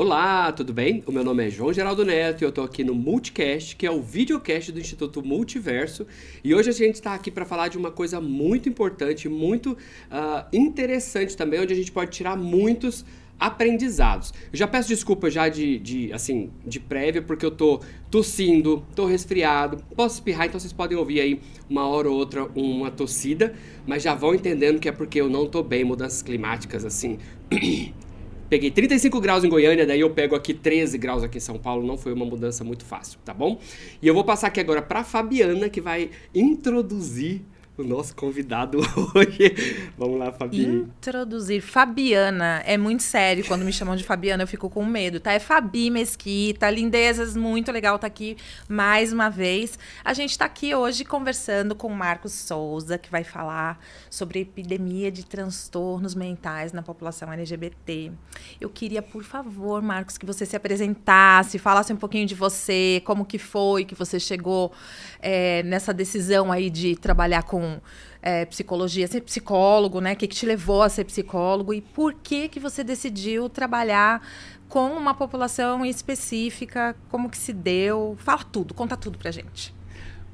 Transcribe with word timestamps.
Olá, 0.00 0.52
tudo 0.52 0.72
bem? 0.72 1.02
O 1.08 1.10
meu 1.10 1.24
nome 1.24 1.44
é 1.44 1.50
João 1.50 1.72
Geraldo 1.72 2.04
Neto 2.04 2.42
e 2.42 2.44
eu 2.44 2.52
tô 2.52 2.62
aqui 2.62 2.84
no 2.84 2.94
Multicast, 2.94 3.74
que 3.74 3.84
é 3.84 3.90
o 3.90 4.00
videocast 4.00 4.70
do 4.70 4.78
Instituto 4.78 5.26
Multiverso. 5.26 6.06
E 6.44 6.54
hoje 6.54 6.70
a 6.70 6.72
gente 6.72 6.94
está 6.94 7.14
aqui 7.14 7.32
para 7.32 7.44
falar 7.44 7.66
de 7.66 7.76
uma 7.76 7.90
coisa 7.90 8.20
muito 8.20 8.68
importante, 8.68 9.28
muito 9.28 9.72
uh, 9.72 10.46
interessante 10.52 11.36
também, 11.36 11.58
onde 11.58 11.72
a 11.72 11.76
gente 11.76 11.90
pode 11.90 12.12
tirar 12.12 12.36
muitos 12.36 13.04
aprendizados. 13.40 14.32
Eu 14.52 14.58
já 14.60 14.68
peço 14.68 14.86
desculpa 14.86 15.28
já 15.28 15.48
de, 15.48 15.80
de, 15.80 16.12
assim, 16.12 16.52
de 16.64 16.78
prévia, 16.78 17.20
porque 17.20 17.44
eu 17.44 17.50
tô 17.50 17.80
tossindo, 18.08 18.86
tô 18.94 19.04
resfriado, 19.04 19.82
posso 19.96 20.14
espirrar, 20.14 20.46
então 20.46 20.60
vocês 20.60 20.72
podem 20.72 20.96
ouvir 20.96 21.20
aí 21.20 21.40
uma 21.68 21.88
hora 21.88 22.08
ou 22.08 22.16
outra 22.16 22.44
uma 22.54 22.88
tossida, 22.88 23.52
mas 23.84 24.04
já 24.04 24.14
vão 24.14 24.32
entendendo 24.32 24.78
que 24.78 24.88
é 24.88 24.92
porque 24.92 25.20
eu 25.20 25.28
não 25.28 25.48
tô 25.48 25.60
bem, 25.60 25.82
mudanças 25.82 26.22
climáticas, 26.22 26.84
assim. 26.84 27.18
Peguei 28.48 28.70
35 28.70 29.20
graus 29.20 29.44
em 29.44 29.48
Goiânia, 29.48 29.86
daí 29.86 30.00
eu 30.00 30.10
pego 30.10 30.34
aqui 30.34 30.54
13 30.54 30.96
graus 30.96 31.22
aqui 31.22 31.36
em 31.36 31.40
São 31.40 31.58
Paulo, 31.58 31.86
não 31.86 31.98
foi 31.98 32.12
uma 32.12 32.24
mudança 32.24 32.64
muito 32.64 32.84
fácil, 32.84 33.18
tá 33.24 33.34
bom? 33.34 33.60
E 34.00 34.08
eu 34.08 34.14
vou 34.14 34.24
passar 34.24 34.46
aqui 34.46 34.58
agora 34.58 34.80
para 34.80 35.04
Fabiana, 35.04 35.68
que 35.68 35.80
vai 35.80 36.10
introduzir 36.34 37.42
o 37.78 37.84
nosso 37.84 38.14
convidado 38.14 38.78
hoje. 39.14 39.90
Vamos 39.96 40.18
lá, 40.18 40.32
Fabi. 40.32 40.66
Introduzir. 40.66 41.62
Fabiana. 41.62 42.60
É 42.66 42.76
muito 42.76 43.04
sério. 43.04 43.44
Quando 43.46 43.64
me 43.64 43.72
chamam 43.72 43.94
de 43.94 44.02
Fabiana, 44.02 44.42
eu 44.42 44.48
fico 44.48 44.68
com 44.68 44.84
medo, 44.84 45.20
tá? 45.20 45.32
É 45.32 45.38
Fabi 45.38 45.88
Mesquita. 45.88 46.68
Lindezas, 46.68 47.36
muito 47.36 47.70
legal 47.70 47.94
estar 47.94 48.08
tá 48.08 48.12
aqui 48.12 48.36
mais 48.68 49.12
uma 49.12 49.28
vez. 49.28 49.78
A 50.04 50.12
gente 50.12 50.30
está 50.30 50.44
aqui 50.44 50.74
hoje 50.74 51.04
conversando 51.04 51.74
com 51.74 51.88
Marcos 51.90 52.32
Souza, 52.32 52.98
que 52.98 53.10
vai 53.10 53.22
falar 53.22 53.78
sobre 54.10 54.40
epidemia 54.40 55.10
de 55.10 55.24
transtornos 55.24 56.14
mentais 56.14 56.72
na 56.72 56.82
população 56.82 57.32
LGBT. 57.32 58.10
Eu 58.60 58.68
queria, 58.70 59.02
por 59.02 59.22
favor, 59.22 59.80
Marcos, 59.80 60.18
que 60.18 60.26
você 60.26 60.44
se 60.44 60.56
apresentasse, 60.56 61.58
falasse 61.58 61.92
um 61.92 61.96
pouquinho 61.96 62.26
de 62.26 62.34
você, 62.34 63.00
como 63.04 63.24
que 63.24 63.38
foi 63.38 63.84
que 63.84 63.94
você 63.94 64.18
chegou 64.18 64.72
é, 65.20 65.62
nessa 65.62 65.92
decisão 65.92 66.50
aí 66.52 66.70
de 66.70 66.96
trabalhar 66.96 67.42
com 67.42 67.80
é, 68.22 68.44
psicologia, 68.44 69.06
ser 69.06 69.20
psicólogo, 69.20 70.00
né? 70.00 70.12
O 70.12 70.16
que, 70.16 70.26
que 70.26 70.34
te 70.34 70.46
levou 70.46 70.82
a 70.82 70.88
ser 70.88 71.04
psicólogo 71.04 71.72
e 71.72 71.80
por 71.80 72.14
que 72.14 72.48
que 72.48 72.60
você 72.60 72.82
decidiu 72.82 73.48
trabalhar 73.48 74.22
com 74.68 74.90
uma 74.92 75.14
população 75.14 75.84
específica? 75.84 76.94
Como 77.08 77.28
que 77.30 77.38
se 77.38 77.52
deu? 77.52 78.16
Fala 78.18 78.44
tudo, 78.44 78.74
conta 78.74 78.96
tudo 78.96 79.18
pra 79.18 79.30
gente. 79.30 79.74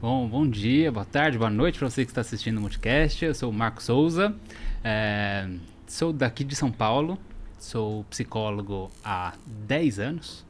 Bom, 0.00 0.28
bom 0.28 0.46
dia, 0.46 0.92
boa 0.92 1.06
tarde, 1.06 1.38
boa 1.38 1.50
noite 1.50 1.78
para 1.78 1.88
você 1.88 2.04
que 2.04 2.10
está 2.10 2.20
assistindo 2.20 2.58
o 2.58 2.60
Multicast. 2.60 3.24
Eu 3.24 3.34
sou 3.34 3.50
o 3.50 3.52
Marco 3.52 3.82
Souza, 3.82 4.34
é, 4.82 5.48
sou 5.86 6.12
daqui 6.12 6.44
de 6.44 6.54
São 6.54 6.70
Paulo, 6.70 7.18
sou 7.58 8.04
psicólogo 8.04 8.90
há 9.02 9.32
10 9.46 9.98
anos. 9.98 10.44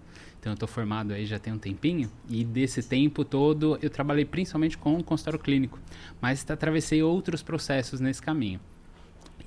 Então 0.44 0.52
eu 0.52 0.56
estou 0.56 0.68
formado 0.68 1.14
aí 1.14 1.24
já 1.24 1.38
tem 1.38 1.54
um 1.54 1.58
tempinho 1.58 2.10
e 2.28 2.44
desse 2.44 2.82
tempo 2.82 3.24
todo 3.24 3.78
eu 3.80 3.88
trabalhei 3.88 4.26
principalmente 4.26 4.76
com 4.76 4.98
o 4.98 5.02
consultório 5.02 5.38
clínico, 5.38 5.80
mas 6.20 6.44
atravessei 6.50 7.02
outros 7.02 7.42
processos 7.42 7.98
nesse 7.98 8.20
caminho. 8.20 8.60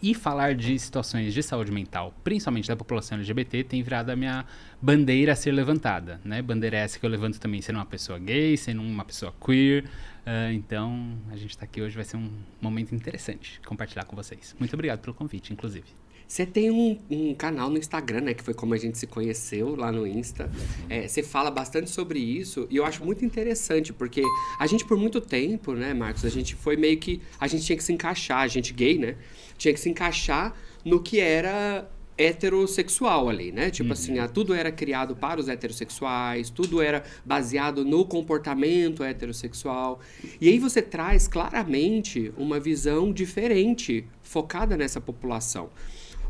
E 0.01 0.15
falar 0.15 0.55
de 0.55 0.77
situações 0.79 1.35
de 1.35 1.43
saúde 1.43 1.71
mental, 1.71 2.11
principalmente 2.23 2.67
da 2.67 2.75
população 2.75 3.19
LGBT, 3.19 3.63
tem 3.63 3.83
virado 3.83 4.09
a 4.09 4.15
minha 4.15 4.43
bandeira 4.81 5.33
a 5.33 5.35
ser 5.35 5.51
levantada, 5.51 6.19
né? 6.25 6.41
Bandeira 6.41 6.77
essa 6.77 6.97
que 6.97 7.05
eu 7.05 7.09
levanto 7.11 7.39
também 7.39 7.61
sendo 7.61 7.75
uma 7.75 7.85
pessoa 7.85 8.17
gay, 8.17 8.57
sendo 8.57 8.81
uma 8.81 9.05
pessoa 9.05 9.31
queer. 9.39 9.85
Uh, 9.85 10.51
então, 10.53 11.15
a 11.29 11.37
gente 11.37 11.51
está 11.51 11.65
aqui 11.65 11.79
hoje, 11.79 11.95
vai 11.95 12.05
ser 12.05 12.17
um 12.17 12.31
momento 12.59 12.95
interessante 12.95 13.61
compartilhar 13.67 14.05
com 14.05 14.15
vocês. 14.15 14.55
Muito 14.57 14.73
obrigado 14.73 14.99
pelo 15.01 15.13
convite, 15.13 15.53
inclusive. 15.53 15.85
Você 16.27 16.45
tem 16.45 16.69
um, 16.69 16.99
um, 17.09 17.33
canal 17.33 17.69
no 17.69 17.77
Instagram, 17.77 18.21
né? 18.21 18.33
Que 18.33 18.43
foi 18.43 18.53
como 18.53 18.73
a 18.73 18.77
gente 18.77 18.97
se 18.97 19.07
conheceu 19.07 19.75
lá 19.75 19.91
no 19.91 20.05
Insta. 20.05 20.51
É, 20.89 21.07
você 21.07 21.23
fala 21.23 21.49
bastante 21.49 21.89
sobre 21.89 22.19
isso 22.19 22.67
e 22.69 22.75
eu 22.75 22.85
acho 22.85 23.03
muito 23.05 23.23
interessante, 23.23 23.93
porque 23.93 24.21
a 24.59 24.67
gente, 24.67 24.83
por 24.83 24.97
muito 24.97 25.21
tempo, 25.21 25.73
né, 25.73 25.93
Marcos, 25.93 26.25
a 26.25 26.29
gente 26.29 26.53
foi 26.53 26.75
meio 26.75 26.97
que. 26.97 27.21
A 27.39 27.47
gente 27.47 27.65
tinha 27.65 27.77
que 27.77 27.83
se 27.83 27.93
encaixar, 27.93 28.39
a 28.39 28.47
gente 28.47 28.73
gay, 28.73 28.97
né? 28.97 29.15
Tinha 29.57 29.73
que 29.73 29.79
se 29.79 29.89
encaixar 29.89 30.53
no 30.83 31.01
que 31.01 31.19
era 31.19 31.89
heterossexual 32.17 33.29
ali, 33.29 33.51
né? 33.51 33.69
Tipo 33.69 33.93
assim, 33.93 34.13
uhum. 34.13 34.17
assim, 34.17 34.25
ah, 34.25 34.27
tudo 34.27 34.53
era 34.53 34.71
criado 34.71 35.15
para 35.15 35.39
os 35.39 35.47
heterossexuais, 35.47 36.49
tudo 36.49 36.81
era 36.81 37.03
baseado 37.23 37.85
no 37.85 38.03
comportamento 38.03 39.03
heterossexual. 39.03 39.99
E 40.41 40.49
aí 40.49 40.57
você 40.57 40.81
traz 40.81 41.27
claramente 41.27 42.33
uma 42.35 42.59
visão 42.59 43.13
diferente, 43.13 44.05
focada 44.23 44.75
nessa 44.75 44.99
população. 44.99 45.69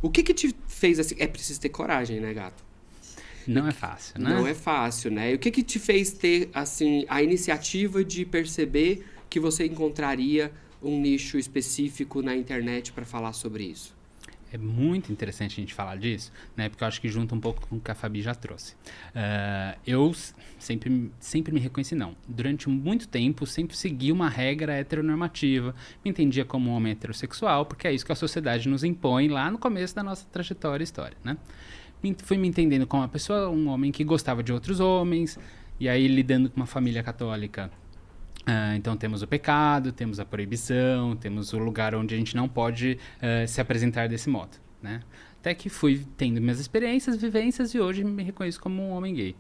O 0.02 0.10
que 0.10 0.24
que 0.24 0.34
te 0.34 0.56
fez 0.68 1.00
assim? 1.00 1.16
É 1.20 1.28
preciso 1.28 1.60
ter 1.60 1.70
coragem, 1.70 2.20
né, 2.20 2.34
gato? 2.34 2.64
Não 3.48 3.68
é 3.68 3.72
fácil, 3.72 4.20
né? 4.20 4.30
Não 4.30 4.46
é 4.46 4.54
fácil, 4.54 5.10
né? 5.10 5.32
E 5.32 5.36
o 5.36 5.40
que 5.40 5.50
que 5.50 5.64
te 5.64 5.80
fez 5.80 6.12
ter, 6.12 6.50
assim, 6.54 7.06
a 7.08 7.24
iniciativa 7.24 8.04
de 8.04 8.26
perceber 8.26 9.06
que 9.30 9.40
você 9.40 9.66
encontraria 9.66 10.52
um 10.84 11.00
nicho 11.00 11.38
específico 11.38 12.22
na 12.22 12.36
internet 12.36 12.92
para 12.92 13.06
falar 13.06 13.34
sobre 13.34 13.64
isso? 13.64 13.97
É 14.52 14.58
muito 14.58 15.12
interessante 15.12 15.54
a 15.54 15.62
gente 15.62 15.74
falar 15.74 15.98
disso, 15.98 16.32
né? 16.56 16.70
Porque 16.70 16.84
eu 16.84 16.88
acho 16.88 17.02
que 17.02 17.10
junta 17.10 17.36
um 17.36 17.40
pouco 17.40 17.68
com 17.68 17.76
o 17.76 17.80
que 17.80 17.92
a 17.92 17.96
Fabi 17.96 18.22
já 18.22 18.34
trouxe. 18.34 18.74
Uh, 18.74 19.78
eu 19.86 20.14
sempre, 20.58 21.12
sempre 21.20 21.54
me 21.54 21.60
reconheci 21.60 21.96
não. 21.96 22.16
Durante 22.28 22.70
muito 22.70 23.08
tempo, 23.08 23.46
sempre 23.46 23.76
segui 23.76 24.12
uma 24.12 24.30
regra 24.30 24.74
heteronormativa. 24.74 25.76
Me 26.04 26.12
entendia 26.12 26.46
como 26.46 26.70
um 26.70 26.74
homem 26.74 26.94
heterossexual, 26.94 27.66
porque 27.66 27.88
é 27.88 27.94
isso 27.94 28.06
que 28.06 28.12
a 28.12 28.16
sociedade 28.16 28.70
nos 28.70 28.84
impõe 28.84 29.28
lá 29.28 29.52
no 29.52 29.58
começo 29.58 29.94
da 29.94 30.04
nossa 30.04 30.26
trajetória 30.32 30.84
e 30.84 30.86
história, 30.86 31.18
né? 31.24 31.38
Fui 32.24 32.38
me 32.38 32.48
entendendo 32.48 32.86
como 32.88 33.02
uma 33.02 33.10
pessoa, 33.10 33.50
um 33.50 33.68
homem 33.68 33.92
que 33.92 34.04
gostava 34.04 34.44
de 34.44 34.54
outros 34.54 34.80
homens, 34.80 35.38
e 35.80 35.90
aí 35.90 36.08
lidando 36.08 36.50
com 36.50 36.58
uma 36.58 36.68
família 36.68 37.04
católica 37.04 37.72
Uh, 38.48 38.76
então 38.78 38.96
temos 38.96 39.22
o 39.22 39.28
pecado, 39.28 39.92
temos 39.92 40.22
a 40.22 40.26
proibição, 40.26 41.18
temos 41.18 41.52
o 41.52 41.58
lugar 41.58 41.94
onde 41.94 42.16
a 42.16 42.18
gente 42.18 42.34
não 42.34 42.48
pode 42.48 42.98
uh, 43.18 43.46
se 43.46 43.60
apresentar 43.60 44.08
desse 44.08 44.30
modo, 44.30 44.58
né? 44.82 45.02
Até 45.42 45.54
que 45.54 45.70
fui 45.70 46.06
tendo 46.16 46.40
minhas 46.40 46.58
experiências, 46.58 47.18
vivências 47.18 47.74
e 47.74 47.80
hoje 47.80 48.06
me 48.06 48.24
reconheço 48.24 48.60
como 48.62 48.82
um 48.82 48.92
homem 48.92 49.14
gay. 49.14 49.36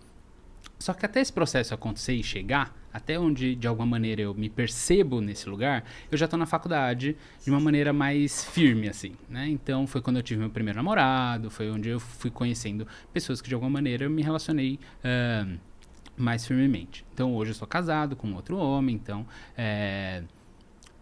Só 0.77 0.93
que 0.93 1.05
até 1.05 1.21
esse 1.21 1.31
processo 1.31 1.73
acontecer 1.73 2.13
e 2.13 2.23
chegar, 2.23 2.75
até 2.93 3.17
onde 3.17 3.55
de 3.55 3.65
alguma 3.65 3.85
maneira 3.85 4.21
eu 4.21 4.33
me 4.33 4.49
percebo 4.49 5.21
nesse 5.21 5.49
lugar, 5.49 5.85
eu 6.11 6.17
já 6.17 6.25
estou 6.25 6.37
na 6.37 6.45
faculdade 6.45 7.15
de 7.43 7.49
uma 7.49 7.59
maneira 7.59 7.93
mais 7.93 8.43
firme, 8.43 8.89
assim, 8.89 9.13
né? 9.29 9.47
Então 9.47 9.87
foi 9.87 10.01
quando 10.01 10.17
eu 10.17 10.23
tive 10.23 10.41
meu 10.41 10.49
primeiro 10.49 10.77
namorado, 10.77 11.49
foi 11.49 11.71
onde 11.71 11.89
eu 11.89 11.99
fui 11.99 12.29
conhecendo 12.29 12.85
pessoas 13.13 13.41
que 13.41 13.47
de 13.47 13.55
alguma 13.55 13.71
maneira 13.71 14.03
eu 14.03 14.09
me 14.09 14.21
relacionei. 14.21 14.79
Uh, 14.99 15.57
mais 16.17 16.45
firmemente. 16.45 17.05
Então 17.13 17.35
hoje 17.35 17.51
eu 17.51 17.55
sou 17.55 17.67
casado 17.67 18.15
com 18.15 18.33
outro 18.33 18.57
homem, 18.57 18.95
então 18.95 19.25
é, 19.57 20.23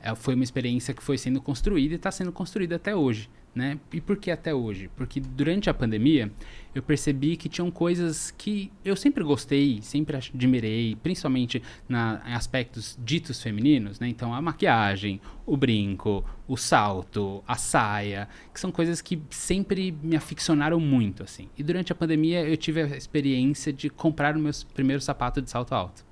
é, 0.02 0.14
foi 0.14 0.36
uma 0.36 0.44
experiência 0.44 0.94
que 0.94 1.02
foi 1.02 1.18
sendo 1.18 1.42
construída 1.42 1.94
e 1.94 1.98
está 1.98 2.12
sendo 2.12 2.32
construída 2.32 2.76
até 2.76 2.96
hoje. 2.96 3.30
Né? 3.56 3.80
E 3.94 4.02
por 4.02 4.18
que 4.18 4.30
até 4.30 4.54
hoje? 4.54 4.90
Porque 4.98 5.22
durante 5.22 5.70
a 5.70 5.74
pandemia 5.74 6.30
eu 6.74 6.84
percebi 6.84 7.38
que 7.38 7.48
tinham 7.48 7.72
coisas 7.72 8.30
que 8.32 8.70
eu 8.84 8.98
sempre 8.98 9.24
gostei, 9.24 9.80
sempre 9.82 10.18
admirei, 10.18 10.98
principalmente 11.02 11.64
na, 11.88 12.22
em 12.28 12.34
aspectos 12.34 13.00
ditos 13.02 13.42
femininos, 13.42 13.98
né? 13.98 14.10
Então 14.10 14.34
a 14.34 14.42
maquiagem, 14.42 15.22
o 15.46 15.56
brinco, 15.56 16.26
o 16.46 16.58
salto, 16.58 17.42
a 17.48 17.56
saia, 17.56 18.28
que 18.54 18.60
são 18.60 18.74
coisas 18.74 19.00
que 19.00 19.22
sempre 19.30 19.98
me 20.04 20.18
aficionaram 20.18 20.78
muito, 20.78 21.24
assim. 21.24 21.48
E 21.58 21.64
durante 21.64 21.94
a 21.94 21.96
pandemia 21.96 22.42
eu 22.42 22.58
tive 22.58 22.82
a 22.82 22.88
experiência 22.88 23.72
de 23.72 23.90
comprar 23.90 24.36
o 24.36 24.40
meu 24.40 24.52
primeiro 24.74 25.02
sapato 25.02 25.42
de 25.42 25.50
salto 25.50 25.74
alto. 25.74 26.04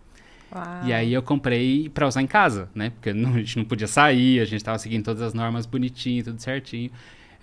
Uau. 0.49 0.85
E 0.85 0.93
aí 0.93 1.11
eu 1.11 1.21
comprei 1.21 1.89
para 1.89 2.07
usar 2.07 2.21
em 2.21 2.27
casa, 2.27 2.69
né? 2.73 2.91
Porque 2.91 3.11
não, 3.11 3.33
a 3.33 3.39
gente 3.39 3.57
não 3.57 3.65
podia 3.65 3.87
sair, 3.87 4.39
a 4.39 4.45
gente 4.45 4.57
estava 4.57 4.77
seguindo 4.79 5.03
todas 5.03 5.21
as 5.21 5.33
normas 5.33 5.65
bonitinho, 5.65 6.23
tudo 6.23 6.39
certinho. 6.39 6.89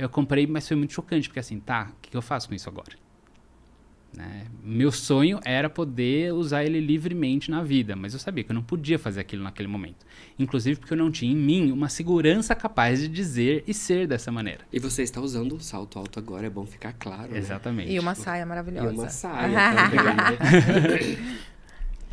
Eu 0.01 0.09
comprei, 0.09 0.47
mas 0.47 0.67
foi 0.67 0.77
muito 0.77 0.93
chocante, 0.93 1.29
porque 1.29 1.41
assim, 1.41 1.61
tá, 1.61 1.91
o 1.91 2.01
que, 2.01 2.11
que 2.11 2.17
eu 2.17 2.23
faço 2.23 2.49
com 2.49 2.55
isso 2.55 2.69
agora? 2.69 2.93
Né? 4.17 4.47
Meu 4.65 4.91
sonho 4.91 5.39
era 5.45 5.71
poder 5.71 6.33
usar 6.33 6.65
ele 6.65 6.81
livremente 6.81 7.51
na 7.51 7.63
vida, 7.63 7.95
mas 7.95 8.13
eu 8.13 8.19
sabia 8.19 8.43
que 8.43 8.51
eu 8.51 8.55
não 8.55 8.63
podia 8.63 8.99
fazer 8.99 9.21
aquilo 9.21 9.43
naquele 9.43 9.69
momento. 9.69 10.05
Inclusive 10.39 10.81
porque 10.81 10.95
eu 10.95 10.99
não 10.99 11.11
tinha 11.11 11.31
em 11.31 11.37
mim 11.37 11.71
uma 11.71 11.89
segurança 11.89 12.55
capaz 12.55 12.99
de 13.01 13.09
dizer 13.09 13.63
e 13.67 13.75
ser 13.75 14.09
dessa 14.09 14.33
maneira. 14.33 14.65
E 14.73 14.81
você 14.81 15.03
está 15.03 15.21
usando 15.21 15.55
o 15.55 15.61
salto 15.61 15.99
alto 15.99 16.19
agora, 16.19 16.47
é 16.47 16.51
bom 16.51 16.67
ficar 16.67 16.93
claro. 16.95 17.33
Né? 17.33 17.39
Exatamente. 17.39 17.89
Né? 17.89 17.95
E 17.95 17.99
uma 18.01 18.15
saia 18.15 18.45
maravilhosa. 18.45 18.93
E 18.93 18.97
uma 18.97 19.09
saia. 19.09 19.59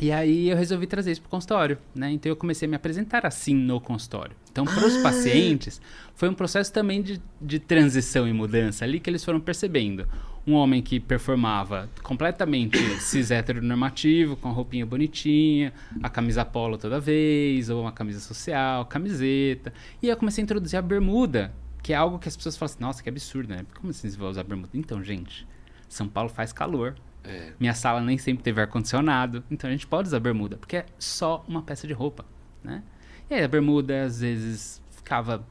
E 0.00 0.12
aí 0.12 0.48
eu 0.48 0.56
resolvi 0.56 0.86
trazer 0.86 1.10
isso 1.10 1.20
para 1.20 1.26
o 1.26 1.30
consultório, 1.30 1.76
né? 1.92 2.10
Então 2.12 2.30
eu 2.30 2.36
comecei 2.36 2.66
a 2.66 2.68
me 2.68 2.76
apresentar 2.76 3.26
assim 3.26 3.54
no 3.54 3.80
consultório. 3.80 4.36
Então 4.50 4.64
para 4.64 4.86
os 4.86 4.96
ah. 4.96 5.02
pacientes 5.02 5.80
foi 6.14 6.28
um 6.28 6.34
processo 6.34 6.72
também 6.72 7.02
de, 7.02 7.20
de 7.40 7.58
transição 7.58 8.26
e 8.28 8.32
mudança 8.32 8.84
ali 8.84 9.00
que 9.00 9.10
eles 9.10 9.24
foram 9.24 9.40
percebendo. 9.40 10.06
Um 10.46 10.54
homem 10.54 10.80
que 10.80 11.00
performava 11.00 11.90
completamente 12.02 12.78
cis 13.00 13.30
heteronormativo, 13.30 14.36
com 14.36 14.48
a 14.48 14.52
roupinha 14.52 14.86
bonitinha, 14.86 15.72
a 16.00 16.08
camisa 16.08 16.44
polo 16.44 16.78
toda 16.78 17.00
vez, 17.00 17.68
ou 17.68 17.82
uma 17.82 17.92
camisa 17.92 18.20
social, 18.20 18.86
camiseta. 18.86 19.72
E 20.00 20.06
aí 20.06 20.12
eu 20.12 20.16
comecei 20.16 20.42
a 20.42 20.44
introduzir 20.44 20.78
a 20.78 20.82
bermuda, 20.82 21.52
que 21.82 21.92
é 21.92 21.96
algo 21.96 22.18
que 22.18 22.28
as 22.28 22.36
pessoas 22.36 22.56
falam 22.56 22.72
assim, 22.72 22.80
nossa, 22.80 23.02
que 23.02 23.08
absurdo, 23.08 23.50
né? 23.50 23.66
Como 23.74 23.90
assim 23.90 24.08
você 24.08 24.16
vai 24.16 24.28
usar 24.28 24.44
bermuda? 24.44 24.70
Então, 24.72 25.02
gente, 25.02 25.46
São 25.88 26.08
Paulo 26.08 26.30
faz 26.30 26.50
calor 26.52 26.94
É. 27.28 27.52
Minha 27.60 27.74
sala 27.74 28.00
nem 28.00 28.16
sempre 28.16 28.42
teve 28.42 28.60
ar-condicionado, 28.60 29.44
então 29.50 29.68
a 29.68 29.72
gente 29.72 29.86
pode 29.86 30.08
usar 30.08 30.18
bermuda, 30.18 30.56
porque 30.56 30.78
é 30.78 30.86
só 30.98 31.44
uma 31.46 31.62
peça 31.62 31.86
de 31.86 31.92
roupa, 31.92 32.24
né? 32.64 32.82
E 33.30 33.34
aí 33.34 33.44
a 33.44 33.48
bermuda, 33.48 34.04
às 34.04 34.20
vezes, 34.20 34.82
ficava 34.90 35.44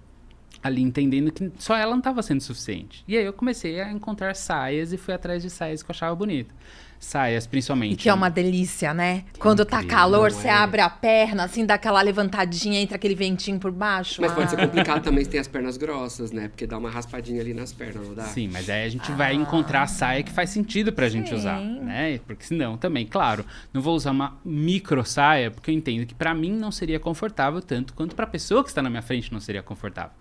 ali 0.63 0.81
entendendo 0.81 1.31
que 1.31 1.51
só 1.59 1.75
ela 1.75 1.91
não 1.91 1.99
estava 1.99 2.23
sendo 2.23 2.41
suficiente. 2.41 3.03
E 3.07 3.15
aí 3.15 3.23
eu 3.23 3.31
comecei 3.31 3.79
a 3.79 3.91
encontrar 3.91 4.35
saias 4.35 4.91
e 4.91 4.97
fui 4.97 5.13
atrás 5.13 5.43
de 5.43 5.49
saias 5.49 5.83
que 5.83 5.89
eu 5.89 5.93
achava 5.93 6.15
bonita. 6.15 6.53
Saias, 6.99 7.45
principalmente. 7.45 7.93
E 7.93 7.95
que 7.97 8.09
é 8.09 8.13
uma 8.13 8.29
delícia, 8.29 8.93
né? 8.93 9.23
Quando 9.39 9.63
tá 9.63 9.77
incrível, 9.77 9.97
calor, 9.97 10.31
não 10.31 10.37
você 10.37 10.47
é? 10.47 10.51
abre 10.51 10.81
a 10.81 10.89
perna, 10.89 11.43
assim, 11.43 11.65
dá 11.65 11.75
aquela 11.75 12.01
levantadinha, 12.01 12.81
entra 12.81 12.95
aquele 12.95 13.15
ventinho 13.15 13.59
por 13.59 13.71
baixo. 13.71 14.21
Mas 14.21 14.31
pode 14.31 14.47
Ah. 14.47 14.49
ser 14.49 14.57
complicado 14.57 15.03
também 15.03 15.23
se 15.23 15.29
tem 15.29 15.39
as 15.39 15.47
pernas 15.47 15.77
grossas, 15.77 16.31
né? 16.31 16.47
Porque 16.47 16.65
dá 16.65 16.77
uma 16.77 16.89
raspadinha 16.89 17.39
ali 17.41 17.53
nas 17.53 17.71
pernas, 17.71 18.07
não 18.07 18.15
dá? 18.15 18.23
Sim, 18.23 18.49
mas 18.51 18.69
aí 18.69 18.83
a 18.83 18.89
gente 18.89 19.11
vai 19.11 19.33
encontrar 19.35 19.83
a 19.83 19.87
saia 19.87 20.23
que 20.23 20.31
faz 20.31 20.49
sentido 20.49 20.91
pra 20.91 21.07
gente 21.07 21.29
Sim. 21.29 21.35
usar, 21.35 21.59
né? 21.61 22.19
Porque 22.25 22.43
senão 22.45 22.77
também, 22.77 23.05
claro, 23.05 23.45
não 23.73 23.81
vou 23.81 23.95
usar 23.95 24.11
uma 24.11 24.37
micro 24.43 25.05
saia, 25.05 25.51
porque 25.51 25.69
eu 25.71 25.75
entendo 25.75 26.05
que 26.05 26.15
pra 26.15 26.33
mim 26.33 26.51
não 26.51 26.71
seria 26.71 26.99
confortável 26.99 27.61
tanto 27.61 27.93
quanto 27.93 28.15
pra 28.15 28.25
pessoa 28.27 28.63
que 28.63 28.69
está 28.69 28.81
na 28.81 28.89
minha 28.89 29.01
frente 29.01 29.31
não 29.31 29.39
seria 29.39 29.61
confortável. 29.61 30.11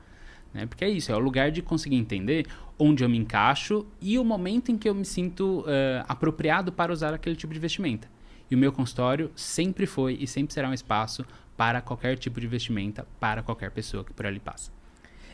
Né? 0.57 0.67
Porque 0.67 0.85
é 0.85 0.89
isso, 0.89 1.13
é 1.13 1.15
o 1.15 1.19
lugar 1.19 1.51
de 1.51 1.61
conseguir 1.61 1.97
entender 1.97 2.47
onde 2.79 3.05
eu 3.05 3.09
me 3.09 3.19
encaixo 3.19 3.87
e 4.01 4.19
o 4.19 4.25
momento 4.25 4.73
em 4.73 4.79
que 4.79 4.89
eu 4.89 4.95
me 4.95 5.05
sinto 5.05 5.63
eh, 5.69 6.03
apropriado 6.09 6.73
para 6.73 6.91
usar 6.91 7.13
aquele 7.13 7.37
tipo 7.37 7.53
de 7.53 7.61
vestimenta. 7.61 8.09
E 8.51 8.55
o 8.55 8.59
meu 8.59 8.73
consultório 8.73 9.31
sempre 9.37 9.85
foi 9.87 10.17
e 10.19 10.27
sempre 10.27 10.55
será 10.55 10.69
um 10.69 10.73
espaço 10.73 11.27
para 11.57 11.83
qualquer 11.83 12.17
tipo 12.17 12.41
de 12.41 12.47
vestimenta, 12.47 13.07
para 13.21 13.43
qualquer 13.43 13.71
pessoa 13.71 14.03
que 14.03 14.15
por 14.15 14.25
ali 14.25 14.41
passa. 14.41 14.71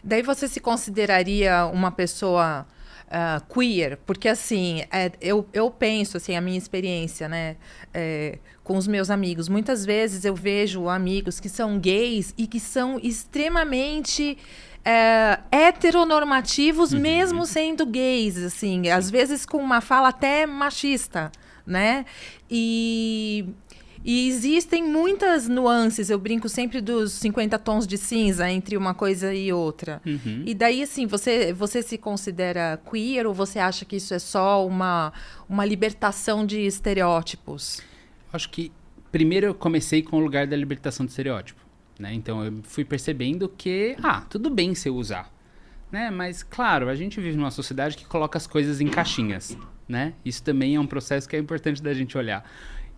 Daí 0.03 0.23
você 0.23 0.49
se 0.49 0.59
consideraria 0.59 1.67
uma 1.67 1.93
pessoa 1.93 2.67
ah, 3.15 3.43
queer? 3.47 3.99
Porque, 4.07 4.27
assim, 4.27 4.83
é, 4.91 5.13
eu, 5.21 5.47
eu 5.53 5.71
penso, 5.71 6.17
assim, 6.17 6.35
a 6.35 6.41
minha 6.41 6.57
experiência, 6.57 7.29
né, 7.29 7.57
é, 7.93 8.39
com 8.65 8.75
os 8.79 8.87
meus 8.87 9.11
amigos. 9.11 9.51
Muitas 9.51 9.85
vezes 9.85 10.25
eu 10.25 10.35
vejo 10.35 10.89
amigos 10.89 11.39
que 11.39 11.51
são 11.51 11.79
gays 11.79 12.33
e 12.39 12.47
que 12.47 12.59
são 12.59 12.99
extremamente 13.03 14.39
é, 14.85 15.39
heteronormativos, 15.51 16.93
mesmo 16.93 17.47
sendo 17.47 17.87
gays, 17.87 18.39
assim, 18.39 18.89
às 18.89 19.11
vezes 19.11 19.47
com 19.47 19.59
uma 19.59 19.81
fala 19.81 20.09
até 20.09 20.47
machista, 20.47 21.31
né? 21.67 22.05
E, 22.51 23.47
e 24.05 24.29
existem 24.29 24.83
muitas 24.83 25.49
nuances, 25.49 26.11
eu 26.11 26.19
brinco 26.19 26.49
sempre 26.49 26.81
dos 26.81 27.13
50 27.13 27.59
tons 27.61 27.87
de 27.87 27.97
cinza 27.97 28.51
entre 28.51 28.77
uma 28.77 28.95
coisa 28.95 29.33
e 29.33 29.53
outra. 29.53 30.03
Uhum. 30.05 30.43
E 30.45 30.55
daí, 30.55 30.83
assim, 30.83 31.07
você, 31.07 31.53
você 31.53 31.83
se 31.83 31.97
considera 31.97 32.81
queer 32.91 33.27
ou 33.27 33.33
você 33.33 33.61
acha 33.61 33.85
que 33.85 33.97
isso 33.97 34.13
é 34.13 34.19
só 34.19 34.67
uma, 34.67 35.13
uma 35.49 35.65
libertação 35.65 36.45
de 36.45 36.61
estereótipos? 36.61 37.81
Acho 38.33 38.51
que 38.51 38.73
primeiro 39.13 39.47
eu 39.47 39.55
comecei 39.55 40.03
com 40.03 40.17
o 40.17 40.21
lugar 40.21 40.47
da 40.47 40.57
libertação 40.57 41.07
do 41.07 41.11
estereótipo, 41.11 41.62
né? 42.03 42.13
Então 42.13 42.45
eu 42.45 42.53
fui 42.65 42.85
percebendo 42.85 43.49
que, 43.49 43.97
ah, 44.03 44.23
tudo 44.29 44.51
bem 44.51 44.75
se 44.75 44.89
eu 44.89 44.97
usar, 44.97 45.33
né? 45.91 46.11
Mas 46.11 46.43
claro, 46.43 46.89
a 46.89 46.95
gente 46.97 47.21
vive 47.21 47.37
numa 47.37 47.53
sociedade 47.53 47.97
que 47.97 48.05
coloca 48.05 48.37
as 48.37 48.47
coisas 48.47 48.81
em 48.81 48.89
caixinhas, 48.89 49.57
né? 49.89 50.13
Isso 50.25 50.43
também 50.43 50.75
é 50.75 50.81
um 50.81 50.87
processo 50.87 51.29
que 51.29 51.37
é 51.37 51.39
importante 51.39 51.81
da 51.81 51.95
gente 51.95 52.19
olhar. 52.19 52.45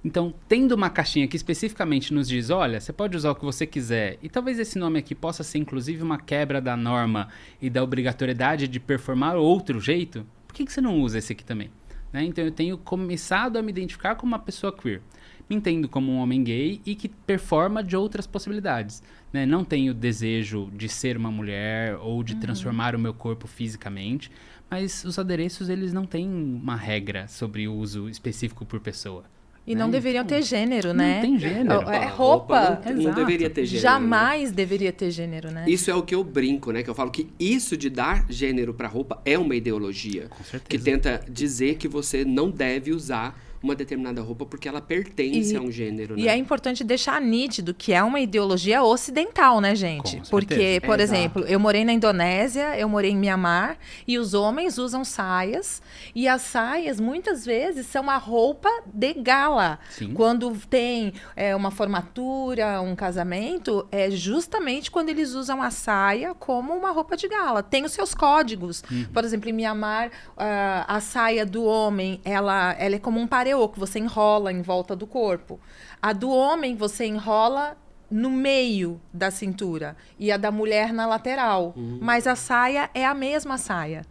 Então, 0.02 0.34
tendo 0.48 0.72
uma 0.72 0.90
caixinha 0.90 1.26
que 1.26 1.36
especificamente 1.36 2.12
nos 2.12 2.28
diz, 2.28 2.50
olha, 2.50 2.78
você 2.80 2.92
pode 2.92 3.16
usar 3.16 3.30
o 3.30 3.34
que 3.34 3.44
você 3.44 3.66
quiser, 3.66 4.18
e 4.22 4.28
talvez 4.28 4.58
esse 4.58 4.78
nome 4.78 4.98
aqui 4.98 5.14
possa 5.14 5.42
ser 5.42 5.58
inclusive 5.58 6.02
uma 6.02 6.18
quebra 6.18 6.60
da 6.60 6.76
norma 6.76 7.28
e 7.60 7.70
da 7.70 7.82
obrigatoriedade 7.82 8.68
de 8.68 8.80
performar 8.80 9.36
outro 9.36 9.80
jeito, 9.80 10.26
por 10.46 10.54
que, 10.54 10.64
que 10.64 10.72
você 10.72 10.80
não 10.80 11.00
usa 11.00 11.18
esse 11.18 11.32
aqui 11.32 11.44
também? 11.44 11.70
Né? 12.12 12.24
Então 12.24 12.44
eu 12.44 12.50
tenho 12.50 12.78
começado 12.78 13.56
a 13.58 13.62
me 13.62 13.70
identificar 13.70 14.14
como 14.14 14.32
uma 14.32 14.38
pessoa 14.38 14.72
queer. 14.72 15.00
Me 15.48 15.56
entendo 15.56 15.88
como 15.88 16.10
um 16.12 16.18
homem 16.18 16.42
gay 16.42 16.80
e 16.86 16.94
que 16.94 17.08
performa 17.08 17.82
de 17.82 17.96
outras 17.96 18.26
possibilidades. 18.26 19.02
Né? 19.32 19.44
Não 19.44 19.64
tenho 19.64 19.92
desejo 19.92 20.70
de 20.74 20.88
ser 20.88 21.16
uma 21.16 21.30
mulher 21.30 21.96
ou 22.00 22.22
de 22.22 22.36
transformar 22.36 22.94
o 22.94 22.98
meu 22.98 23.12
corpo 23.12 23.46
fisicamente, 23.46 24.30
mas 24.70 25.04
os 25.04 25.18
adereços 25.18 25.68
eles 25.68 25.92
não 25.92 26.06
têm 26.06 26.26
uma 26.28 26.76
regra 26.76 27.28
sobre 27.28 27.68
o 27.68 27.74
uso 27.74 28.08
específico 28.08 28.64
por 28.64 28.80
pessoa. 28.80 29.24
E 29.66 29.74
né? 29.74 29.80
não 29.80 29.90
deveriam 29.90 30.24
ter 30.24 30.42
gênero, 30.42 30.92
né? 30.92 31.14
Não 31.14 31.22
tem 31.22 31.38
gênero. 31.38 31.88
É 31.88 32.04
A 32.04 32.08
roupa. 32.08 32.80
não, 32.86 33.02
não 33.04 33.14
deveria 33.14 33.48
ter 33.48 33.64
gênero. 33.64 33.86
né? 33.86 33.92
Jamais 33.92 34.52
deveria 34.52 34.92
ter 34.92 35.10
gênero, 35.10 35.50
né? 35.50 35.64
Isso 35.66 35.90
é 35.90 35.94
o 35.94 36.02
que 36.02 36.14
eu 36.14 36.22
brinco, 36.22 36.70
né? 36.70 36.82
Que 36.82 36.90
eu 36.90 36.94
falo 36.94 37.10
que 37.10 37.30
isso 37.38 37.76
de 37.76 37.88
dar 37.88 38.26
gênero 38.28 38.74
pra 38.74 38.88
roupa 38.88 39.20
é 39.24 39.38
uma 39.38 39.56
ideologia. 39.56 40.28
Com 40.28 40.44
certeza. 40.44 40.68
Que 40.68 40.78
tenta 40.78 41.24
dizer 41.30 41.76
que 41.76 41.88
você 41.88 42.24
não 42.24 42.50
deve 42.50 42.92
usar 42.92 43.38
uma 43.64 43.74
determinada 43.74 44.20
roupa 44.20 44.44
porque 44.44 44.68
ela 44.68 44.80
pertence 44.80 45.54
E- 45.54 45.56
a 45.56 45.60
um 45.60 45.72
gênero, 45.72 46.14
né? 46.16 46.22
E 46.22 46.28
é 46.28 46.36
importante 46.36 46.84
deixar 46.84 47.20
nítido 47.20 47.72
que 47.72 47.92
é 47.94 48.02
uma 48.02 48.20
ideologia 48.20 48.82
ocidental, 48.82 49.60
né, 49.60 49.74
gente? 49.74 50.20
Porque, 50.28 50.80
por 50.84 51.00
Exato. 51.00 51.18
exemplo, 51.18 51.44
eu 51.46 51.58
morei 51.58 51.84
na 51.84 51.92
Indonésia, 51.92 52.78
eu 52.78 52.88
morei 52.88 53.10
em 53.12 53.16
Mianmar, 53.16 53.78
e 54.06 54.18
os 54.18 54.34
homens 54.34 54.76
usam 54.76 55.02
saias, 55.04 55.80
e 56.14 56.28
as 56.28 56.42
saias, 56.42 57.00
muitas 57.00 57.44
vezes, 57.46 57.86
são 57.86 58.02
uma 58.02 58.18
roupa 58.18 58.68
de 58.86 59.14
gala. 59.14 59.78
Sim. 59.90 60.12
Quando 60.12 60.54
tem 60.68 61.14
é, 61.34 61.56
uma 61.56 61.70
formatura, 61.70 62.80
um 62.82 62.94
casamento, 62.94 63.86
é 63.90 64.10
justamente 64.10 64.90
quando 64.90 65.08
eles 65.08 65.32
usam 65.32 65.62
a 65.62 65.70
saia 65.70 66.34
como 66.34 66.74
uma 66.74 66.90
roupa 66.90 67.16
de 67.16 67.26
gala. 67.28 67.62
Tem 67.62 67.84
os 67.84 67.92
seus 67.92 68.14
códigos. 68.14 68.84
Por 69.12 69.24
exemplo, 69.24 69.48
em 69.48 69.52
Mianmar, 69.54 70.10
ah, 70.36 70.84
a 70.86 71.00
saia 71.00 71.46
do 71.46 71.64
homem, 71.64 72.20
ela, 72.24 72.74
ela 72.78 72.96
é 72.96 72.98
como 72.98 73.18
um 73.18 73.26
pareô, 73.54 73.68
que 73.68 73.78
você 73.78 73.98
enrola 73.98 74.52
em 74.52 74.62
volta 74.62 74.96
do 74.96 75.06
corpo. 75.06 75.60
A 76.02 76.12
do 76.12 76.30
homem, 76.30 76.74
você 76.74 77.06
enrola 77.06 77.76
no 78.10 78.30
meio 78.30 79.00
da 79.12 79.30
cintura. 79.30 79.96
E 80.18 80.30
a 80.30 80.36
da 80.36 80.50
mulher 80.50 80.92
na 80.92 81.06
lateral. 81.06 81.72
Mas 82.00 82.26
a 82.26 82.34
saia 82.34 82.90
é 82.92 83.06
a 83.06 83.14
mesma 83.14 83.56
saia. 83.56 84.02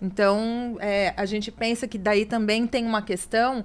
Então, 0.00 0.76
é, 0.80 1.12
a 1.16 1.26
gente 1.26 1.50
pensa 1.50 1.88
que 1.88 1.98
daí 1.98 2.24
também 2.24 2.66
tem 2.66 2.86
uma 2.86 3.02
questão 3.02 3.64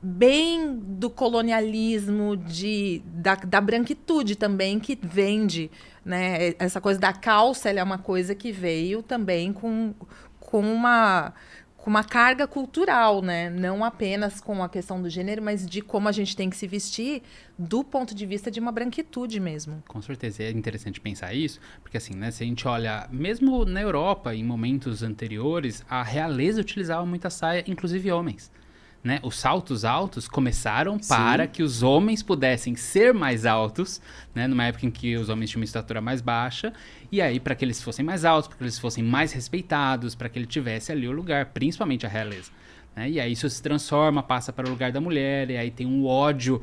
bem 0.00 0.76
do 0.76 1.10
colonialismo, 1.10 2.36
de, 2.36 3.02
da, 3.06 3.34
da 3.34 3.60
branquitude 3.60 4.36
também, 4.36 4.78
que 4.78 4.98
vende. 5.00 5.70
Né? 6.04 6.54
Essa 6.58 6.80
coisa 6.80 6.98
da 6.98 7.12
calça 7.12 7.68
ela 7.68 7.80
é 7.80 7.82
uma 7.82 7.98
coisa 7.98 8.34
que 8.34 8.50
veio 8.52 9.02
também 9.02 9.52
com, 9.52 9.94
com 10.40 10.60
uma 10.60 11.32
com 11.82 11.90
uma 11.90 12.04
carga 12.04 12.46
cultural, 12.46 13.20
né? 13.20 13.50
Não 13.50 13.84
apenas 13.84 14.40
com 14.40 14.62
a 14.62 14.68
questão 14.68 15.02
do 15.02 15.10
gênero, 15.10 15.42
mas 15.42 15.66
de 15.68 15.82
como 15.82 16.08
a 16.08 16.12
gente 16.12 16.36
tem 16.36 16.48
que 16.48 16.56
se 16.56 16.68
vestir 16.68 17.22
do 17.58 17.82
ponto 17.82 18.14
de 18.14 18.24
vista 18.24 18.52
de 18.52 18.60
uma 18.60 18.70
branquitude 18.70 19.40
mesmo. 19.40 19.82
Com 19.88 20.00
certeza, 20.00 20.44
é 20.44 20.50
interessante 20.52 21.00
pensar 21.00 21.34
isso, 21.34 21.58
porque 21.82 21.96
assim, 21.96 22.14
né, 22.14 22.30
se 22.30 22.44
a 22.44 22.46
gente 22.46 22.68
olha, 22.68 23.08
mesmo 23.10 23.64
na 23.64 23.82
Europa, 23.82 24.32
em 24.32 24.44
momentos 24.44 25.02
anteriores, 25.02 25.84
a 25.90 26.04
realeza 26.04 26.60
utilizava 26.60 27.04
muita 27.04 27.28
saia, 27.28 27.64
inclusive 27.66 28.12
homens. 28.12 28.48
Né? 29.02 29.18
Os 29.24 29.36
saltos 29.36 29.84
altos 29.84 30.28
começaram 30.28 30.96
Sim. 31.02 31.08
para 31.08 31.46
que 31.48 31.62
os 31.62 31.82
homens 31.82 32.22
pudessem 32.22 32.76
ser 32.76 33.12
mais 33.12 33.44
altos, 33.44 34.00
né? 34.32 34.46
numa 34.46 34.64
época 34.64 34.86
em 34.86 34.92
que 34.92 35.16
os 35.16 35.28
homens 35.28 35.50
tinham 35.50 35.60
uma 35.60 35.64
estatura 35.64 36.00
mais 36.00 36.20
baixa, 36.20 36.72
e 37.10 37.20
aí 37.20 37.40
para 37.40 37.56
que 37.56 37.64
eles 37.64 37.82
fossem 37.82 38.04
mais 38.04 38.24
altos, 38.24 38.46
para 38.46 38.58
que 38.58 38.62
eles 38.62 38.78
fossem 38.78 39.02
mais 39.02 39.32
respeitados, 39.32 40.14
para 40.14 40.28
que 40.28 40.38
ele 40.38 40.46
tivesse 40.46 40.92
ali 40.92 41.08
o 41.08 41.12
lugar, 41.12 41.46
principalmente 41.46 42.06
a 42.06 42.08
realeza. 42.08 42.52
né? 42.94 43.10
E 43.10 43.18
aí 43.18 43.32
isso 43.32 43.48
se 43.50 43.60
transforma, 43.60 44.22
passa 44.22 44.52
para 44.52 44.68
o 44.68 44.70
lugar 44.70 44.92
da 44.92 45.00
mulher, 45.00 45.50
e 45.50 45.56
aí 45.56 45.70
tem 45.72 45.86
um 45.86 46.06
ódio 46.06 46.62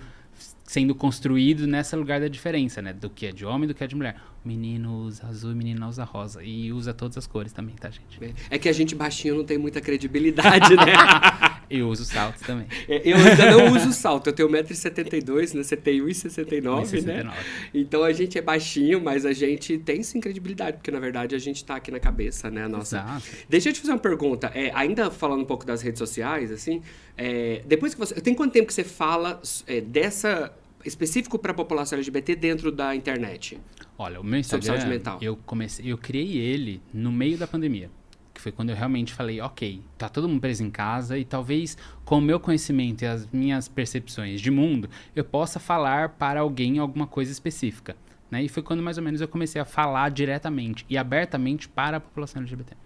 sendo 0.63 0.93
construído 0.93 1.65
nesse 1.65 1.95
lugar 1.95 2.21
da 2.21 2.27
diferença, 2.27 2.81
né? 2.81 2.93
Do 2.93 3.09
que 3.09 3.25
é 3.25 3.31
de 3.31 3.45
homem 3.45 3.63
e 3.63 3.67
do 3.67 3.73
que 3.73 3.83
é 3.83 3.87
de 3.87 3.95
mulher. 3.95 4.15
Menino 4.43 4.99
usa 5.03 5.27
azul 5.27 5.51
e 5.51 5.53
o 5.53 5.57
menino 5.57 5.87
usa 5.87 6.03
rosa. 6.03 6.43
E 6.43 6.71
usa 6.71 6.93
todas 6.93 7.17
as 7.17 7.27
cores 7.27 7.51
também, 7.51 7.75
tá, 7.75 7.89
gente? 7.89 8.35
É 8.49 8.57
que 8.57 8.69
a 8.69 8.73
gente 8.73 8.95
baixinho 8.95 9.35
não 9.35 9.43
tem 9.43 9.57
muita 9.57 9.81
credibilidade, 9.81 10.75
né? 10.75 10.93
Eu 11.69 11.87
uso 11.87 12.03
saltos 12.03 12.41
também. 12.41 12.65
É, 12.87 13.01
Eu 13.07 13.15
ainda 13.17 13.51
não 13.51 13.75
uso 13.75 13.93
salto. 13.93 14.27
Eu 14.27 14.33
tenho 14.33 14.49
1,72m, 14.49 15.55
né? 15.55 15.63
Você 15.63 15.77
tem 15.77 15.99
1,69m, 16.01 17.05
né? 17.05 17.23
1,69. 17.23 17.33
Então 17.73 18.03
a 18.03 18.11
gente 18.11 18.37
é 18.37 18.41
baixinho, 18.41 18.99
mas 18.99 19.25
a 19.25 19.33
gente 19.33 19.77
tem 19.77 20.01
sim 20.01 20.19
credibilidade, 20.19 20.77
porque 20.77 20.89
na 20.89 20.99
verdade 20.99 21.35
a 21.35 21.39
gente 21.39 21.63
tá 21.63 21.75
aqui 21.75 21.91
na 21.91 21.99
cabeça, 21.99 22.49
né? 22.49 22.67
Nossa. 22.67 22.97
Exato. 22.97 23.23
Deixa 23.47 23.69
eu 23.69 23.73
te 23.73 23.81
fazer 23.81 23.91
uma 23.91 23.99
pergunta. 23.99 24.51
É, 24.55 24.71
ainda 24.73 25.11
falando 25.11 25.41
um 25.41 25.45
pouco 25.45 25.65
das 25.65 25.81
redes 25.81 25.99
sociais, 25.99 26.51
assim, 26.51 26.81
é, 27.15 27.61
depois 27.67 27.93
que 27.93 27.99
você. 27.99 28.15
Tem 28.15 28.33
quanto 28.33 28.51
tempo 28.53 28.67
que 28.67 28.73
você 28.73 28.83
fala 28.83 29.39
é, 29.67 29.79
dessa. 29.79 30.51
específico 30.83 31.37
para 31.37 31.51
a 31.51 31.55
população 31.55 31.97
LGBT 31.97 32.35
dentro 32.35 32.71
da 32.71 32.95
internet? 32.95 33.59
Olha, 34.01 34.21
o 34.21 34.23
meu 34.23 34.39
Instagram, 34.39 35.01
eu 35.19 35.35
comecei, 35.35 35.91
eu 35.91 35.97
criei 35.97 36.37
ele 36.37 36.81
no 36.93 37.11
meio 37.11 37.37
da 37.37 37.45
pandemia. 37.45 37.91
Que 38.33 38.39
foi 38.39 38.49
quando 38.49 38.69
eu 38.69 38.75
realmente 38.75 39.13
falei, 39.13 39.41
ok, 39.41 39.83
tá 39.97 40.07
todo 40.07 40.29
mundo 40.29 40.39
preso 40.39 40.63
em 40.63 40.69
casa 40.69 41.17
e 41.17 41.25
talvez 41.25 41.77
com 42.05 42.19
o 42.19 42.21
meu 42.21 42.39
conhecimento 42.39 43.01
e 43.01 43.05
as 43.05 43.27
minhas 43.29 43.67
percepções 43.67 44.39
de 44.39 44.49
mundo, 44.49 44.89
eu 45.13 45.25
possa 45.25 45.59
falar 45.59 46.09
para 46.11 46.39
alguém 46.39 46.79
alguma 46.79 47.05
coisa 47.05 47.29
específica. 47.29 47.93
Né? 48.31 48.43
E 48.43 48.47
foi 48.47 48.63
quando 48.63 48.81
mais 48.81 48.97
ou 48.97 49.03
menos 49.03 49.19
eu 49.19 49.27
comecei 49.27 49.61
a 49.61 49.65
falar 49.65 50.09
diretamente 50.11 50.85
e 50.89 50.97
abertamente 50.97 51.67
para 51.67 51.97
a 51.97 51.99
população 51.99 52.41
LGBT. 52.41 52.77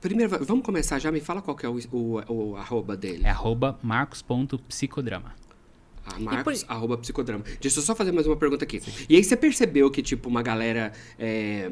Primeiro, 0.00 0.42
vamos 0.46 0.64
começar 0.64 0.98
já. 0.98 1.12
Me 1.12 1.20
fala 1.20 1.42
qual 1.42 1.54
que 1.54 1.66
é 1.66 1.68
o, 1.68 1.78
o, 1.92 2.32
o 2.32 2.56
arroba 2.56 2.96
dele. 2.96 3.22
É 3.26 3.30
arroba 3.30 3.78
marcos.psicodrama. 3.82 5.34
Ah, 6.04 6.18
Marcos, 6.18 6.64
por... 6.64 6.72
arroba 6.72 6.98
psicodrama. 6.98 7.44
Deixa 7.60 7.78
eu 7.78 7.82
só 7.82 7.94
fazer 7.94 8.12
mais 8.12 8.26
uma 8.26 8.36
pergunta 8.36 8.64
aqui. 8.64 8.82
E 9.08 9.16
aí 9.16 9.24
você 9.24 9.36
percebeu 9.36 9.90
que, 9.90 10.02
tipo, 10.02 10.28
uma 10.28 10.42
galera... 10.42 10.92
É 11.18 11.70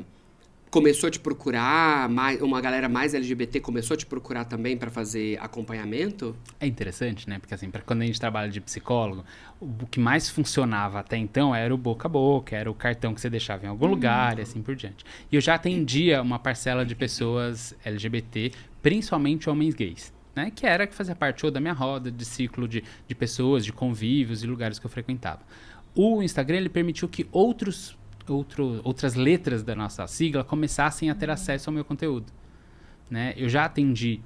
começou 0.70 1.08
a 1.08 1.10
te 1.10 1.18
procurar, 1.18 2.08
mais, 2.08 2.40
uma 2.40 2.60
galera 2.60 2.88
mais 2.88 3.12
LGBT 3.12 3.60
começou 3.60 3.94
a 3.94 3.98
te 3.98 4.06
procurar 4.06 4.44
também 4.44 4.76
para 4.76 4.90
fazer 4.90 5.36
acompanhamento? 5.40 6.34
É 6.60 6.66
interessante, 6.66 7.28
né? 7.28 7.38
Porque 7.38 7.52
assim, 7.52 7.70
para 7.70 7.82
quando 7.82 8.02
a 8.02 8.06
gente 8.06 8.20
trabalha 8.20 8.48
de 8.48 8.60
psicólogo, 8.60 9.24
o 9.60 9.86
que 9.86 9.98
mais 9.98 10.30
funcionava 10.30 11.00
até 11.00 11.16
então 11.16 11.54
era 11.54 11.74
o 11.74 11.76
boca 11.76 12.06
a 12.06 12.08
boca, 12.08 12.56
era 12.56 12.70
o 12.70 12.74
cartão 12.74 13.12
que 13.12 13.20
você 13.20 13.28
deixava 13.28 13.66
em 13.66 13.68
algum 13.68 13.86
uhum. 13.86 13.90
lugar 13.90 14.38
e 14.38 14.42
assim 14.42 14.62
por 14.62 14.76
diante. 14.76 15.04
E 15.30 15.34
eu 15.34 15.40
já 15.40 15.56
atendia 15.56 16.22
uma 16.22 16.38
parcela 16.38 16.86
de 16.86 16.94
pessoas 16.94 17.74
LGBT, 17.84 18.52
principalmente 18.80 19.50
homens 19.50 19.74
gays. 19.74 20.12
Né, 20.40 20.50
que 20.50 20.66
era 20.66 20.86
que 20.86 20.94
fazia 20.94 21.14
parte 21.14 21.44
ou 21.44 21.52
da 21.52 21.60
minha 21.60 21.74
roda, 21.74 22.10
de 22.10 22.24
ciclo 22.24 22.66
de, 22.66 22.82
de 23.06 23.14
pessoas, 23.14 23.62
de 23.62 23.74
convívios 23.74 24.42
e 24.42 24.46
lugares 24.46 24.78
que 24.78 24.86
eu 24.86 24.90
frequentava. 24.90 25.40
O 25.94 26.22
Instagram 26.22 26.56
ele 26.56 26.70
permitiu 26.70 27.08
que 27.10 27.28
outros 27.30 27.98
outro, 28.26 28.80
outras 28.82 29.14
letras 29.14 29.62
da 29.62 29.74
nossa 29.74 30.06
sigla 30.06 30.42
começassem 30.42 31.10
a 31.10 31.14
ter 31.14 31.28
acesso 31.28 31.68
ao 31.68 31.74
meu 31.74 31.84
conteúdo. 31.84 32.32
Né? 33.10 33.34
Eu 33.36 33.50
já 33.50 33.66
atendi 33.66 34.20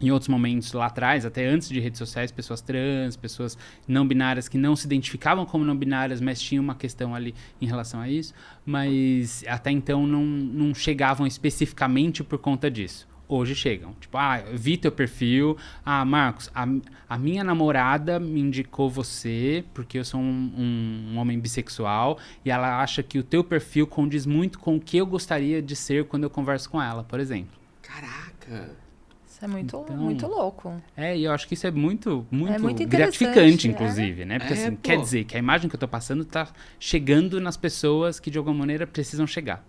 em 0.00 0.10
outros 0.10 0.28
momentos 0.28 0.72
lá 0.72 0.86
atrás, 0.86 1.26
até 1.26 1.46
antes 1.46 1.68
de 1.68 1.78
redes 1.78 1.98
sociais, 1.98 2.32
pessoas 2.32 2.62
trans, 2.62 3.14
pessoas 3.14 3.58
não 3.86 4.08
binárias 4.08 4.48
que 4.48 4.56
não 4.56 4.74
se 4.74 4.86
identificavam 4.86 5.44
como 5.44 5.62
não 5.62 5.76
binárias, 5.76 6.22
mas 6.22 6.40
tinham 6.40 6.64
uma 6.64 6.74
questão 6.74 7.14
ali 7.14 7.34
em 7.60 7.66
relação 7.66 8.00
a 8.00 8.08
isso, 8.08 8.32
mas 8.64 9.44
até 9.46 9.70
então 9.70 10.06
não, 10.06 10.24
não 10.24 10.74
chegavam 10.74 11.26
especificamente 11.26 12.24
por 12.24 12.38
conta 12.38 12.70
disso 12.70 13.12
hoje 13.28 13.54
chegam. 13.54 13.94
Tipo, 14.00 14.16
ah, 14.18 14.42
vi 14.52 14.76
teu 14.76 14.92
perfil. 14.92 15.56
Ah, 15.84 16.04
Marcos, 16.04 16.50
a, 16.54 16.66
a 17.08 17.18
minha 17.18 17.42
namorada 17.42 18.18
me 18.18 18.40
indicou 18.40 18.88
você 18.90 19.64
porque 19.72 19.98
eu 19.98 20.04
sou 20.04 20.20
um, 20.20 20.52
um, 20.56 21.12
um, 21.12 21.18
homem 21.18 21.38
bissexual 21.38 22.18
e 22.44 22.50
ela 22.50 22.80
acha 22.80 23.02
que 23.02 23.18
o 23.18 23.22
teu 23.22 23.42
perfil 23.42 23.86
condiz 23.86 24.26
muito 24.26 24.58
com 24.58 24.76
o 24.76 24.80
que 24.80 24.96
eu 24.96 25.06
gostaria 25.06 25.60
de 25.60 25.74
ser 25.74 26.04
quando 26.04 26.24
eu 26.24 26.30
converso 26.30 26.70
com 26.70 26.80
ela, 26.80 27.04
por 27.04 27.20
exemplo. 27.20 27.58
Caraca! 27.82 28.84
Isso 29.26 29.44
é 29.44 29.48
muito, 29.48 29.76
então, 29.76 29.96
muito 29.96 30.26
louco. 30.28 30.80
É, 30.96 31.18
e 31.18 31.24
eu 31.24 31.32
acho 31.32 31.48
que 31.48 31.54
isso 31.54 31.66
é 31.66 31.70
muito, 31.70 32.24
muito, 32.30 32.52
é 32.52 32.58
muito 32.58 32.86
gratificante, 32.86 33.66
inclusive, 33.66 34.22
é? 34.22 34.24
né? 34.24 34.38
Porque 34.38 34.54
é, 34.54 34.56
assim, 34.56 34.76
quer 34.76 34.96
dizer 35.00 35.24
que 35.24 35.34
a 35.34 35.38
imagem 35.40 35.68
que 35.68 35.74
eu 35.74 35.80
tô 35.80 35.88
passando 35.88 36.24
tá 36.24 36.48
chegando 36.78 37.40
nas 37.40 37.56
pessoas 37.56 38.20
que 38.20 38.30
de 38.30 38.38
alguma 38.38 38.56
maneira 38.56 38.86
precisam 38.86 39.26
chegar. 39.26 39.66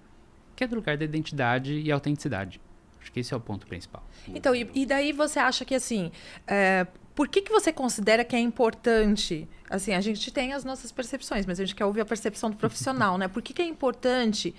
Que 0.56 0.64
é 0.64 0.68
do 0.68 0.76
lugar 0.76 0.98
da 0.98 1.04
identidade 1.04 1.80
e 1.80 1.92
autenticidade. 1.92 2.62
Acho 3.06 3.12
que 3.12 3.20
esse 3.20 3.32
é 3.32 3.38
o 3.38 3.40
ponto 3.40 3.68
principal. 3.68 4.04
Então, 4.30 4.56
e, 4.56 4.68
e 4.74 4.84
daí 4.84 5.12
você 5.12 5.38
acha 5.38 5.64
que 5.64 5.76
assim, 5.76 6.12
é, 6.48 6.88
por 7.14 7.28
que, 7.28 7.44
que 7.44 7.52
você 7.52 7.72
considera 7.72 8.26
que 8.26 8.36
é 8.36 8.40
importante? 8.40 9.48
Assim, 9.70 9.94
a 9.94 10.02
gente 10.02 10.32
tem 10.32 10.54
as 10.54 10.64
nossas 10.64 10.92
percepções, 10.92 11.46
mas 11.46 11.60
a 11.60 11.66
gente 11.66 11.76
quer 11.76 11.86
ouvir 11.86 12.02
a 12.02 12.06
percepção 12.06 12.50
do 12.50 12.58
profissional, 12.58 13.16
né? 13.20 13.28
Por 13.28 13.44
que, 13.44 13.54
que 13.54 13.62
é 13.62 13.66
importante 13.66 14.56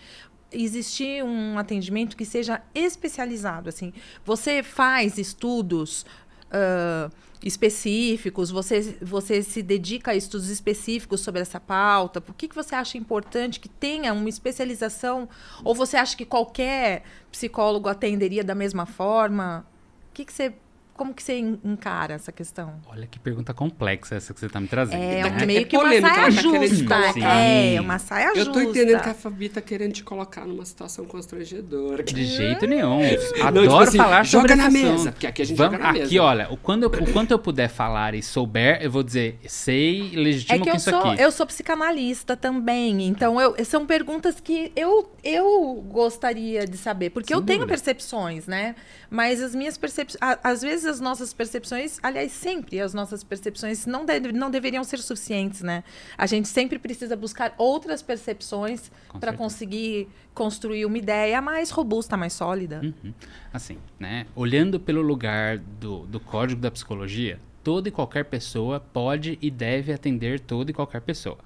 existir 0.53 1.25
um 1.25 1.59
atendimento 1.59 2.17
que 2.17 2.25
seja 2.25 2.62
especializado? 2.73 3.69
Assim, 3.69 3.93
você 4.25 4.62
faz 4.62 5.19
estudos 5.19 6.07
uh, 6.47 7.11
específicos? 7.43 8.50
Você, 8.50 8.97
você 9.00 9.43
se 9.43 9.62
dedica 9.62 10.11
a 10.11 10.14
estudos 10.14 10.49
específicos 10.49 11.21
sobre 11.21 11.40
essa 11.40 11.61
pauta? 11.61 12.21
Por 12.21 12.35
que, 12.35 12.49
que 12.49 12.55
você 12.55 12.75
acha 12.75 12.99
importante 12.99 13.61
que 13.61 13.69
tenha 13.69 14.12
uma 14.12 14.28
especialização? 14.28 15.28
Ou 15.64 15.75
você 15.75 15.97
acha 15.97 16.16
que 16.16 16.25
qualquer 16.25 17.02
psicólogo 17.31 17.88
atenderia 17.88 18.45
da 18.45 18.55
mesma 18.55 18.87
forma? 18.87 19.66
O 20.11 20.14
que, 20.14 20.25
que 20.25 20.33
você 20.33 20.55
como 20.97 21.15
que 21.15 21.23
você 21.23 21.38
encara 21.38 22.15
essa 22.15 22.33
questão? 22.33 22.75
Olha 22.88 23.07
que 23.07 23.19
pergunta 23.19 23.53
complexa 23.53 24.15
essa 24.15 24.33
que 24.33 24.41
você 24.41 24.47
está 24.47 24.59
me 24.59 24.67
trazendo. 24.67 25.03
É, 25.03 25.31
né? 25.31 25.47
meio 25.47 25.67
que 25.67 25.76
uma 25.76 26.00
saia 26.00 26.31
justa. 26.31 26.95
É, 27.21 27.81
uma 27.81 27.99
saia 27.99 28.35
justa. 28.35 28.41
Eu 28.41 28.53
tô 28.53 28.61
entendendo 28.61 29.03
que 29.03 29.09
a 29.09 29.15
Fabi 29.15 29.49
tá 29.49 29.61
querendo 29.61 29.93
te 29.93 30.03
colocar 30.03 30.47
numa 30.47 30.65
situação 30.65 31.05
constrangedora. 31.05 32.03
De 32.03 32.25
jeito 32.25 32.67
nenhum. 32.67 33.00
Adoro 33.43 33.67
Não, 33.67 33.73
tipo 33.73 33.83
assim, 33.83 33.99
falar 33.99 34.23
joga 34.25 34.49
sobre 34.49 34.62
na 34.62 34.71
mesa, 34.71 35.12
porque 35.12 35.26
aqui 35.26 35.43
a 35.43 35.45
gente 35.45 35.57
Vamos, 35.57 35.73
joga 35.73 35.85
na 35.85 35.93
mesa. 35.93 36.07
Aqui, 36.07 36.19
olha, 36.19 36.53
o, 36.53 36.57
quando 36.57 36.85
eu, 36.85 36.88
o 36.88 37.12
quanto 37.12 37.31
eu 37.31 37.38
puder 37.38 37.69
falar 37.69 38.15
e 38.15 38.23
souber, 38.23 38.79
eu 38.81 38.91
vou 38.91 39.03
dizer, 39.03 39.38
sei, 39.47 40.12
legítimo 40.15 40.61
é 40.61 40.62
que, 40.62 40.71
eu 40.71 40.76
isso 40.76 40.91
sou, 40.91 41.00
aqui. 41.00 41.23
Eu 41.23 41.31
sou 41.31 41.47
psicanalista 41.47 42.37
também, 42.37 43.07
então 43.07 43.41
eu, 43.41 43.62
são 43.65 43.85
perguntas 43.85 44.41
que 44.41 44.73
eu, 44.75 45.11
eu 45.23 45.85
gostaria 45.88 46.67
de 46.67 46.76
saber, 46.76 47.11
porque 47.11 47.29
Sem 47.29 47.37
eu 47.37 47.41
dúvida. 47.41 47.59
tenho 47.59 47.69
percepções, 47.69 48.47
né? 48.47 48.75
Mas 49.11 49.43
as 49.43 49.55
minhas 49.55 49.76
percepções, 49.76 50.19
às 50.43 50.62
vezes 50.62 50.86
as 50.87 51.00
nossas 51.00 51.33
percepções, 51.33 51.99
aliás, 52.02 52.33
sempre 52.33 52.81
as 52.81 52.95
nossas 52.95 53.23
percepções 53.25 53.87
não, 53.87 54.05
de, 54.05 54.33
não 54.33 54.50
deveriam 54.50 54.83
ser 54.85 54.99
suficientes, 54.99 55.62
né? 55.62 55.85
A 56.16 56.26
gente 56.26 56.49
sempre 56.49 56.78
precisa 56.78 57.16
buscar 57.16 57.55
outras 57.59 58.02
percepções 58.02 58.90
para 59.21 59.33
conseguir 59.33 60.09
construir 60.35 60.85
uma 60.85 60.99
ideia 60.99 61.40
mais 61.40 61.71
robusta, 61.71 62.16
mais 62.16 62.33
sólida. 62.33 62.81
Uhum. 62.83 63.12
Assim, 63.52 63.78
né? 63.99 64.26
Olhando 64.35 64.78
pelo 64.78 65.02
lugar 65.02 65.59
do, 65.59 66.07
do 66.07 66.21
código 66.21 66.61
da 66.61 66.71
psicologia, 66.71 67.40
toda 67.64 67.88
e 67.88 67.93
qualquer 67.93 68.26
pessoa 68.26 68.78
pode 68.78 69.38
e 69.43 69.50
deve 69.50 69.93
atender 69.93 70.40
toda 70.40 70.71
e 70.71 70.75
qualquer 70.75 71.00
pessoa. 71.00 71.38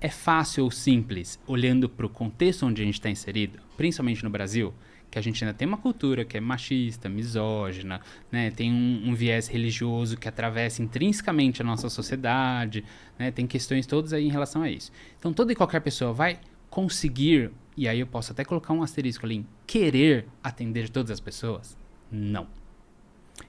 É 0.00 0.08
fácil 0.08 0.64
ou 0.64 0.70
simples, 0.70 1.40
olhando 1.46 1.88
para 1.88 2.06
o 2.06 2.08
contexto 2.08 2.66
onde 2.66 2.82
a 2.82 2.84
gente 2.84 2.94
está 2.94 3.10
inserido, 3.10 3.58
principalmente 3.76 4.22
no 4.22 4.30
Brasil, 4.30 4.72
que 5.14 5.18
a 5.20 5.22
gente 5.22 5.44
ainda 5.44 5.56
tem 5.56 5.66
uma 5.68 5.76
cultura 5.76 6.24
que 6.24 6.36
é 6.36 6.40
machista, 6.40 7.08
misógina, 7.08 8.00
né? 8.32 8.50
tem 8.50 8.72
um, 8.72 9.10
um 9.10 9.14
viés 9.14 9.46
religioso 9.46 10.16
que 10.16 10.26
atravessa 10.26 10.82
intrinsecamente 10.82 11.62
a 11.62 11.64
nossa 11.64 11.88
sociedade, 11.88 12.84
né? 13.16 13.30
tem 13.30 13.46
questões 13.46 13.86
todas 13.86 14.12
aí 14.12 14.26
em 14.26 14.28
relação 14.28 14.62
a 14.62 14.68
isso. 14.68 14.90
Então, 15.16 15.32
toda 15.32 15.52
e 15.52 15.54
qualquer 15.54 15.78
pessoa 15.78 16.12
vai 16.12 16.40
conseguir, 16.68 17.52
e 17.76 17.86
aí 17.86 18.00
eu 18.00 18.08
posso 18.08 18.32
até 18.32 18.44
colocar 18.44 18.72
um 18.72 18.82
asterisco 18.82 19.24
ali, 19.24 19.36
em 19.36 19.46
querer 19.64 20.26
atender 20.42 20.88
todas 20.88 21.12
as 21.12 21.20
pessoas? 21.20 21.78
Não. 22.10 22.48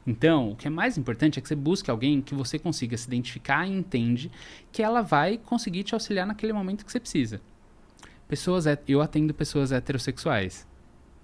Então, 0.06 0.52
o 0.52 0.56
que 0.56 0.68
é 0.68 0.70
mais 0.70 1.00
importante 1.00 1.40
é 1.40 1.42
que 1.42 1.48
você 1.48 1.56
busque 1.56 1.90
alguém 1.90 2.22
que 2.22 2.36
você 2.36 2.60
consiga 2.60 2.96
se 2.96 3.08
identificar 3.08 3.68
e 3.68 3.72
entende 3.72 4.32
que 4.72 4.84
ela 4.84 5.02
vai 5.02 5.40
conseguir 5.40 5.84
te 5.84 5.96
auxiliar 5.96 6.28
naquele 6.28 6.54
momento 6.54 6.86
que 6.86 6.92
você 6.92 7.00
precisa. 7.00 7.42
Pessoas, 8.28 8.66
eu 8.88 9.02
atendo 9.02 9.34
pessoas 9.34 9.72
heterossexuais. 9.72 10.68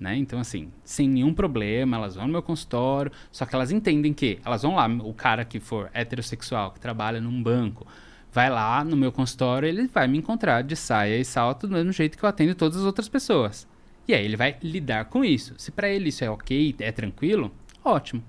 Né? 0.02 0.18
Então, 0.18 0.40
assim, 0.40 0.72
sem 0.84 1.08
nenhum 1.08 1.32
problema, 1.32 1.96
elas 1.96 2.16
vão 2.16 2.26
no 2.26 2.32
meu 2.32 2.42
consultório, 2.42 3.12
só 3.32 3.46
que 3.46 3.54
elas 3.54 3.72
entendem 3.72 4.12
que 4.12 4.40
elas 4.44 4.64
vão 4.64 4.74
lá, 4.74 4.88
o 4.88 5.14
cara 5.14 5.46
que 5.46 5.60
for 5.60 5.92
heterossexual, 5.94 6.72
que 6.72 6.80
trabalha 6.80 7.22
num 7.22 7.44
banco, 7.44 7.86
vai 8.34 8.50
lá 8.50 8.84
no 8.84 8.98
meu 8.98 9.12
consultório, 9.12 9.70
ele 9.70 9.88
vai 9.88 10.08
me 10.08 10.18
encontrar 10.18 10.64
de 10.64 10.76
saia 10.76 11.20
e 11.20 11.24
salto 11.24 11.68
do 11.68 11.76
mesmo 11.76 11.92
jeito 11.92 12.18
que 12.18 12.26
eu 12.26 12.30
atendo 12.30 12.56
todas 12.56 12.80
as 12.80 12.84
outras 12.84 13.08
pessoas. 13.08 13.68
E 14.08 14.16
aí 14.16 14.26
ele 14.26 14.36
vai 14.36 14.58
lidar 14.64 15.06
com 15.06 15.24
isso. 15.24 15.54
Se 15.60 15.70
para 15.70 15.88
ele 15.88 16.10
isso 16.10 16.24
é 16.24 16.30
ok, 16.32 16.76
é 16.80 16.92
tranquilo, 16.92 17.52
ótimo. 17.86 18.24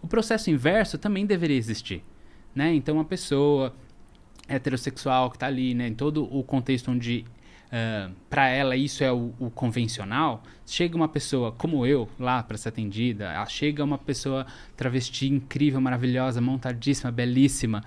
O 0.00 0.06
processo 0.06 0.50
inverso 0.50 0.98
também 0.98 1.26
deveria 1.26 1.56
existir, 1.56 2.04
né? 2.54 2.72
Então, 2.72 2.94
uma 2.94 3.04
pessoa 3.04 3.74
heterossexual 4.46 5.30
que 5.30 5.36
está 5.36 5.48
ali, 5.48 5.74
né, 5.74 5.88
em 5.88 5.94
todo 5.94 6.32
o 6.32 6.44
contexto 6.44 6.92
onde 6.92 7.24
uh, 7.72 8.12
para 8.28 8.48
ela 8.48 8.76
isso 8.76 9.02
é 9.04 9.12
o, 9.12 9.32
o, 9.38 9.50
convencional, 9.50 10.42
chega 10.66 10.96
uma 10.96 11.08
pessoa 11.08 11.52
como 11.52 11.86
eu 11.86 12.08
lá 12.18 12.42
para 12.42 12.56
ser 12.56 12.70
atendida, 12.70 13.32
chega 13.46 13.84
uma 13.84 13.98
pessoa 13.98 14.46
travesti 14.76 15.28
incrível, 15.28 15.80
maravilhosa, 15.80 16.40
montadíssima, 16.40 17.10
belíssima, 17.10 17.82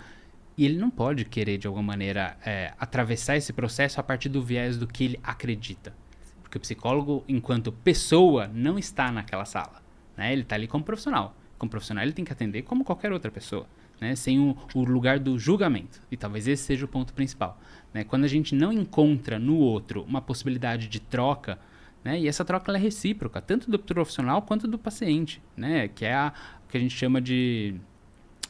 e 0.58 0.66
ele 0.66 0.78
não 0.78 0.90
pode 0.90 1.26
querer 1.26 1.58
de 1.58 1.68
alguma 1.68 1.84
maneira 1.84 2.38
é, 2.46 2.74
atravessar 2.80 3.38
esse 3.38 3.52
processo 3.54 4.00
a 4.00 4.04
partir 4.04 4.30
do 4.30 4.42
viés 4.42 4.78
do 4.78 4.86
que 4.86 5.04
ele 5.04 5.20
acredita. 5.24 5.94
Porque 6.42 6.58
o 6.58 6.62
psicólogo, 6.62 7.24
enquanto 7.28 7.72
pessoa, 7.72 8.48
não 8.54 8.78
está 8.78 9.12
naquela 9.12 9.46
sala. 9.46 9.82
Né? 10.18 10.34
Ele 10.34 10.42
está 10.42 10.56
ali 10.56 10.68
como 10.68 10.84
profissional. 10.84 11.36
Como 11.58 11.70
profissional, 11.70 12.04
ele 12.04 12.12
tem 12.12 12.26
que 12.26 12.34
atender 12.34 12.64
como 12.64 12.84
qualquer 12.84 13.12
outra 13.12 13.32
pessoa. 13.32 13.66
Né, 14.02 14.16
sem 14.16 14.40
o, 14.40 14.58
o, 14.74 14.84
lugar 14.84 15.20
do 15.20 15.38
julgamento. 15.38 16.02
E 16.12 16.18
talvez 16.18 16.48
esse 16.48 16.64
seja 16.64 16.86
o 16.86 16.88
ponto 16.88 17.14
principal. 17.14 17.60
Né? 17.94 18.04
Quando 18.04 18.24
a 18.24 18.28
gente 18.28 18.56
não 18.56 18.72
encontra 18.72 19.38
no 19.38 19.58
outro 19.58 20.04
uma 20.04 20.22
possibilidade 20.22 20.88
de 20.88 21.00
troca, 21.00 21.60
né? 22.04 22.20
e 22.20 22.28
essa 22.28 22.46
troca 22.46 22.72
é 22.72 22.78
recíproca, 22.78 23.42
tanto 23.42 23.70
do 23.70 23.78
profissional 23.78 24.42
quanto 24.42 24.68
do 24.68 24.78
paciente, 24.78 25.42
né? 25.56 25.88
que 25.88 26.06
é 26.06 26.14
a, 26.14 26.34
o 26.66 26.72
que 26.72 26.78
a 26.78 26.80
gente 26.80 26.96
chama 26.96 27.22
de. 27.22 27.76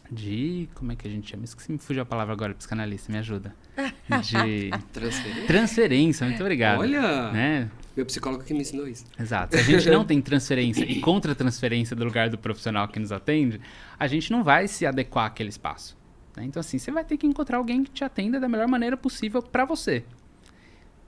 de 0.10 0.70
como 0.76 0.92
é 0.92 0.96
que 0.96 1.08
a 1.08 1.12
gente 1.12 1.30
chama? 1.30 1.44
Esqueci, 1.44 1.72
me 1.72 1.78
fugiu 1.78 2.04
a 2.04 2.06
palavra 2.06 2.34
agora, 2.34 2.54
psicanalista, 2.54 3.12
me 3.12 3.18
ajuda. 3.18 3.56
De 4.12 4.70
transferência. 4.92 5.48
transferência, 5.48 6.28
muito 6.28 6.42
obrigado. 6.42 6.82
Olha! 6.82 7.32
Né? 7.32 7.72
Meu 7.96 8.06
psicólogo 8.06 8.44
que 8.44 8.54
me 8.54 8.60
ensinou 8.60 8.88
isso. 8.88 9.06
Exato. 9.18 9.56
Se 9.56 9.62
a 9.62 9.64
gente 9.64 9.88
não 9.92 10.04
tem 10.04 10.22
transferência 10.22 10.84
e 10.84 11.00
contra-transferência 11.00 11.96
do 11.96 12.04
lugar 12.04 12.30
do 12.30 12.38
profissional 12.38 12.88
que 12.90 13.00
nos 13.00 13.12
atende, 13.12 13.62
a 13.98 14.08
gente 14.08 14.30
não 14.32 14.44
vai 14.44 14.68
se 14.68 14.86
adequar 14.86 15.28
àquele 15.28 15.50
espaço. 15.50 15.98
Né? 16.36 16.46
Então, 16.46 16.60
assim, 16.60 16.78
você 16.78 16.92
vai 16.92 17.04
ter 17.04 17.18
que 17.18 17.28
encontrar 17.28 17.58
alguém 17.58 17.84
que 17.84 17.92
te 17.92 18.04
atenda 18.04 18.40
da 18.40 18.48
melhor 18.48 18.68
maneira 18.68 18.96
possível 18.96 19.42
para 19.42 19.66
você. 19.66 20.04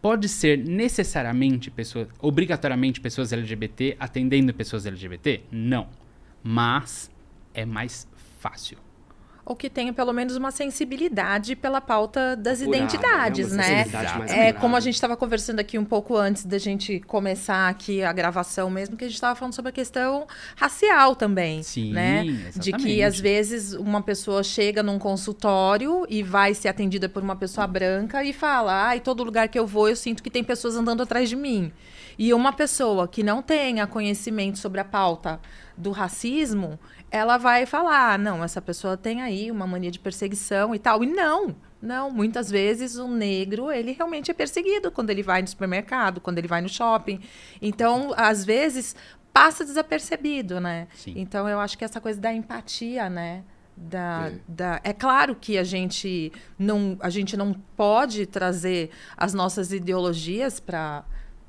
Pode 0.02 0.28
ser 0.28 0.58
necessariamente 0.58 1.72
pessoas, 1.72 2.10
obrigatoriamente 2.20 3.00
pessoas 3.00 3.32
LGBT 3.32 3.96
atendendo 4.00 4.54
pessoas 4.54 4.86
LGBT? 4.86 5.44
Não. 5.50 5.88
Mas 6.44 7.10
é 7.54 7.66
mais 7.66 8.06
fácil 8.40 8.83
ou 9.46 9.56
que 9.56 9.70
tenha 9.70 9.92
pelo 9.92 10.14
menos 10.14 10.36
uma 10.36 10.52
sensibilidade 10.52 11.56
pela 11.56 11.82
pauta 11.82 12.36
das 12.36 12.62
Apurada, 12.62 12.84
identidades, 12.84 13.52
né? 13.52 13.86
né? 13.86 14.48
É 14.48 14.54
como 14.54 14.76
a 14.76 14.80
gente 14.80 14.96
estava 14.96 15.18
conversando 15.18 15.60
aqui 15.60 15.78
um 15.78 15.84
pouco 15.84 16.16
antes 16.16 16.46
da 16.46 16.58
gente 16.58 17.02
começar 17.02 17.68
aqui 17.68 18.02
a 18.04 18.14
gravação 18.14 18.70
mesmo, 18.70 18.96
que 18.96 19.04
a 19.04 19.08
gente 19.08 19.16
estava 19.16 19.36
falando 19.36 19.54
sobre 19.54 19.70
a 19.70 19.72
questão 19.74 20.26
racial 20.56 21.16
também, 21.16 21.62
Sim, 21.62 21.92
né? 21.92 22.26
Exatamente. 22.26 22.60
De 22.60 22.72
que 22.74 23.04
às 23.04 23.20
vezes 23.20 23.74
uma 23.74 24.02
pessoa 24.02 24.44
chega 24.44 24.82
num 24.82 24.98
consultório 24.98 26.06
e 26.10 26.24
vai 26.24 26.54
ser 26.54 26.70
atendida 26.70 27.10
por 27.10 27.22
uma 27.22 27.36
pessoa 27.36 27.68
branca 27.68 28.24
e 28.24 28.32
fala: 28.32 28.88
"Ai, 28.88 29.00
todo 29.02 29.24
lugar 29.24 29.50
que 29.50 29.60
eu 29.60 29.68
vou 29.68 29.90
eu 29.90 29.96
sinto 29.96 30.24
que 30.24 30.30
tem 30.30 30.44
pessoas 30.44 30.76
andando 30.78 31.04
atrás 31.04 31.28
de 31.28 31.36
mim". 31.36 31.72
E 32.18 32.34
uma 32.34 32.54
pessoa 32.54 33.08
que 33.08 33.24
não 33.24 33.42
tenha 33.42 33.88
conhecimento 33.88 34.60
sobre 34.60 34.80
a 34.80 34.86
pauta 34.86 35.40
do 35.76 35.92
racismo, 35.92 36.80
ela 37.14 37.38
vai 37.38 37.68
falar: 37.68 38.14
ah, 38.14 38.18
não, 38.18 38.44
essa 38.44 38.60
pessoa 38.60 38.98
tem 38.98 39.22
aí 39.22 39.52
uma 39.52 39.68
mania 39.68 39.92
de 39.92 40.00
perseguição 40.00 40.74
e 40.74 40.80
tal. 40.80 41.04
E 41.04 41.08
não, 41.08 41.56
não, 41.80 42.10
muitas 42.10 42.50
vezes 42.50 42.96
o 42.96 43.08
negro, 43.08 43.72
ele 43.72 43.92
realmente 43.92 44.32
é 44.32 44.34
perseguido 44.34 44.92
quando 44.92 45.12
ele 45.12 45.22
vai 45.22 45.44
no 45.44 45.48
supermercado, 45.48 46.20
quando 46.20 46.40
ele 46.40 46.48
vai 46.48 46.60
no 46.60 46.68
shopping. 46.68 47.22
Então, 47.62 48.12
às 48.18 48.44
vezes, 48.44 48.96
passa 49.32 49.64
desapercebido, 49.64 50.60
né? 50.60 50.88
Sim. 50.96 51.14
Então, 51.16 51.48
eu 51.48 51.60
acho 51.60 51.78
que 51.78 51.86
essa 51.86 52.02
coisa 52.02 52.20
da 52.20 52.34
empatia, 52.34 53.08
né? 53.12 53.44
Da, 53.78 54.32
é. 54.32 54.40
Da, 54.48 54.82
é 54.84 54.94
claro 54.94 55.36
que 55.36 55.56
a 55.56 55.64
gente 55.64 56.34
não, 56.58 56.98
a 57.00 57.12
gente 57.12 57.38
não 57.38 57.54
pode 57.78 58.26
trazer 58.26 58.90
as 59.16 59.36
nossas 59.36 59.72
ideologias 59.72 60.60
para 60.60 61.04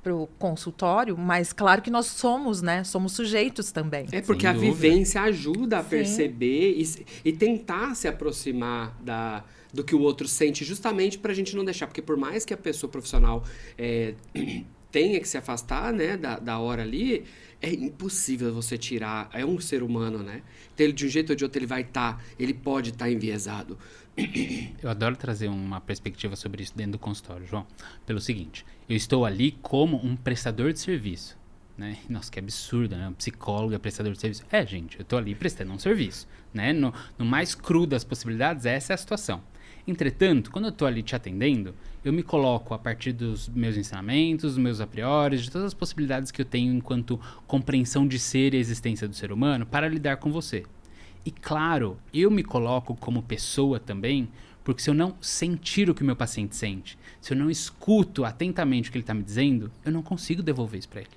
para 0.05 0.15
o 0.15 0.27
consultório, 0.39 1.17
mas 1.17 1.51
claro 1.51 1.81
que 1.81 1.91
nós 1.91 2.05
somos, 2.05 2.61
né? 2.61 2.85
Somos 2.85 3.13
sujeitos 3.13 3.73
também. 3.73 4.07
É 4.13 4.21
porque 4.21 4.43
Sem 4.43 4.51
a 4.51 4.53
dúvida. 4.53 4.73
vivência 4.75 5.23
ajuda 5.23 5.79
a 5.79 5.83
Sim. 5.83 5.89
perceber 5.89 6.75
e, 6.77 7.07
e, 7.25 7.33
tentar 7.33 7.95
se 7.95 8.07
aproximar 8.07 8.95
da, 9.03 9.43
do 9.73 9.83
que 9.83 9.95
o 9.95 10.01
outro 10.01 10.29
sente, 10.29 10.63
justamente 10.63 11.19
para 11.19 11.33
a 11.33 11.35
gente 11.35 11.57
não 11.57 11.65
deixar. 11.65 11.87
Porque 11.87 12.03
por 12.03 12.19
mais 12.19 12.45
que 12.45 12.53
a 12.53 12.57
pessoa 12.57 12.91
profissional 12.91 13.45
é, 13.79 14.15
tenha 14.93 15.19
que 15.19 15.27
se 15.27 15.39
afastar 15.39 15.91
né, 15.91 16.19
da, 16.19 16.39
da 16.39 16.59
hora 16.59 16.83
ali, 16.83 17.25
é 17.63 17.73
impossível 17.73 18.53
você 18.53 18.77
tirar. 18.77 19.31
É 19.33 19.45
um 19.45 19.59
ser 19.59 19.83
humano, 19.83 20.19
né? 20.19 20.43
Então, 20.75 20.85
ele, 20.85 20.93
de 20.93 21.07
um 21.07 21.09
jeito 21.09 21.31
ou 21.31 21.37
de 21.37 21.45
outro, 21.45 21.59
ele 21.59 21.67
vai 21.67 21.81
estar, 21.81 22.19
tá, 22.19 22.25
ele 22.39 22.53
pode 22.53 22.91
estar 22.91 23.07
tá 23.07 23.11
enviesado. 23.11 23.79
Eu 24.83 24.91
adoro 24.91 25.17
trazer 25.17 25.49
uma 25.49 25.81
perspectiva 25.81 26.37
sobre 26.37 26.63
isso 26.63 26.77
dentro 26.77 26.93
do 26.93 26.99
consultório, 26.99 27.47
João. 27.47 27.67
Pelo 28.07 28.21
seguinte, 28.21 28.65
eu 28.89 28.97
estou 28.97 29.25
ali 29.25 29.53
como 29.63 29.97
um 29.97 30.15
prestador 30.15 30.73
de 30.73 30.79
serviço. 30.79 31.37
Né? 31.77 31.99
Nossa, 32.09 32.31
que 32.31 32.39
absurdo, 32.39 32.97
né? 32.97 33.09
Um 33.09 33.15
psicólogo 33.15 33.75
é 33.75 33.79
prestador 33.79 34.13
de 34.13 34.21
serviço. 34.21 34.45
É, 34.51 34.65
gente, 34.65 34.99
eu 34.99 35.03
estou 35.03 35.19
ali 35.19 35.35
prestando 35.35 35.73
um 35.73 35.79
serviço. 35.79 36.29
Né? 36.53 36.73
No, 36.73 36.95
no 37.19 37.25
mais 37.25 37.55
cru 37.55 37.87
das 37.87 38.05
possibilidades, 38.05 38.65
essa 38.65 38.93
é 38.93 38.95
a 38.95 38.97
situação. 38.97 39.43
Entretanto, 39.87 40.51
quando 40.51 40.67
eu 40.67 40.71
estou 40.71 40.87
ali 40.87 41.03
te 41.03 41.17
atendendo, 41.17 41.75
eu 42.05 42.13
me 42.13 42.23
coloco 42.23 42.73
a 42.73 42.79
partir 42.79 43.13
dos 43.13 43.49
meus 43.49 43.77
ensinamentos, 43.77 44.53
dos 44.55 44.59
meus 44.63 44.81
a 44.81 44.87
priori, 44.87 45.37
de 45.37 45.51
todas 45.51 45.67
as 45.67 45.75
possibilidades 45.75 46.31
que 46.31 46.41
eu 46.41 46.47
tenho 46.47 46.73
enquanto 46.73 47.21
compreensão 47.47 48.07
de 48.07 48.19
ser 48.19 48.55
e 48.55 48.59
existência 48.59 49.09
do 49.09 49.15
ser 49.15 49.33
humano 49.33 49.67
para 49.67 49.89
lidar 49.89 50.19
com 50.19 50.31
você. 50.31 50.65
E 51.25 51.31
claro, 51.31 51.99
eu 52.13 52.31
me 52.31 52.43
coloco 52.43 52.95
como 52.95 53.23
pessoa 53.23 53.81
também, 53.81 54.29
porque 54.63 54.83
se 54.83 54.91
eu 54.91 54.95
não 54.95 55.17
sentir 55.21 55.89
o 55.89 55.95
que 55.95 56.03
o 56.03 56.07
meu 56.07 56.17
paciente 56.17 56.55
sente, 56.55 56.99
se 57.21 57.33
eu 57.33 57.37
não 57.37 57.51
escuto 57.51 58.25
atentamente 58.25 58.89
o 58.89 58.93
que 58.93 58.99
ele 58.99 59.03
está 59.03 59.15
me 59.15 59.23
dizendo, 59.23 59.71
eu 59.85 59.93
não 59.93 60.03
consigo 60.03 60.43
devolver 60.43 60.79
isso 60.79 60.89
para 60.89 61.01
ele. 61.01 61.11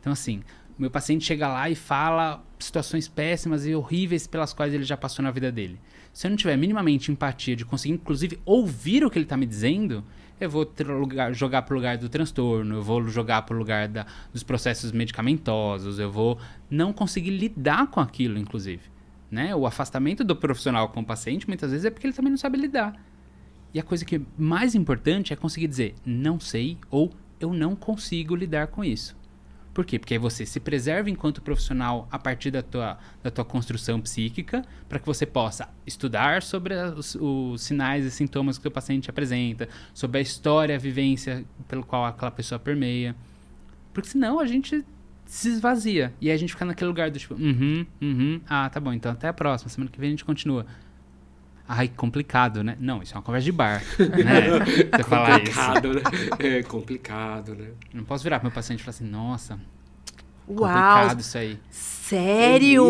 Então, 0.00 0.12
assim, 0.12 0.42
meu 0.78 0.90
paciente 0.90 1.24
chega 1.24 1.46
lá 1.46 1.70
e 1.70 1.74
fala 1.74 2.44
situações 2.58 3.06
péssimas 3.06 3.66
e 3.66 3.74
horríveis 3.74 4.26
pelas 4.26 4.52
quais 4.52 4.74
ele 4.74 4.84
já 4.84 4.96
passou 4.96 5.22
na 5.22 5.30
vida 5.30 5.52
dele. 5.52 5.78
Se 6.12 6.26
eu 6.26 6.30
não 6.30 6.36
tiver 6.36 6.56
minimamente 6.56 7.10
empatia 7.10 7.54
de 7.54 7.64
conseguir, 7.64 7.94
inclusive, 7.94 8.40
ouvir 8.44 9.04
o 9.04 9.10
que 9.10 9.18
ele 9.18 9.24
está 9.24 9.36
me 9.36 9.46
dizendo, 9.46 10.04
eu 10.44 10.50
vou 10.50 10.68
lugar, 10.98 11.32
jogar 11.34 11.62
para 11.62 11.74
o 11.74 11.76
lugar 11.76 11.96
do 11.96 12.08
transtorno, 12.08 12.76
eu 12.76 12.82
vou 12.82 13.06
jogar 13.08 13.42
para 13.42 13.54
o 13.54 13.58
lugar 13.58 13.88
da, 13.88 14.06
dos 14.32 14.42
processos 14.42 14.92
medicamentosos, 14.92 15.98
eu 15.98 16.10
vou 16.10 16.38
não 16.70 16.92
conseguir 16.92 17.30
lidar 17.30 17.86
com 17.88 18.00
aquilo, 18.00 18.38
inclusive. 18.38 18.82
Né? 19.30 19.54
O 19.54 19.66
afastamento 19.66 20.24
do 20.24 20.36
profissional 20.36 20.88
com 20.88 21.00
o 21.00 21.04
paciente 21.04 21.46
muitas 21.48 21.70
vezes 21.70 21.84
é 21.86 21.90
porque 21.90 22.06
ele 22.06 22.14
também 22.14 22.30
não 22.30 22.36
sabe 22.36 22.58
lidar. 22.58 22.94
E 23.72 23.80
a 23.80 23.82
coisa 23.82 24.04
que 24.04 24.16
é 24.16 24.20
mais 24.36 24.74
importante 24.74 25.32
é 25.32 25.36
conseguir 25.36 25.66
dizer 25.66 25.94
não 26.04 26.38
sei 26.38 26.76
ou 26.90 27.10
eu 27.40 27.52
não 27.52 27.74
consigo 27.74 28.36
lidar 28.36 28.66
com 28.66 28.84
isso. 28.84 29.16
Por 29.72 29.86
quê? 29.86 29.98
Porque 29.98 30.14
aí 30.14 30.18
você 30.18 30.44
se 30.44 30.60
preserva 30.60 31.08
enquanto 31.08 31.40
profissional 31.40 32.06
a 32.10 32.18
partir 32.18 32.50
da 32.50 32.62
tua, 32.62 32.98
da 33.22 33.30
tua 33.30 33.44
construção 33.44 34.00
psíquica, 34.00 34.62
para 34.88 34.98
que 34.98 35.06
você 35.06 35.24
possa 35.24 35.68
estudar 35.86 36.42
sobre 36.42 36.74
os, 36.74 37.14
os, 37.14 37.62
sinais 37.62 38.04
e 38.04 38.10
sintomas 38.10 38.58
que 38.58 38.68
o 38.68 38.70
paciente 38.70 39.08
apresenta, 39.08 39.68
sobre 39.94 40.18
a 40.18 40.20
história, 40.20 40.74
a 40.74 40.78
vivência 40.78 41.44
pelo 41.68 41.84
qual 41.84 42.04
aquela 42.04 42.30
pessoa 42.30 42.58
permeia. 42.58 43.16
Porque 43.94 44.10
senão 44.10 44.38
a 44.38 44.46
gente 44.46 44.84
se 45.24 45.48
esvazia. 45.48 46.12
E 46.20 46.28
aí 46.28 46.34
a 46.34 46.38
gente 46.38 46.52
fica 46.52 46.66
naquele 46.66 46.88
lugar 46.88 47.10
do 47.10 47.18
tipo, 47.18 47.34
uhum, 47.34 47.86
uhum, 48.02 48.40
ah, 48.46 48.68
tá 48.68 48.78
bom, 48.78 48.92
então 48.92 49.10
até 49.10 49.28
a 49.28 49.32
próxima, 49.32 49.70
semana 49.70 49.90
que 49.90 49.98
vem 49.98 50.08
a 50.08 50.10
gente 50.10 50.24
continua. 50.24 50.66
Ai, 51.74 51.88
complicado, 51.88 52.62
né? 52.62 52.76
Não, 52.78 53.02
isso 53.02 53.14
é 53.14 53.16
uma 53.16 53.22
conversa 53.22 53.46
de 53.46 53.52
bar, 53.52 53.82
né? 53.98 54.90
Você 54.94 55.02
falar 55.04 55.42
isso. 55.42 55.52
Complicado, 55.58 55.94
né? 55.94 56.02
É 56.38 56.62
complicado, 56.62 57.54
né? 57.54 57.68
Não 57.94 58.04
posso 58.04 58.22
virar 58.22 58.40
pro 58.40 58.48
meu 58.48 58.54
paciente 58.54 58.80
e 58.80 58.82
falar 58.82 58.94
assim, 58.94 59.06
nossa, 59.06 59.58
Uau, 60.46 60.58
complicado 60.58 61.20
isso 61.20 61.38
aí. 61.38 61.58
Sério? 61.70 62.84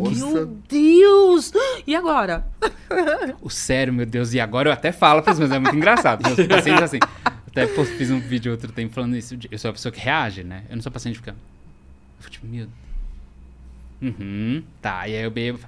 Meu 0.00 0.46
Deus! 0.66 1.52
E 1.86 1.94
agora? 1.94 2.46
O 3.42 3.50
sério, 3.50 3.92
meu 3.92 4.06
Deus. 4.06 4.32
E 4.32 4.40
agora 4.40 4.70
eu 4.70 4.72
até 4.72 4.90
falo 4.90 5.20
para 5.22 5.34
mas 5.34 5.50
é 5.50 5.58
muito 5.58 5.76
engraçado. 5.76 6.22
Meus 6.26 6.48
pacientes 6.48 6.82
assim. 6.82 6.98
Até 7.46 7.66
fiz 7.66 8.10
um 8.10 8.20
vídeo 8.20 8.50
outro 8.52 8.72
tempo 8.72 8.94
falando 8.94 9.16
isso. 9.16 9.36
Eu 9.50 9.58
sou 9.58 9.68
a 9.68 9.72
pessoa 9.74 9.92
que 9.92 10.00
reage, 10.00 10.42
né? 10.42 10.64
Eu 10.70 10.76
não 10.76 10.82
sou 10.82 10.90
paciente 10.90 11.16
que 11.16 11.24
fica. 11.26 11.32
Eu 11.32 12.22
fico 12.22 12.30
tipo, 12.30 12.46
meu. 12.46 12.68
Uhum, 14.00 14.62
tá. 14.80 15.06
E 15.06 15.14
aí 15.14 15.24
eu 15.24 15.30
bebo. 15.30 15.58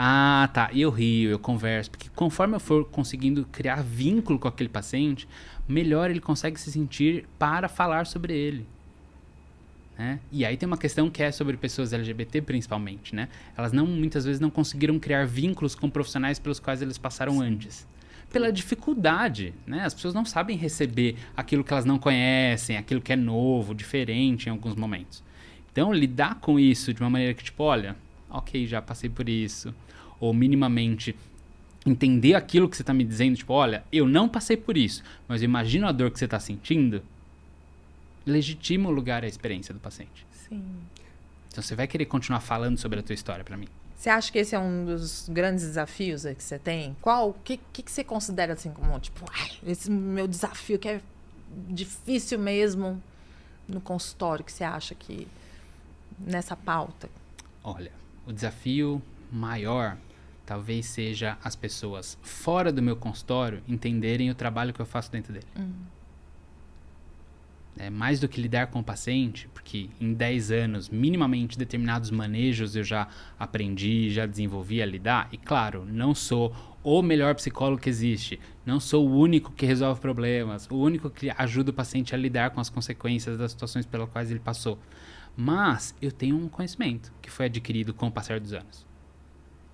Ah, 0.00 0.48
tá. 0.54 0.70
E 0.72 0.80
eu 0.80 0.90
rio, 0.90 1.28
eu 1.28 1.40
converso. 1.40 1.90
Porque 1.90 2.08
conforme 2.14 2.54
eu 2.54 2.60
for 2.60 2.84
conseguindo 2.84 3.44
criar 3.46 3.82
vínculo 3.82 4.38
com 4.38 4.46
aquele 4.46 4.68
paciente, 4.68 5.26
melhor 5.66 6.08
ele 6.08 6.20
consegue 6.20 6.60
se 6.60 6.70
sentir 6.70 7.26
para 7.36 7.68
falar 7.68 8.06
sobre 8.06 8.32
ele. 8.32 8.64
Né? 9.98 10.20
E 10.30 10.44
aí 10.44 10.56
tem 10.56 10.68
uma 10.68 10.78
questão 10.78 11.10
que 11.10 11.20
é 11.20 11.32
sobre 11.32 11.56
pessoas 11.56 11.92
LGBT 11.92 12.42
principalmente, 12.42 13.12
né? 13.12 13.28
Elas 13.56 13.72
não 13.72 13.86
muitas 13.86 14.24
vezes 14.24 14.40
não 14.40 14.50
conseguiram 14.50 15.00
criar 15.00 15.26
vínculos 15.26 15.74
com 15.74 15.90
profissionais 15.90 16.38
pelos 16.38 16.60
quais 16.60 16.80
eles 16.80 16.96
passaram 16.96 17.40
antes. 17.40 17.84
Pela 18.30 18.52
dificuldade, 18.52 19.52
né? 19.66 19.84
As 19.84 19.94
pessoas 19.94 20.14
não 20.14 20.24
sabem 20.24 20.56
receber 20.56 21.16
aquilo 21.36 21.64
que 21.64 21.72
elas 21.72 21.84
não 21.84 21.98
conhecem, 21.98 22.76
aquilo 22.76 23.00
que 23.00 23.12
é 23.12 23.16
novo, 23.16 23.74
diferente 23.74 24.46
em 24.46 24.50
alguns 24.50 24.76
momentos. 24.76 25.24
Então, 25.72 25.92
lidar 25.92 26.36
com 26.36 26.56
isso 26.56 26.94
de 26.94 27.00
uma 27.00 27.10
maneira 27.10 27.34
que, 27.34 27.42
tipo, 27.42 27.64
olha, 27.64 27.96
ok, 28.30 28.64
já 28.64 28.80
passei 28.80 29.10
por 29.10 29.28
isso 29.28 29.74
ou 30.20 30.32
minimamente 30.34 31.14
entender 31.86 32.34
aquilo 32.34 32.68
que 32.68 32.76
você 32.76 32.82
está 32.82 32.92
me 32.92 33.04
dizendo, 33.04 33.36
tipo, 33.36 33.52
olha, 33.52 33.84
eu 33.92 34.06
não 34.06 34.28
passei 34.28 34.56
por 34.56 34.76
isso, 34.76 35.02
mas 35.26 35.42
eu 35.42 35.46
imagino 35.46 35.86
a 35.86 35.92
dor 35.92 36.10
que 36.10 36.18
você 36.18 36.24
está 36.24 36.38
sentindo, 36.38 37.02
legitima 38.26 38.88
o 38.88 38.92
lugar 38.92 39.22
e 39.22 39.26
a 39.26 39.28
experiência 39.28 39.72
do 39.72 39.80
paciente. 39.80 40.26
Sim. 40.30 40.62
Então 41.50 41.62
você 41.62 41.74
vai 41.74 41.86
querer 41.86 42.06
continuar 42.06 42.40
falando 42.40 42.78
sobre 42.78 43.00
a 43.00 43.02
tua 43.02 43.14
história 43.14 43.44
para 43.44 43.56
mim. 43.56 43.68
Você 43.96 44.10
acha 44.10 44.30
que 44.30 44.38
esse 44.38 44.54
é 44.54 44.58
um 44.58 44.84
dos 44.84 45.28
grandes 45.28 45.64
desafios 45.64 46.22
que 46.22 46.42
você 46.42 46.58
tem? 46.58 46.96
Qual? 47.00 47.30
O 47.30 47.34
que, 47.34 47.58
que, 47.72 47.82
que, 47.82 47.90
você 47.90 48.04
considera 48.04 48.52
assim 48.52 48.70
como, 48.70 48.98
tipo, 49.00 49.24
esse 49.66 49.90
meu 49.90 50.28
desafio 50.28 50.78
que 50.78 50.88
é 50.88 51.00
difícil 51.68 52.38
mesmo 52.38 53.02
no 53.66 53.80
consultório 53.80 54.44
que 54.44 54.52
você 54.52 54.62
acha 54.62 54.94
que 54.94 55.26
nessa 56.16 56.54
pauta? 56.54 57.08
Olha, 57.64 57.90
o 58.24 58.32
desafio 58.32 59.02
maior 59.32 59.96
talvez 60.48 60.86
seja 60.86 61.36
as 61.44 61.54
pessoas 61.54 62.18
fora 62.22 62.72
do 62.72 62.80
meu 62.80 62.96
consultório 62.96 63.62
entenderem 63.68 64.30
o 64.30 64.34
trabalho 64.34 64.72
que 64.72 64.80
eu 64.80 64.86
faço 64.86 65.12
dentro 65.12 65.30
dele. 65.30 65.44
Uhum. 65.54 65.74
É, 67.76 67.90
mais 67.90 68.18
do 68.18 68.26
que 68.26 68.40
lidar 68.40 68.68
com 68.68 68.80
o 68.80 68.82
paciente, 68.82 69.46
porque 69.52 69.90
em 70.00 70.14
10 70.14 70.50
anos, 70.50 70.88
minimamente 70.88 71.58
determinados 71.58 72.10
manejos 72.10 72.74
eu 72.74 72.82
já 72.82 73.08
aprendi, 73.38 74.10
já 74.10 74.24
desenvolvi 74.24 74.80
a 74.80 74.86
lidar. 74.86 75.28
E 75.30 75.36
claro, 75.36 75.84
não 75.84 76.14
sou 76.14 76.56
o 76.82 77.02
melhor 77.02 77.34
psicólogo 77.34 77.82
que 77.82 77.90
existe, 77.90 78.40
não 78.64 78.80
sou 78.80 79.06
o 79.06 79.18
único 79.18 79.52
que 79.52 79.66
resolve 79.66 80.00
problemas, 80.00 80.66
o 80.70 80.76
único 80.76 81.10
que 81.10 81.30
ajuda 81.36 81.72
o 81.72 81.74
paciente 81.74 82.14
a 82.14 82.18
lidar 82.18 82.50
com 82.50 82.60
as 82.60 82.70
consequências 82.70 83.36
das 83.36 83.50
situações 83.50 83.84
pelas 83.84 84.08
quais 84.08 84.30
ele 84.30 84.40
passou. 84.40 84.78
Mas 85.36 85.94
eu 86.00 86.10
tenho 86.10 86.36
um 86.38 86.48
conhecimento 86.48 87.12
que 87.20 87.30
foi 87.30 87.46
adquirido 87.46 87.92
com 87.92 88.06
o 88.06 88.10
passar 88.10 88.40
dos 88.40 88.54
anos 88.54 88.87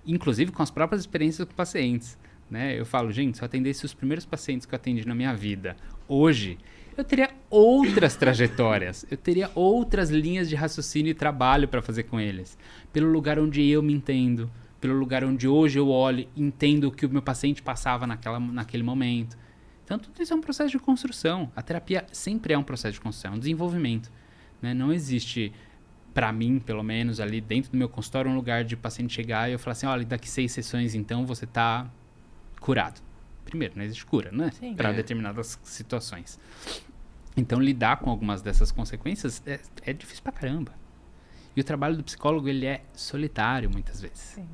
inclusive 0.05 0.51
com 0.51 0.61
as 0.63 0.71
próprias 0.71 1.01
experiências 1.01 1.47
com 1.47 1.53
pacientes. 1.53 2.17
né? 2.49 2.79
Eu 2.79 2.85
falo, 2.85 3.11
gente, 3.11 3.37
se 3.37 3.43
eu 3.43 3.45
atendesse 3.45 3.85
os 3.85 3.93
primeiros 3.93 4.25
pacientes 4.25 4.65
que 4.65 4.73
eu 4.73 4.77
atendi 4.77 5.07
na 5.07 5.15
minha 5.15 5.33
vida 5.33 5.75
hoje, 6.07 6.57
eu 6.97 7.03
teria 7.03 7.31
outras 7.49 8.15
trajetórias, 8.17 9.05
eu 9.09 9.17
teria 9.17 9.51
outras 9.53 10.09
linhas 10.09 10.47
de 10.47 10.55
raciocínio 10.55 11.11
e 11.11 11.13
trabalho 11.13 11.67
para 11.67 11.81
fazer 11.81 12.03
com 12.03 12.19
eles. 12.19 12.57
Pelo 12.93 13.11
lugar 13.11 13.39
onde 13.39 13.67
eu 13.67 13.81
me 13.81 13.93
entendo, 13.93 14.49
pelo 14.79 14.97
lugar 14.97 15.23
onde 15.23 15.47
hoje 15.47 15.79
eu 15.79 15.89
olho 15.89 16.27
e 16.35 16.41
entendo 16.41 16.85
o 16.85 16.91
que 16.91 17.05
o 17.05 17.09
meu 17.09 17.21
paciente 17.21 17.61
passava 17.61 18.05
naquela, 18.05 18.39
naquele 18.39 18.83
momento. 18.83 19.37
Então, 19.83 19.99
tudo 19.99 20.21
isso 20.21 20.33
é 20.33 20.35
um 20.35 20.41
processo 20.41 20.71
de 20.71 20.79
construção. 20.79 21.51
A 21.55 21.61
terapia 21.61 22.05
sempre 22.11 22.53
é 22.53 22.57
um 22.57 22.63
processo 22.63 22.93
de 22.93 23.01
construção, 23.01 23.33
é 23.33 23.35
um 23.35 23.39
desenvolvimento. 23.39 24.11
Né? 24.61 24.73
Não 24.73 24.91
existe, 24.91 25.51
para 26.15 26.31
mim, 26.31 26.59
pelo 26.59 26.81
menos, 26.81 27.19
ali 27.19 27.41
dentro 27.41 27.69
do 27.71 27.77
meu 27.77 27.89
consultório, 27.89 28.31
um 28.31 28.35
lugar 28.35 28.63
de 28.63 28.75
paciente 28.77 29.13
chegar 29.13 29.49
e 29.49 29.53
eu 29.53 29.59
falar 29.59 29.73
assim: 29.73 29.85
olha, 29.85 30.05
daqui 30.05 30.29
seis 30.29 30.51
sessões, 30.53 30.95
então, 30.95 31.25
você 31.25 31.43
está 31.45 31.87
curado. 32.59 33.01
Primeiro, 33.43 33.73
não 33.75 33.83
existe 33.83 34.05
cura, 34.05 34.31
né? 34.31 34.49
Para 34.77 34.89
É. 34.89 34.93
determinadas 34.93 35.59
situações. 35.63 36.39
Então, 37.37 37.59
lidar 37.59 37.97
com 37.97 38.09
algumas 38.09 38.41
dessas 38.41 38.71
consequências 38.71 39.43
é, 39.45 39.59
é 39.83 39.93
difícil 39.93 40.23
pra 40.23 40.31
caramba. 40.31 40.71
E 41.53 41.59
o 41.59 41.63
trabalho 41.63 41.97
do 41.97 42.03
psicólogo, 42.03 42.47
ele 42.47 42.65
é 42.65 42.81
solitário, 42.93 43.69
muitas 43.69 44.01
vezes. 44.01 44.17
Sim. 44.17 44.47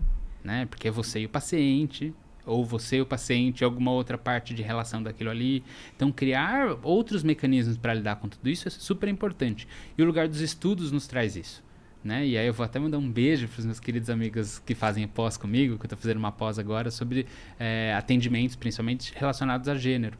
Né? 0.43 0.65
Porque 0.65 0.87
é 0.87 0.91
você 0.91 1.19
e 1.19 1.25
o 1.25 1.29
paciente, 1.29 2.13
ou 2.45 2.65
você 2.65 3.01
o 3.01 3.05
paciente, 3.05 3.63
alguma 3.63 3.91
outra 3.91 4.17
parte 4.17 4.53
de 4.53 4.61
relação 4.61 5.01
daquilo 5.01 5.29
ali. 5.29 5.63
Então, 5.95 6.11
criar 6.11 6.77
outros 6.83 7.23
mecanismos 7.23 7.77
para 7.77 7.93
lidar 7.93 8.17
com 8.17 8.27
tudo 8.27 8.49
isso 8.49 8.67
é 8.67 8.71
super 8.71 9.09
importante. 9.09 9.67
E 9.97 10.01
o 10.01 10.05
lugar 10.05 10.27
dos 10.27 10.41
estudos 10.41 10.91
nos 10.91 11.07
traz 11.07 11.35
isso. 11.35 11.63
Né? 12.03 12.25
E 12.25 12.37
aí 12.37 12.47
eu 12.47 12.53
vou 12.53 12.65
até 12.65 12.79
mandar 12.79 12.97
um 12.97 13.11
beijo 13.11 13.47
para 13.47 13.59
os 13.59 13.65
meus 13.65 13.79
queridos 13.79 14.09
amigos 14.09 14.57
que 14.59 14.73
fazem 14.73 15.07
pós 15.07 15.37
comigo, 15.37 15.77
que 15.77 15.83
eu 15.83 15.85
estou 15.85 15.99
fazendo 15.99 16.17
uma 16.17 16.31
pós 16.31 16.57
agora 16.57 16.89
sobre 16.89 17.27
eh, 17.59 17.93
atendimentos, 17.95 18.55
principalmente 18.55 19.13
relacionados 19.15 19.67
a 19.69 19.75
gênero, 19.75 20.17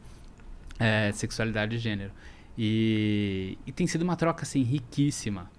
eh, 0.78 1.10
sexualidade 1.12 1.74
e 1.74 1.78
gênero. 1.78 2.12
E, 2.56 3.58
e 3.66 3.72
tem 3.72 3.86
sido 3.86 4.02
uma 4.02 4.14
troca 4.14 4.42
assim 4.42 4.62
riquíssima. 4.62 5.50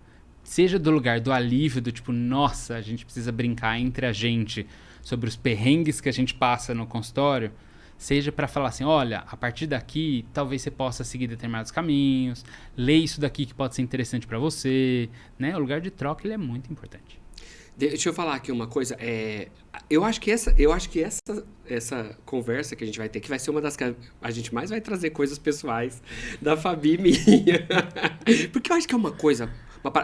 Seja 0.43 0.79
do 0.79 0.91
lugar 0.91 1.19
do 1.19 1.31
alívio, 1.31 1.81
do 1.81 1.91
tipo, 1.91 2.13
nossa, 2.13 2.75
a 2.75 2.81
gente 2.81 3.03
precisa 3.03 3.31
brincar 3.31 3.77
entre 3.77 4.05
a 4.05 4.13
gente 4.13 4.65
sobre 5.03 5.29
os 5.29 5.35
perrengues 5.35 6.01
que 6.01 6.09
a 6.09 6.11
gente 6.13 6.33
passa 6.33 6.73
no 6.73 6.87
consultório, 6.87 7.51
seja 7.97 8.31
para 8.31 8.47
falar 8.47 8.69
assim, 8.69 8.83
olha, 8.83 9.19
a 9.27 9.37
partir 9.37 9.67
daqui 9.67 10.25
talvez 10.33 10.61
você 10.63 10.71
possa 10.71 11.03
seguir 11.03 11.27
determinados 11.27 11.69
caminhos, 11.71 12.43
ler 12.75 12.97
isso 12.97 13.21
daqui 13.21 13.45
que 13.45 13.53
pode 13.53 13.75
ser 13.75 13.83
interessante 13.83 14.25
para 14.25 14.39
você, 14.39 15.09
né? 15.37 15.55
O 15.55 15.59
lugar 15.59 15.79
de 15.79 15.91
troca 15.91 16.25
ele 16.25 16.33
é 16.33 16.37
muito 16.37 16.71
importante. 16.71 17.21
Deixa 17.75 18.09
eu 18.09 18.13
falar 18.13 18.35
aqui 18.35 18.51
uma 18.51 18.67
coisa. 18.67 18.95
É, 18.99 19.47
eu 19.89 20.03
acho 20.05 20.21
que 20.21 20.29
essa, 20.29 20.53
eu 20.59 20.71
acho 20.71 20.87
que 20.89 21.01
essa, 21.01 21.19
essa 21.67 22.15
conversa 22.23 22.75
que 22.75 22.83
a 22.83 22.87
gente 22.87 22.99
vai 22.99 23.09
ter, 23.09 23.19
que 23.19 23.27
vai 23.27 23.39
ser 23.39 23.49
uma 23.49 23.59
das 23.61 23.75
que 23.75 23.83
a- 23.83 23.95
a 24.21 24.29
gente 24.29 24.53
mais 24.53 24.69
vai 24.69 24.79
trazer 24.79 25.09
coisas 25.09 25.39
pessoais 25.39 25.99
da 26.39 26.55
Fabi 26.55 26.93
e 26.93 26.97
minha. 26.99 27.67
Porque 28.51 28.71
eu 28.71 28.75
acho 28.75 28.87
que 28.87 28.93
é 28.93 28.97
uma 28.97 29.11
coisa. 29.11 29.49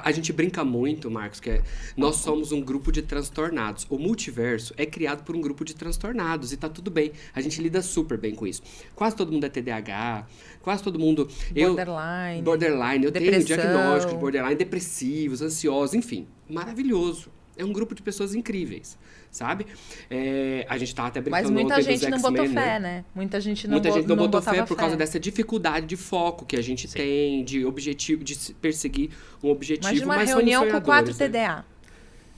A 0.04 0.12
gente 0.12 0.34
brinca 0.34 0.64
muito, 0.66 1.10
Marcos, 1.10 1.40
que 1.40 1.50
é, 1.50 1.62
nós 1.96 2.18
somos 2.18 2.52
um 2.52 2.62
grupo 2.62 2.92
de 2.92 3.02
transtornados. 3.02 3.86
O 3.90 3.98
multiverso 3.98 4.74
é 4.78 4.86
criado 4.86 5.24
por 5.24 5.36
um 5.36 5.42
grupo 5.42 5.64
de 5.64 5.74
transtornados 5.76 6.52
e 6.52 6.58
tá 6.58 6.68
tudo 6.68 6.92
bem. 6.92 7.12
A 7.34 7.42
gente 7.42 7.62
lida 7.62 7.82
super 7.82 8.18
bem 8.18 8.36
com 8.36 8.46
isso. 8.46 8.62
Quase 8.96 9.16
todo 9.16 9.32
mundo 9.32 9.46
é 9.46 9.50
TDAH, 9.50 10.28
quase 10.62 10.84
todo 10.84 11.00
mundo. 11.00 11.28
eu- 11.56 11.76
Borderline. 11.76 12.42
Borderline, 12.42 13.06
eu 13.06 13.12
tenho 13.12 13.26
depressão. 13.32 13.56
diagnóstico 13.58 14.14
de 14.14 14.20
borderline, 14.20 14.56
depressivos, 14.56 15.42
ansiosos, 15.42 15.94
enfim. 15.96 16.28
Maravilhoso. 16.50 17.30
É 17.58 17.64
um 17.66 17.74
grupo 17.74 17.94
de 17.94 18.02
pessoas 18.02 18.34
incríveis, 18.34 18.98
sabe? 19.32 19.66
É, 20.10 20.66
a 20.70 20.78
gente 20.78 20.94
tava 20.94 21.10
até 21.10 21.22
brincando 21.22 21.44
Mas 21.44 21.52
muita 21.52 21.82
gente 21.82 22.10
não 22.10 22.20
botou 22.20 22.48
fé, 22.48 22.80
né? 22.80 23.06
Muita 23.14 23.40
gente 23.40 23.68
não, 23.68 23.74
Muita 23.74 23.90
bo- 23.90 23.96
gente 23.96 24.08
não, 24.08 24.16
botou 24.16 24.42
fé 24.42 24.64
por 24.64 24.76
causa 24.76 24.96
dessa 24.96 25.20
dificuldade 25.20 25.86
de 25.86 25.96
foco 25.96 26.46
que 26.46 26.56
a 26.56 26.62
gente 26.62 26.88
tem, 26.88 27.44
de 27.44 27.66
objetivo, 27.66 28.24
de 28.24 28.36
se 28.36 28.54
perseguir 28.54 29.12
um 29.44 29.50
objetivo, 29.50 29.88
Imagina 29.88 30.06
uma 30.06 30.24
reunião 30.24 30.62
com 30.70 30.82
quatro 30.82 31.14
sonhadores, 31.14 31.20
né? 31.20 31.28
TDA. 31.28 31.66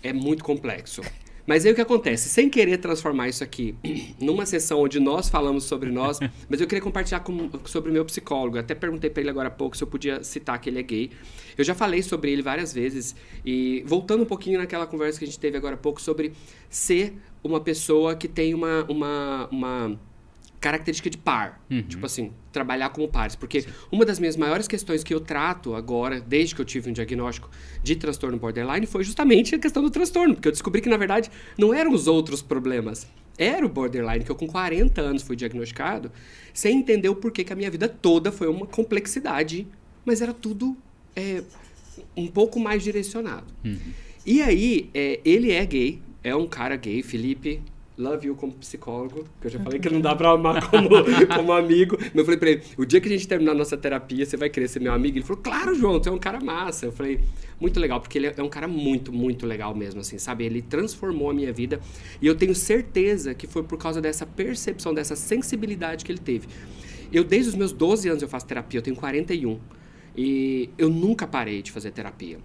É 0.04 0.12
muito 0.14 0.44
complexo. 0.44 1.02
Mas 1.46 1.66
aí 1.66 1.72
o 1.72 1.76
que 1.76 1.82
acontece? 1.82 2.30
Sem 2.30 2.50
querer 2.50 2.78
transformar 2.78 3.28
isso 3.30 3.44
aqui 3.44 3.76
numa 4.20 4.46
sessão 4.46 4.80
onde 4.82 5.00
nós 5.00 5.30
falamos 5.30 5.64
sobre 5.64 5.90
nós, 5.90 6.20
mas 6.50 6.62
eu 6.62 6.68
queria 6.68 6.82
compartilhar 6.82 7.20
com- 7.22 7.50
sobre 7.66 7.90
o 7.90 7.94
meu 7.94 8.06
psicólogo. 8.06 8.58
Eu 8.58 8.62
até 8.62 8.76
perguntei 8.76 9.10
pra 9.10 9.22
ele 9.22 9.30
agora 9.30 9.48
há 9.48 9.52
pouco 9.52 9.76
se 9.76 9.84
eu 9.84 9.88
podia 9.88 10.24
citar 10.24 10.60
que 10.60 10.70
ele 10.70 10.80
é 10.80 10.84
gay. 10.84 11.12
Eu 11.58 11.64
já 11.64 11.74
falei 11.76 12.02
sobre 12.02 12.32
ele 12.32 12.42
várias 12.42 12.74
vezes 12.74 13.16
e 13.46 13.84
voltando 13.86 14.24
um 14.24 14.26
pouquinho 14.26 14.60
naquela 14.60 14.86
conversa 14.88 15.20
que 15.20 15.26
a 15.26 15.28
gente 15.28 15.40
teve 15.40 15.58
agora 15.58 15.76
há 15.76 15.78
pouco 15.78 16.02
sobre 16.02 16.32
ser 16.70 17.14
uma 17.44 17.60
pessoa 17.60 18.16
que 18.16 18.28
tem 18.28 18.54
uma, 18.54 18.86
uma, 18.88 19.48
uma 19.52 20.00
característica 20.62 21.10
de 21.10 21.18
par. 21.18 21.60
Tipo 21.90 22.06
assim, 22.06 22.32
trabalhar 22.52 22.90
como 22.90 23.08
pares. 23.08 23.36
Porque 23.36 23.66
uma 23.92 24.06
das 24.06 24.20
minhas 24.20 24.38
maiores 24.38 24.68
questões 24.68 25.04
que 25.04 25.12
eu 25.12 25.20
trato 25.20 25.74
agora, 25.74 26.22
desde 26.22 26.54
que 26.54 26.62
eu 26.62 26.66
tive 26.66 26.92
um 26.92 26.94
diagnóstico 26.94 27.50
de 27.84 27.96
transtorno 27.96 28.38
borderline, 28.38 28.86
foi 28.86 29.04
justamente 29.04 29.56
a 29.56 29.60
questão 29.60 29.82
do 29.82 29.90
transtorno. 29.90 30.36
Porque 30.36 30.48
eu 30.48 30.52
descobri 30.52 30.80
que, 30.80 30.88
na 30.88 30.98
verdade, 30.98 31.32
não 31.58 31.74
eram 31.74 31.92
os 31.92 32.08
outros 32.08 32.44
problemas. 32.44 33.08
Era 33.38 33.66
o 33.66 33.70
borderline, 33.70 34.24
que 34.24 34.30
eu 34.30 34.36
com 34.36 34.46
40 34.46 35.02
anos 35.02 35.24
fui 35.24 35.36
diagnosticado, 35.36 36.12
sem 36.54 36.78
entender 36.78 37.10
o 37.10 37.16
porquê 37.16 37.44
que 37.44 37.52
a 37.52 37.56
minha 37.56 37.72
vida 37.72 37.90
toda 37.90 38.32
foi 38.32 38.48
uma 38.48 38.68
complexidade. 38.68 39.68
Mas 40.06 40.22
era 40.22 40.32
tudo 40.34 40.78
é, 41.16 41.42
um 42.16 42.28
pouco 42.28 42.60
mais 42.60 42.84
direcionado. 42.84 43.52
E 44.24 44.44
aí, 44.44 44.92
é, 44.94 45.20
ele 45.26 45.52
é 45.52 45.66
gay, 45.66 46.00
é 46.24 46.36
um 46.36 46.48
cara 46.48 46.76
gay, 46.76 47.02
Felipe. 47.02 47.62
Love 48.02 48.28
you 48.28 48.36
como 48.36 48.54
psicólogo, 48.54 49.26
que 49.40 49.48
eu 49.48 49.52
já 49.52 49.60
falei 49.60 49.80
que 49.80 49.90
não 49.90 50.02
dá 50.02 50.16
pra 50.16 50.32
amar 50.32 50.70
como, 50.70 50.90
como 51.36 51.52
amigo. 51.54 51.98
Mas 52.00 52.16
eu 52.16 52.26
falei 52.26 52.40
pra 52.40 52.50
ele, 52.50 52.64
o 52.78 52.86
dia 52.86 53.00
que 53.00 53.08
a 53.08 53.12
gente 53.12 53.28
terminar 53.28 53.52
a 53.52 53.56
nossa 53.56 53.78
terapia, 53.78 54.26
você 54.26 54.36
vai 54.36 54.50
querer 54.50 54.68
ser 54.68 54.80
meu 54.80 54.94
amigo? 54.94 55.18
Ele 55.18 55.26
falou, 55.26 55.42
claro, 55.42 55.76
João, 55.76 56.02
você 56.02 56.10
é 56.10 56.12
um 56.12 56.18
cara 56.18 56.40
massa. 56.40 56.88
Eu 56.88 56.92
falei, 56.92 57.20
muito 57.60 57.80
legal, 57.80 58.02
porque 58.02 58.18
ele 58.18 58.34
é 58.36 58.44
um 58.44 58.50
cara 58.50 58.68
muito, 58.68 59.14
muito 59.14 59.46
legal 59.46 59.76
mesmo, 59.76 60.02
assim, 60.02 60.18
sabe? 60.18 60.46
Ele 60.46 60.62
transformou 60.62 61.30
a 61.30 61.34
minha 61.34 61.54
vida 61.54 61.80
e 62.22 62.26
eu 62.26 62.36
tenho 62.36 62.56
certeza 62.56 63.36
que 63.36 63.46
foi 63.46 63.62
por 63.62 63.78
causa 63.78 64.02
dessa 64.02 64.26
percepção, 64.26 64.94
dessa 64.94 65.16
sensibilidade 65.16 66.04
que 66.04 66.12
ele 66.12 66.20
teve. 66.20 66.48
Eu, 67.12 67.24
desde 67.24 67.50
os 67.50 67.56
meus 67.56 67.72
12 67.72 68.10
anos, 68.10 68.24
eu 68.24 68.30
faço 68.30 68.48
terapia, 68.48 68.80
eu 68.80 68.82
tenho 68.82 68.96
41. 68.96 69.60
E 70.16 70.70
eu 70.78 70.90
nunca 70.90 71.28
parei 71.28 71.62
de 71.62 71.72
fazer 71.72 71.92
terapia. 71.92 72.40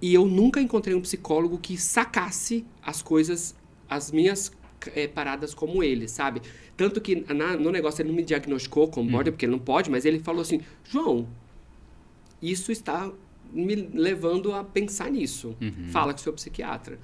E 0.00 0.12
eu 0.12 0.26
nunca 0.26 0.60
encontrei 0.60 0.94
um 0.94 1.00
psicólogo 1.00 1.58
que 1.58 1.78
sacasse 1.78 2.64
as 2.82 3.00
coisas, 3.00 3.54
as 3.88 4.10
minhas 4.10 4.52
eh, 4.94 5.08
paradas 5.08 5.54
como 5.54 5.82
ele, 5.82 6.06
sabe? 6.08 6.42
Tanto 6.76 7.00
que 7.00 7.24
na- 7.32 7.56
no 7.56 7.70
negócio 7.70 8.02
ele 8.02 8.08
não 8.10 8.16
me 8.16 8.22
diagnosticou 8.22 8.88
como 8.88 9.10
border, 9.10 9.32
porque 9.32 9.44
ele 9.46 9.52
não 9.52 9.58
pode, 9.58 9.90
mas 9.90 10.04
ele 10.04 10.18
falou 10.20 10.42
assim: 10.42 10.60
João, 10.84 11.26
isso 12.42 12.70
está 12.70 13.10
me 13.52 13.74
levando 13.74 14.52
a 14.52 14.62
pensar 14.64 15.10
nisso. 15.10 15.56
Fala 15.90 16.12
com 16.12 16.18
o 16.20 16.22
seu 16.22 16.32
psiquiatra. 16.32 16.98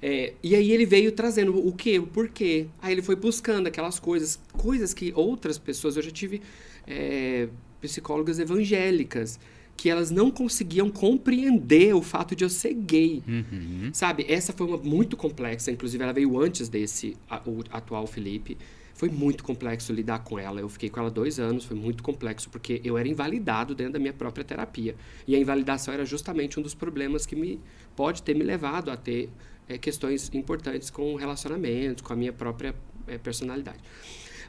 É, 0.00 0.34
e 0.42 0.56
aí 0.56 0.72
ele 0.72 0.84
veio 0.84 1.12
trazendo 1.12 1.56
o 1.64 1.72
quê, 1.72 1.98
o 1.98 2.06
porquê. 2.06 2.66
Aí 2.80 2.92
ele 2.92 3.02
foi 3.02 3.14
buscando 3.14 3.68
aquelas 3.68 4.00
coisas, 4.00 4.40
coisas 4.52 4.92
que 4.92 5.12
outras 5.14 5.58
pessoas, 5.58 5.96
eu 5.96 6.02
já 6.02 6.10
tive 6.10 6.42
é, 6.86 7.48
psicólogas 7.80 8.40
evangélicas, 8.40 9.38
que 9.76 9.88
elas 9.90 10.10
não 10.10 10.30
conseguiam 10.30 10.88
compreender 10.90 11.94
o 11.94 12.02
fato 12.02 12.36
de 12.36 12.44
eu 12.44 12.48
ser 12.50 12.72
gay. 12.74 13.22
Uhum. 13.26 13.90
Sabe, 13.92 14.24
essa 14.28 14.52
foi 14.52 14.66
uma 14.66 14.76
muito 14.78 15.16
complexa, 15.16 15.70
inclusive 15.70 16.02
ela 16.02 16.12
veio 16.12 16.38
antes 16.40 16.68
desse, 16.68 17.16
a- 17.28 17.42
o 17.46 17.64
atual 17.70 18.06
Felipe. 18.06 18.56
Foi 18.94 19.08
muito 19.08 19.42
complexo 19.42 19.92
lidar 19.92 20.20
com 20.20 20.38
ela. 20.38 20.60
Eu 20.60 20.68
fiquei 20.68 20.88
com 20.88 21.00
ela 21.00 21.10
dois 21.10 21.40
anos, 21.40 21.64
foi 21.64 21.76
muito 21.76 22.02
complexo, 22.04 22.48
porque 22.50 22.80
eu 22.84 22.96
era 22.96 23.08
invalidado 23.08 23.74
dentro 23.74 23.94
da 23.94 23.98
minha 23.98 24.12
própria 24.12 24.44
terapia. 24.44 24.94
E 25.26 25.34
a 25.34 25.38
invalidação 25.38 25.92
era 25.92 26.04
justamente 26.04 26.60
um 26.60 26.62
dos 26.62 26.74
problemas 26.74 27.26
que 27.26 27.34
me 27.34 27.58
pode 27.96 28.22
ter 28.22 28.36
me 28.36 28.44
levado 28.44 28.90
a 28.90 28.96
ter 28.96 29.28
eh, 29.68 29.76
questões 29.78 30.30
importantes 30.32 30.88
com 30.90 31.16
relacionamentos, 31.16 32.02
com 32.02 32.12
a 32.12 32.16
minha 32.16 32.32
própria 32.32 32.74
eh, 33.08 33.18
personalidade. 33.18 33.78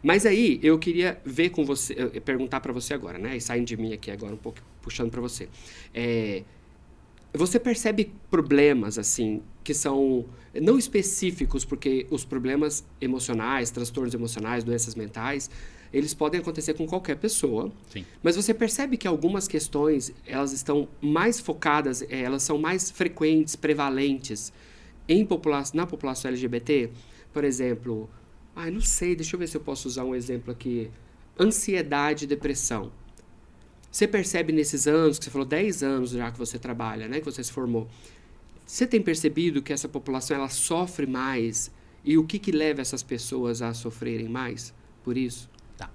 Mas 0.04 0.26
aí 0.26 0.60
eu 0.62 0.78
queria 0.78 1.20
ver 1.24 1.50
com 1.50 1.64
você, 1.64 1.96
perguntar 2.26 2.60
para 2.60 2.74
você 2.74 2.94
agora, 2.94 3.18
né? 3.18 3.38
E 3.38 3.42
saindo 3.42 3.66
de 3.66 3.78
mim 3.78 3.94
aqui 3.94 4.12
agora 4.12 4.34
um 4.34 4.38
pouco, 4.38 4.60
puxando 4.82 5.10
para 5.10 5.22
você. 5.22 5.48
É, 5.94 6.44
você 7.34 7.58
percebe 7.60 8.14
problemas, 8.30 9.00
assim, 9.00 9.42
que 9.64 9.74
são 9.74 10.26
não 10.54 10.78
específicos, 10.78 11.66
porque 11.66 12.06
os 12.12 12.24
problemas 12.26 12.86
emocionais, 13.02 13.72
transtornos 13.72 14.14
emocionais, 14.14 14.64
doenças 14.64 14.94
mentais, 14.94 15.50
eles 15.94 16.14
podem 16.14 16.42
acontecer 16.42 16.74
com 16.74 16.86
qualquer 16.86 17.16
pessoa. 17.16 17.72
Sim. 17.90 18.06
Mas 18.22 18.36
você 18.36 18.54
percebe 18.54 18.98
que 18.98 19.08
algumas 19.08 19.48
questões, 19.48 20.12
elas 20.28 20.52
estão 20.52 20.88
mais 21.00 21.40
focadas, 21.40 22.02
eh, 22.04 22.22
elas 22.22 22.44
são 22.44 22.58
mais 22.58 22.92
frequentes, 22.92 23.56
prevalentes 23.56 24.52
em 25.08 25.26
popula 25.26 25.64
na 25.74 25.88
população 25.88 26.30
LGBT? 26.30 26.90
Por 27.32 27.44
exemplo, 27.44 28.10
ai, 28.56 28.72
não 28.72 28.82
sei, 28.82 29.16
deixa 29.16 29.36
eu 29.36 29.40
ver 29.40 29.48
se 29.48 29.58
eu 29.58 29.62
posso 29.62 29.88
usar 29.88 30.04
um 30.04 30.16
exemplo 30.16 30.52
aqui. 30.52 30.90
Ansiedade 31.40 32.26
e 32.26 32.28
depressão. 32.28 32.92
Você 33.92 34.08
percebe 34.08 34.52
nesses 34.52 34.88
anos, 34.88 35.20
que 35.20 35.26
você 35.26 35.32
falou 35.32 35.46
10 35.46 35.84
anos 35.84 36.12
já 36.12 36.32
que 36.32 36.38
você 36.38 36.58
trabalha, 36.58 37.08
né, 37.08 37.20
que 37.20 37.26
você 37.26 37.44
se 37.44 37.52
formou. 37.52 37.88
Você 38.66 38.88
tem 38.88 39.02
percebido 39.02 39.62
que 39.62 39.74
essa 39.74 39.88
população 39.88 40.38
ela 40.38 40.50
sofre 40.50 41.06
mais 41.06 41.72
E 42.04 42.18
o 42.18 42.26
que, 42.26 42.40
que 42.40 42.52
leva 42.52 42.82
essas 42.82 43.04
pessoas 43.04 43.62
a 43.62 43.74
sofrerem 43.74 44.28
mais 44.28 44.74
por 45.04 45.18
isso? 45.18 45.50
Tá. 45.78 45.90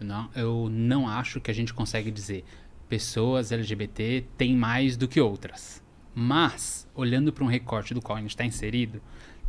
Eu 0.00 0.06
não, 0.06 0.30
eu 0.34 0.68
não 0.70 1.08
acho 1.08 1.40
que 1.40 1.50
a 1.50 1.54
gente 1.54 1.74
consegue 1.74 2.10
dizer 2.10 2.44
pessoas 2.88 3.52
LGBT 3.52 4.24
têm 4.36 4.56
mais 4.56 4.96
do 4.96 5.08
que 5.08 5.20
outras. 5.20 5.82
Mas, 6.14 6.86
olhando 6.94 7.32
para 7.32 7.42
um 7.42 7.46
recorte 7.46 7.94
do 7.94 8.00
qual 8.02 8.18
a 8.18 8.20
gente 8.20 8.30
está 8.30 8.44
inserido, 8.44 9.00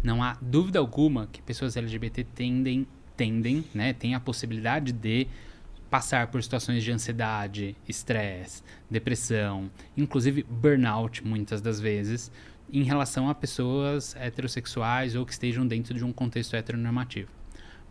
não 0.04 0.22
há 0.22 0.38
dúvida 0.42 0.78
alguma 0.80 1.28
que 1.28 1.42
pessoas 1.42 1.78
LGBT 1.78 2.26
tendem, 2.26 2.86
tendem, 3.16 3.64
né, 3.74 3.94
têm 3.94 4.14
a 4.14 4.20
possibilidade 4.20 4.92
de 4.92 5.28
passar 5.90 6.28
por 6.28 6.42
situações 6.44 6.84
de 6.84 6.92
ansiedade, 6.92 7.76
estresse, 7.88 8.64
depressão, 8.90 9.72
inclusive 9.96 10.44
burnout 10.44 11.26
muitas 11.26 11.62
das 11.62 11.80
vezes, 11.80 12.32
em 12.72 12.84
relação 12.84 13.30
a 13.30 13.36
pessoas 13.36 14.16
heterossexuais 14.16 15.16
ou 15.16 15.26
que 15.26 15.32
estejam 15.32 15.66
dentro 15.66 15.94
de 15.94 16.04
um 16.04 16.12
contexto 16.12 16.56
heteronormativo. 16.56 17.30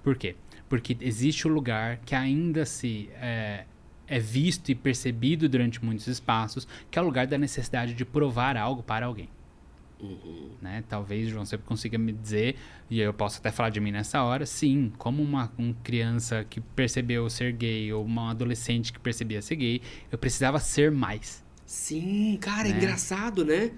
Por 0.02 0.16
quê? 0.16 0.34
Porque 0.68 0.96
existe 1.00 1.46
o 1.46 1.50
um 1.50 1.54
lugar 1.54 1.98
que 1.98 2.14
ainda 2.14 2.66
se 2.66 3.08
é, 3.14 3.64
é 4.08 4.18
visto 4.18 4.70
e 4.70 4.74
percebido 4.74 5.48
durante 5.48 5.84
muitos 5.84 6.08
espaços, 6.08 6.66
que 6.90 6.98
é 6.98 7.02
o 7.02 7.04
lugar 7.04 7.26
da 7.26 7.38
necessidade 7.38 7.94
de 7.94 8.04
provar 8.04 8.56
algo 8.56 8.82
para 8.82 9.06
alguém. 9.06 9.28
Uhum. 10.02 10.50
Né? 10.60 10.82
Talvez 10.88 11.28
João 11.28 11.46
sempre 11.46 11.64
consiga 11.64 11.96
me 11.96 12.12
dizer, 12.12 12.56
e 12.90 13.00
eu 13.00 13.14
posso 13.14 13.38
até 13.38 13.52
falar 13.52 13.70
de 13.70 13.80
mim 13.80 13.92
nessa 13.92 14.22
hora, 14.22 14.44
sim, 14.44 14.92
como 14.98 15.22
uma, 15.22 15.52
uma 15.56 15.74
criança 15.84 16.44
que 16.48 16.60
percebeu 16.60 17.30
ser 17.30 17.52
gay 17.52 17.92
ou 17.92 18.04
uma 18.04 18.32
adolescente 18.32 18.92
que 18.92 18.98
percebia 18.98 19.40
ser 19.40 19.56
gay, 19.56 19.80
eu 20.10 20.18
precisava 20.18 20.58
ser 20.58 20.90
mais. 20.90 21.44
Sim, 21.64 22.36
cara, 22.40 22.68
é 22.68 22.72
né? 22.72 22.74
é 22.74 22.78
engraçado, 22.78 23.44
né? 23.44 23.70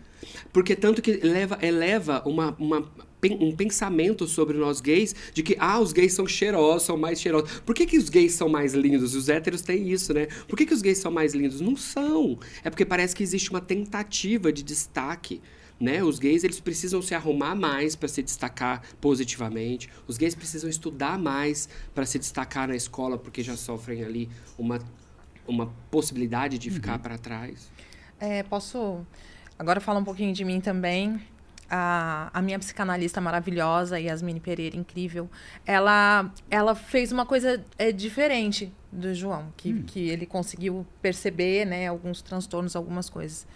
Porque 0.52 0.74
tanto 0.74 1.02
que 1.02 1.12
leva, 1.12 1.58
eleva 1.60 2.22
uma, 2.26 2.56
uma, 2.58 2.90
um 3.38 3.54
pensamento 3.54 4.26
sobre 4.26 4.56
nós 4.56 4.80
gays 4.80 5.14
de 5.32 5.42
que, 5.42 5.54
ah, 5.58 5.78
os 5.78 5.92
gays 5.92 6.14
são 6.14 6.26
cheirosos, 6.26 6.84
são 6.84 6.96
mais 6.96 7.20
cheirosos. 7.20 7.60
Por 7.60 7.74
que, 7.74 7.86
que 7.86 7.98
os 7.98 8.08
gays 8.08 8.32
são 8.32 8.48
mais 8.48 8.72
lindos? 8.72 9.14
Os 9.14 9.28
héteros 9.28 9.60
têm 9.60 9.90
isso, 9.90 10.12
né? 10.14 10.26
Por 10.48 10.56
que, 10.56 10.64
que 10.66 10.74
os 10.74 10.80
gays 10.80 10.98
são 10.98 11.12
mais 11.12 11.34
lindos? 11.34 11.60
Não 11.60 11.76
são. 11.76 12.38
É 12.64 12.70
porque 12.70 12.84
parece 12.84 13.14
que 13.14 13.22
existe 13.22 13.50
uma 13.50 13.60
tentativa 13.60 14.50
de 14.50 14.62
destaque 14.62 15.42
né? 15.80 16.02
Os 16.02 16.18
gays 16.18 16.44
eles 16.44 16.60
precisam 16.60 17.02
se 17.02 17.14
arrumar 17.14 17.54
mais 17.54 17.96
para 17.96 18.08
se 18.08 18.22
destacar 18.22 18.82
positivamente. 19.00 19.88
Os 20.06 20.16
gays 20.16 20.34
precisam 20.34 20.70
estudar 20.70 21.18
mais 21.18 21.68
para 21.94 22.06
se 22.06 22.18
destacar 22.18 22.68
na 22.68 22.76
escola 22.76 23.18
porque 23.18 23.42
já 23.42 23.56
sofrem 23.56 24.04
ali 24.04 24.28
uma 24.58 24.78
uma 25.46 25.72
possibilidade 25.90 26.58
de 26.58 26.70
ficar 26.70 26.94
uhum. 26.94 26.98
para 27.00 27.18
trás. 27.18 27.70
É, 28.18 28.42
posso 28.42 29.04
agora 29.58 29.80
falar 29.80 30.00
um 30.00 30.04
pouquinho 30.04 30.32
de 30.32 30.44
mim 30.44 30.60
também. 30.60 31.20
A, 31.68 32.30
a, 32.32 32.42
minha 32.42 32.58
psicanalista 32.58 33.20
maravilhosa, 33.20 33.98
Yasmine 33.98 34.38
Pereira, 34.38 34.76
incrível, 34.76 35.30
ela, 35.64 36.30
ela 36.50 36.74
fez 36.74 37.10
uma 37.10 37.24
coisa 37.24 37.64
é, 37.78 37.90
diferente 37.90 38.70
do 38.92 39.14
João, 39.14 39.52
que, 39.56 39.72
hum. 39.72 39.82
que 39.86 40.08
ele 40.08 40.26
conseguiu 40.26 40.86
perceber 41.00 41.64
né, 41.64 41.88
alguns 41.88 42.20
transtornos, 42.20 42.76
algumas 42.76 43.08
coisas 43.08 43.46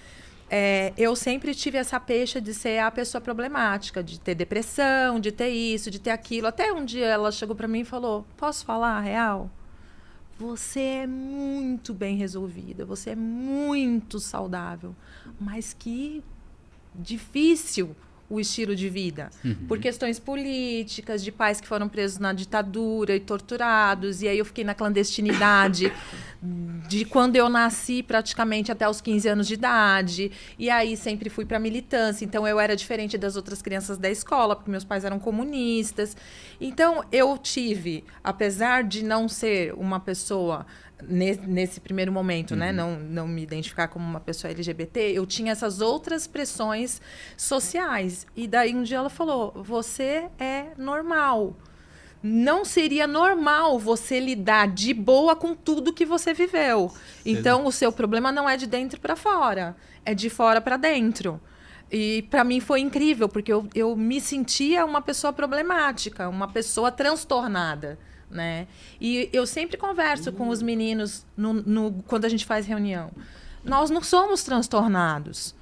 é, 0.50 0.92
eu 0.96 1.14
sempre 1.14 1.54
tive 1.54 1.76
essa 1.78 2.00
peixe 2.00 2.40
de 2.40 2.54
ser 2.54 2.78
a 2.78 2.90
pessoa 2.90 3.20
problemática, 3.20 4.02
de 4.02 4.18
ter 4.18 4.34
depressão, 4.34 5.20
de 5.20 5.30
ter 5.30 5.48
isso, 5.48 5.90
de 5.90 5.98
ter 5.98 6.10
aquilo. 6.10 6.46
Até 6.46 6.72
um 6.72 6.84
dia 6.84 7.06
ela 7.06 7.30
chegou 7.30 7.54
para 7.54 7.68
mim 7.68 7.80
e 7.80 7.84
falou: 7.84 8.24
Posso 8.36 8.64
falar 8.64 8.96
a 8.96 9.00
real? 9.00 9.50
Você 10.38 10.80
é 10.80 11.06
muito 11.06 11.92
bem 11.92 12.16
resolvida, 12.16 12.84
você 12.84 13.10
é 13.10 13.16
muito 13.16 14.20
saudável, 14.20 14.94
mas 15.38 15.74
que 15.74 16.22
difícil 16.94 17.94
o 18.30 18.38
estilo 18.38 18.76
de 18.76 18.88
vida. 18.88 19.30
Uhum. 19.44 19.54
Por 19.66 19.78
questões 19.78 20.18
políticas, 20.18 21.24
de 21.24 21.32
pais 21.32 21.60
que 21.60 21.66
foram 21.66 21.88
presos 21.88 22.18
na 22.18 22.32
ditadura 22.32 23.16
e 23.16 23.20
torturados. 23.20 24.22
E 24.22 24.28
aí 24.28 24.38
eu 24.38 24.44
fiquei 24.44 24.64
na 24.64 24.74
clandestinidade 24.74 25.92
de 26.88 27.04
quando 27.04 27.36
eu 27.36 27.48
nasci, 27.48 28.02
praticamente 28.02 28.70
até 28.70 28.88
os 28.88 29.00
15 29.00 29.28
anos 29.28 29.46
de 29.46 29.54
idade. 29.54 30.30
E 30.58 30.68
aí 30.68 30.96
sempre 30.96 31.30
fui 31.30 31.46
para 31.46 31.58
militância. 31.58 32.24
Então 32.24 32.46
eu 32.46 32.60
era 32.60 32.76
diferente 32.76 33.16
das 33.16 33.36
outras 33.36 33.62
crianças 33.62 33.96
da 33.96 34.10
escola, 34.10 34.54
porque 34.54 34.70
meus 34.70 34.84
pais 34.84 35.04
eram 35.04 35.18
comunistas. 35.18 36.16
Então 36.60 37.04
eu 37.10 37.38
tive, 37.38 38.04
apesar 38.22 38.84
de 38.84 39.02
não 39.02 39.28
ser 39.28 39.72
uma 39.74 39.98
pessoa 39.98 40.66
nesse, 41.02 41.40
nesse 41.46 41.80
primeiro 41.80 42.12
momento, 42.12 42.56
né, 42.56 42.70
uhum. 42.70 42.72
né? 42.72 42.82
Não, 42.82 42.98
não 42.98 43.28
me 43.28 43.42
identificar 43.42 43.88
como 43.88 44.04
uma 44.04 44.20
pessoa 44.20 44.50
LGBT, 44.50 45.12
eu 45.12 45.26
tinha 45.26 45.52
essas 45.52 45.80
outras 45.80 46.26
pressões 46.26 47.00
sociais. 47.36 48.26
E 48.34 48.46
daí 48.46 48.74
um 48.74 48.82
dia 48.82 48.98
ela 48.98 49.10
falou: 49.10 49.52
você 49.54 50.28
é 50.38 50.68
normal. 50.76 51.56
Não 52.20 52.64
seria 52.64 53.06
normal 53.06 53.78
você 53.78 54.18
lidar 54.18 54.66
de 54.66 54.92
boa 54.92 55.36
com 55.36 55.54
tudo 55.54 55.92
que 55.92 56.04
você 56.04 56.34
viveu. 56.34 56.92
Então, 57.24 57.64
o 57.64 57.70
seu 57.70 57.92
problema 57.92 58.32
não 58.32 58.50
é 58.50 58.56
de 58.56 58.66
dentro 58.66 59.00
para 59.00 59.14
fora, 59.14 59.76
é 60.04 60.12
de 60.14 60.28
fora 60.28 60.60
para 60.60 60.76
dentro. 60.76 61.40
E 61.92 62.26
para 62.28 62.42
mim 62.42 62.58
foi 62.58 62.80
incrível, 62.80 63.28
porque 63.28 63.52
eu, 63.52 63.68
eu 63.72 63.94
me 63.94 64.20
sentia 64.20 64.84
uma 64.84 65.00
pessoa 65.00 65.32
problemática, 65.32 66.28
uma 66.28 66.48
pessoa 66.48 66.90
transtornada 66.90 67.96
né? 68.30 68.66
E 69.00 69.28
eu 69.32 69.46
sempre 69.46 69.76
converso 69.76 70.30
uhum. 70.30 70.36
com 70.36 70.48
os 70.48 70.62
meninos 70.62 71.26
no, 71.36 71.54
no, 71.54 71.92
quando 72.06 72.24
a 72.24 72.28
gente 72.28 72.44
faz 72.44 72.66
reunião. 72.66 73.10
Nós 73.64 73.90
não 73.90 74.02
somos 74.02 74.44
transtornados, 74.44 75.54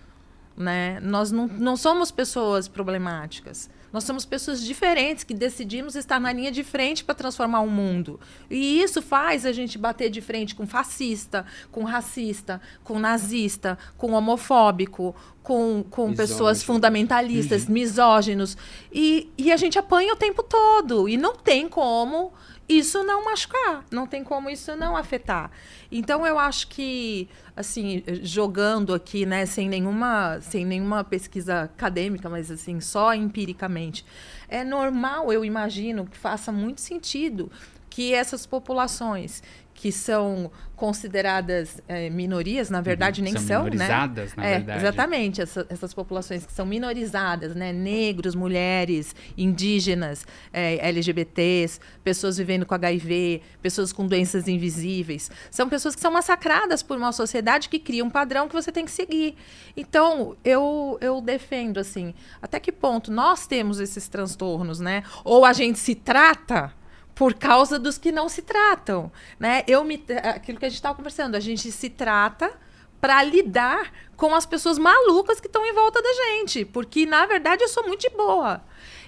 né? 0.56 1.00
Nós 1.00 1.30
não, 1.30 1.46
não 1.46 1.76
somos 1.76 2.10
pessoas 2.10 2.68
problemáticas. 2.68 3.70
Nós 3.92 4.04
somos 4.04 4.24
pessoas 4.24 4.62
diferentes 4.62 5.24
que 5.24 5.34
decidimos 5.34 5.94
estar 5.94 6.20
na 6.20 6.32
linha 6.32 6.50
de 6.50 6.62
frente 6.62 7.04
para 7.04 7.14
transformar 7.14 7.60
o 7.60 7.70
mundo. 7.70 8.20
E 8.50 8.82
isso 8.82 9.00
faz 9.00 9.46
a 9.46 9.52
gente 9.52 9.78
bater 9.78 10.10
de 10.10 10.20
frente 10.20 10.54
com 10.54 10.66
fascista, 10.66 11.46
com 11.70 11.84
racista, 11.84 12.60
com 12.84 12.98
nazista, 12.98 13.78
com 13.96 14.12
homofóbico, 14.12 15.14
com, 15.42 15.84
com 15.88 16.12
pessoas 16.14 16.62
fundamentalistas, 16.62 17.66
uhum. 17.66 17.72
misóginos. 17.72 18.56
E, 18.92 19.30
e 19.38 19.52
a 19.52 19.56
gente 19.56 19.78
apanha 19.78 20.12
o 20.12 20.16
tempo 20.16 20.42
todo. 20.42 21.08
E 21.08 21.16
não 21.16 21.36
tem 21.36 21.68
como 21.68 22.32
isso 22.68 23.04
não 23.04 23.24
machucar, 23.24 23.84
não 23.90 24.06
tem 24.06 24.24
como 24.24 24.50
isso 24.50 24.74
não 24.74 24.96
afetar. 24.96 25.50
Então 25.90 26.26
eu 26.26 26.38
acho 26.38 26.66
que 26.68 27.28
assim, 27.56 28.02
jogando 28.22 28.92
aqui, 28.92 29.24
né, 29.24 29.46
sem 29.46 29.68
nenhuma, 29.68 30.38
sem 30.42 30.64
nenhuma 30.64 31.02
pesquisa 31.02 31.62
acadêmica, 31.62 32.28
mas 32.28 32.50
assim, 32.50 32.80
só 32.80 33.14
empiricamente, 33.14 34.04
é 34.46 34.62
normal, 34.62 35.32
eu 35.32 35.42
imagino 35.42 36.04
que 36.04 36.16
faça 36.16 36.52
muito 36.52 36.82
sentido 36.82 37.50
que 37.88 38.12
essas 38.12 38.44
populações 38.44 39.42
que 39.76 39.92
são 39.92 40.50
consideradas 40.74 41.80
é, 41.88 42.10
minorias, 42.10 42.68
na 42.68 42.80
verdade 42.80 43.20
uhum, 43.20 43.24
nem 43.24 43.32
são, 43.34 43.42
são 43.42 43.64
né? 43.64 43.70
minorizadas, 43.70 44.34
né? 44.34 44.42
na 44.42 44.46
é, 44.46 44.54
verdade. 44.56 44.80
Exatamente, 44.80 45.40
essa, 45.40 45.66
essas 45.70 45.94
populações 45.94 46.44
que 46.44 46.52
são 46.52 46.66
minorizadas, 46.66 47.54
né? 47.54 47.72
Negros, 47.72 48.34
mulheres, 48.34 49.14
indígenas, 49.36 50.26
é, 50.52 50.88
LGBTs, 50.88 51.80
pessoas 52.02 52.36
vivendo 52.36 52.66
com 52.66 52.74
HIV, 52.74 53.42
pessoas 53.62 53.92
com 53.92 54.06
doenças 54.06 54.48
invisíveis. 54.48 55.30
São 55.50 55.68
pessoas 55.68 55.94
que 55.94 56.00
são 56.00 56.10
massacradas 56.10 56.82
por 56.82 56.96
uma 56.96 57.12
sociedade 57.12 57.68
que 57.68 57.78
cria 57.78 58.04
um 58.04 58.10
padrão 58.10 58.48
que 58.48 58.54
você 58.54 58.72
tem 58.72 58.84
que 58.84 58.90
seguir. 58.90 59.34
Então, 59.76 60.36
eu, 60.44 60.98
eu 61.00 61.20
defendo, 61.20 61.78
assim, 61.78 62.14
até 62.40 62.58
que 62.60 62.72
ponto 62.72 63.10
nós 63.10 63.46
temos 63.46 63.78
esses 63.80 64.08
transtornos, 64.08 64.80
né? 64.80 65.02
Ou 65.24 65.44
a 65.44 65.52
gente 65.52 65.78
se 65.78 65.94
trata 65.94 66.72
por 67.16 67.32
causa 67.32 67.78
dos 67.78 67.96
que 67.96 68.12
não 68.12 68.28
se 68.28 68.42
tratam, 68.42 69.10
né? 69.40 69.64
Eu 69.66 69.82
me 69.82 70.04
aquilo 70.22 70.58
que 70.58 70.66
a 70.66 70.68
gente 70.68 70.76
estava 70.76 70.94
conversando, 70.94 71.34
a 71.34 71.40
gente 71.40 71.72
se 71.72 71.88
trata 71.88 72.52
para 73.00 73.22
lidar 73.22 73.90
com 74.16 74.34
as 74.34 74.44
pessoas 74.44 74.78
malucas 74.78 75.40
que 75.40 75.46
estão 75.46 75.64
em 75.64 75.72
volta 75.72 76.00
da 76.02 76.12
gente, 76.12 76.66
porque 76.66 77.06
na 77.06 77.24
verdade 77.24 77.64
eu 77.64 77.68
sou 77.68 77.84
muito 77.84 78.02
de 78.02 78.10
boa. 78.14 78.62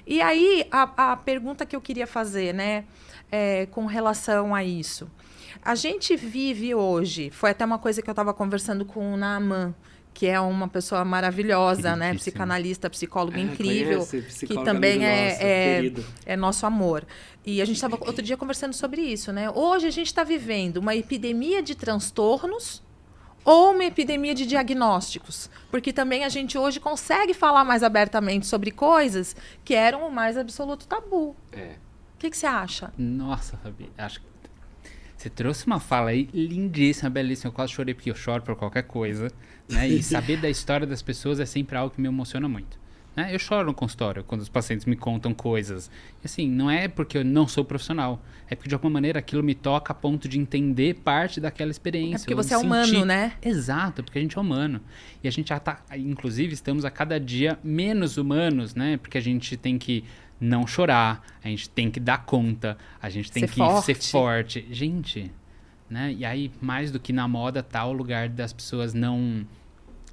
E 0.07 0.23
aí 0.23 0.67
a, 0.71 1.13
a 1.13 1.17
pergunta 1.17 1.67
que 1.67 1.77
eu 1.77 1.83
queria 1.83 2.07
fazer, 2.07 2.55
né, 2.55 2.87
é, 3.31 3.67
com 3.67 3.85
relação 3.85 4.55
a 4.55 4.65
isso, 4.65 5.11
a 5.63 5.75
gente 5.75 6.17
vive 6.17 6.75
hoje, 6.75 7.31
foi 7.31 7.51
até 7.51 7.63
uma 7.63 7.79
coisa 7.79 8.01
que 8.01 8.09
eu 8.09 8.13
estava 8.13 8.33
conversando 8.33 8.87
com 8.87 9.13
o 9.13 9.19
Naaman, 9.19 9.75
que 10.19 10.27
é 10.27 10.41
uma 10.41 10.67
pessoa 10.67 11.05
maravilhosa, 11.05 11.95
né? 11.95 12.13
Psicanalista, 12.13 12.91
psicólogo 12.91 13.39
é, 13.39 13.41
incrível, 13.41 14.05
que 14.05 14.65
também 14.65 15.07
é, 15.07 15.39
é, 15.41 15.93
é, 16.27 16.37
nosso 16.37 16.67
amor. 16.67 17.07
E 17.47 17.63
a 17.63 17.65
gente 17.65 17.77
estava 17.77 17.97
outro 18.05 18.21
dia 18.21 18.37
conversando 18.37 18.73
sobre 18.73 19.01
isso, 19.01 19.33
né? 19.33 19.49
Hoje 19.49 19.87
a 19.87 19.93
gente 19.93 20.09
está 20.09 20.25
vivendo 20.25 20.79
uma 20.79 20.97
epidemia 20.97 21.63
de 21.63 21.77
transtornos 21.77 22.83
ou 23.45 23.71
uma 23.71 23.85
epidemia 23.85 24.35
de 24.35 24.45
diagnósticos, 24.45 25.49
porque 25.71 25.93
também 25.93 26.25
a 26.25 26.29
gente 26.29 26.59
hoje 26.59 26.81
consegue 26.81 27.33
falar 27.33 27.63
mais 27.63 27.85
abertamente 27.85 28.45
sobre 28.45 28.73
coisas 28.73 29.37
que 29.65 29.73
eram 29.73 30.09
o 30.09 30.11
mais 30.11 30.37
absoluto 30.37 30.89
tabu. 30.89 31.37
É. 31.53 31.77
O 32.17 32.19
que, 32.19 32.29
que 32.29 32.37
você 32.37 32.47
acha? 32.47 32.93
Nossa, 32.99 33.57
Fabi, 33.59 33.89
acho 33.97 34.19
que 34.19 34.29
você 35.19 35.29
trouxe 35.29 35.67
uma 35.67 35.81
fala 35.81 36.11
aí 36.11 36.29
lindíssima, 36.33 37.11
belíssima. 37.11 37.49
Eu 37.49 37.53
quase 37.53 37.73
chorei 37.73 37.93
porque 37.93 38.09
eu 38.09 38.15
choro 38.15 38.41
por 38.41 38.55
qualquer 38.55 38.83
coisa. 38.85 39.33
Né? 39.69 39.89
E 39.89 40.03
saber 40.05 40.39
da 40.39 40.49
história 40.49 40.87
das 40.87 41.03
pessoas 41.03 41.41
é 41.41 41.47
sempre 41.47 41.77
algo 41.77 41.95
que 41.95 42.01
me 42.01 42.09
emociona 42.09 42.49
muito. 42.49 42.79
Né? 43.19 43.35
Eu 43.35 43.39
choro 43.41 43.67
no 43.67 43.75
consultório 43.75 44.23
quando 44.23 44.43
os 44.43 44.49
pacientes 44.49 44.87
me 44.87 44.95
contam 44.95 45.35
coisas. 45.35 45.91
E, 46.23 46.27
assim, 46.27 46.49
não 46.49 46.71
é 46.71 46.87
porque 46.87 47.19
eu 47.19 47.25
não 47.25 47.49
sou 47.49 47.65
profissional. 47.65 48.23
É 48.49 48.55
porque, 48.55 48.69
de 48.69 48.77
alguma 48.77 48.93
maneira, 48.93 49.19
aquilo 49.19 49.43
me 49.43 49.57
toca 49.57 49.93
a 49.93 49.95
ponto 49.95 50.29
de 50.29 50.39
entender 50.39 50.95
parte 50.95 51.41
daquela 51.41 51.73
experiência. 51.73 52.17
É 52.17 52.19
porque 52.21 52.35
você 52.37 52.55
é 52.55 52.59
humano, 52.59 53.05
né? 53.05 53.33
Exato, 53.43 54.05
porque 54.05 54.21
a 54.21 54.23
gente 54.23 54.39
é 54.39 54.41
humano. 54.41 54.81
E 55.21 55.27
a 55.27 55.33
gente 55.33 55.49
já 55.49 55.59
tá, 55.59 55.83
inclusive, 55.97 56.55
estamos 56.55 56.85
a 56.85 56.93
cada 56.93 57.19
dia 57.19 57.59
menos 57.61 58.19
humanos, 58.19 58.77
né? 58.77 58.97
Porque 58.99 59.19
a 59.19 59.21
gente 59.21 59.57
tem 59.57 59.79
que 59.79 60.05
não 60.41 60.65
chorar, 60.65 61.21
a 61.43 61.49
gente 61.49 61.69
tem 61.71 61.91
que 61.91 61.99
dar 61.99 62.25
conta, 62.25 62.79
a 63.03 63.11
gente 63.11 63.33
tem 63.33 63.41
ser 63.41 63.49
que 63.49 63.57
forte. 63.57 63.85
ser 63.85 64.11
forte. 64.13 64.67
Gente, 64.71 65.33
né? 65.91 66.15
E 66.17 66.25
aí, 66.25 66.53
mais 66.61 66.93
do 66.93 67.01
que 67.01 67.13
na 67.13 67.27
moda, 67.27 67.65
tá 67.65 67.85
o 67.85 67.93
lugar 67.93 68.29
das 68.29 68.53
pessoas 68.53 68.95
não 68.95 69.45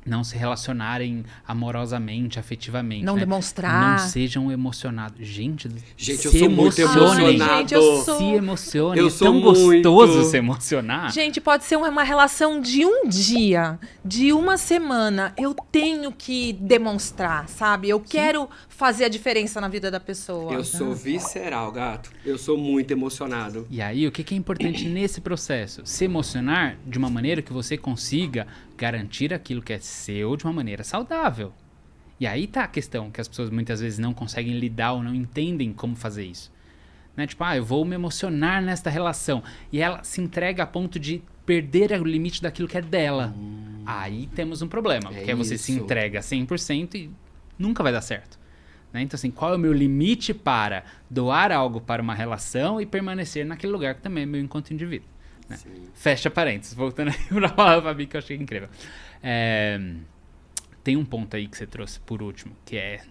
não 0.05 0.23
se 0.23 0.37
relacionarem 0.37 1.25
amorosamente, 1.47 2.39
afetivamente. 2.39 3.03
Não 3.03 3.15
né? 3.15 3.21
demonstrar. 3.21 3.91
Não 3.91 4.07
sejam 4.07 4.51
emocionados. 4.51 5.25
Gente, 5.25 5.67
Gente, 5.97 6.25
eu 6.25 6.31
se 6.31 6.39
sou 6.39 6.49
muito 6.49 6.79
emocionado. 6.79 7.43
Ai, 7.43 7.59
gente, 7.59 7.73
eu 7.73 8.03
sou- 8.03 8.17
Se 8.17 8.23
emocionem. 8.23 8.99
Eu 9.01 9.07
é 9.07 9.09
sou 9.09 9.27
tão 9.27 9.41
muito. 9.41 9.91
gostoso 9.91 10.29
se 10.29 10.37
emocionar. 10.37 11.11
Gente, 11.11 11.41
pode 11.41 11.63
ser 11.63 11.75
uma 11.77 12.03
relação 12.03 12.61
de 12.61 12.85
um 12.85 13.07
dia, 13.07 13.79
de 14.03 14.31
uma 14.31 14.57
semana. 14.57 15.33
Eu 15.37 15.55
tenho 15.71 16.11
que 16.11 16.53
demonstrar, 16.53 17.49
sabe? 17.49 17.89
Eu 17.89 17.99
quero 17.99 18.47
fazer 18.69 19.05
a 19.05 19.09
diferença 19.09 19.59
na 19.59 19.67
vida 19.67 19.89
da 19.89 19.99
pessoa. 19.99 20.53
Eu 20.53 20.63
sou 20.63 20.93
visceral, 20.93 21.71
gato. 21.71 22.11
Eu 22.25 22.37
sou 22.37 22.57
muito 22.57 22.91
emocionado. 22.91 23.65
E 23.69 23.81
aí, 23.81 24.05
o 24.07 24.11
que 24.11 24.23
que 24.23 24.35
é 24.35 24.37
importante 24.37 24.87
nesse 24.87 25.21
processo? 25.21 25.81
Se 25.85 26.05
emocionar 26.05 26.77
de 26.85 26.97
uma 26.97 27.09
maneira 27.09 27.41
que 27.41 27.51
você 27.53 27.77
consiga 27.77 28.45
garantir 28.77 29.33
aquilo 29.33 29.61
que 29.61 29.73
é 29.73 29.79
seu 29.79 30.35
de 30.35 30.43
uma 30.45 30.53
maneira 30.53 30.83
saudável. 30.83 31.53
E 32.19 32.25
aí 32.25 32.47
tá 32.47 32.63
a 32.63 32.67
questão, 32.67 33.11
que 33.11 33.19
as 33.19 33.27
pessoas 33.27 33.49
muitas 33.49 33.81
vezes 33.81 33.99
não 33.99 34.13
conseguem 34.13 34.57
lidar 34.57 34.93
ou 34.93 35.03
não 35.03 35.13
entendem 35.13 35.73
como 35.73 35.95
fazer 35.95 36.25
isso. 36.25 36.51
Né? 37.15 37.27
Tipo, 37.27 37.43
ah, 37.43 37.57
eu 37.57 37.63
vou 37.63 37.83
me 37.85 37.95
emocionar 37.95 38.61
nesta 38.61 38.89
relação. 38.89 39.43
E 39.71 39.81
ela 39.81 40.03
se 40.03 40.21
entrega 40.21 40.63
a 40.63 40.67
ponto 40.67 40.99
de 40.99 41.21
perder 41.45 41.91
o 42.01 42.03
limite 42.03 42.41
daquilo 42.41 42.67
que 42.67 42.77
é 42.77 42.81
dela. 42.81 43.33
Aí 43.85 44.27
temos 44.33 44.61
um 44.61 44.67
problema, 44.67 45.09
É 45.11 45.15
porque 45.17 45.31
aí 45.31 45.37
você 45.37 45.57
se 45.57 45.71
isso. 45.73 45.81
entrega 45.83 46.19
100% 46.19 46.95
e 46.95 47.09
nunca 47.59 47.83
vai 47.83 47.91
dar 47.91 48.01
certo. 48.01 48.39
Né? 48.91 49.01
Então, 49.01 49.15
assim, 49.15 49.29
qual 49.29 49.53
é 49.53 49.55
o 49.55 49.59
meu 49.59 49.73
limite 49.73 50.33
para 50.33 50.83
doar 51.09 51.51
algo 51.51 51.79
para 51.81 52.01
uma 52.01 52.15
relação 52.15 52.79
e 52.81 52.85
permanecer 52.85 53.45
naquele 53.45 53.71
lugar 53.73 53.95
que 53.95 54.01
também 54.01 54.23
é 54.23 54.25
meu 54.25 54.41
enquanto 54.41 54.71
indivíduo? 54.71 55.07
Né? 55.49 55.57
Fecha 55.93 56.29
parênteses, 56.29 56.73
voltando 56.73 57.09
aí 57.09 57.17
pra 57.27 57.49
falar, 57.49 57.81
Fabi, 57.81 58.07
que 58.07 58.15
eu 58.15 58.19
achei 58.19 58.37
incrível. 58.37 58.69
É, 59.21 59.79
tem 60.83 60.97
um 60.97 61.05
ponto 61.05 61.35
aí 61.35 61.47
que 61.47 61.57
você 61.57 61.65
trouxe 61.65 61.99
por 61.99 62.21
último, 62.21 62.55
que 62.65 62.77
é 62.77 63.01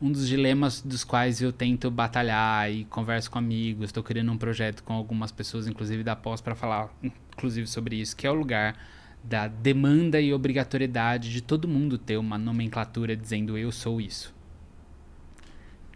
um 0.00 0.10
dos 0.10 0.26
dilemas 0.26 0.80
dos 0.80 1.04
quais 1.04 1.42
eu 1.42 1.52
tento 1.52 1.90
batalhar 1.90 2.70
e 2.70 2.84
converso 2.86 3.30
com 3.30 3.38
amigos. 3.38 3.86
Estou 3.86 4.02
criando 4.02 4.32
um 4.32 4.38
projeto 4.38 4.82
com 4.82 4.94
algumas 4.94 5.30
pessoas, 5.30 5.66
inclusive 5.66 6.02
da 6.02 6.16
pós, 6.16 6.40
para 6.40 6.54
falar, 6.54 6.88
inclusive, 7.02 7.66
sobre 7.66 7.96
isso, 7.96 8.16
que 8.16 8.26
é 8.26 8.30
o 8.30 8.34
lugar 8.34 8.76
da 9.22 9.46
demanda 9.46 10.18
e 10.18 10.32
obrigatoriedade 10.32 11.30
de 11.30 11.42
todo 11.42 11.68
mundo 11.68 11.98
ter 11.98 12.16
uma 12.16 12.38
nomenclatura 12.38 13.14
dizendo 13.14 13.58
eu 13.58 13.70
sou 13.70 14.00
isso. 14.00 14.34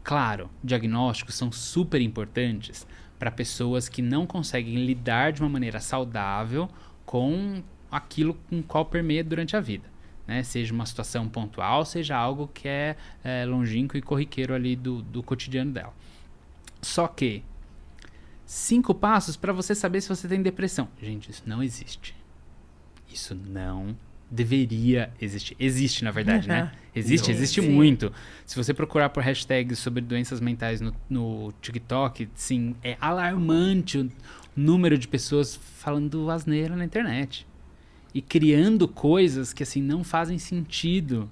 Claro, 0.02 0.50
diagnósticos 0.62 1.34
são 1.34 1.50
super 1.50 2.02
importantes 2.02 2.86
para 3.24 3.30
pessoas 3.30 3.88
que 3.88 4.02
não 4.02 4.26
conseguem 4.26 4.84
lidar 4.84 5.32
de 5.32 5.40
uma 5.40 5.48
maneira 5.48 5.80
saudável 5.80 6.68
com 7.06 7.62
aquilo 7.90 8.34
com 8.50 8.62
qual 8.62 8.84
permeia 8.84 9.24
durante 9.24 9.56
a 9.56 9.60
vida. 9.60 9.88
Né? 10.26 10.42
Seja 10.42 10.74
uma 10.74 10.84
situação 10.84 11.26
pontual, 11.26 11.86
seja 11.86 12.14
algo 12.14 12.50
que 12.52 12.68
é, 12.68 12.94
é 13.24 13.46
longínquo 13.46 13.96
e 13.96 14.02
corriqueiro 14.02 14.52
ali 14.52 14.76
do, 14.76 15.00
do 15.00 15.22
cotidiano 15.22 15.72
dela. 15.72 15.94
Só 16.82 17.08
que 17.08 17.42
cinco 18.44 18.94
passos 18.94 19.38
para 19.38 19.54
você 19.54 19.74
saber 19.74 20.02
se 20.02 20.08
você 20.10 20.28
tem 20.28 20.42
depressão. 20.42 20.86
Gente, 21.00 21.30
isso 21.30 21.44
não 21.46 21.62
existe. 21.62 22.14
Isso 23.08 23.34
não 23.34 23.96
deveria 24.34 25.10
existir. 25.20 25.56
Existe, 25.58 26.04
na 26.04 26.10
verdade, 26.10 26.48
né? 26.48 26.72
Existe, 26.94 27.28
Não. 27.28 27.34
existe 27.36 27.62
Sim. 27.62 27.70
muito. 27.70 28.12
Se 28.44 28.56
você 28.56 28.74
procurar 28.74 29.08
por 29.10 29.22
hashtags 29.22 29.78
sobre 29.78 30.00
doenças 30.00 30.40
mentais 30.40 30.80
no, 30.80 30.94
no 31.08 31.52
TikTok, 31.60 32.28
sim, 32.34 32.74
é 32.82 32.96
alarmante 33.00 33.98
o 33.98 34.12
número 34.56 34.98
de 34.98 35.08
pessoas 35.08 35.56
falando 35.56 36.30
asneira 36.30 36.76
na 36.76 36.84
internet. 36.84 37.46
E 38.12 38.20
criando 38.20 38.86
coisas 38.86 39.52
que, 39.52 39.62
assim, 39.62 39.82
não 39.82 40.04
fazem 40.04 40.38
sentido 40.38 41.30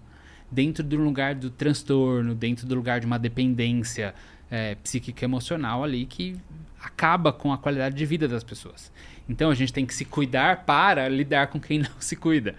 dentro 0.51 0.85
do 0.85 0.97
lugar 0.97 1.35
do 1.35 1.51
transtorno, 1.51 2.35
dentro 2.35 2.67
do 2.67 2.75
lugar 2.75 3.01
de 3.01 3.07
uma 3.07 3.19
dependência 3.19 4.15
é, 4.51 4.75
psíquica 4.77 5.25
emocional 5.25 5.83
ali 5.83 6.05
que 6.05 6.37
acaba 6.81 7.33
com 7.33 7.53
a 7.53 7.59
qualidade 7.59 7.97
de 7.97 8.05
vida 8.05 8.29
das 8.29 8.45
pessoas. 8.45 8.93
Então 9.29 9.51
a 9.51 9.55
gente 9.55 9.73
tem 9.73 9.87
que 9.87 9.95
se 9.95 10.05
cuidar 10.05 10.65
para 10.65 11.09
lidar 11.09 11.47
com 11.47 11.61
quem 11.61 11.79
não 11.79 11.91
se 12.01 12.17
cuida. 12.17 12.55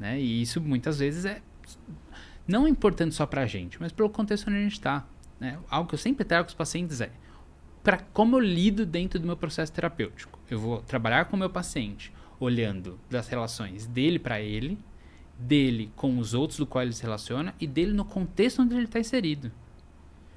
Né? 0.00 0.18
E 0.18 0.40
isso 0.40 0.62
muitas 0.62 0.98
vezes 0.98 1.26
é 1.26 1.42
não 2.48 2.66
importante 2.66 3.14
só 3.14 3.26
pra 3.26 3.46
gente, 3.46 3.78
mas 3.78 3.92
pelo 3.92 4.08
contexto 4.08 4.48
onde 4.48 4.56
a 4.56 4.62
gente 4.62 4.72
está. 4.72 5.06
Né? 5.38 5.58
Algo 5.68 5.90
que 5.90 5.94
eu 5.94 5.98
sempre 5.98 6.24
trago 6.24 6.44
com 6.44 6.48
os 6.48 6.54
pacientes 6.54 7.02
é 7.02 7.10
para 7.82 7.98
como 7.98 8.36
eu 8.36 8.40
lido 8.40 8.86
dentro 8.86 9.20
do 9.20 9.26
meu 9.26 9.36
processo 9.36 9.70
terapêutico. 9.70 10.38
Eu 10.50 10.58
vou 10.58 10.80
trabalhar 10.80 11.26
com 11.26 11.36
o 11.36 11.38
meu 11.38 11.50
paciente 11.50 12.12
olhando 12.38 12.98
das 13.10 13.28
relações 13.28 13.86
dele 13.86 14.18
para 14.18 14.40
ele, 14.40 14.78
dele 15.38 15.92
com 15.94 16.18
os 16.18 16.32
outros 16.32 16.58
do 16.58 16.66
qual 16.66 16.82
ele 16.82 16.94
se 16.94 17.02
relaciona 17.02 17.54
e 17.60 17.66
dele 17.66 17.92
no 17.92 18.04
contexto 18.04 18.62
onde 18.62 18.74
ele 18.74 18.84
está 18.84 18.98
inserido. 18.98 19.52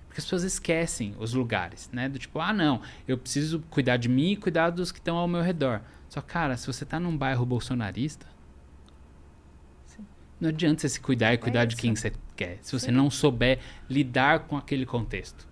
Porque 0.07 0.19
as 0.19 0.25
pessoas 0.25 0.43
esquecem 0.43 1.15
os 1.17 1.33
lugares, 1.33 1.89
né? 1.91 2.09
Do 2.09 2.19
tipo, 2.19 2.39
ah, 2.39 2.51
não, 2.51 2.81
eu 3.07 3.17
preciso 3.17 3.61
cuidar 3.69 3.95
de 3.95 4.09
mim 4.09 4.33
e 4.33 4.37
cuidar 4.37 4.69
dos 4.69 4.91
que 4.91 4.99
estão 4.99 5.17
ao 5.17 5.27
meu 5.27 5.41
redor. 5.41 5.81
Só, 6.09 6.21
cara, 6.21 6.57
se 6.57 6.67
você 6.67 6.85
tá 6.85 6.99
num 6.99 7.17
bairro 7.17 7.45
bolsonarista, 7.45 8.27
não 10.39 10.49
adianta 10.49 10.81
você 10.81 10.89
se 10.89 10.99
cuidar 10.99 11.33
e 11.33 11.37
cuidar 11.37 11.65
de 11.65 11.73
isso. 11.73 11.81
quem 11.81 11.95
você 11.95 12.11
quer, 12.35 12.57
se 12.61 12.71
você 12.71 12.91
não 12.91 13.09
souber 13.09 13.59
lidar 13.89 14.39
com 14.41 14.57
aquele 14.57 14.85
contexto. 14.85 15.47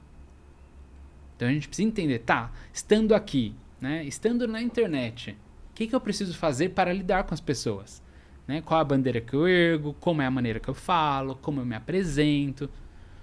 Então 1.35 1.47
a 1.47 1.51
gente 1.51 1.67
precisa 1.67 1.87
entender, 1.87 2.19
tá, 2.19 2.51
estando 2.73 3.15
aqui, 3.15 3.55
né, 3.79 4.03
estando 4.05 4.47
na 4.47 4.61
internet, 4.61 5.31
o 5.71 5.73
que, 5.73 5.87
que 5.87 5.95
eu 5.95 6.01
preciso 6.01 6.35
fazer 6.35 6.69
para 6.69 6.93
lidar 6.93 7.23
com 7.23 7.33
as 7.33 7.41
pessoas? 7.41 8.01
Né? 8.47 8.61
Qual 8.61 8.79
a 8.79 8.83
bandeira 8.83 9.21
que 9.21 9.33
eu 9.33 9.47
ergo, 9.47 9.95
como 9.99 10.21
é 10.21 10.25
a 10.25 10.31
maneira 10.31 10.59
que 10.59 10.67
eu 10.67 10.73
falo, 10.73 11.35
como 11.35 11.61
eu 11.61 11.65
me 11.65 11.75
apresento. 11.75 12.69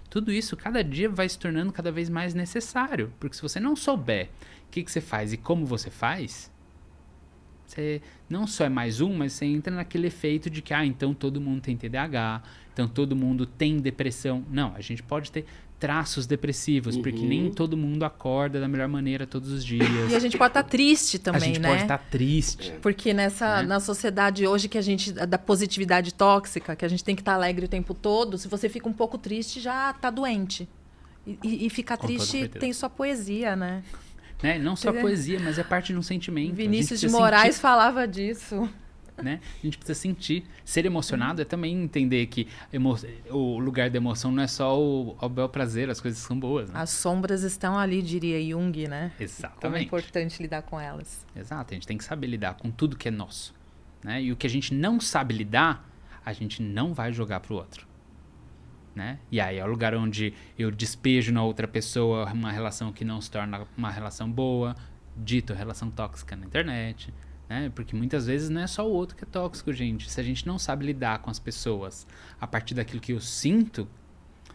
Tudo 0.09 0.33
isso, 0.33 0.57
cada 0.57 0.83
dia, 0.83 1.09
vai 1.09 1.29
se 1.29 1.39
tornando 1.39 1.71
cada 1.73 1.93
vez 1.93 2.09
mais 2.09 2.35
necessário. 2.35 3.13
Porque 3.21 3.37
se 3.37 3.43
você 3.43 3.61
não 3.61 3.77
souber 3.77 4.31
o 4.67 4.71
que, 4.71 4.83
que 4.83 4.91
você 4.91 5.01
faz 5.01 5.33
e 5.33 5.37
como 5.37 5.67
você 5.67 5.91
faz, 5.91 6.51
você 7.73 8.03
não 8.29 8.47
só 8.47 8.65
é 8.65 8.69
mais 8.69 9.01
um, 9.01 9.15
mas 9.15 9.33
você 9.33 9.45
entra 9.45 9.75
naquele 9.75 10.07
efeito 10.07 10.49
de 10.51 10.63
que, 10.63 10.73
ah, 10.75 10.85
então 10.85 11.13
todo 11.15 11.41
mundo 11.41 11.61
tem 11.61 11.77
TDAH, 11.77 12.43
então 12.73 12.89
todo 12.89 13.15
mundo 13.15 13.47
tem 13.47 13.79
depressão. 13.79 14.45
Não, 14.51 14.73
a 14.75 14.81
gente 14.81 15.03
pode 15.03 15.31
ter 15.31 15.45
traços 15.79 16.27
depressivos, 16.27 16.97
porque 16.97 17.21
Uhum. 17.21 17.29
nem 17.29 17.51
todo 17.53 17.77
mundo 17.77 18.03
acorda 18.05 18.59
da 18.61 18.67
melhor 18.67 18.89
maneira 18.89 19.27
todos 19.29 19.53
os 19.53 19.65
dias. 19.65 20.11
E 20.11 20.15
a 20.15 20.19
gente 20.19 20.37
pode 20.37 20.51
estar 20.51 20.65
triste 20.65 21.19
A 21.19 21.21
também, 21.21 21.41
gente 21.41 21.61
né? 21.61 21.69
pode 21.69 21.83
estar 21.83 21.99
triste. 21.99 22.73
Porque 22.83 23.15
nessa 23.15 23.63
Né? 23.63 23.69
na 23.69 23.79
sociedade 23.79 24.45
hoje 24.45 24.69
que 24.69 24.77
a 24.77 24.83
gente 24.83 25.13
da 25.13 25.39
positividade 25.39 26.13
tóxica, 26.13 26.75
que 26.75 26.85
a 26.85 26.89
gente 26.89 27.05
tem 27.05 27.15
que 27.15 27.23
estar 27.23 27.35
alegre 27.35 27.67
o 27.67 27.69
tempo 27.69 27.95
todo, 27.95 28.37
se 28.37 28.49
você 28.49 28.69
fica 28.69 28.89
um 28.89 28.93
pouco 28.93 29.17
triste, 29.17 29.61
já 29.61 29.93
tá 29.93 30.11
doente. 30.11 30.69
E, 31.45 31.67
e, 31.67 31.71
ficar 31.71 31.99
triste 31.99 32.49
tem 32.49 32.73
sua 32.73 32.89
poesia, 32.89 33.55
né? 33.55 33.83
Né? 34.43 34.59
Não 34.59 34.77
só 34.77 34.93
poesia, 34.93 35.41
mas 35.41 35.59
é 35.59 35.65
parte 35.65 35.93
de 35.93 35.99
um 35.99 36.03
sentimento. 36.03 36.55
Vinícius 36.55 37.01
de 37.01 37.09
Moraes 37.09 37.55
sentir, 37.55 37.61
falava 37.61 38.07
disso. 38.07 38.69
né? 39.21 39.41
A 39.61 39.67
gente 39.67 39.77
precisa 39.77 39.99
sentir. 39.99 40.45
Ser 40.65 40.87
emocionado 40.87 41.43
é 41.43 41.45
também 41.45 41.75
entender 41.83 42.25
que 42.27 42.47
emo- 42.73 42.97
o 43.31 43.59
lugar 43.59 43.91
da 43.91 43.97
emoção 43.97 44.31
não 44.31 44.41
é 44.43 44.47
só 44.47 44.79
o, 44.81 45.17
o 45.21 45.29
bel 45.29 45.49
prazer, 45.49 45.91
as 45.91 46.01
coisas 46.01 46.21
são 46.21 46.39
boas, 46.39 46.71
né? 46.71 46.79
As 46.79 46.91
sombras 46.91 47.43
estão 47.43 47.77
ali, 47.77 48.01
diria 48.01 48.41
Jung, 48.41 48.87
né? 48.87 49.11
Como 49.11 49.21
é 49.21 49.25
Exatamente. 49.25 49.85
importante 49.87 50.41
lidar 50.41 50.63
com 50.63 50.79
elas. 50.79 51.27
Exato, 51.35 51.73
a 51.73 51.75
gente 51.75 51.87
tem 51.89 51.99
que 51.99 52.05
saber 52.05 52.29
lidar 52.29 52.55
com 52.55 52.71
tudo 52.71 52.97
que 52.97 53.09
é 53.09 53.11
nosso. 53.11 53.53
Né? 54.05 54.23
E 54.23 54.31
o 54.31 54.37
que 54.37 54.47
a 54.47 54.51
gente 54.51 54.73
não 54.73 55.01
sabe 55.01 55.35
lidar, 55.35 55.85
a 56.25 56.33
gente 56.33 56.63
não 56.63 56.95
vai 56.95 57.13
jogar 57.13 57.41
pro 57.41 57.57
outro. 57.57 57.88
Né? 58.99 59.17
E 59.31 59.41
aí 59.41 59.59
é 59.59 59.65
o 59.65 59.69
lugar 59.69 59.95
onde 59.95 60.35
eu 60.59 60.73
despejo 60.73 61.33
na 61.33 61.41
outra 61.45 61.69
pessoa 61.69 62.25
uma 62.33 62.51
relação 62.51 62.93
que 62.93 63.05
não 63.05 63.21
se 63.21 63.31
torna 63.31 63.65
uma 63.77 63.93
relação 63.93 64.29
boa, 64.29 64.75
dito 65.17 65.55
relação 65.55 65.89
tóxica 65.89 66.35
na 66.35 66.45
internet. 66.45 67.15
Né? 67.49 67.71
Porque 67.73 67.95
muitas 67.95 68.27
vezes 68.27 68.49
não 68.49 68.61
é 68.61 68.67
só 68.67 68.85
o 68.85 68.93
outro 68.93 69.15
que 69.15 69.23
é 69.23 69.27
tóxico, 69.27 69.73
gente. 69.73 70.11
Se 70.11 70.21
a 70.21 70.25
gente 70.25 70.45
não 70.45 70.59
sabe 70.59 70.85
lidar 70.85 71.21
com 71.21 71.31
as 71.31 71.39
pessoas 71.39 72.09
a 72.41 72.47
partir 72.47 72.75
daquilo 72.75 73.01
que 73.01 73.13
eu 73.13 73.21
sinto, 73.21 73.87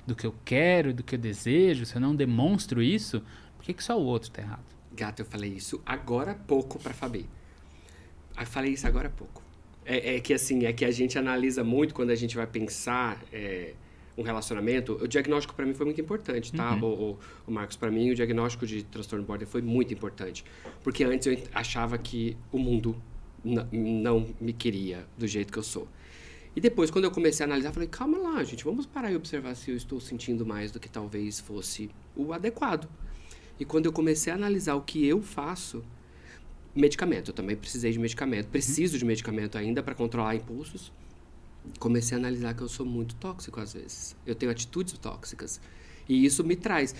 do 0.05 0.13
que 0.13 0.27
eu 0.27 0.35
quero, 0.43 0.93
do 0.93 1.03
que 1.03 1.15
eu 1.15 1.19
desejo, 1.19 1.85
se 1.85 1.95
eu 1.95 2.01
não 2.01 2.13
demonstro 2.13 2.83
isso, 2.83 3.23
por 3.55 3.63
que, 3.63 3.73
que 3.73 3.81
só 3.81 3.97
o 3.97 4.03
outro 4.03 4.29
tá 4.29 4.41
errado? 4.41 4.65
Gato, 4.91 5.21
eu 5.21 5.25
falei 5.25 5.53
isso 5.53 5.81
agora 5.85 6.33
há 6.33 6.35
pouco 6.35 6.77
pra 6.79 6.93
Fabi. 6.93 7.29
Eu 8.37 8.45
falei 8.45 8.73
isso 8.73 8.85
agora 8.85 9.07
há 9.07 9.11
pouco. 9.11 9.41
É, 9.85 10.17
é 10.17 10.19
que 10.19 10.33
assim, 10.33 10.65
é 10.65 10.73
que 10.73 10.83
a 10.83 10.91
gente 10.91 11.17
analisa 11.17 11.63
muito 11.63 11.93
quando 11.93 12.09
a 12.09 12.15
gente 12.15 12.35
vai 12.35 12.45
pensar 12.45 13.17
é, 13.31 13.73
um 14.17 14.21
relacionamento, 14.21 14.93
o 15.01 15.07
diagnóstico 15.07 15.53
para 15.55 15.65
mim 15.65 15.73
foi 15.73 15.85
muito 15.85 15.99
importante, 15.99 16.53
tá? 16.53 16.75
Uhum. 16.75 16.83
O, 16.83 17.11
o, 17.11 17.19
o 17.47 17.51
Marcos, 17.51 17.75
para 17.75 17.89
mim, 17.89 18.11
o 18.11 18.15
diagnóstico 18.15 18.65
de 18.65 18.83
transtorno 18.83 19.25
border 19.25 19.47
foi 19.47 19.61
muito 19.61 19.93
importante. 19.93 20.45
Porque 20.83 21.03
antes 21.03 21.27
eu 21.27 21.37
achava 21.53 21.97
que 21.97 22.37
o 22.51 22.59
mundo 22.59 22.95
não 23.43 24.27
me 24.39 24.53
queria 24.53 25.05
do 25.17 25.27
jeito 25.27 25.51
que 25.51 25.59
eu 25.59 25.63
sou. 25.63 25.87
E 26.55 26.61
depois, 26.61 26.91
quando 26.91 27.05
eu 27.05 27.11
comecei 27.11 27.43
a 27.43 27.47
analisar, 27.47 27.71
falei, 27.71 27.89
calma 27.89 28.17
lá, 28.17 28.43
gente, 28.43 28.63
vamos 28.63 28.85
parar 28.85 29.11
e 29.11 29.15
observar 29.15 29.55
se 29.55 29.71
eu 29.71 29.75
estou 29.75 29.99
sentindo 29.99 30.45
mais 30.45 30.71
do 30.71 30.79
que 30.79 30.87
talvez 30.87 31.39
fosse 31.39 31.89
o 32.15 32.31
adequado. 32.31 32.87
E 33.59 33.65
quando 33.65 33.87
eu 33.87 33.91
comecei 33.91 34.31
a 34.31 34.35
analisar 34.35 34.75
o 34.75 34.81
que 34.81 35.05
eu 35.05 35.21
faço, 35.21 35.83
medicamento, 36.75 37.31
eu 37.31 37.33
também 37.33 37.55
precisei 37.55 37.91
de 37.91 37.99
medicamento, 37.99 38.47
preciso 38.47 38.97
de 38.99 39.05
medicamento 39.05 39.57
ainda 39.57 39.81
para 39.81 39.95
controlar 39.95 40.35
impulsos. 40.35 40.91
Comecei 41.79 42.15
a 42.15 42.19
analisar 42.19 42.53
que 42.53 42.61
eu 42.61 42.69
sou 42.69 42.85
muito 42.85 43.15
tóxico 43.15 43.59
às 43.59 43.73
vezes. 43.73 44.15
Eu 44.25 44.35
tenho 44.35 44.51
atitudes 44.51 44.97
tóxicas. 44.97 45.59
E 46.07 46.25
isso 46.25 46.43
me 46.43 46.55
traz. 46.55 46.93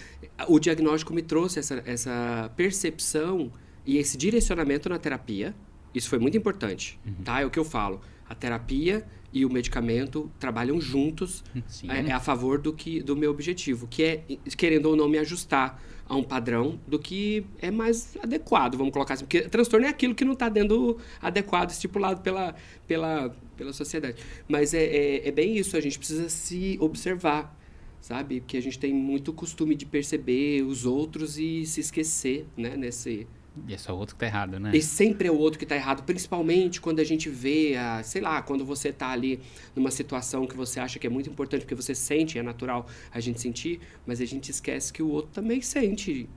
O 0.48 0.60
diagnóstico 0.60 1.14
me 1.14 1.22
trouxe 1.22 1.60
essa, 1.60 1.84
essa 1.86 2.52
percepção 2.56 3.52
e 3.86 3.98
esse 3.98 4.18
direcionamento 4.18 4.88
na 4.90 4.98
terapia. 4.98 5.54
Isso 5.94 6.10
foi 6.10 6.20
muito 6.20 6.38
importante, 6.38 7.00
uhum. 7.06 7.24
tá? 7.24 7.42
É 7.42 7.46
o 7.46 7.50
que 7.50 7.60
eu 7.60 7.66
falo. 7.66 8.02
A 8.28 8.34
terapia 8.34 9.06
e 9.32 9.46
o 9.46 9.50
medicamento 9.50 10.32
trabalham 10.40 10.80
juntos 10.80 11.44
é, 11.88 12.08
é, 12.08 12.12
a 12.12 12.20
favor 12.20 12.60
do 12.60 12.72
que 12.72 13.02
do 13.02 13.16
meu 13.16 13.32
objetivo, 13.32 13.88
que 13.88 14.04
é 14.04 14.24
querendo 14.56 14.88
ou 14.88 14.96
não 14.96 15.10
me 15.10 15.18
ajustar 15.18 15.82
a 16.08 16.16
um 16.16 16.24
padrão 16.24 16.80
do 16.88 17.00
que 17.00 17.46
é 17.62 17.72
mais 17.72 18.18
adequado, 18.22 18.78
vamos 18.78 18.92
colocar 18.92 19.14
assim, 19.14 19.24
porque 19.24 19.42
transtorno 19.42 19.86
é 19.86 19.90
aquilo 19.90 20.14
que 20.14 20.26
não 20.26 20.34
está 20.34 20.50
dentro 20.50 20.98
adequado, 21.22 21.70
estipulado 21.72 22.22
pela, 22.22 22.56
pela, 22.88 23.36
pela 23.56 23.74
sociedade. 23.74 24.18
Mas 24.48 24.74
é, 24.74 24.84
é, 24.84 25.28
é 25.28 25.32
bem 25.32 25.58
isso, 25.58 25.78
a 25.78 25.82
gente 25.82 25.98
precisa 25.98 26.30
se 26.30 26.78
observar, 26.82 27.58
sabe? 28.02 28.42
Porque 28.42 28.58
a 28.58 28.62
gente 28.62 28.78
tem 28.78 28.94
muito 28.94 29.32
costume 29.32 29.76
de 29.76 29.86
perceber 29.86 30.62
os 30.64 30.86
outros 30.86 31.38
e 31.38 31.66
se 31.66 31.80
esquecer, 31.80 32.46
né, 32.58 32.76
nesse 32.76 33.26
e 33.68 33.74
é 33.74 33.78
só 33.78 33.94
o 33.94 33.98
outro 33.98 34.16
que 34.16 34.20
tá 34.20 34.26
errado, 34.26 34.60
né? 34.60 34.72
E 34.74 34.82
sempre 34.82 35.28
é 35.28 35.32
o 35.32 35.38
outro 35.38 35.60
que 35.60 35.66
tá 35.66 35.76
errado, 35.76 36.04
principalmente 36.04 36.82
quando 36.82 37.00
a 37.00 37.04
gente 37.04 37.30
vê, 37.30 37.76
a, 37.78 38.02
sei 38.02 38.22
lá, 38.22 38.42
quando 38.42 38.66
você 38.66 38.92
tá 38.92 39.10
ali 39.10 39.40
numa 39.76 39.92
situação 39.92 40.48
que 40.48 40.58
você 40.58 40.80
acha 40.80 40.98
que 40.98 41.06
é 41.06 41.10
muito 41.10 41.30
importante, 41.30 41.62
porque 41.62 41.76
você 41.76 41.94
sente, 41.94 42.40
é 42.40 42.44
natural 42.44 42.88
a 43.12 43.20
gente 43.20 43.40
sentir, 43.40 43.80
mas 44.06 44.20
a 44.20 44.26
gente 44.26 44.50
esquece 44.50 44.92
que 44.92 45.04
o 45.04 45.10
outro 45.10 45.32
também 45.32 45.62
sente. 45.62 46.28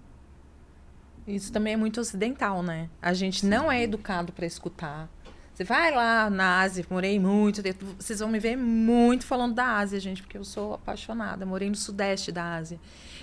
Isso 1.27 1.51
também 1.51 1.73
é 1.73 1.77
muito 1.77 2.01
ocidental, 2.01 2.63
né? 2.63 2.89
A 3.01 3.15
gente 3.15 3.41
Sim. 3.41 3.49
não 3.49 3.73
é 3.73 3.83
educado 3.83 4.33
para 4.33 4.47
escutar. 4.47 5.11
Você 5.57 5.65
vai 5.65 5.91
lá 5.91 6.29
na 6.29 6.61
Ásia, 6.61 6.85
morei 6.91 7.19
muito 7.19 7.63
tempo. 7.63 7.83
Vocês 7.99 8.21
vão 8.21 8.29
me 8.29 8.39
ver 8.39 8.59
muito 8.59 9.25
falando 9.25 9.55
da 9.55 9.79
Ásia, 9.79 9.99
gente, 9.99 10.21
porque 10.21 10.37
eu 10.37 10.45
sou 10.45 10.75
apaixonada. 10.75 11.47
Morei 11.47 11.71
no 11.71 11.75
sudeste 11.75 12.31
da 12.31 12.57
Ásia. 12.57 12.79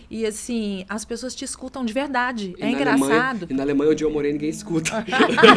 E 0.10 0.26
assim, 0.26 0.84
as 0.90 1.06
pessoas 1.06 1.36
te 1.36 1.46
escutam 1.46 1.86
de 1.86 1.94
verdade. 1.94 2.56
E 2.58 2.64
é 2.64 2.72
engraçado. 2.72 3.04
Alemanha, 3.04 3.48
e 3.48 3.54
na 3.54 3.62
Alemanha, 3.62 3.92
onde 3.92 4.04
eu 4.04 4.10
morei, 4.10 4.34
ninguém 4.34 4.50
escuta. 4.50 5.06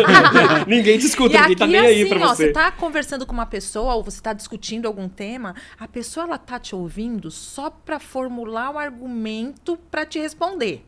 ninguém 0.69 0.99
te 0.99 1.07
escuta, 1.07 1.35
e 1.35 1.41
ninguém 1.41 1.57
tá 1.57 1.67
nem 1.67 1.79
assim, 1.79 1.89
aí 1.89 2.09
pra 2.11 2.19
ó, 2.19 2.29
você. 2.29 2.49
Você 2.49 2.53
tá 2.53 2.71
conversando 2.71 3.25
com 3.25 3.33
uma 3.33 3.47
pessoa, 3.47 3.95
ou 3.95 4.05
você 4.05 4.21
tá 4.21 4.35
discutindo 4.35 4.85
algum 4.85 5.09
tema, 5.09 5.55
a 5.81 5.89
pessoa 5.89 6.27
ela 6.27 6.37
tá 6.37 6.59
te 6.59 6.77
ouvindo 6.77 7.31
só 7.31 7.71
para 7.71 7.99
formular 7.99 8.71
um 8.71 8.79
argumento 8.79 9.79
para 9.91 10.05
te 10.05 10.19
responder. 10.19 10.85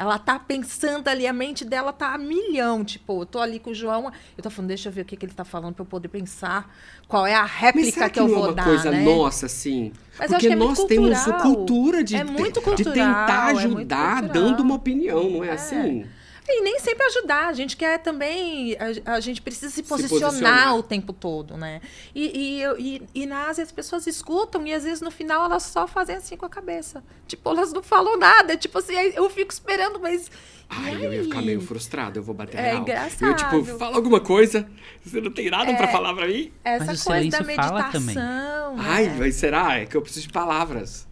Ela 0.00 0.18
tá 0.18 0.38
pensando 0.38 1.08
ali, 1.08 1.26
a 1.26 1.32
mente 1.32 1.62
dela 1.62 1.92
tá 1.92 2.14
a 2.14 2.16
milhão. 2.16 2.82
Tipo, 2.82 3.20
eu 3.20 3.26
tô 3.26 3.38
ali 3.38 3.58
com 3.58 3.68
o 3.68 3.74
João, 3.74 4.10
eu 4.34 4.42
tô 4.42 4.48
falando, 4.48 4.68
deixa 4.68 4.88
eu 4.88 4.92
ver 4.94 5.02
o 5.02 5.04
que, 5.04 5.14
que 5.14 5.26
ele 5.26 5.34
tá 5.34 5.44
falando 5.44 5.74
pra 5.74 5.82
eu 5.82 5.86
poder 5.86 6.08
pensar 6.08 6.74
qual 7.06 7.26
é 7.26 7.34
a 7.34 7.44
réplica 7.44 8.08
que, 8.08 8.14
que, 8.14 8.18
eu 8.18 8.26
vou 8.26 8.48
é 8.48 8.54
dar. 8.54 8.62
uma 8.62 8.64
coisa 8.64 8.90
né? 8.90 9.04
nossa, 9.04 9.44
assim. 9.44 9.92
Mas 10.18 10.30
Porque 10.30 10.46
é 10.46 10.56
nós 10.56 10.82
temos 10.84 11.22
cultura 11.42 12.02
de, 12.02 12.16
é 12.16 12.24
muito 12.24 12.62
cultural, 12.62 12.94
de 12.94 12.98
tentar 12.98 13.50
é 13.50 13.58
ajudar 13.58 14.22
dando 14.22 14.60
uma 14.60 14.76
opinião, 14.76 15.28
não 15.28 15.44
é, 15.44 15.48
é. 15.48 15.52
assim? 15.52 16.06
E 16.52 16.62
nem 16.62 16.80
sempre 16.80 17.04
ajudar. 17.06 17.46
A 17.48 17.52
gente 17.52 17.76
quer 17.76 17.98
também. 17.98 18.76
A, 19.06 19.14
a 19.14 19.20
gente 19.20 19.40
precisa 19.40 19.70
se 19.70 19.82
posicionar, 19.82 20.30
se 20.30 20.38
posicionar, 20.38 20.76
o 20.76 20.82
tempo 20.82 21.12
todo, 21.12 21.56
né? 21.56 21.80
E, 22.14 22.60
e, 22.60 22.64
e, 22.78 23.22
e, 23.22 23.26
na 23.26 23.48
Ásia 23.48 23.62
as 23.62 23.70
pessoas 23.70 24.06
escutam 24.06 24.66
e 24.66 24.74
às 24.74 24.82
vezes 24.84 25.00
no 25.00 25.10
final 25.10 25.44
elas 25.44 25.62
só 25.62 25.86
fazem 25.86 26.16
assim 26.16 26.36
com 26.36 26.44
a 26.44 26.48
cabeça. 26.48 27.04
Tipo, 27.26 27.50
elas 27.50 27.72
não 27.72 27.82
falam 27.82 28.18
nada. 28.18 28.56
Tipo 28.56 28.78
assim, 28.78 28.94
eu 28.94 29.30
fico 29.30 29.52
esperando, 29.52 30.00
mas. 30.00 30.30
Ai, 30.68 31.04
eu 31.04 31.12
ia 31.12 31.22
ficar 31.24 31.42
meio 31.42 31.60
frustrado, 31.60 32.18
eu 32.18 32.22
vou 32.22 32.34
bater 32.34 32.58
É 32.58 32.70
real. 32.70 32.82
engraçado. 32.82 33.30
Eu, 33.30 33.36
tipo, 33.36 33.78
fala 33.78 33.96
alguma 33.96 34.20
coisa, 34.20 34.68
você 35.04 35.20
não 35.20 35.30
tem 35.30 35.50
nada 35.50 35.70
é, 35.70 35.76
pra 35.76 35.88
falar 35.88 36.14
pra 36.14 36.26
mim? 36.26 36.52
Essa 36.64 36.84
Mas 36.84 37.02
coisa 37.02 37.28
da 37.28 37.42
meditação. 37.44 38.76
Né? 38.76 38.84
Ai, 38.86 39.14
mas 39.18 39.34
será? 39.34 39.78
É 39.78 39.86
que 39.86 39.96
eu 39.96 40.02
preciso 40.02 40.26
de 40.26 40.32
palavras. 40.32 41.08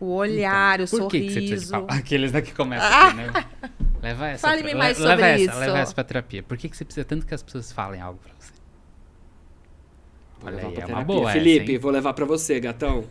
O 0.00 0.14
olhar, 0.14 0.80
então, 0.80 0.86
o 0.86 0.88
por 0.88 1.10
sorriso. 1.10 1.10
Que 1.10 1.20
que 1.20 1.32
você 1.32 1.40
precisa 1.40 1.64
de 1.64 1.70
palavras? 1.70 1.98
Aqueles 1.98 2.32
daqui 2.32 2.52
começam 2.52 2.88
assim, 2.88 3.16
né? 3.16 3.32
Leva 4.02 4.28
essa. 4.28 4.48
Fale-me 4.48 4.70
pra, 4.70 4.78
mais 4.78 4.98
leva 4.98 5.10
sobre 5.10 5.26
essa, 5.26 5.44
isso. 5.44 5.58
Leva 5.58 5.78
essa 5.78 5.94
pra 5.94 6.04
terapia. 6.04 6.42
Por 6.42 6.56
que, 6.56 6.68
que 6.68 6.76
você 6.76 6.84
precisa 6.84 7.04
tanto 7.04 7.24
que 7.24 7.34
as 7.34 7.42
pessoas 7.42 7.70
falem 7.70 8.00
algo 8.00 8.18
pra 8.18 8.32
você? 8.38 8.52
Vou 10.40 10.48
Olha 10.48 10.56
levar 10.56 10.68
aí, 10.68 10.74
pra 10.74 10.82
é 10.82 10.86
uma 10.86 11.04
boa 11.04 11.30
Felipe, 11.30 11.72
essa, 11.72 11.80
vou 11.80 11.90
levar 11.92 12.12
pra 12.12 12.24
você, 12.24 12.58
gatão. 12.58 13.04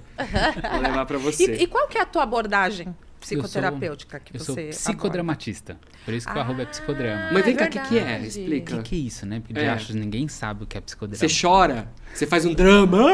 vou 0.72 0.82
levar 0.82 1.06
pra 1.06 1.18
você. 1.18 1.56
E, 1.56 1.64
e, 1.64 1.68
qual 1.68 1.88
que 1.88 1.98
é 1.98 2.02
a 2.02 2.06
tua 2.06 2.24
abordagem 2.24 2.94
psicoterapêutica 3.22 4.20
que 4.20 4.36
eu 4.36 4.40
você 4.40 4.74
sou 4.74 4.92
psicodramatista. 4.92 5.80
Por 6.04 6.14
isso 6.14 6.26
que 6.26 6.34
ah, 6.34 6.38
o 6.38 6.40
arroba 6.40 6.64
é 6.64 6.66
psicodrama. 6.66 7.30
Mas 7.32 7.46
vem 7.46 7.56
cá, 7.56 7.66
o 7.66 7.70
que, 7.70 7.80
que 7.80 8.00
é? 8.00 8.20
Explica. 8.20 8.76
O 8.76 8.78
que, 8.84 8.90
que, 8.90 8.96
é 8.96 9.00
isso, 9.00 9.26
né? 9.26 9.40
Porque 9.40 9.58
é. 9.58 9.64
de 9.64 9.70
achos 9.70 9.96
ninguém 9.96 10.28
sabe 10.28 10.64
o 10.64 10.68
que 10.68 10.78
é 10.78 10.82
psicodrama. 10.82 11.16
Você 11.16 11.42
chora, 11.42 11.88
você 12.14 12.26
faz 12.26 12.46
um 12.46 12.54
drama. 12.54 13.06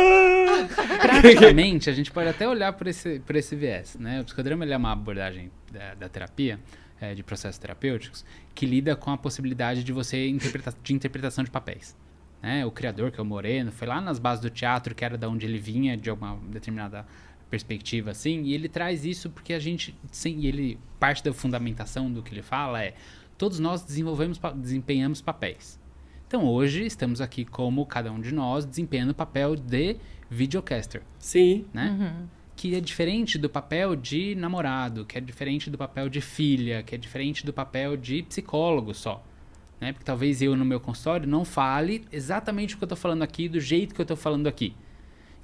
Praticamente, 1.02 1.90
a 1.90 1.94
gente 1.94 2.10
pode 2.10 2.30
até 2.30 2.48
olhar 2.48 2.74
por 2.74 2.88
esse, 2.88 3.20
por 3.20 3.36
esse 3.36 3.56
viés, 3.56 3.96
né? 4.00 4.22
O 4.22 4.24
psicodrama 4.24 4.66
é 4.66 4.78
uma 4.78 4.94
abordagem 4.94 5.52
da, 5.72 5.94
da 5.94 6.10
terapia, 6.10 6.60
é, 7.00 7.14
de 7.14 7.24
processos 7.24 7.58
terapêuticos, 7.58 8.26
que 8.54 8.66
lida 8.66 8.96
com 8.96 9.12
a 9.12 9.18
possibilidade 9.18 9.84
de 9.84 9.92
você 9.92 10.28
interpreta 10.28 10.74
de 10.84 10.94
interpretação 10.94 11.44
de 11.44 11.52
papéis. 11.52 11.96
Né? 12.42 12.66
O 12.66 12.72
criador, 12.72 13.12
que 13.12 13.20
é 13.20 13.24
o 13.24 13.26
Moreno, 13.26 13.72
foi 13.72 13.88
lá 13.88 14.00
nas 14.02 14.20
bases 14.20 14.42
do 14.42 14.50
teatro, 14.50 14.94
que 14.94 15.04
era 15.04 15.18
da 15.18 15.30
onde 15.30 15.46
ele 15.46 15.58
vinha, 15.58 15.98
de 15.98 16.10
alguma 16.10 16.38
determinada 16.50 17.06
perspectiva 17.50 18.12
assim, 18.12 18.44
e 18.44 18.54
ele 18.54 18.68
traz 18.68 19.06
isso 19.06 19.30
porque 19.30 19.54
a 19.54 19.60
gente, 19.60 19.96
sim, 20.12 20.46
ele 20.46 20.78
parte 21.00 21.24
da 21.24 21.34
fundamentação 21.34 22.12
do 22.12 22.22
que 22.22 22.34
ele 22.34 22.42
fala 22.42 22.84
é 22.84 22.94
todos 23.38 23.60
nós 23.60 23.84
desenvolvemos, 23.84 24.40
desempenhamos 24.56 25.22
papéis. 25.22 25.80
Então 26.28 26.46
hoje 26.46 26.86
estamos 26.86 27.22
aqui 27.22 27.46
como 27.46 27.86
cada 27.86 28.12
um 28.12 28.20
de 28.20 28.34
nós 28.34 28.66
desempenhando 28.66 29.12
o 29.12 29.16
papel 29.16 29.56
de 29.56 29.96
videocaster. 30.30 31.02
Sim. 31.20 31.66
Né? 31.74 31.90
Uhum. 31.90 32.28
Que 32.58 32.76
é 32.76 32.82
diferente 32.82 33.38
do 33.38 33.50
papel 33.50 33.96
de 33.96 34.36
namorado, 34.36 35.06
que 35.06 35.18
é 35.18 35.22
diferente 35.22 35.70
do 35.70 35.78
papel 35.78 36.10
de 36.10 36.20
filha, 36.20 36.84
que 36.84 36.94
é 36.94 36.98
diferente 36.98 37.46
do 37.46 37.54
papel 37.54 37.96
de 37.96 38.24
psicólogo 38.24 38.94
só. 38.94 39.24
Né? 39.80 39.94
Porque 39.94 40.04
talvez 40.04 40.42
eu 40.42 40.56
no 40.58 40.66
meu 40.66 40.80
consultório 40.80 41.26
não 41.26 41.46
fale 41.46 42.04
exatamente 42.12 42.76
o 42.76 42.78
que 42.78 42.84
eu 42.84 42.88
estou 42.88 42.98
falando 42.98 43.24
aqui, 43.24 43.48
do 43.48 43.62
jeito 43.62 43.96
que 43.96 44.02
eu 44.02 44.04
estou 44.04 44.18
falando 44.18 44.48
aqui. 44.48 44.76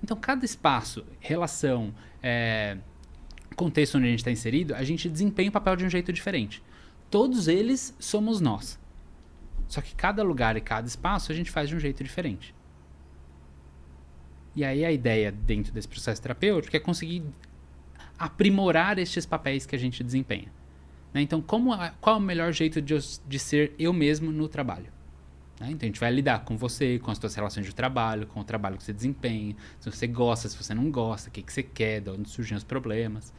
Então, 0.03 0.17
cada 0.17 0.43
espaço, 0.43 1.05
relação, 1.21 1.93
é, 2.21 2.77
contexto 3.55 3.95
onde 3.95 4.07
a 4.07 4.09
gente 4.09 4.19
está 4.19 4.31
inserido, 4.31 4.75
a 4.75 4.83
gente 4.83 5.07
desempenha 5.07 5.49
o 5.49 5.53
papel 5.53 5.77
de 5.77 5.85
um 5.85 5.89
jeito 5.89 6.11
diferente. 6.11 6.61
Todos 7.09 7.47
eles 7.47 7.95
somos 7.99 8.41
nós. 8.41 8.77
Só 9.67 9.79
que 9.81 9.95
cada 9.95 10.23
lugar 10.23 10.57
e 10.57 10.61
cada 10.61 10.87
espaço 10.87 11.31
a 11.31 11.35
gente 11.35 11.51
faz 11.51 11.69
de 11.69 11.75
um 11.75 11.79
jeito 11.79 12.03
diferente. 12.03 12.53
E 14.55 14.63
aí 14.63 14.85
a 14.85 14.91
ideia 14.91 15.31
dentro 15.31 15.73
desse 15.73 15.87
processo 15.87 16.21
terapêutico 16.21 16.75
é 16.75 16.79
conseguir 16.79 17.23
aprimorar 18.17 18.99
estes 18.99 19.25
papéis 19.25 19.65
que 19.65 19.75
a 19.75 19.79
gente 19.79 20.03
desempenha. 20.03 20.51
Né? 21.13 21.21
Então, 21.21 21.41
como, 21.41 21.71
qual 21.99 22.15
é 22.15 22.19
o 22.19 22.21
melhor 22.21 22.51
jeito 22.51 22.81
de, 22.81 22.95
de 23.27 23.39
ser 23.39 23.73
eu 23.77 23.91
mesmo 23.91 24.31
no 24.31 24.47
trabalho? 24.47 24.91
Né? 25.59 25.71
Então 25.71 25.85
a 25.85 25.85
gente 25.87 25.99
vai 25.99 26.11
lidar 26.11 26.43
com 26.43 26.57
você, 26.57 26.99
com 26.99 27.11
as 27.11 27.17
suas 27.17 27.33
relações 27.35 27.65
de 27.65 27.73
trabalho, 27.73 28.27
com 28.27 28.39
o 28.39 28.43
trabalho 28.43 28.77
que 28.77 28.83
você 28.83 28.93
desempenha, 28.93 29.55
se 29.79 29.89
você 29.89 30.07
gosta, 30.07 30.49
se 30.49 30.57
você 30.57 30.73
não 30.73 30.91
gosta, 30.91 31.29
o 31.29 31.31
que, 31.31 31.41
que 31.41 31.53
você 31.53 31.63
quer, 31.63 32.01
de 32.01 32.09
onde 32.09 32.29
surgem 32.29 32.57
os 32.57 32.63
problemas. 32.63 33.33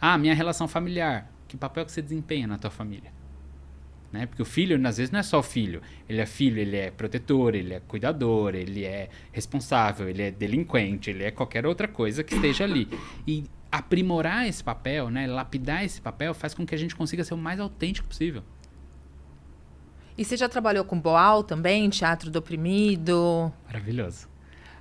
Ah, 0.00 0.16
minha 0.16 0.34
relação 0.34 0.66
familiar, 0.66 1.30
que 1.46 1.56
papel 1.56 1.84
que 1.84 1.92
você 1.92 2.02
desempenha 2.02 2.46
na 2.46 2.58
tua 2.58 2.70
família? 2.70 3.12
Né? 4.12 4.26
Porque 4.26 4.42
o 4.42 4.44
filho, 4.44 4.76
às 4.86 4.96
vezes, 4.96 5.10
não 5.10 5.20
é 5.20 5.22
só 5.22 5.38
o 5.38 5.42
filho. 5.42 5.80
Ele 6.08 6.20
é 6.20 6.26
filho, 6.26 6.58
ele 6.58 6.76
é 6.76 6.90
protetor, 6.90 7.54
ele 7.54 7.74
é 7.74 7.80
cuidador, 7.80 8.54
ele 8.54 8.84
é 8.84 9.08
responsável, 9.30 10.08
ele 10.08 10.22
é 10.22 10.30
delinquente, 10.30 11.10
ele 11.10 11.22
é 11.22 11.30
qualquer 11.30 11.64
outra 11.64 11.86
coisa 11.86 12.24
que 12.24 12.34
esteja 12.34 12.64
ali. 12.64 12.88
E 13.26 13.44
aprimorar 13.70 14.48
esse 14.48 14.64
papel, 14.64 15.10
né? 15.10 15.26
lapidar 15.26 15.84
esse 15.84 16.00
papel, 16.00 16.34
faz 16.34 16.54
com 16.54 16.66
que 16.66 16.74
a 16.74 16.78
gente 16.78 16.96
consiga 16.96 17.22
ser 17.22 17.34
o 17.34 17.38
mais 17.38 17.60
autêntico 17.60 18.08
possível. 18.08 18.42
E 20.18 20.24
você 20.24 20.36
já 20.36 20.48
trabalhou 20.48 20.84
com 20.84 21.00
Boal 21.00 21.44
também, 21.44 21.88
Teatro 21.88 22.30
do 22.30 22.40
Oprimido? 22.40 23.52
Maravilhoso. 23.64 24.28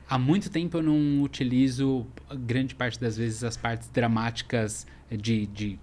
há 0.10 0.18
muito 0.18 0.50
tempo 0.50 0.78
eu 0.78 0.84
não 0.84 1.22
utilizo 1.22 2.06
grande 2.34 2.74
parte 2.74 3.00
das 3.00 3.16
vezes 3.16 3.44
as 3.44 3.56
partes 3.56 3.88
dramáticas 3.90 4.88
de, 5.10 5.46
de, 5.48 5.80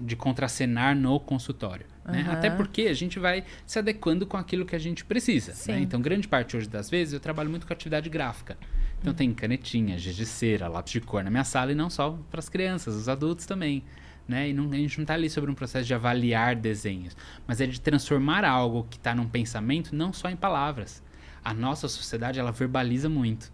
de 0.00 0.16
contracenar 0.16 0.94
no 0.94 1.18
consultório. 1.18 1.86
Né? 2.10 2.22
Aham. 2.22 2.32
Até 2.32 2.50
porque 2.50 2.82
a 2.82 2.94
gente 2.94 3.18
vai 3.18 3.44
se 3.66 3.78
adequando 3.78 4.26
com 4.26 4.36
aquilo 4.36 4.64
que 4.64 4.76
a 4.76 4.78
gente 4.78 5.04
precisa. 5.04 5.54
Né? 5.72 5.80
Então, 5.80 6.00
grande 6.00 6.28
parte 6.28 6.56
hoje 6.56 6.68
das 6.68 6.90
vezes 6.90 7.14
eu 7.14 7.20
trabalho 7.20 7.50
muito 7.50 7.66
com 7.66 7.72
atividade 7.72 8.08
gráfica. 8.08 8.56
Então, 9.00 9.14
tem 9.14 9.32
canetinha, 9.32 9.96
giz 9.98 10.14
de 10.14 10.26
cera, 10.26 10.68
lápis 10.68 10.92
de 10.92 11.00
cor 11.00 11.24
na 11.24 11.30
minha 11.30 11.44
sala 11.44 11.72
e 11.72 11.74
não 11.74 11.88
só 11.88 12.18
para 12.30 12.38
as 12.38 12.48
crianças, 12.48 12.94
os 12.94 13.08
adultos 13.08 13.46
também. 13.46 13.82
Né? 14.28 14.50
E 14.50 14.52
não, 14.52 14.70
a 14.70 14.76
gente 14.76 14.98
não 14.98 15.02
está 15.02 15.14
ali 15.14 15.28
sobre 15.28 15.50
um 15.50 15.54
processo 15.54 15.86
de 15.86 15.94
avaliar 15.94 16.54
desenhos, 16.54 17.16
mas 17.46 17.60
é 17.60 17.66
de 17.66 17.80
transformar 17.80 18.44
algo 18.44 18.86
que 18.88 18.96
está 18.96 19.14
num 19.14 19.26
pensamento 19.26 19.94
não 19.94 20.12
só 20.12 20.28
em 20.28 20.36
palavras. 20.36 21.02
A 21.42 21.54
nossa 21.54 21.88
sociedade 21.88 22.38
ela 22.38 22.52
verbaliza 22.52 23.08
muito, 23.08 23.50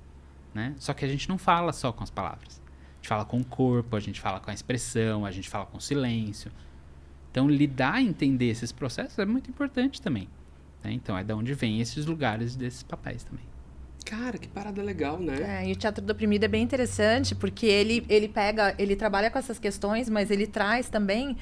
né? 0.53 0.75
Só 0.77 0.93
que 0.93 1.05
a 1.05 1.09
gente 1.09 1.29
não 1.29 1.39
fala 1.39 1.73
só 1.73 1.93
com 1.93 2.03
as 2.03 2.11
palavras. 2.11 2.61
A 2.61 2.97
gente 2.97 3.09
fala 3.09 3.25
com 3.25 3.39
o 3.39 3.45
corpo, 3.45 3.95
a 3.97 4.01
gente 4.01 4.21
fala 4.21 4.41
com 4.41 4.51
a 4.51 4.55
expressão, 4.55 5.25
a 5.25 5.31
gente 5.31 5.49
fala 5.49 5.65
com 5.65 5.79
o 5.79 5.81
silêncio. 5.81 6.51
Então, 7.37 7.51
lidar 7.51 8.03
e 8.03 8.07
entender 8.09 8.47
esses 8.47 8.73
processos 8.73 9.19
é 9.19 9.27
muito 9.27 9.51
importante 9.51 10.01
também. 10.01 10.27
né? 10.83 10.91
Então, 10.91 11.19
é 11.19 11.23
da 11.23 11.37
onde 11.37 11.53
vem 11.53 11.83
esses 11.83 12.07
lugares 12.07 12.57
desses 12.57 12.83
papéis 12.83 13.25
também. 13.25 13.45
Cara, 14.07 14.39
que 14.39 14.49
parada 14.49 14.83
legal, 14.83 15.19
né? 15.19 15.63
É, 15.63 15.69
e 15.69 15.73
o 15.73 15.77
Teatro 15.77 16.03
do 16.03 16.11
Oprimido 16.11 16.45
é 16.45 16.49
bem 16.49 16.63
interessante, 16.63 17.35
porque 17.35 17.67
ele, 17.67 18.07
ele 18.09 18.27
pega, 18.27 18.75
ele 18.79 18.97
trabalha 18.97 19.31
com 19.31 19.39
essas 19.39 19.59
questões, 19.59 20.09
mas 20.09 20.31
ele 20.31 20.47
traz 20.47 20.89
também 20.89 21.37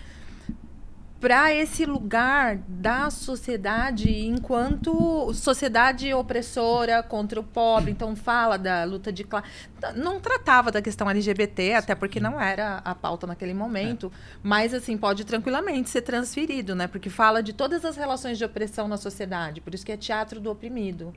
para 1.25 1.55
esse 1.55 1.87
lugar 1.87 2.59
da 2.69 3.09
sociedade 3.09 4.27
enquanto 4.27 5.33
sociedade 5.33 6.13
opressora 6.13 7.03
contra 7.03 7.41
o 7.41 7.43
pobre. 7.43 7.91
Então 7.91 8.15
fala 8.15 8.59
da 8.59 8.85
luta 8.85 9.11
de 9.11 9.25
classe. 9.25 9.49
Não 9.97 10.21
tratava 10.21 10.71
da 10.71 10.83
questão 10.83 11.09
LGBT, 11.09 11.77
até 11.77 11.95
porque 11.95 12.21
não 12.21 12.39
era 12.39 12.83
a 12.85 12.95
pauta 12.95 13.27
naquele 13.27 13.55
momento, 13.55 14.13
mas 14.43 14.75
assim 14.75 14.99
pode 14.99 15.25
tranquilamente 15.25 15.89
ser 15.89 16.03
transferido, 16.03 16.75
né? 16.75 16.87
Porque 16.87 17.09
fala 17.09 17.43
de 17.43 17.55
todas 17.55 17.87
as 17.87 17.97
relações 17.97 18.37
de 18.37 18.45
opressão 18.45 18.87
na 18.87 18.99
sociedade. 18.99 19.63
Por 19.63 19.75
isso 19.75 19.87
que 19.87 19.93
é 19.93 19.97
teatro 19.97 20.39
do 20.39 20.51
oprimido. 20.51 21.15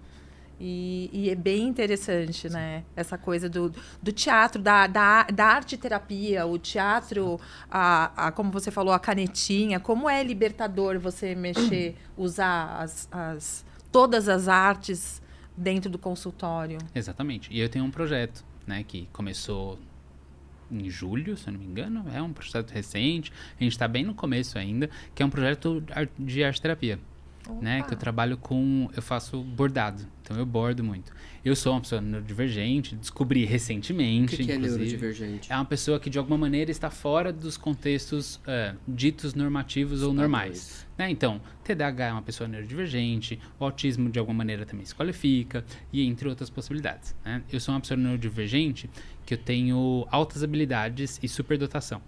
E, 0.60 1.10
e 1.14 1.30
é 1.30 1.36
bem 1.36 1.68
interessante, 1.68 2.50
né? 2.50 2.84
Essa 2.96 3.18
coisa 3.18 3.48
do, 3.48 3.72
do 4.02 4.12
teatro, 4.12 4.62
da, 4.62 4.88
da, 4.88 5.24
da 5.24 5.46
arte 5.46 5.78
terapia, 5.78 6.46
o 6.46 6.58
teatro, 6.58 7.40
a, 7.70 8.28
a, 8.28 8.32
como 8.32 8.52
você 8.52 8.72
falou, 8.72 8.94
a 8.94 9.00
canetinha, 9.00 9.80
como 9.80 10.10
é 10.10 10.24
libertador 10.24 11.00
você 11.00 11.36
mexer, 11.36 11.96
usar 12.18 12.82
as, 12.82 13.08
as, 13.12 13.66
todas 13.92 14.28
as 14.28 14.48
artes 14.48 15.22
dentro 15.56 15.92
do 15.92 16.00
consultório. 16.00 16.80
Exatamente. 16.94 17.54
E 17.54 17.60
eu 17.60 17.70
tenho 17.70 17.86
um 17.86 17.92
projeto, 17.92 18.44
né, 18.66 18.84
que 18.84 19.08
começou 19.14 19.78
em 20.72 20.90
julho, 20.90 21.38
se 21.38 21.48
eu 21.48 21.54
não 21.54 21.60
me 21.60 21.66
engano, 21.66 22.06
é 22.14 22.22
um 22.22 22.34
projeto 22.34 22.72
recente, 22.72 23.32
a 23.60 23.64
gente 23.64 23.72
está 23.72 23.88
bem 23.88 24.04
no 24.04 24.14
começo 24.14 24.58
ainda, 24.58 24.90
que 25.16 25.24
é 25.24 25.26
um 25.26 25.30
projeto 25.30 25.84
de 26.18 26.44
arte 26.44 26.62
né, 27.62 27.82
que 27.84 27.94
eu 27.94 27.98
trabalho 27.98 28.38
com, 28.38 28.90
eu 28.96 29.02
faço 29.02 29.42
bordado, 29.42 30.06
então 30.22 30.38
eu 30.38 30.46
bordo 30.46 30.84
muito. 30.84 31.12
Eu 31.44 31.56
sou 31.56 31.74
uma 31.74 31.82
pessoa 31.82 32.02
neurodivergente, 32.02 32.96
descobri 32.96 33.46
O 33.46 33.48
recentemente, 33.48 34.36
que, 34.36 34.46
que 34.46 34.52
é 34.52 34.58
neurodivergente? 34.58 35.52
É 35.52 35.56
uma 35.56 35.66
pessoa 35.66 36.00
que 36.00 36.10
de 36.10 36.18
alguma 36.18 36.38
maneira 36.38 36.70
está 36.70 36.90
fora 36.90 37.32
dos 37.32 37.56
contextos 37.56 38.40
eh, 38.46 38.76
ditos 38.88 39.34
normativos 39.34 40.04
ou 40.04 40.14
normais. 40.14 40.86
Né? 40.98 41.10
Então, 41.10 41.40
TDAH 41.64 42.06
é 42.06 42.12
uma 42.12 42.22
pessoa 42.22 42.48
neurodivergente, 42.48 43.40
o 43.60 43.64
autismo 43.64 44.10
de 44.10 44.20
alguma 44.20 44.40
maneira 44.40 44.66
também 44.66 44.86
se 44.86 44.94
qualifica, 44.94 45.64
e 45.94 46.06
entre 46.06 46.28
outras 46.28 46.50
possibilidades. 46.50 47.16
né? 47.24 47.42
Eu 47.52 47.60
sou 47.60 47.74
uma 47.74 47.80
pessoa 47.80 47.98
neurodivergente 47.98 48.90
que 49.26 49.34
eu 49.34 49.38
tenho 49.38 50.08
altas 50.10 50.44
habilidades 50.44 51.20
e 51.22 51.28
superdotação. 51.28 52.02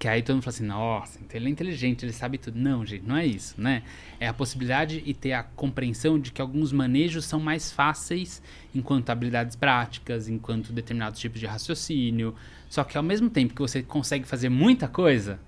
Que 0.00 0.08
aí 0.08 0.22
todo 0.22 0.36
mundo 0.36 0.42
fala 0.44 0.54
assim, 0.56 0.64
nossa, 0.64 1.18
então 1.22 1.38
ele 1.38 1.48
é 1.48 1.50
inteligente, 1.50 2.06
ele 2.06 2.12
sabe 2.14 2.38
tudo. 2.38 2.58
Não, 2.58 2.86
gente, 2.86 3.06
não 3.06 3.18
é 3.18 3.26
isso, 3.26 3.60
né? 3.60 3.82
É 4.18 4.26
a 4.26 4.32
possibilidade 4.32 5.02
e 5.04 5.12
ter 5.12 5.34
a 5.34 5.42
compreensão 5.42 6.18
de 6.18 6.32
que 6.32 6.40
alguns 6.40 6.72
manejos 6.72 7.26
são 7.26 7.38
mais 7.38 7.70
fáceis 7.70 8.42
enquanto 8.74 9.10
habilidades 9.10 9.54
práticas, 9.56 10.26
enquanto 10.26 10.72
determinados 10.72 11.20
tipos 11.20 11.38
de 11.38 11.44
raciocínio. 11.44 12.34
Só 12.70 12.82
que 12.82 12.96
ao 12.96 13.02
mesmo 13.02 13.28
tempo 13.28 13.52
que 13.52 13.60
você 13.60 13.82
consegue 13.82 14.24
fazer 14.26 14.48
muita 14.48 14.88
coisa, 14.88 15.38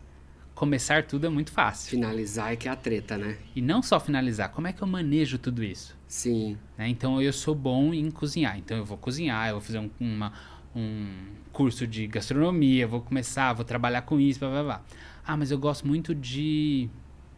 começar 0.54 1.04
tudo 1.04 1.26
é 1.26 1.30
muito 1.30 1.50
fácil. 1.50 1.88
Finalizar 1.90 2.52
é 2.52 2.56
que 2.56 2.68
é 2.68 2.70
a 2.70 2.76
treta, 2.76 3.16
né? 3.16 3.38
E 3.56 3.62
não 3.62 3.82
só 3.82 3.98
finalizar, 3.98 4.50
como 4.50 4.66
é 4.66 4.72
que 4.74 4.82
eu 4.82 4.86
manejo 4.86 5.38
tudo 5.38 5.64
isso? 5.64 5.96
Sim. 6.06 6.58
né? 6.76 6.86
Então 6.88 7.22
eu 7.22 7.32
sou 7.32 7.54
bom 7.54 7.94
em 7.94 8.10
cozinhar. 8.10 8.58
Então 8.58 8.76
eu 8.76 8.84
vou 8.84 8.98
cozinhar, 8.98 9.48
eu 9.48 9.54
vou 9.54 9.62
fazer 9.62 9.78
um, 9.78 9.90
uma- 9.98 10.30
um 10.74 11.08
curso 11.52 11.86
de 11.86 12.06
gastronomia, 12.06 12.86
vou 12.86 13.00
começar, 13.00 13.52
vou 13.52 13.64
trabalhar 13.64 14.02
com 14.02 14.18
isso, 14.18 14.40
blá, 14.40 14.50
blá, 14.50 14.62
blá. 14.62 14.82
Ah, 15.24 15.36
mas 15.36 15.50
eu 15.50 15.58
gosto 15.58 15.86
muito 15.86 16.14
de 16.14 16.88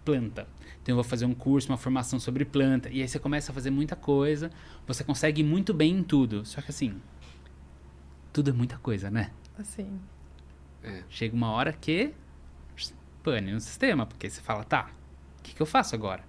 planta. 0.05 0.47
Então 0.82 0.93
eu 0.93 0.97
vou 0.97 1.05
fazer 1.05 1.24
um 1.24 1.35
curso, 1.35 1.70
uma 1.70 1.78
formação 1.78 2.20
sobre 2.20 2.45
planta. 2.45 2.89
E 2.91 3.01
aí 3.01 3.09
você 3.09 3.18
começa 3.18 3.51
a 3.51 3.55
fazer 3.55 3.70
muita 3.70 3.97
coisa, 3.97 4.51
você 4.87 5.03
consegue 5.03 5.41
ir 5.41 5.45
muito 5.45 5.72
bem 5.72 5.99
em 5.99 6.03
tudo. 6.03 6.45
Só 6.45 6.61
que 6.61 6.70
assim, 6.70 7.01
tudo 8.32 8.51
é 8.51 8.53
muita 8.53 8.78
coisa, 8.78 9.11
né? 9.11 9.30
Assim. 9.59 9.99
Chega 11.09 11.35
uma 11.35 11.51
hora 11.51 11.72
que 11.72 12.12
pane 13.22 13.53
no 13.53 13.61
sistema, 13.61 14.05
porque 14.05 14.28
você 14.28 14.43
fala, 14.43 14.62
tá, 14.62 14.91
o 15.39 15.43
que, 15.43 15.55
que 15.55 15.62
eu 15.62 15.66
faço 15.66 15.95
agora? 15.95 16.22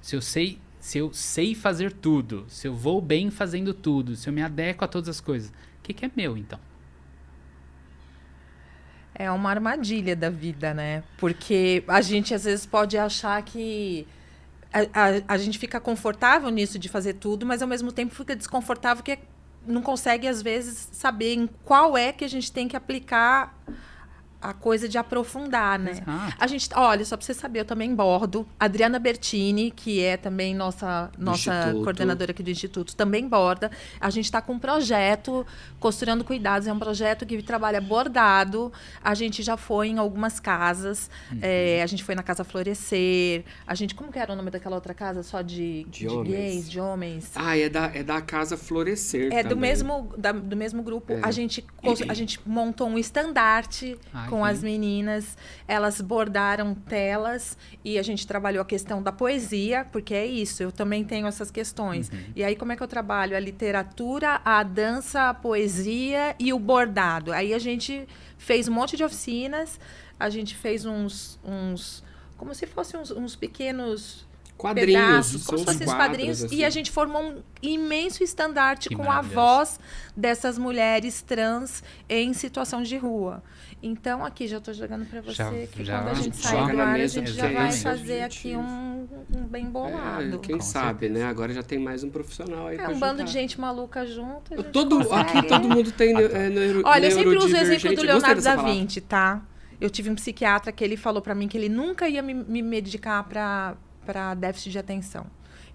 Se 0.00 0.16
eu 0.16 0.22
sei, 0.22 0.58
se 0.80 0.96
eu 0.96 1.12
sei 1.12 1.54
fazer 1.54 1.92
tudo, 1.92 2.46
se 2.48 2.66
eu 2.66 2.74
vou 2.74 3.02
bem 3.02 3.30
fazendo 3.30 3.74
tudo, 3.74 4.16
se 4.16 4.26
eu 4.28 4.32
me 4.32 4.40
adequo 4.40 4.84
a 4.84 4.88
todas 4.88 5.10
as 5.10 5.20
coisas, 5.20 5.52
que, 5.86 5.94
que 5.94 6.04
é 6.04 6.10
meu 6.14 6.36
então? 6.36 6.58
É 9.14 9.30
uma 9.30 9.50
armadilha 9.50 10.14
da 10.14 10.28
vida, 10.28 10.74
né? 10.74 11.02
Porque 11.16 11.82
a 11.88 12.00
gente 12.00 12.34
às 12.34 12.44
vezes 12.44 12.66
pode 12.66 12.98
achar 12.98 13.40
que 13.42 14.06
a, 14.72 14.80
a, 14.80 15.34
a 15.34 15.38
gente 15.38 15.58
fica 15.58 15.80
confortável 15.80 16.50
nisso 16.50 16.78
de 16.78 16.88
fazer 16.88 17.14
tudo, 17.14 17.46
mas 17.46 17.62
ao 17.62 17.68
mesmo 17.68 17.92
tempo 17.92 18.14
fica 18.14 18.36
desconfortável 18.36 19.02
que 19.02 19.18
não 19.66 19.80
consegue 19.80 20.28
às 20.28 20.42
vezes 20.42 20.88
saber 20.92 21.34
em 21.34 21.46
qual 21.64 21.96
é 21.96 22.12
que 22.12 22.24
a 22.24 22.28
gente 22.28 22.52
tem 22.52 22.68
que 22.68 22.76
aplicar 22.76 23.56
a 24.40 24.52
coisa 24.52 24.88
de 24.88 24.96
aprofundar, 24.98 25.78
né? 25.78 25.92
Exato. 25.92 26.34
A 26.38 26.46
gente, 26.46 26.68
olha, 26.74 27.04
só 27.04 27.16
para 27.16 27.24
você 27.26 27.34
saber, 27.34 27.60
eu 27.60 27.64
também 27.64 27.94
bordo. 27.94 28.46
Adriana 28.60 28.98
Bertini, 28.98 29.70
que 29.70 30.02
é 30.02 30.16
também 30.16 30.54
nossa 30.54 31.10
nossa 31.18 31.50
Instituto. 31.50 31.82
coordenadora 31.84 32.30
aqui 32.30 32.42
do 32.42 32.50
instituto, 32.50 32.94
também 32.94 33.26
borda. 33.28 33.70
A 34.00 34.10
gente 34.10 34.26
está 34.26 34.40
com 34.40 34.52
um 34.54 34.58
projeto 34.58 35.46
costurando 35.80 36.22
cuidados, 36.24 36.68
é 36.68 36.72
um 36.72 36.78
projeto 36.78 37.24
que 37.26 37.42
trabalha 37.42 37.80
bordado. 37.80 38.72
A 39.02 39.14
gente 39.14 39.42
já 39.42 39.56
foi 39.56 39.88
em 39.88 39.98
algumas 39.98 40.38
casas. 40.40 41.10
Uhum. 41.32 41.38
é, 41.42 41.82
a 41.82 41.86
gente 41.86 42.04
foi 42.04 42.14
na 42.14 42.22
casa 42.22 42.44
Florescer. 42.44 43.44
A 43.66 43.74
gente, 43.74 43.94
como 43.94 44.12
que 44.12 44.18
era 44.18 44.32
o 44.32 44.36
nome 44.36 44.50
daquela 44.50 44.76
outra 44.76 44.94
casa? 44.94 45.22
Só 45.22 45.42
de, 45.42 45.84
De 45.90 46.06
homens. 46.08 46.28
gays, 46.28 46.70
de 46.70 46.80
homens. 46.80 47.30
Ah, 47.34 47.56
é 47.58 47.68
da, 47.68 47.86
é 47.94 48.02
da 48.02 48.20
Casa 48.20 48.56
Florescer 48.56 49.32
É 49.32 49.42
do 49.42 49.50
também. 49.50 49.70
mesmo, 49.70 50.12
da- 50.16 50.32
do 50.32 50.56
mesmo 50.56 50.82
grupo. 50.82 51.12
É. 51.12 51.20
A, 51.22 51.30
gente, 51.30 51.64
a 52.08 52.14
gente 52.14 52.40
montou 52.46 52.88
um 52.88 52.98
estandarte 52.98 53.98
Ai, 54.26 54.30
com 54.30 54.44
as 54.44 54.62
meninas. 54.62 55.36
Elas 55.66 56.00
bordaram 56.00 56.74
telas 56.74 57.56
e 57.84 57.98
a 57.98 58.02
gente 58.02 58.26
trabalhou 58.26 58.60
a 58.62 58.64
questão 58.64 59.02
da 59.02 59.10
poesia, 59.12 59.86
porque 59.90 60.14
é 60.14 60.26
isso, 60.26 60.62
eu 60.62 60.70
também 60.70 61.04
tenho 61.04 61.26
essas 61.26 61.50
questões. 61.50 62.08
Uhum. 62.10 62.18
E 62.36 62.44
aí, 62.44 62.54
como 62.54 62.72
é 62.72 62.76
que 62.76 62.82
eu 62.82 62.88
trabalho? 62.88 63.36
A 63.36 63.40
literatura, 63.40 64.40
a 64.44 64.62
dança, 64.62 65.28
a 65.30 65.34
poesia 65.34 66.34
e 66.38 66.52
o 66.52 66.58
bordado. 66.58 67.32
Aí 67.32 67.54
a 67.54 67.58
gente 67.58 68.06
fez 68.38 68.68
um 68.68 68.72
monte 68.72 68.96
de 68.96 69.04
oficinas, 69.04 69.78
a 70.18 70.28
gente 70.28 70.54
fez 70.54 70.84
uns. 70.84 71.38
uns 71.44 72.04
como 72.36 72.54
se 72.54 72.66
fossem 72.66 73.00
uns, 73.00 73.10
uns 73.10 73.34
pequenos 73.34 74.26
Quadrinhos. 74.58 74.92
pedaços, 74.92 75.46
como 75.46 75.58
se 75.58 75.64
os 75.64 75.72
fossem 75.72 75.86
quadrinhos, 75.86 76.44
assim. 76.44 76.56
e 76.56 76.64
a 76.64 76.70
gente 76.70 76.90
formou 76.90 77.22
um 77.22 77.42
imenso 77.62 78.22
estandarte 78.24 78.88
Que 78.88 78.94
com 78.96 79.02
a 79.02 79.06
maravilhoso. 79.06 79.34
voz 79.34 79.80
dessas 80.16 80.56
mulheres 80.58 81.20
trans 81.22 81.82
em 82.08 82.32
situação 82.32 82.82
de 82.82 82.96
rua. 82.96 83.42
Então, 83.82 84.24
aqui 84.24 84.46
já 84.48 84.56
estou 84.56 84.72
jogando 84.72 85.04
para 85.06 85.20
você 85.20 85.34
Já- 85.34 85.50
que 85.70 85.84
já 85.84 85.98
quando 86.02 86.08
a 86.10 86.14
gente 86.14 86.36
sair 86.38 86.72
do 86.72 86.80
ar, 86.80 86.88
a 86.96 87.06
gente 87.06 87.30
já 87.32 87.48
vai 87.52 87.70
fazer 87.72 88.22
aqui 88.22 88.56
um, 88.56 89.06
um 89.34 89.42
bem 89.44 89.66
bolado. 89.66 90.36
É, 90.36 90.38
quem 90.38 90.56
Com 90.56 90.62
sabe, 90.62 91.00
certeza. 91.06 91.12
né? 91.24 91.30
Agora 91.30 91.52
já 91.52 91.62
tem 91.62 91.78
mais 91.78 92.02
um 92.02 92.08
profissional 92.10 92.68
aí 92.68 92.78
É 92.78 92.88
um 92.88 92.98
bando 92.98 93.18
juntar. 93.18 93.24
de 93.24 93.32
gente 93.32 93.60
maluca 93.60 94.06
junto. 94.06 94.54
a 94.54 94.56
gente 94.56 94.70
Todo, 94.70 94.96
consegue. 94.96 95.38
aqui 95.38 95.48
todo 95.48 95.68
mundo 95.68 95.92
tem 95.92 96.14
neu- 96.14 96.34
é, 96.34 96.48
neuro, 96.48 96.82
Olha, 96.86 97.06
eu 97.06 97.10
sempre 97.10 97.36
uso 97.36 97.54
o 97.54 97.56
exemplo 97.56 97.94
do 97.94 98.02
Leonardo 98.02 98.42
da. 98.42 98.56
Vinci, 98.56 99.00
tá? 99.02 99.42
Eu 99.78 99.90
tive 99.90 100.08
um 100.10 100.14
psiquiatra 100.14 100.72
que 100.72 100.82
ele 100.82 100.96
falou 100.96 101.20
pra 101.20 101.34
mim 101.34 101.46
que 101.46 101.56
ele 101.58 101.68
nunca 101.68 102.08
ia 102.08 102.22
me, 102.22 102.32
me 102.34 102.62
medicar 102.62 103.22
pra 103.24 103.76
para 104.06 104.34
déficit 104.34 104.70
de 104.70 104.78
atenção. 104.78 105.26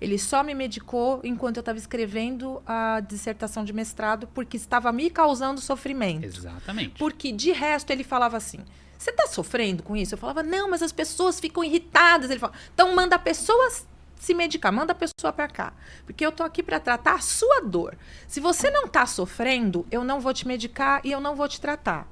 Ele 0.02 0.18
só 0.18 0.44
me 0.44 0.56
medicou 0.56 1.22
enquanto 1.24 1.58
eu 1.58 1.62
estava 1.62 1.78
escrevendo 1.78 2.62
a 2.66 3.00
dissertação 3.02 3.64
de 3.64 3.72
mestrado, 3.72 4.28
porque 4.34 4.58
estava 4.58 4.92
me 4.92 5.12
causando 5.12 5.62
sofrimento. 5.62 6.26
Exatamente. 6.26 6.96
Porque 6.98 7.32
de 7.32 7.52
resto 7.52 7.92
ele 7.92 8.04
falava 8.04 8.36
assim: 8.36 8.66
Você 8.98 9.12
tá 9.12 9.28
sofrendo 9.28 9.84
com 9.84 9.96
isso? 9.96 10.16
Eu 10.16 10.18
falava: 10.18 10.42
Não, 10.42 10.68
mas 10.68 10.82
as 10.82 10.92
pessoas 10.92 11.40
ficam 11.40 11.64
irritadas. 11.64 12.32
Ele 12.32 12.40
falava: 12.40 12.58
Então 12.74 12.96
manda 12.96 13.16
a 13.16 13.20
pessoa 13.20 13.72
se 14.20 14.34
medicar, 14.34 14.74
manda 14.74 14.92
a 14.92 14.96
pessoa 14.96 15.32
para 15.32 15.48
cá, 15.48 15.74
porque 16.06 16.26
eu 16.26 16.32
tô 16.32 16.44
aqui 16.44 16.62
para 16.62 16.80
tratar 16.80 17.16
a 17.16 17.20
sua 17.20 17.62
dor. 17.62 17.96
Se 18.28 18.40
você 18.40 18.72
não 18.72 18.88
tá 18.88 19.06
sofrendo, 19.06 19.86
eu 19.92 20.04
não 20.04 20.20
vou 20.20 20.34
te 20.34 20.48
medicar 20.48 21.02
e 21.04 21.12
eu 21.12 21.20
não 21.20 21.36
vou 21.36 21.48
te 21.48 21.62
tratar. 21.62 22.08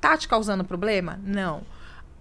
Tá 0.00 0.16
te 0.16 0.28
causando 0.28 0.64
problema? 0.64 1.20
Não. 1.22 1.64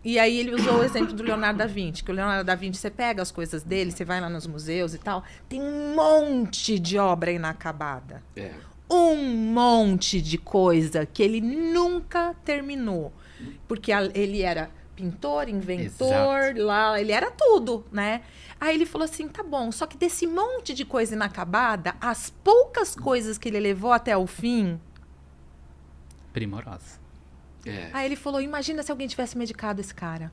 E 0.08 0.18
aí 0.18 0.40
ele 0.40 0.56
usou 0.56 0.80
o 0.80 0.84
exemplo 0.86 1.12
do 1.12 1.22
Leonardo 1.22 1.58
da 1.60 1.66
Vinci, 1.66 2.02
que 2.02 2.10
o 2.10 2.14
Leonardo 2.14 2.46
da 2.46 2.56
Vinci, 2.56 2.80
você 2.80 2.90
pega 2.90 3.22
as 3.22 3.30
coisas 3.30 3.62
dele, 3.62 3.92
você 3.92 4.06
vai 4.06 4.22
lá 4.22 4.30
nos 4.30 4.48
museus 4.48 4.94
e 4.94 4.98
tal, 4.98 5.22
tem 5.50 5.62
um 5.62 5.94
monte 5.94 6.80
de 6.80 6.98
obra 6.98 7.30
inacabada. 7.30 8.24
É. 8.34 8.54
Um 8.90 9.18
monte 9.52 10.22
de 10.22 10.38
coisa 10.38 11.06
que 11.06 11.22
ele 11.22 11.42
nunca 11.42 12.34
terminou. 12.46 13.12
Porque 13.68 13.92
a- 13.92 14.10
ele 14.16 14.44
era 14.44 14.72
pintor, 14.96 15.50
inventor, 15.50 16.08
Exato. 16.42 16.64
lá, 16.64 16.98
ele 17.02 17.12
era 17.12 17.30
tudo, 17.30 17.86
né? 17.92 18.22
Aí 18.62 18.76
ele 18.76 18.86
falou 18.86 19.04
assim: 19.04 19.28
tá 19.28 19.44
bom, 19.44 19.74
só 19.74 19.86
que 19.86 19.98
desse 19.98 20.26
monte 20.26 20.74
de 20.74 20.86
coisa 20.86 21.16
inacabada, 21.16 21.96
as 22.00 22.30
poucas 22.46 22.96
coisas 22.96 23.38
que 23.38 23.50
ele 23.50 23.60
levou 23.60 23.92
até 23.92 24.16
o 24.16 24.26
fim, 24.26 24.80
Primorosa. 26.32 26.98
É. 27.70 27.90
Aí 27.94 28.06
ele 28.06 28.16
falou: 28.16 28.42
imagina 28.42 28.82
se 28.84 28.92
alguém 28.92 29.08
tivesse 29.08 29.38
medicado 29.38 29.82
esse 29.82 29.94
cara. 29.94 30.32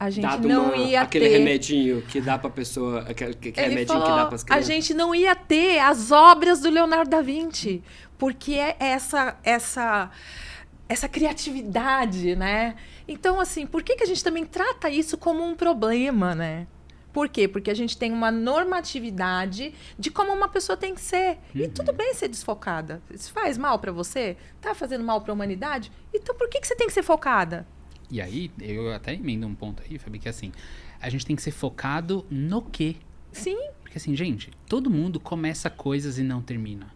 A 0.00 0.10
gente 0.10 0.22
Dado 0.22 0.46
não 0.46 0.66
uma- 0.66 0.76
ia 0.76 1.00
aquele 1.02 1.28
ter. 1.28 1.38
remedinho 1.38 2.02
que 2.02 2.20
dá 2.20 2.38
pra 2.38 2.48
pessoa. 2.48 3.00
Aquele 3.08 3.34
que 3.34 3.48
Ele 3.48 3.60
remedinho 3.70 3.86
falou, 3.88 4.04
que 4.04 4.16
dá 4.22 4.26
pras 4.26 4.42
a 4.42 4.44
crianças. 4.46 4.66
gente 4.66 4.94
não 4.94 5.12
ia 5.14 5.34
ter 5.34 5.80
as 5.80 6.12
obras 6.12 6.60
do 6.60 6.70
Leonardo 6.70 7.10
da 7.10 7.20
Vinci, 7.20 7.82
porque 8.16 8.52
é 8.54 8.76
essa 8.78 9.36
essa 9.42 10.08
essa 10.88 11.08
criatividade, 11.08 12.34
né? 12.36 12.76
Então, 13.06 13.40
assim, 13.40 13.66
por 13.66 13.82
que, 13.82 13.96
que 13.96 14.04
a 14.04 14.06
gente 14.06 14.22
também 14.22 14.44
trata 14.46 14.88
isso 14.88 15.18
como 15.18 15.42
um 15.44 15.54
problema, 15.54 16.34
né? 16.34 16.66
Por 17.12 17.28
quê? 17.28 17.48
Porque 17.48 17.70
a 17.70 17.74
gente 17.74 17.96
tem 17.96 18.12
uma 18.12 18.30
normatividade 18.30 19.74
de 19.98 20.10
como 20.10 20.32
uma 20.32 20.48
pessoa 20.48 20.76
tem 20.76 20.94
que 20.94 21.00
ser. 21.00 21.38
E 21.54 21.66
tudo 21.68 21.92
bem 21.92 22.14
ser 22.14 22.28
desfocada. 22.28 23.02
Isso 23.10 23.32
faz 23.32 23.56
mal 23.56 23.78
pra 23.78 23.90
você? 23.90 24.36
Tá 24.60 24.74
fazendo 24.74 25.04
mal 25.04 25.20
pra 25.20 25.32
humanidade? 25.32 25.90
Então 26.14 26.34
por 26.34 26.48
que, 26.48 26.60
que 26.60 26.66
você 26.66 26.76
tem 26.76 26.86
que 26.86 26.92
ser 26.92 27.02
focada? 27.02 27.66
E 28.10 28.20
aí, 28.22 28.50
eu 28.58 28.92
até 28.92 29.14
emendo 29.14 29.46
um 29.46 29.54
ponto 29.54 29.82
aí, 29.82 29.98
Fabi, 29.98 30.18
que 30.18 30.28
assim, 30.28 30.50
a 31.00 31.10
gente 31.10 31.26
tem 31.26 31.36
que 31.36 31.42
ser 31.42 31.50
focado 31.50 32.24
no 32.30 32.62
quê? 32.62 32.96
Sim, 33.30 33.58
Porque 33.82 33.98
assim, 33.98 34.16
gente, 34.16 34.50
todo 34.66 34.88
mundo 34.90 35.20
começa 35.20 35.68
coisas 35.68 36.18
e 36.18 36.22
não 36.22 36.40
termina. 36.40 36.90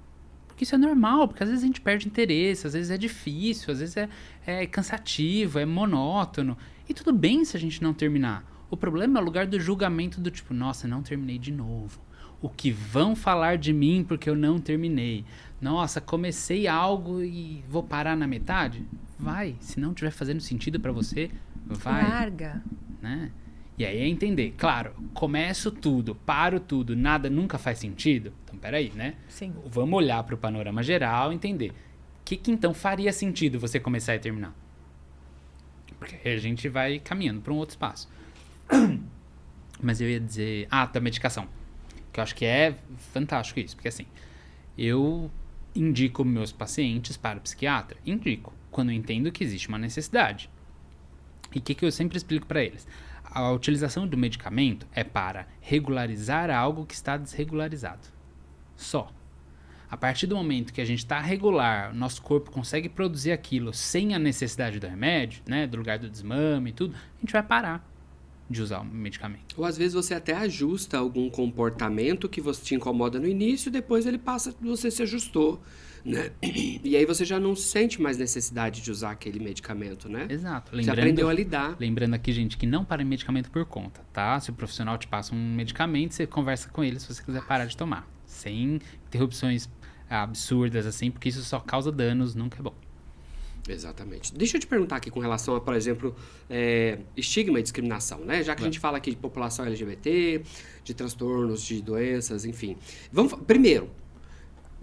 Porque 0.48 0.64
isso 0.64 0.74
é 0.74 0.78
normal, 0.78 1.28
porque 1.28 1.42
às 1.42 1.48
vezes 1.48 1.64
a 1.64 1.66
gente 1.66 1.80
perde 1.80 2.06
interesse, 2.06 2.66
às 2.66 2.72
vezes 2.72 2.90
é 2.90 2.96
difícil, 2.96 3.72
às 3.72 3.80
vezes 3.80 3.96
é, 3.96 4.08
é 4.46 4.66
cansativo, 4.66 5.58
é 5.58 5.66
monótono. 5.66 6.56
E 6.88 6.94
tudo 6.94 7.12
bem 7.12 7.44
se 7.44 7.56
a 7.56 7.60
gente 7.60 7.82
não 7.82 7.92
terminar. 7.94 8.44
O 8.72 8.76
problema 8.78 9.18
é 9.18 9.22
o 9.22 9.24
lugar 9.26 9.46
do 9.46 9.60
julgamento 9.60 10.18
do 10.18 10.30
tipo, 10.30 10.54
nossa, 10.54 10.88
não 10.88 11.02
terminei 11.02 11.38
de 11.38 11.52
novo. 11.52 12.00
O 12.40 12.48
que 12.48 12.70
vão 12.70 13.14
falar 13.14 13.58
de 13.58 13.70
mim 13.70 14.02
porque 14.02 14.30
eu 14.30 14.34
não 14.34 14.58
terminei? 14.58 15.26
Nossa, 15.60 16.00
comecei 16.00 16.66
algo 16.66 17.22
e 17.22 17.62
vou 17.68 17.82
parar 17.82 18.16
na 18.16 18.26
metade? 18.26 18.82
Vai. 19.18 19.56
Se 19.60 19.78
não 19.78 19.90
estiver 19.90 20.10
fazendo 20.10 20.40
sentido 20.40 20.80
pra 20.80 20.90
você, 20.90 21.30
vai 21.66 22.02
larga. 22.02 22.62
né? 23.02 23.30
E 23.76 23.84
aí 23.84 23.98
é 23.98 24.08
entender, 24.08 24.54
claro, 24.56 24.94
começo 25.12 25.70
tudo, 25.70 26.14
paro 26.14 26.58
tudo, 26.58 26.96
nada 26.96 27.28
nunca 27.28 27.58
faz 27.58 27.78
sentido. 27.78 28.32
Então, 28.44 28.58
peraí, 28.58 28.90
né? 28.94 29.16
Sim. 29.28 29.52
Vamos 29.66 29.98
olhar 29.98 30.22
para 30.24 30.34
o 30.34 30.38
panorama 30.38 30.82
geral 30.82 31.30
e 31.30 31.34
entender. 31.34 31.72
O 31.72 32.24
que, 32.24 32.38
que 32.38 32.50
então 32.50 32.72
faria 32.72 33.12
sentido 33.12 33.60
você 33.60 33.78
começar 33.78 34.14
e 34.14 34.18
terminar? 34.18 34.54
Porque 35.98 36.16
aí 36.26 36.34
a 36.34 36.38
gente 36.38 36.70
vai 36.70 36.98
caminhando 36.98 37.42
para 37.42 37.52
um 37.52 37.56
outro 37.56 37.74
espaço. 37.74 38.08
Mas 39.82 40.00
eu 40.00 40.08
ia 40.08 40.20
dizer. 40.20 40.66
Ah, 40.70 40.86
da 40.86 41.00
medicação. 41.00 41.48
Que 42.12 42.20
eu 42.20 42.22
acho 42.22 42.34
que 42.34 42.44
é 42.44 42.74
fantástico 43.12 43.60
isso. 43.60 43.76
Porque 43.76 43.88
assim, 43.88 44.06
eu 44.76 45.30
indico 45.74 46.24
meus 46.24 46.52
pacientes 46.52 47.16
para 47.16 47.38
o 47.38 47.42
psiquiatra. 47.42 47.96
Indico. 48.06 48.52
Quando 48.70 48.90
eu 48.90 48.96
entendo 48.96 49.30
que 49.32 49.44
existe 49.44 49.68
uma 49.68 49.78
necessidade. 49.78 50.48
E 51.54 51.58
o 51.58 51.62
que, 51.62 51.74
que 51.74 51.84
eu 51.84 51.92
sempre 51.92 52.16
explico 52.16 52.46
para 52.46 52.62
eles? 52.62 52.86
A 53.24 53.50
utilização 53.50 54.06
do 54.06 54.16
medicamento 54.16 54.86
é 54.92 55.04
para 55.04 55.46
regularizar 55.60 56.50
algo 56.50 56.86
que 56.86 56.94
está 56.94 57.16
desregularizado. 57.16 58.08
Só. 58.76 59.10
A 59.90 59.96
partir 59.96 60.26
do 60.26 60.34
momento 60.34 60.72
que 60.72 60.80
a 60.80 60.84
gente 60.86 61.00
está 61.00 61.20
regular, 61.20 61.94
nosso 61.94 62.22
corpo 62.22 62.50
consegue 62.50 62.88
produzir 62.88 63.32
aquilo 63.32 63.74
sem 63.74 64.14
a 64.14 64.18
necessidade 64.18 64.80
do 64.80 64.86
remédio, 64.86 65.42
né, 65.46 65.66
do 65.66 65.76
lugar 65.76 65.98
do 65.98 66.08
desmame 66.08 66.70
e 66.70 66.72
tudo, 66.72 66.94
a 66.94 67.20
gente 67.20 67.32
vai 67.32 67.42
parar 67.42 67.91
de 68.52 68.62
usar 68.62 68.80
o 68.80 68.84
medicamento. 68.84 69.54
Ou 69.56 69.64
às 69.64 69.76
vezes 69.76 69.94
você 69.94 70.14
até 70.14 70.34
ajusta 70.34 70.98
algum 70.98 71.28
comportamento 71.30 72.28
que 72.28 72.40
você 72.40 72.62
te 72.62 72.74
incomoda 72.74 73.18
no 73.18 73.26
início, 73.26 73.70
depois 73.70 74.06
ele 74.06 74.18
passa, 74.18 74.54
você 74.60 74.90
se 74.90 75.02
ajustou, 75.02 75.60
né? 76.04 76.30
E 76.84 76.96
aí 76.96 77.06
você 77.06 77.24
já 77.24 77.38
não 77.38 77.54
sente 77.54 78.02
mais 78.02 78.18
necessidade 78.18 78.82
de 78.82 78.90
usar 78.90 79.12
aquele 79.12 79.38
medicamento, 79.40 80.08
né? 80.08 80.26
Exato. 80.28 80.76
Você 80.76 80.90
aprendeu 80.90 81.28
a 81.28 81.32
lidar. 81.32 81.76
Lembrando 81.78 82.14
aqui, 82.14 82.32
gente, 82.32 82.56
que 82.56 82.66
não 82.66 82.84
para 82.84 83.02
em 83.02 83.04
medicamento 83.04 83.50
por 83.50 83.64
conta, 83.64 84.00
tá? 84.12 84.38
Se 84.40 84.50
o 84.50 84.52
profissional 84.52 84.98
te 84.98 85.06
passa 85.06 85.34
um 85.34 85.54
medicamento, 85.54 86.14
você 86.14 86.26
conversa 86.26 86.68
com 86.68 86.84
ele 86.84 86.98
se 86.98 87.12
você 87.12 87.22
quiser 87.22 87.42
parar 87.42 87.66
de 87.66 87.76
tomar. 87.76 88.06
Sem 88.26 88.80
interrupções 89.06 89.68
absurdas, 90.10 90.86
assim, 90.86 91.10
porque 91.10 91.28
isso 91.28 91.42
só 91.42 91.58
causa 91.60 91.90
danos, 91.90 92.34
nunca 92.34 92.58
é 92.58 92.62
bom. 92.62 92.74
Exatamente. 93.68 94.34
Deixa 94.34 94.56
eu 94.56 94.60
te 94.60 94.66
perguntar 94.66 94.96
aqui 94.96 95.10
com 95.10 95.20
relação 95.20 95.54
a, 95.54 95.60
por 95.60 95.74
exemplo, 95.74 96.14
é, 96.50 96.98
estigma 97.16 97.60
e 97.60 97.62
discriminação, 97.62 98.18
né? 98.20 98.42
Já 98.42 98.54
que 98.54 98.62
a 98.62 98.64
gente 98.64 98.80
fala 98.80 98.98
aqui 98.98 99.10
de 99.10 99.16
população 99.16 99.64
LGBT, 99.64 100.42
de 100.82 100.94
transtornos, 100.94 101.62
de 101.62 101.80
doenças, 101.80 102.44
enfim. 102.44 102.76
Vamos, 103.12 103.34
primeiro, 103.46 103.88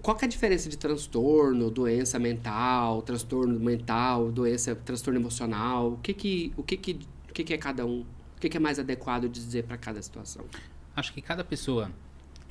qual 0.01 0.15
que 0.15 0.23
é 0.23 0.27
a 0.27 0.29
diferença 0.29 0.69
de 0.69 0.77
transtorno, 0.77 1.69
doença 1.69 2.17
mental, 2.17 3.01
transtorno 3.01 3.59
mental, 3.59 4.31
doença, 4.31 4.73
transtorno 4.75 5.19
emocional? 5.19 5.93
O 5.93 5.97
que 5.97 6.13
que, 6.13 6.53
o 6.55 6.63
que 6.63 6.77
que, 6.77 6.99
o 7.29 7.33
que 7.33 7.43
que 7.43 7.53
é 7.53 7.57
cada 7.57 7.85
um? 7.85 8.05
O 8.37 8.39
que 8.39 8.47
que 8.47 8.55
é 8.55 8.59
mais 8.59 8.79
adequado 8.79 9.23
de 9.23 9.43
dizer 9.43 9.65
para 9.65 9.77
cada 9.77 10.01
situação? 10.01 10.45
Acho 10.95 11.13
que 11.13 11.21
cada 11.21 11.43
pessoa, 11.43 11.91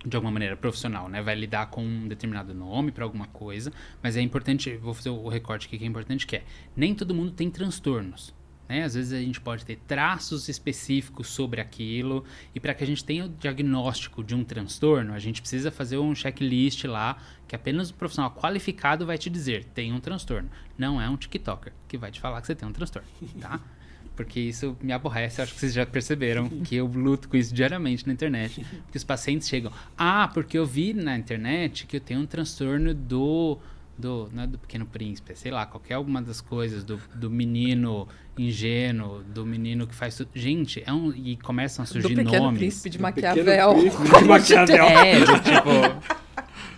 de 0.05 0.17
alguma 0.17 0.31
maneira 0.31 0.57
profissional, 0.57 1.09
né, 1.09 1.21
vai 1.21 1.35
lidar 1.35 1.67
com 1.67 1.85
um 1.85 2.07
determinado 2.07 2.55
nome 2.55 2.93
para 2.93 3.05
alguma 3.05 3.27
coisa, 3.27 3.73
mas 4.03 4.17
é 4.17 4.21
importante, 4.21 4.77
vou 4.77 4.95
fazer 4.95 5.11
o 5.11 5.29
recorte 5.29 5.67
aqui 5.67 5.79
que 5.79 5.85
é 5.85 5.87
importante, 5.87 6.27
que 6.27 6.37
é, 6.37 6.45
nem 6.77 6.95
todo 6.95 7.15
mundo 7.15 7.33
tem 7.33 7.51
transtornos. 7.51 8.35
Né? 8.69 8.85
Às 8.85 8.95
vezes 8.95 9.13
a 9.13 9.19
gente 9.19 9.41
pode 9.41 9.65
ter 9.65 9.77
traços 9.87 10.49
específicos 10.49 11.29
sobre 11.29 11.61
aquilo, 11.61 12.25
e 12.55 12.61
para 12.61 12.75
que 12.75 12.85
a 12.85 12.87
gente 12.87 13.05
tenha 13.05 13.25
o 13.25 13.29
diagnóstico 13.29 14.23
de 14.23 14.35
um 14.35 14.45
transtorno, 14.45 15.15
a 15.15 15.19
gente 15.19 15.41
precisa 15.41 15.71
fazer 15.71 15.99
um 15.99 16.15
checklist 16.15 16.85
lá, 16.85 17.19
que 17.49 17.57
apenas 17.57 17.91
o 17.91 17.95
profissional 17.95 18.31
qualificado 18.31 19.07
vai 19.07 19.17
te 19.17 19.31
dizer, 19.31 19.65
tem 19.65 19.93
um 19.93 20.01
transtorno. 20.01 20.51
Não 20.77 21.01
é 21.01 21.09
um 21.09 21.17
TikToker 21.17 21.73
que 21.89 21.97
vai 21.97 22.11
te 22.11 22.21
falar 22.21 22.41
que 22.41 22.47
você 22.47 22.55
tem 22.55 22.69
um 22.69 22.73
transtorno, 22.73 23.09
tá? 23.41 23.59
Porque 24.19 24.41
isso 24.41 24.77
me 24.83 24.93
aborrece, 24.93 25.41
acho 25.41 25.55
que 25.55 25.61
vocês 25.61 25.73
já 25.73 25.87
perceberam 25.87 26.49
que 26.67 26.75
eu 26.75 26.87
luto 26.87 27.29
com 27.29 27.37
isso 27.37 27.55
diariamente 27.55 28.05
na 28.05 28.13
internet. 28.13 28.67
Porque 28.83 28.99
os 28.99 29.05
pacientes 29.05 29.49
chegam, 29.49 29.71
ah, 29.97 30.29
porque 30.35 30.59
eu 30.59 30.67
vi 30.67 30.93
na 30.93 31.17
internet 31.17 31.87
que 31.87 31.99
eu 31.99 32.01
tenho 32.01 32.19
um 32.19 32.27
transtorno 32.27 32.93
do. 32.93 33.57
do 33.97 34.29
não 34.33 34.43
é 34.43 34.47
do 34.49 34.59
Pequeno 34.59 34.85
Príncipe, 34.87 35.37
sei 35.37 35.53
lá, 35.53 35.65
qualquer 35.67 35.95
alguma 35.95 36.21
das 36.21 36.41
coisas, 36.41 36.83
do, 36.83 37.01
do 37.15 37.31
menino 37.31 38.09
ingênuo, 38.37 39.23
do 39.23 39.47
menino 39.47 39.87
que 39.87 39.95
faz 39.95 40.17
tudo. 40.17 40.31
Gente, 40.35 40.83
é 40.85 40.93
um. 40.93 41.13
E 41.15 41.37
começam 41.37 41.85
a 41.85 41.87
Do 41.87 41.93
surgir 41.93 42.17
pequeno 42.17 42.43
nomes. 42.47 42.59
príncipe 42.59 42.91
de 42.91 42.99
Do 42.99 43.03
Maquiavel. 43.03 43.75
Pequeno 43.75 43.93
Príncipe 43.95 44.19
de 44.19 44.29
Maquiavel. 44.29 44.85
É, 44.89 45.21
do 45.21 45.33
tipo. 45.39 46.19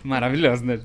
Maravilhoso, 0.02 0.64
né? 0.64 0.80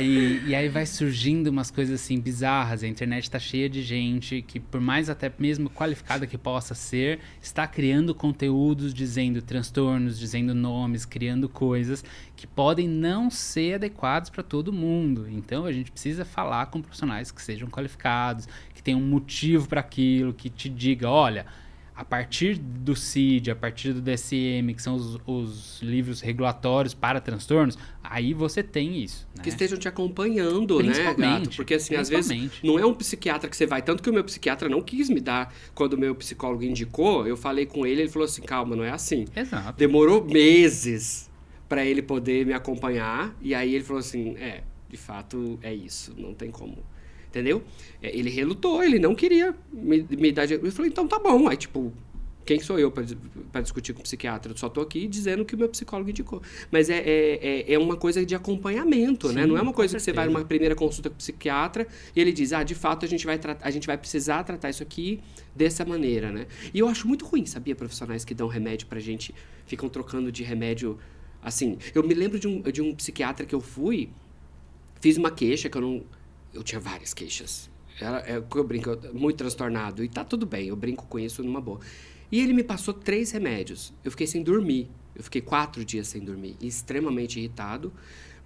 E, 0.00 0.42
e 0.46 0.54
aí 0.54 0.68
vai 0.68 0.84
surgindo 0.84 1.48
umas 1.48 1.70
coisas 1.70 2.00
assim 2.00 2.20
bizarras. 2.20 2.82
A 2.82 2.88
internet 2.88 3.30
tá 3.30 3.38
cheia 3.38 3.68
de 3.68 3.82
gente 3.82 4.42
que, 4.42 4.58
por 4.58 4.80
mais 4.80 5.08
até 5.08 5.30
mesmo 5.38 5.70
qualificada 5.70 6.26
que 6.26 6.36
possa 6.36 6.74
ser, 6.74 7.20
está 7.40 7.66
criando 7.66 8.14
conteúdos 8.14 8.92
dizendo 8.92 9.40
transtornos, 9.40 10.18
dizendo 10.18 10.54
nomes, 10.54 11.04
criando 11.04 11.48
coisas 11.48 12.04
que 12.36 12.46
podem 12.46 12.88
não 12.88 13.30
ser 13.30 13.74
adequados 13.74 14.28
para 14.28 14.42
todo 14.42 14.72
mundo. 14.72 15.28
Então 15.30 15.64
a 15.64 15.72
gente 15.72 15.90
precisa 15.90 16.24
falar 16.24 16.66
com 16.66 16.82
profissionais 16.82 17.30
que 17.30 17.40
sejam 17.40 17.68
qualificados, 17.68 18.48
que 18.74 18.82
tenham 18.82 19.00
um 19.00 19.06
motivo 19.06 19.68
para 19.68 19.80
aquilo, 19.80 20.32
que 20.32 20.50
te 20.50 20.68
diga, 20.68 21.08
olha, 21.08 21.46
a 21.98 22.04
partir 22.04 22.56
do 22.56 22.94
CID, 22.94 23.50
a 23.50 23.56
partir 23.56 23.92
do 23.92 24.00
DSM, 24.00 24.72
que 24.72 24.80
são 24.80 24.94
os, 24.94 25.18
os 25.26 25.82
livros 25.82 26.20
regulatórios 26.20 26.94
para 26.94 27.20
transtornos, 27.20 27.76
aí 28.04 28.32
você 28.32 28.62
tem 28.62 29.02
isso. 29.02 29.26
Né? 29.36 29.42
Que 29.42 29.48
estejam 29.48 29.76
te 29.76 29.88
acompanhando, 29.88 30.80
né, 30.80 31.12
gato? 31.12 31.50
Porque 31.56 31.74
assim, 31.74 31.96
às 31.96 32.08
vezes 32.08 32.52
não 32.62 32.78
é 32.78 32.86
um 32.86 32.94
psiquiatra 32.94 33.50
que 33.50 33.56
você 33.56 33.66
vai. 33.66 33.82
Tanto 33.82 34.00
que 34.00 34.08
o 34.08 34.12
meu 34.12 34.22
psiquiatra 34.22 34.68
não 34.68 34.80
quis 34.80 35.10
me 35.10 35.20
dar, 35.20 35.52
quando 35.74 35.94
o 35.94 35.98
meu 35.98 36.14
psicólogo 36.14 36.62
indicou, 36.62 37.26
eu 37.26 37.36
falei 37.36 37.66
com 37.66 37.84
ele, 37.84 38.02
ele 38.02 38.08
falou 38.08 38.26
assim: 38.26 38.42
calma, 38.42 38.76
não 38.76 38.84
é 38.84 38.90
assim. 38.90 39.24
Exato. 39.34 39.76
Demorou 39.76 40.24
meses 40.24 41.28
pra 41.68 41.84
ele 41.84 42.00
poder 42.00 42.46
me 42.46 42.52
acompanhar. 42.52 43.36
E 43.40 43.56
aí 43.56 43.74
ele 43.74 43.82
falou 43.82 43.98
assim: 43.98 44.36
é, 44.36 44.62
de 44.88 44.96
fato 44.96 45.58
é 45.64 45.74
isso, 45.74 46.14
não 46.16 46.32
tem 46.32 46.52
como. 46.52 46.78
Entendeu? 47.38 47.62
É, 48.02 48.16
Ele 48.16 48.30
relutou, 48.30 48.82
ele 48.82 48.98
não 48.98 49.14
queria 49.14 49.54
me, 49.72 50.04
me 50.10 50.32
dar. 50.32 50.44
dinheiro. 50.44 50.66
Eu 50.66 50.72
falei: 50.72 50.90
então 50.90 51.06
tá 51.06 51.20
bom. 51.20 51.48
Aí, 51.48 51.56
tipo, 51.56 51.92
quem 52.44 52.58
sou 52.58 52.78
eu 52.78 52.90
para 52.90 53.60
discutir 53.60 53.92
com 53.92 54.00
o 54.00 54.02
psiquiatra? 54.02 54.50
Eu 54.50 54.56
só 54.56 54.66
estou 54.66 54.82
aqui 54.82 55.06
dizendo 55.06 55.44
que 55.44 55.54
o 55.54 55.58
meu 55.58 55.68
psicólogo 55.68 56.10
indicou. 56.10 56.42
Mas 56.70 56.90
é, 56.90 56.96
é, 56.96 57.38
é, 57.42 57.74
é 57.74 57.78
uma 57.78 57.96
coisa 57.96 58.24
de 58.24 58.34
acompanhamento, 58.34 59.28
Sim, 59.28 59.34
né? 59.34 59.46
Não 59.46 59.56
é 59.56 59.60
uma 59.60 59.72
coisa 59.72 59.96
que 59.96 60.02
você 60.02 60.12
vai 60.12 60.26
numa 60.26 60.44
primeira 60.44 60.74
consulta 60.74 61.10
com 61.10 61.14
o 61.14 61.18
psiquiatra 61.18 61.86
e 62.16 62.20
ele 62.20 62.32
diz, 62.32 62.52
ah, 62.52 62.62
de 62.62 62.74
fato 62.74 63.04
a 63.04 63.08
gente 63.08 63.24
vai, 63.24 63.38
a 63.60 63.70
gente 63.70 63.86
vai 63.86 63.96
precisar 63.96 64.42
tratar 64.44 64.70
isso 64.70 64.82
aqui 64.82 65.20
dessa 65.54 65.84
maneira, 65.84 66.32
né? 66.32 66.46
E 66.74 66.78
eu 66.78 66.88
acho 66.88 67.06
muito 67.06 67.24
ruim, 67.24 67.46
sabia, 67.46 67.76
profissionais 67.76 68.24
que 68.24 68.34
dão 68.34 68.48
remédio 68.48 68.86
pra 68.88 68.98
gente, 68.98 69.34
ficam 69.66 69.88
trocando 69.88 70.32
de 70.32 70.42
remédio, 70.42 70.98
assim. 71.42 71.76
Eu 71.94 72.02
me 72.02 72.14
lembro 72.14 72.38
de 72.38 72.48
um, 72.48 72.62
de 72.62 72.82
um 72.82 72.94
psiquiatra 72.94 73.46
que 73.46 73.54
eu 73.54 73.60
fui, 73.60 74.08
fiz 75.00 75.16
uma 75.16 75.30
queixa 75.30 75.68
que 75.68 75.76
eu 75.76 75.82
não... 75.82 76.02
Eu 76.52 76.62
tinha 76.62 76.80
várias 76.80 77.12
queixas. 77.14 77.70
Era, 78.00 78.18
é, 78.20 78.36
eu 78.36 78.64
brinco, 78.64 78.96
muito 79.12 79.36
transtornado. 79.36 80.04
E 80.04 80.08
tá 80.08 80.24
tudo 80.24 80.46
bem, 80.46 80.68
eu 80.68 80.76
brinco 80.76 81.06
com 81.06 81.18
isso 81.18 81.42
numa 81.42 81.60
boa. 81.60 81.80
E 82.30 82.40
ele 82.40 82.52
me 82.52 82.62
passou 82.62 82.94
três 82.94 83.30
remédios. 83.30 83.92
Eu 84.04 84.10
fiquei 84.10 84.26
sem 84.26 84.42
dormir. 84.42 84.88
Eu 85.18 85.24
fiquei 85.24 85.40
quatro 85.40 85.84
dias 85.84 86.06
sem 86.06 86.22
dormir, 86.22 86.56
extremamente 86.62 87.40
irritado. 87.40 87.92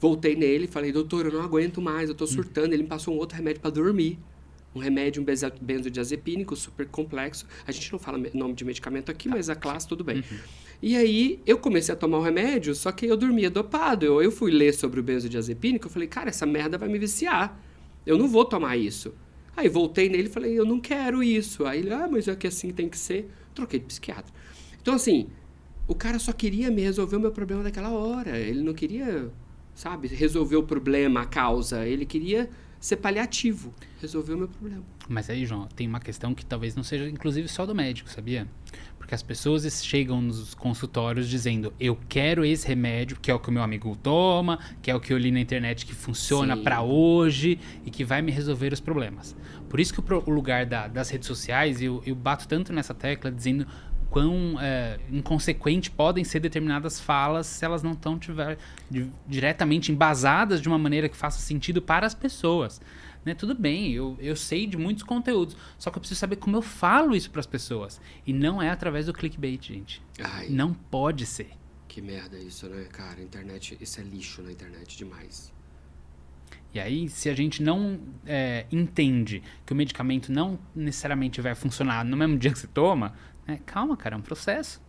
Voltei 0.00 0.34
nele 0.34 0.64
e 0.64 0.66
falei, 0.66 0.90
doutor, 0.90 1.26
eu 1.26 1.32
não 1.32 1.42
aguento 1.42 1.82
mais, 1.82 2.08
eu 2.08 2.14
tô 2.14 2.26
surtando. 2.26 2.72
Ele 2.72 2.82
me 2.82 2.88
passou 2.88 3.14
um 3.14 3.18
outro 3.18 3.36
remédio 3.36 3.60
para 3.60 3.70
dormir. 3.70 4.18
Um 4.74 4.80
remédio, 4.80 5.22
um 5.22 5.26
benzodiazepínico 5.60 6.56
super 6.56 6.88
complexo. 6.88 7.46
A 7.66 7.70
gente 7.70 7.92
não 7.92 7.98
fala 7.98 8.18
nome 8.32 8.54
de 8.54 8.64
medicamento 8.64 9.10
aqui, 9.10 9.28
mas 9.28 9.50
a 9.50 9.54
classe 9.54 9.86
tudo 9.86 10.02
bem. 10.02 10.16
Uhum. 10.16 10.38
E 10.80 10.96
aí 10.96 11.40
eu 11.46 11.58
comecei 11.58 11.92
a 11.92 11.96
tomar 11.96 12.18
o 12.18 12.22
remédio, 12.22 12.74
só 12.74 12.90
que 12.90 13.04
eu 13.04 13.16
dormia 13.18 13.50
dopado. 13.50 14.06
Eu, 14.06 14.22
eu 14.22 14.32
fui 14.32 14.50
ler 14.50 14.72
sobre 14.72 14.98
o 14.98 15.02
benzodiazepínico, 15.02 15.86
eu 15.86 15.90
falei, 15.90 16.08
cara, 16.08 16.30
essa 16.30 16.46
merda 16.46 16.78
vai 16.78 16.88
me 16.88 16.98
viciar. 16.98 17.60
Eu 18.06 18.18
não 18.18 18.28
vou 18.28 18.44
tomar 18.44 18.76
isso. 18.76 19.14
Aí 19.56 19.68
voltei 19.68 20.08
nele 20.08 20.28
e 20.28 20.30
falei, 20.30 20.58
eu 20.58 20.64
não 20.64 20.80
quero 20.80 21.22
isso. 21.22 21.66
Aí 21.66 21.80
ele, 21.80 21.92
ah, 21.92 22.08
mas 22.10 22.26
é 22.28 22.34
que 22.34 22.46
assim 22.46 22.70
tem 22.70 22.88
que 22.88 22.98
ser 22.98 23.30
troquei 23.54 23.78
de 23.78 23.86
psiquiatra. 23.86 24.32
Então, 24.80 24.94
assim, 24.94 25.28
o 25.86 25.94
cara 25.94 26.18
só 26.18 26.32
queria 26.32 26.70
me 26.70 26.82
resolver 26.82 27.16
o 27.16 27.20
meu 27.20 27.32
problema 27.32 27.62
daquela 27.62 27.90
hora. 27.90 28.38
Ele 28.38 28.62
não 28.62 28.72
queria, 28.72 29.30
sabe, 29.74 30.08
resolver 30.08 30.56
o 30.56 30.62
problema, 30.62 31.22
a 31.22 31.26
causa. 31.26 31.86
Ele 31.86 32.06
queria 32.06 32.48
ser 32.80 32.96
paliativo, 32.96 33.72
resolver 34.00 34.34
o 34.34 34.38
meu 34.38 34.48
problema. 34.48 34.82
Mas 35.08 35.30
aí, 35.30 35.46
João, 35.46 35.68
tem 35.68 35.86
uma 35.86 36.00
questão 36.00 36.34
que 36.34 36.44
talvez 36.44 36.74
não 36.74 36.82
seja, 36.82 37.08
inclusive, 37.08 37.46
só 37.46 37.64
do 37.64 37.74
médico, 37.74 38.10
sabia? 38.10 38.48
Porque 39.02 39.16
as 39.16 39.22
pessoas 39.22 39.84
chegam 39.84 40.22
nos 40.22 40.54
consultórios 40.54 41.28
dizendo: 41.28 41.74
eu 41.80 41.98
quero 42.08 42.44
esse 42.44 42.68
remédio, 42.68 43.18
que 43.20 43.32
é 43.32 43.34
o 43.34 43.40
que 43.40 43.48
o 43.48 43.52
meu 43.52 43.60
amigo 43.64 43.96
toma, 43.96 44.60
que 44.80 44.92
é 44.92 44.94
o 44.94 45.00
que 45.00 45.12
eu 45.12 45.18
li 45.18 45.32
na 45.32 45.40
internet 45.40 45.84
que 45.84 45.92
funciona 45.92 46.56
para 46.56 46.82
hoje 46.82 47.58
e 47.84 47.90
que 47.90 48.04
vai 48.04 48.22
me 48.22 48.30
resolver 48.30 48.72
os 48.72 48.78
problemas. 48.78 49.34
Por 49.68 49.80
isso 49.80 49.92
que 49.92 50.00
o, 50.14 50.30
lugar 50.30 50.64
da, 50.66 50.86
das 50.86 51.10
redes 51.10 51.26
sociais, 51.26 51.82
eu, 51.82 52.00
eu 52.06 52.14
bato 52.14 52.46
tanto 52.46 52.72
nessa 52.72 52.94
tecla 52.94 53.28
dizendo 53.28 53.66
quão 54.08 54.54
é, 54.60 55.00
inconsequente 55.10 55.90
podem 55.90 56.22
ser 56.22 56.38
determinadas 56.38 57.00
falas 57.00 57.48
se 57.48 57.64
elas 57.64 57.82
não 57.82 57.92
estão 57.92 58.20
diretamente 59.26 59.90
embasadas 59.90 60.62
de 60.62 60.68
uma 60.68 60.78
maneira 60.78 61.08
que 61.08 61.16
faça 61.16 61.40
sentido 61.40 61.82
para 61.82 62.06
as 62.06 62.14
pessoas. 62.14 62.80
Né? 63.24 63.34
Tudo 63.34 63.54
bem, 63.54 63.92
eu, 63.92 64.16
eu 64.20 64.34
sei 64.34 64.66
de 64.66 64.76
muitos 64.76 65.02
conteúdos, 65.02 65.56
só 65.78 65.90
que 65.90 65.98
eu 65.98 66.00
preciso 66.00 66.18
saber 66.18 66.36
como 66.36 66.56
eu 66.56 66.62
falo 66.62 67.14
isso 67.14 67.30
para 67.30 67.40
as 67.40 67.46
pessoas. 67.46 68.00
E 68.26 68.32
não 68.32 68.60
é 68.60 68.70
através 68.70 69.06
do 69.06 69.12
clickbait, 69.12 69.62
gente. 69.62 70.02
Ai, 70.20 70.48
não 70.48 70.74
pode 70.74 71.24
ser. 71.26 71.50
Que 71.86 72.00
merda 72.00 72.38
isso, 72.38 72.68
né, 72.68 72.84
cara? 72.90 73.20
Internet, 73.20 73.76
isso 73.80 74.00
é 74.00 74.02
lixo 74.02 74.42
na 74.42 74.50
internet 74.50 74.96
demais. 74.96 75.52
E 76.74 76.80
aí, 76.80 77.08
se 77.08 77.28
a 77.28 77.34
gente 77.34 77.62
não 77.62 78.00
é, 78.24 78.66
entende 78.72 79.42
que 79.66 79.72
o 79.74 79.76
medicamento 79.76 80.32
não 80.32 80.58
necessariamente 80.74 81.40
vai 81.40 81.54
funcionar 81.54 82.02
no 82.04 82.16
mesmo 82.16 82.38
dia 82.38 82.50
que 82.50 82.58
você 82.58 82.66
toma, 82.66 83.14
né, 83.46 83.60
calma, 83.66 83.94
cara, 83.96 84.14
é 84.14 84.18
um 84.18 84.22
processo. 84.22 84.80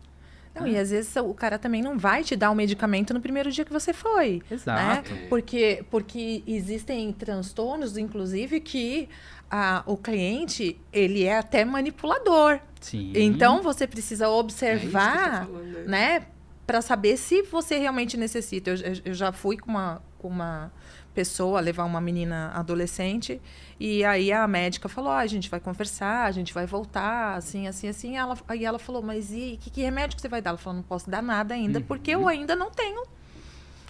Não, 0.55 0.67
e 0.67 0.77
às 0.77 0.91
vezes 0.91 1.15
o 1.15 1.33
cara 1.33 1.57
também 1.57 1.81
não 1.81 1.97
vai 1.97 2.23
te 2.23 2.35
dar 2.35 2.51
o 2.51 2.55
medicamento 2.55 3.13
no 3.13 3.19
primeiro 3.19 3.51
dia 3.51 3.65
que 3.65 3.73
você 3.73 3.91
foi. 3.91 4.41
Né? 4.49 4.55
Exato. 4.55 5.13
Né? 5.13 5.27
Porque, 5.27 5.83
porque 5.89 6.43
existem 6.45 7.11
transtornos, 7.11 7.97
inclusive, 7.97 8.59
que 8.59 9.09
a, 9.49 9.83
o 9.85 9.97
cliente, 9.97 10.79
ele 10.91 11.23
é 11.23 11.37
até 11.37 11.65
manipulador. 11.65 12.59
Sim. 12.79 13.13
Então, 13.15 13.61
você 13.63 13.87
precisa 13.87 14.29
observar, 14.29 15.43
é 15.43 15.45
falando, 15.45 15.73
né? 15.87 16.19
né 16.19 16.25
para 16.65 16.81
saber 16.81 17.17
se 17.17 17.41
você 17.41 17.77
realmente 17.77 18.15
necessita. 18.15 18.69
Eu, 18.71 18.77
eu 19.05 19.13
já 19.13 19.31
fui 19.31 19.57
com 19.57 19.71
uma, 19.71 20.01
com 20.17 20.27
uma 20.27 20.71
pessoa 21.13 21.59
levar 21.59 21.83
uma 21.85 22.01
menina 22.01 22.51
adolescente. 22.53 23.41
E 23.79 24.03
aí 24.03 24.31
a 24.31 24.47
médica 24.47 24.89
falou 24.89 25.11
ah, 25.11 25.19
a 25.19 25.27
gente 25.27 25.49
vai 25.49 25.59
conversar 25.59 26.25
a 26.25 26.31
gente 26.31 26.53
vai 26.53 26.65
voltar 26.65 27.35
assim 27.35 27.67
assim 27.67 27.87
assim. 27.87 28.17
Ela 28.17 28.37
aí 28.47 28.65
ela 28.65 28.79
falou 28.79 29.01
mas 29.01 29.31
e 29.31 29.57
que, 29.61 29.69
que 29.69 29.81
remédio 29.81 30.15
que 30.15 30.21
você 30.21 30.27
vai 30.27 30.41
dar? 30.41 30.51
Ela 30.51 30.57
falou 30.57 30.77
não 30.77 30.83
posso 30.83 31.09
dar 31.09 31.21
nada 31.21 31.53
ainda 31.53 31.79
uhum. 31.79 31.85
porque 31.85 32.11
eu 32.11 32.27
ainda 32.27 32.55
não 32.55 32.71
tenho. 32.71 33.03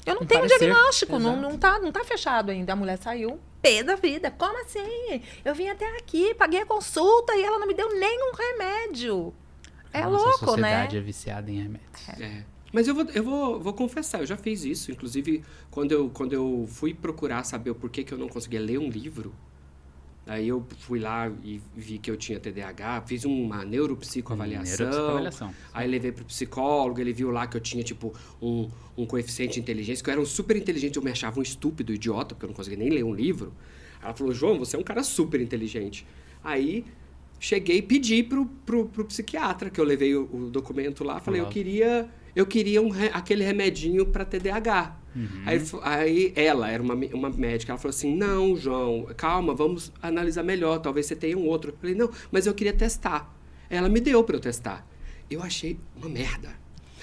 Eu 0.05 0.15
não, 0.15 0.21
não 0.21 0.27
tenho 0.27 0.41
parecer. 0.41 0.59
diagnóstico 0.59 1.19
não, 1.19 1.39
não 1.39 1.57
tá 1.57 1.79
não 1.79 1.91
tá 1.91 2.03
fechado 2.03 2.51
ainda. 2.51 2.73
A 2.73 2.75
mulher 2.75 2.97
saiu 2.97 3.39
pé 3.61 3.81
da 3.81 3.95
vida 3.95 4.29
como 4.31 4.61
assim? 4.61 5.21
Eu 5.45 5.55
vim 5.55 5.69
até 5.69 5.97
aqui 5.97 6.33
paguei 6.33 6.61
a 6.61 6.65
consulta 6.65 7.33
e 7.35 7.43
ela 7.43 7.57
não 7.57 7.67
me 7.67 7.73
deu 7.73 7.89
nenhum 7.97 8.33
remédio. 8.33 9.33
É 9.93 10.01
Nossa, 10.01 10.15
louco 10.15 10.45
a 10.45 10.47
sociedade 10.47 10.95
né 10.95 11.01
é 11.01 11.05
viciada 11.05 11.51
em 11.51 11.61
remédios. 11.61 12.09
É. 12.19 12.23
é. 12.23 12.52
Mas 12.73 12.87
eu 12.87 12.95
vou, 12.95 13.05
eu 13.13 13.23
vou, 13.23 13.59
vou 13.59 13.71
confessar, 13.71 14.21
eu 14.21 14.25
já 14.25 14.35
fiz 14.35 14.65
isso. 14.65 14.91
Inclusive, 14.91 15.43
quando 15.69 15.91
eu, 15.91 16.09
quando 16.09 16.33
eu 16.33 16.65
fui 16.67 16.91
procurar 16.91 17.43
saber 17.43 17.69
o 17.69 17.75
porquê 17.75 18.03
que 18.03 18.11
eu 18.11 18.17
não 18.17 18.27
conseguia 18.27 18.59
ler 18.59 18.79
um 18.79 18.89
livro, 18.89 19.31
aí 20.25 20.47
eu 20.47 20.65
fui 20.79 20.99
lá 20.99 21.31
e 21.43 21.61
vi 21.75 21.99
que 21.99 22.09
eu 22.09 22.17
tinha 22.17 22.39
TDAH, 22.39 23.03
fiz 23.05 23.25
uma 23.25 23.63
neuropsicoavaliação. 23.63 24.87
Neuropsicoavaliação. 24.87 25.53
Aí 25.71 25.87
levei 25.87 26.11
para 26.11 26.23
o 26.23 26.25
psicólogo, 26.25 26.99
ele 26.99 27.13
viu 27.13 27.29
lá 27.29 27.45
que 27.45 27.55
eu 27.55 27.61
tinha, 27.61 27.83
tipo, 27.83 28.11
um, 28.41 28.67
um 28.97 29.05
coeficiente 29.05 29.53
de 29.53 29.59
inteligência, 29.59 30.03
que 30.03 30.09
eu 30.09 30.13
era 30.13 30.21
um 30.21 30.25
super 30.25 30.57
inteligente, 30.57 30.97
eu 30.97 31.03
me 31.03 31.11
achava 31.11 31.39
um 31.39 31.43
estúpido, 31.43 31.93
idiota, 31.93 32.33
porque 32.33 32.45
eu 32.45 32.49
não 32.49 32.55
conseguia 32.55 32.79
nem 32.79 32.89
ler 32.89 33.03
um 33.03 33.13
livro. 33.13 33.53
Ela 34.01 34.15
falou, 34.15 34.33
João, 34.33 34.57
você 34.57 34.75
é 34.75 34.79
um 34.79 34.83
cara 34.83 35.03
super 35.03 35.39
inteligente. 35.39 36.07
Aí 36.43 36.83
cheguei 37.39 37.77
e 37.77 37.81
pedi 37.83 38.23
pro, 38.23 38.47
pro, 38.65 38.87
pro 38.87 39.05
psiquiatra, 39.05 39.69
que 39.69 39.79
eu 39.79 39.85
levei 39.85 40.15
o, 40.15 40.23
o 40.33 40.49
documento 40.49 41.03
lá, 41.03 41.19
falei, 41.19 41.39
eu 41.39 41.49
queria 41.49 42.09
eu 42.35 42.45
queria 42.45 42.81
um, 42.81 42.89
aquele 43.13 43.43
remedinho 43.43 44.05
para 44.05 44.25
TDAH. 44.25 44.99
Uhum. 45.15 45.27
Aí, 45.45 45.61
aí, 45.83 46.33
ela 46.35 46.69
era 46.69 46.81
uma, 46.81 46.95
uma 47.13 47.29
médica, 47.29 47.71
ela 47.71 47.79
falou 47.79 47.91
assim: 47.91 48.15
Não, 48.15 48.55
João, 48.55 49.07
calma, 49.15 49.53
vamos 49.53 49.91
analisar 50.01 50.43
melhor, 50.43 50.79
talvez 50.79 51.05
você 51.05 51.15
tenha 51.15 51.37
um 51.37 51.45
outro. 51.45 51.71
Eu 51.71 51.77
falei: 51.77 51.95
Não, 51.95 52.09
mas 52.31 52.47
eu 52.47 52.53
queria 52.53 52.73
testar. 52.73 53.31
Ela 53.69 53.89
me 53.89 53.99
deu 53.99 54.23
para 54.23 54.35
eu 54.35 54.39
testar. 54.39 54.87
Eu 55.29 55.41
achei 55.41 55.79
uma 55.95 56.09
merda. 56.09 56.49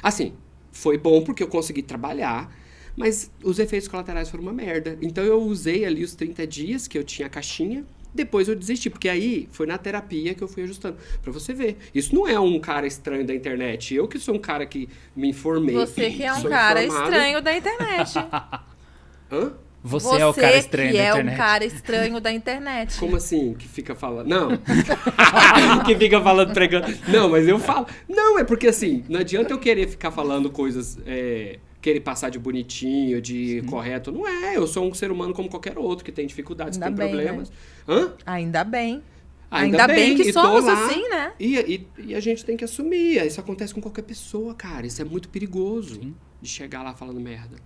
Assim, 0.02 0.34
foi 0.72 0.98
bom 0.98 1.22
porque 1.22 1.42
eu 1.42 1.48
consegui 1.48 1.82
trabalhar, 1.82 2.52
mas 2.96 3.30
os 3.42 3.58
efeitos 3.58 3.88
colaterais 3.88 4.28
foram 4.28 4.42
uma 4.42 4.52
merda. 4.52 4.98
Então 5.00 5.22
eu 5.24 5.40
usei 5.42 5.84
ali 5.84 6.02
os 6.02 6.14
30 6.14 6.46
dias 6.46 6.88
que 6.88 6.98
eu 6.98 7.04
tinha 7.04 7.26
a 7.26 7.30
caixinha 7.30 7.84
depois 8.14 8.48
eu 8.48 8.56
desisti, 8.56 8.90
porque 8.90 9.08
aí 9.08 9.48
foi 9.52 9.66
na 9.66 9.78
terapia 9.78 10.34
que 10.34 10.42
eu 10.42 10.48
fui 10.48 10.62
ajustando. 10.64 10.96
Para 11.22 11.32
você 11.32 11.52
ver. 11.52 11.78
Isso 11.94 12.14
não 12.14 12.26
é 12.26 12.38
um 12.38 12.58
cara 12.58 12.86
estranho 12.86 13.24
da 13.24 13.34
internet. 13.34 13.94
Eu 13.94 14.08
que 14.08 14.18
sou 14.18 14.34
um 14.34 14.38
cara 14.38 14.66
que 14.66 14.88
me 15.14 15.28
informei. 15.28 15.74
Você 15.74 16.11
que 16.11 16.22
é 16.22 16.32
um 16.32 16.42
cara 16.42 16.84
informado. 16.84 17.11
estranho 17.11 17.42
da 17.42 17.56
internet. 17.56 18.14
Hã? 19.30 19.52
Você, 19.82 20.08
Você, 20.08 20.20
é 20.20 20.26
o 20.26 20.34
cara 20.34 20.56
estranho 20.58 20.90
que 20.90 20.98
da 20.98 21.08
internet. 21.08 21.30
é 21.30 21.34
um 21.34 21.36
cara 21.38 21.64
estranho 21.64 22.20
da 22.20 22.32
internet. 22.32 22.98
Como 22.98 23.16
assim? 23.16 23.54
Que 23.54 23.66
fica 23.66 23.94
falando. 23.94 24.28
Não. 24.28 24.50
que 25.86 25.96
fica 25.96 26.20
falando, 26.20 26.52
pregando. 26.52 26.86
Não, 27.08 27.30
mas 27.30 27.48
eu 27.48 27.58
falo. 27.58 27.86
Não, 28.06 28.38
é 28.38 28.44
porque 28.44 28.66
assim, 28.66 29.04
não 29.08 29.20
adianta 29.20 29.54
eu 29.54 29.58
querer 29.58 29.88
ficar 29.88 30.11
falando 30.11 30.50
coisas. 30.50 30.98
É 31.06 31.58
querer 31.80 32.00
passar 32.00 32.30
de 32.30 32.38
bonitinho, 32.38 33.20
de 33.20 33.60
Sim. 33.60 33.66
correto. 33.66 34.12
Não 34.12 34.26
é, 34.26 34.56
eu 34.56 34.66
sou 34.66 34.88
um 34.88 34.94
ser 34.94 35.10
humano 35.10 35.32
como 35.32 35.48
qualquer 35.48 35.78
outro, 35.78 36.04
que 36.04 36.12
tem 36.12 36.26
dificuldades, 36.26 36.80
Ainda 36.80 36.90
que 36.90 36.96
tem 36.96 37.06
bem, 37.06 37.16
problemas. 37.16 37.50
Né? 37.50 37.56
Hã? 37.88 38.12
Ainda 38.26 38.64
bem. 38.64 39.02
Ainda, 39.50 39.82
Ainda 39.82 39.86
bem, 39.88 40.16
bem, 40.16 40.16
que 40.16 40.32
somos 40.32 40.64
lá, 40.64 40.86
assim, 40.86 41.08
né? 41.08 41.32
E, 41.40 41.56
e, 41.56 41.88
e, 41.98 42.14
a 42.14 42.20
gente 42.20 42.44
tem 42.44 42.56
que 42.56 42.64
assumir. 42.64 43.26
Isso 43.26 43.40
acontece 43.40 43.74
com 43.74 43.80
qualquer 43.80 44.02
pessoa, 44.02 44.54
cara. 44.54 44.86
Isso 44.86 45.02
é 45.02 45.04
muito 45.04 45.28
perigoso 45.28 45.96
Sim. 45.96 46.14
de 46.40 46.48
chegar 46.48 46.84
lá 46.84 46.94
falando 46.94 47.18
merda. 47.18 47.56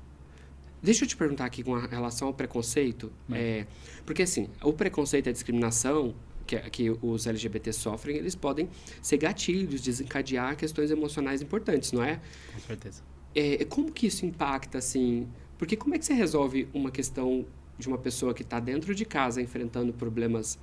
Deixa 0.82 1.04
eu 1.04 1.08
te 1.08 1.14
perguntar 1.14 1.44
aqui 1.44 1.62
com 1.62 1.74
relação 1.74 2.28
ao 2.28 2.34
preconceito. 2.34 3.12
É, 3.30 3.66
porque, 4.06 4.22
assim, 4.22 4.48
o 4.62 4.72
preconceito 4.72 5.26
e 5.26 5.30
a 5.30 5.32
discriminação 5.32 6.14
que, 6.46 6.58
que 6.70 6.90
os 7.02 7.26
LGBT 7.26 7.72
sofrem, 7.72 8.16
eles 8.16 8.34
podem 8.34 8.68
ser 9.02 9.18
gatilhos, 9.18 9.80
desencadear 9.80 10.56
questões 10.56 10.90
emocionais 10.90 11.42
importantes, 11.42 11.92
não 11.92 12.02
é? 12.02 12.20
Com 12.52 12.60
certeza. 12.60 13.02
É, 13.34 13.64
como 13.64 13.90
que 13.90 14.06
isso 14.06 14.24
impacta, 14.24 14.78
assim? 14.78 15.26
Porque 15.58 15.76
como 15.76 15.94
é 15.94 15.98
que 15.98 16.04
você 16.04 16.14
resolve 16.14 16.68
uma 16.72 16.90
questão 16.90 17.44
de 17.78 17.88
uma 17.88 17.98
pessoa 17.98 18.32
que 18.32 18.42
está 18.42 18.60
dentro 18.60 18.94
de 18.94 19.04
casa 19.04 19.42
enfrentando 19.42 19.92
problemas 19.92 20.58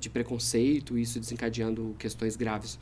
de 0.00 0.08
preconceito, 0.10 0.98
isso 0.98 1.18
desencadeando 1.20 1.94
questões 1.98 2.36
graves? 2.36 2.78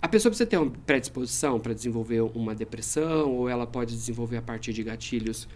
A 0.00 0.08
pessoa 0.08 0.30
precisa 0.30 0.48
ter 0.48 0.56
uma 0.56 0.70
predisposição 0.86 1.58
para 1.58 1.74
desenvolver 1.74 2.20
uma 2.20 2.54
depressão 2.54 3.32
ou 3.32 3.48
ela 3.48 3.66
pode 3.66 3.94
desenvolver 3.94 4.36
a 4.36 4.42
partir 4.42 4.72
de 4.72 4.82
gatilhos 4.84 5.48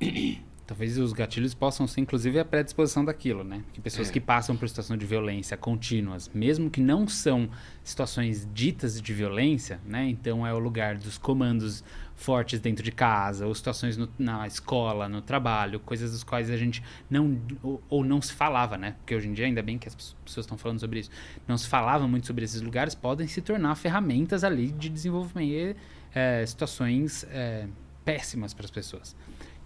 Talvez 0.66 0.96
os 0.96 1.12
gatilhos 1.12 1.52
possam 1.52 1.86
ser, 1.86 2.00
inclusive, 2.00 2.38
a 2.38 2.44
predisposição 2.44 3.04
daquilo, 3.04 3.44
né? 3.44 3.62
Que 3.74 3.82
pessoas 3.82 4.08
É. 4.08 4.12
que 4.12 4.18
passam 4.18 4.56
por 4.56 4.66
situação 4.66 4.96
de 4.96 5.04
violência 5.04 5.58
contínuas, 5.58 6.30
mesmo 6.32 6.70
que 6.70 6.80
não 6.80 7.06
são 7.06 7.50
situações 7.82 8.48
ditas 8.54 8.98
de 8.98 9.12
violência, 9.12 9.78
né? 9.86 10.08
Então 10.08 10.46
é 10.46 10.54
o 10.54 10.58
lugar 10.58 10.96
dos 10.96 11.18
comandos 11.18 11.84
fortes 12.16 12.60
dentro 12.60 12.82
de 12.84 12.92
casa, 12.92 13.46
ou 13.46 13.54
situações 13.54 13.96
no- 13.96 14.08
na 14.18 14.46
escola, 14.46 15.08
no 15.08 15.20
trabalho, 15.20 15.80
coisas 15.80 16.12
das 16.12 16.22
quais 16.22 16.48
a 16.48 16.56
gente 16.56 16.82
não 17.10 17.38
ou, 17.62 17.82
ou 17.88 18.04
não 18.04 18.22
se 18.22 18.32
falava, 18.32 18.78
né? 18.78 18.92
Porque 18.98 19.14
hoje 19.14 19.28
em 19.28 19.32
dia 19.32 19.46
ainda 19.46 19.62
bem 19.62 19.76
que 19.78 19.88
as 19.88 19.94
pes- 19.94 20.16
pessoas 20.24 20.44
estão 20.46 20.56
falando 20.56 20.78
sobre 20.78 21.00
isso, 21.00 21.10
não 21.48 21.58
se 21.58 21.66
falava 21.66 22.06
muito 22.06 22.26
sobre 22.26 22.44
esses 22.44 22.60
lugares, 22.62 22.94
podem 22.94 23.26
se 23.26 23.40
tornar 23.42 23.74
ferramentas 23.74 24.44
ali 24.44 24.70
de 24.70 24.88
desenvolvimento, 24.88 25.76
é, 26.14 26.46
situações 26.46 27.24
é, 27.30 27.66
péssimas 28.04 28.54
para 28.54 28.64
as 28.64 28.70
pessoas. 28.70 29.16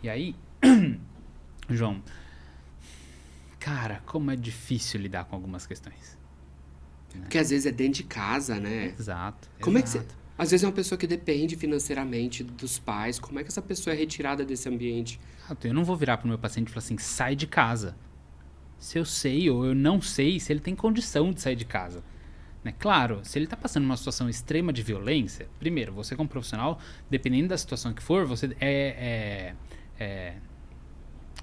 E 0.02 0.08
aí 0.08 0.34
João, 1.68 2.02
cara, 3.60 4.02
como 4.06 4.30
é 4.30 4.36
difícil 4.36 5.00
lidar 5.00 5.24
com 5.24 5.36
algumas 5.36 5.66
questões. 5.66 6.16
Porque 7.20 7.38
às 7.38 7.50
vezes 7.50 7.66
é 7.66 7.72
dentro 7.72 8.02
de 8.02 8.04
casa, 8.04 8.60
né? 8.60 8.94
Exato. 8.98 9.48
Como 9.60 9.78
é 9.78 9.82
que 9.82 9.88
você. 9.88 10.04
Às 10.38 10.52
vezes 10.52 10.62
é 10.62 10.66
uma 10.68 10.72
pessoa 10.72 10.96
que 10.96 11.06
depende 11.06 11.56
financeiramente 11.56 12.44
dos 12.44 12.78
pais. 12.78 13.18
Como 13.18 13.40
é 13.40 13.42
que 13.42 13.48
essa 13.48 13.60
pessoa 13.60 13.92
é 13.92 13.98
retirada 13.98 14.44
desse 14.44 14.68
ambiente? 14.68 15.20
Exato. 15.44 15.66
Eu 15.66 15.74
não 15.74 15.84
vou 15.84 15.96
virar 15.96 16.16
pro 16.18 16.28
meu 16.28 16.38
paciente 16.38 16.68
e 16.68 16.70
falar 16.70 16.84
assim, 16.84 16.96
sai 16.96 17.34
de 17.34 17.48
casa. 17.48 17.96
Se 18.78 18.96
eu 18.96 19.04
sei 19.04 19.50
ou 19.50 19.66
eu 19.66 19.74
não 19.74 20.00
sei 20.00 20.38
se 20.38 20.52
ele 20.52 20.60
tem 20.60 20.76
condição 20.76 21.32
de 21.32 21.40
sair 21.40 21.56
de 21.56 21.64
casa. 21.64 22.04
Né? 22.62 22.72
Claro, 22.78 23.20
se 23.24 23.36
ele 23.36 23.46
está 23.46 23.56
passando 23.56 23.84
uma 23.84 23.96
situação 23.96 24.28
extrema 24.28 24.72
de 24.72 24.80
violência, 24.82 25.48
primeiro, 25.58 25.92
você 25.92 26.14
como 26.14 26.28
profissional, 26.28 26.78
dependendo 27.10 27.48
da 27.48 27.58
situação 27.58 27.92
que 27.92 28.02
for, 28.02 28.24
você 28.24 28.54
é, 28.60 29.54
é- 29.98 30.04
é 30.04 30.34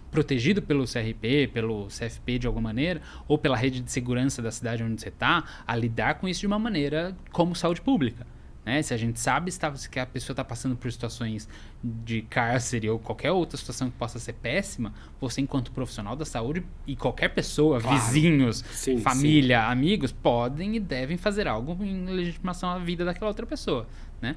protegido 0.09 0.61
pelo 0.61 0.85
CRP, 0.85 1.49
pelo 1.53 1.87
CFP 1.87 2.39
de 2.39 2.47
alguma 2.47 2.69
maneira, 2.69 3.01
ou 3.27 3.37
pela 3.37 3.57
rede 3.57 3.81
de 3.81 3.91
segurança 3.91 4.41
da 4.41 4.49
cidade 4.51 4.81
onde 4.81 5.01
você 5.01 5.09
está, 5.09 5.43
a 5.67 5.75
lidar 5.75 6.15
com 6.15 6.27
isso 6.29 6.39
de 6.39 6.47
uma 6.47 6.57
maneira 6.57 7.13
como 7.33 7.53
saúde 7.53 7.81
pública. 7.81 8.25
Né? 8.65 8.81
Se 8.81 8.93
a 8.93 8.97
gente 8.97 9.19
sabe 9.19 9.49
está- 9.49 9.71
que 9.71 9.99
a 9.99 10.05
pessoa 10.07 10.33
está 10.33 10.43
passando 10.43 10.75
por 10.75 10.91
situações 10.91 11.47
de 11.83 12.23
cárcere 12.23 12.89
ou 12.89 12.97
qualquer 12.97 13.31
outra 13.31 13.57
situação 13.57 13.91
que 13.91 13.95
possa 13.97 14.17
ser 14.17 14.33
péssima, 14.33 14.91
você, 15.21 15.39
enquanto 15.41 15.71
profissional 15.71 16.15
da 16.15 16.25
saúde 16.25 16.63
e 16.87 16.95
qualquer 16.95 17.29
pessoa, 17.29 17.79
Claro. 17.79 17.95
vizinhos, 17.97 18.63
Sim, 18.71 18.97
família, 18.97 19.67
amigos, 19.67 20.11
podem 20.11 20.75
e 20.75 20.79
devem 20.79 21.15
fazer 21.15 21.47
algo 21.47 21.77
em 21.83 22.05
legitimação 22.07 22.69
à 22.69 22.79
vida 22.79 23.05
daquela 23.05 23.27
outra 23.29 23.45
pessoa. 23.45 23.85
Né? 24.19 24.35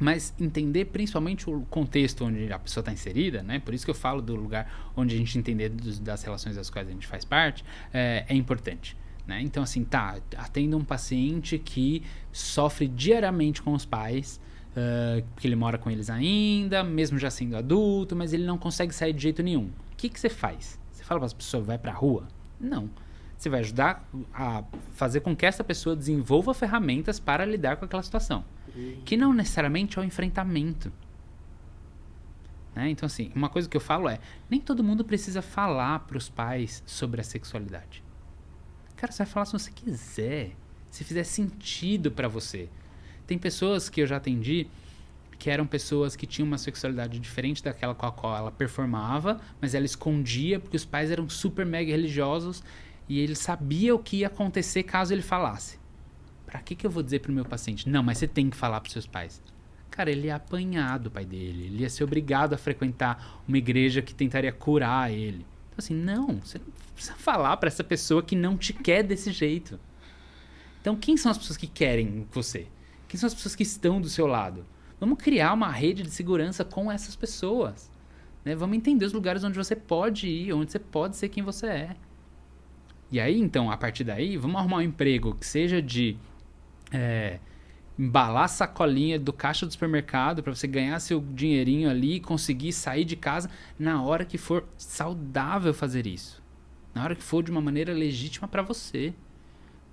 Mas 0.00 0.34
entender 0.40 0.86
principalmente 0.86 1.48
o 1.48 1.60
contexto 1.70 2.24
onde 2.24 2.52
a 2.52 2.58
pessoa 2.58 2.82
está 2.82 2.92
inserida, 2.92 3.44
né? 3.44 3.60
Por 3.60 3.72
isso 3.72 3.84
que 3.84 3.90
eu 3.92 3.94
falo 3.94 4.20
do 4.20 4.34
lugar 4.34 4.90
onde 4.96 5.14
a 5.14 5.18
gente 5.18 5.38
entender 5.38 5.68
dos- 5.68 6.00
das 6.00 6.24
relações 6.24 6.56
das 6.56 6.68
quais 6.68 6.88
a 6.88 6.90
gente 6.90 7.06
faz 7.06 7.24
parte, 7.24 7.64
é, 7.92 8.24
é 8.28 8.34
importante. 8.34 8.96
Né? 9.26 9.40
Então, 9.42 9.62
assim, 9.62 9.84
tá, 9.84 10.16
atenda 10.36 10.76
um 10.76 10.84
paciente 10.84 11.58
que 11.58 12.02
sofre 12.32 12.86
diariamente 12.86 13.62
com 13.62 13.72
os 13.72 13.86
pais, 13.86 14.40
ah, 14.76 15.22
porque 15.34 15.46
ele 15.46 15.56
mora 15.56 15.78
com 15.78 15.90
eles 15.90 16.10
ainda, 16.10 16.84
mesmo 16.84 17.18
já 17.18 17.30
sendo 17.30 17.56
adulto, 17.56 18.14
mas 18.14 18.32
ele 18.32 18.44
não 18.44 18.58
consegue 18.58 18.94
sair 18.94 19.12
de 19.12 19.22
jeito 19.22 19.42
nenhum. 19.42 19.66
O 19.92 19.96
que, 19.96 20.08
que 20.08 20.20
você 20.20 20.28
faz? 20.28 20.78
Você 20.92 21.02
fala 21.04 21.20
para 21.20 21.26
as 21.26 21.32
pessoas, 21.32 21.66
vai 21.66 21.78
para 21.78 21.92
a 21.92 21.94
rua? 21.94 22.28
Não. 22.60 22.90
Você 23.36 23.48
vai 23.48 23.60
ajudar 23.60 24.08
a 24.32 24.62
fazer 24.92 25.20
com 25.20 25.34
que 25.34 25.44
essa 25.44 25.64
pessoa 25.64 25.96
desenvolva 25.96 26.54
ferramentas 26.54 27.18
para 27.18 27.44
lidar 27.44 27.76
com 27.76 27.84
aquela 27.84 28.02
situação 28.02 28.44
que 29.04 29.16
não 29.16 29.32
necessariamente 29.32 29.98
é 29.98 30.02
o 30.02 30.04
enfrentamento. 30.04 30.92
Né? 32.74 32.90
Então, 32.90 33.06
assim, 33.06 33.30
uma 33.34 33.48
coisa 33.48 33.68
que 33.68 33.76
eu 33.76 33.80
falo 33.80 34.08
é: 34.08 34.18
nem 34.50 34.60
todo 34.60 34.82
mundo 34.82 35.04
precisa 35.04 35.40
falar 35.40 36.00
para 36.00 36.18
os 36.18 36.28
pais 36.28 36.82
sobre 36.86 37.20
a 37.20 37.24
sexualidade. 37.24 38.02
Cara, 39.04 39.12
você 39.12 39.22
vai 39.22 39.26
falar 39.30 39.44
se 39.44 39.52
você 39.52 39.70
quiser, 39.70 40.52
se 40.90 41.04
fizer 41.04 41.24
sentido 41.24 42.10
para 42.10 42.26
você. 42.26 42.70
Tem 43.26 43.36
pessoas 43.36 43.90
que 43.90 44.00
eu 44.00 44.06
já 44.06 44.16
atendi 44.16 44.66
que 45.38 45.50
eram 45.50 45.66
pessoas 45.66 46.16
que 46.16 46.26
tinham 46.26 46.46
uma 46.46 46.56
sexualidade 46.56 47.18
diferente 47.18 47.62
daquela 47.62 47.94
com 47.94 48.06
a 48.06 48.10
qual 48.10 48.34
ela 48.34 48.50
performava, 48.50 49.42
mas 49.60 49.74
ela 49.74 49.84
escondia 49.84 50.58
porque 50.58 50.74
os 50.74 50.86
pais 50.86 51.10
eram 51.10 51.28
super 51.28 51.66
mega 51.66 51.90
religiosos 51.90 52.64
e 53.06 53.20
ele 53.20 53.34
sabia 53.34 53.94
o 53.94 53.98
que 53.98 54.20
ia 54.20 54.28
acontecer 54.28 54.84
caso 54.84 55.12
ele 55.12 55.20
falasse. 55.20 55.78
Pra 56.46 56.60
que, 56.60 56.74
que 56.74 56.86
eu 56.86 56.90
vou 56.90 57.02
dizer 57.02 57.18
pro 57.18 57.30
meu 57.30 57.44
paciente? 57.44 57.86
Não, 57.86 58.02
mas 58.02 58.16
você 58.16 58.26
tem 58.26 58.48
que 58.48 58.56
falar 58.56 58.80
pros 58.80 58.94
seus 58.94 59.06
pais. 59.06 59.42
Cara, 59.90 60.10
ele 60.10 60.28
ia 60.28 60.36
apanhar 60.36 60.98
do 60.98 61.10
pai 61.10 61.26
dele. 61.26 61.66
Ele 61.66 61.82
ia 61.82 61.90
ser 61.90 62.04
obrigado 62.04 62.54
a 62.54 62.56
frequentar 62.56 63.42
uma 63.46 63.58
igreja 63.58 64.00
que 64.00 64.14
tentaria 64.14 64.50
curar 64.50 65.12
ele. 65.12 65.44
Então, 65.68 65.76
assim, 65.76 65.94
não. 65.94 66.40
Você 66.42 66.56
não 66.56 66.83
precisa 66.94 67.16
falar 67.16 67.56
pra 67.56 67.68
essa 67.68 67.84
pessoa 67.84 68.22
que 68.22 68.36
não 68.36 68.56
te 68.56 68.72
quer 68.72 69.02
desse 69.02 69.32
jeito. 69.32 69.78
Então, 70.80 70.94
quem 70.96 71.16
são 71.16 71.30
as 71.30 71.38
pessoas 71.38 71.56
que 71.56 71.66
querem 71.66 72.26
você? 72.30 72.66
Quem 73.08 73.18
são 73.18 73.26
as 73.26 73.34
pessoas 73.34 73.56
que 73.56 73.62
estão 73.62 74.00
do 74.00 74.08
seu 74.08 74.26
lado? 74.26 74.66
Vamos 75.00 75.18
criar 75.18 75.52
uma 75.52 75.70
rede 75.70 76.02
de 76.02 76.10
segurança 76.10 76.64
com 76.64 76.90
essas 76.90 77.16
pessoas. 77.16 77.90
Né? 78.44 78.54
Vamos 78.54 78.76
entender 78.76 79.04
os 79.04 79.12
lugares 79.12 79.42
onde 79.42 79.56
você 79.56 79.74
pode 79.74 80.28
ir, 80.28 80.52
onde 80.52 80.70
você 80.70 80.78
pode 80.78 81.16
ser 81.16 81.28
quem 81.28 81.42
você 81.42 81.66
é. 81.66 81.96
E 83.10 83.18
aí, 83.18 83.38
então, 83.38 83.70
a 83.70 83.76
partir 83.76 84.04
daí, 84.04 84.36
vamos 84.36 84.56
arrumar 84.56 84.78
um 84.78 84.82
emprego 84.82 85.34
que 85.34 85.46
seja 85.46 85.80
de 85.80 86.16
é, 86.92 87.38
embalar 87.98 88.48
sacolinha 88.48 89.18
do 89.18 89.32
caixa 89.32 89.64
do 89.64 89.72
supermercado 89.72 90.42
para 90.42 90.54
você 90.54 90.66
ganhar 90.66 90.98
seu 91.00 91.20
dinheirinho 91.20 91.88
ali 91.88 92.16
e 92.16 92.20
conseguir 92.20 92.72
sair 92.72 93.04
de 93.04 93.16
casa 93.16 93.48
na 93.78 94.02
hora 94.02 94.24
que 94.24 94.36
for 94.36 94.66
saudável 94.76 95.72
fazer 95.72 96.06
isso. 96.06 96.43
Na 96.94 97.02
hora 97.02 97.14
que 97.14 97.22
for 97.22 97.42
de 97.42 97.50
uma 97.50 97.60
maneira 97.60 97.92
legítima 97.92 98.46
para 98.46 98.62
você. 98.62 99.12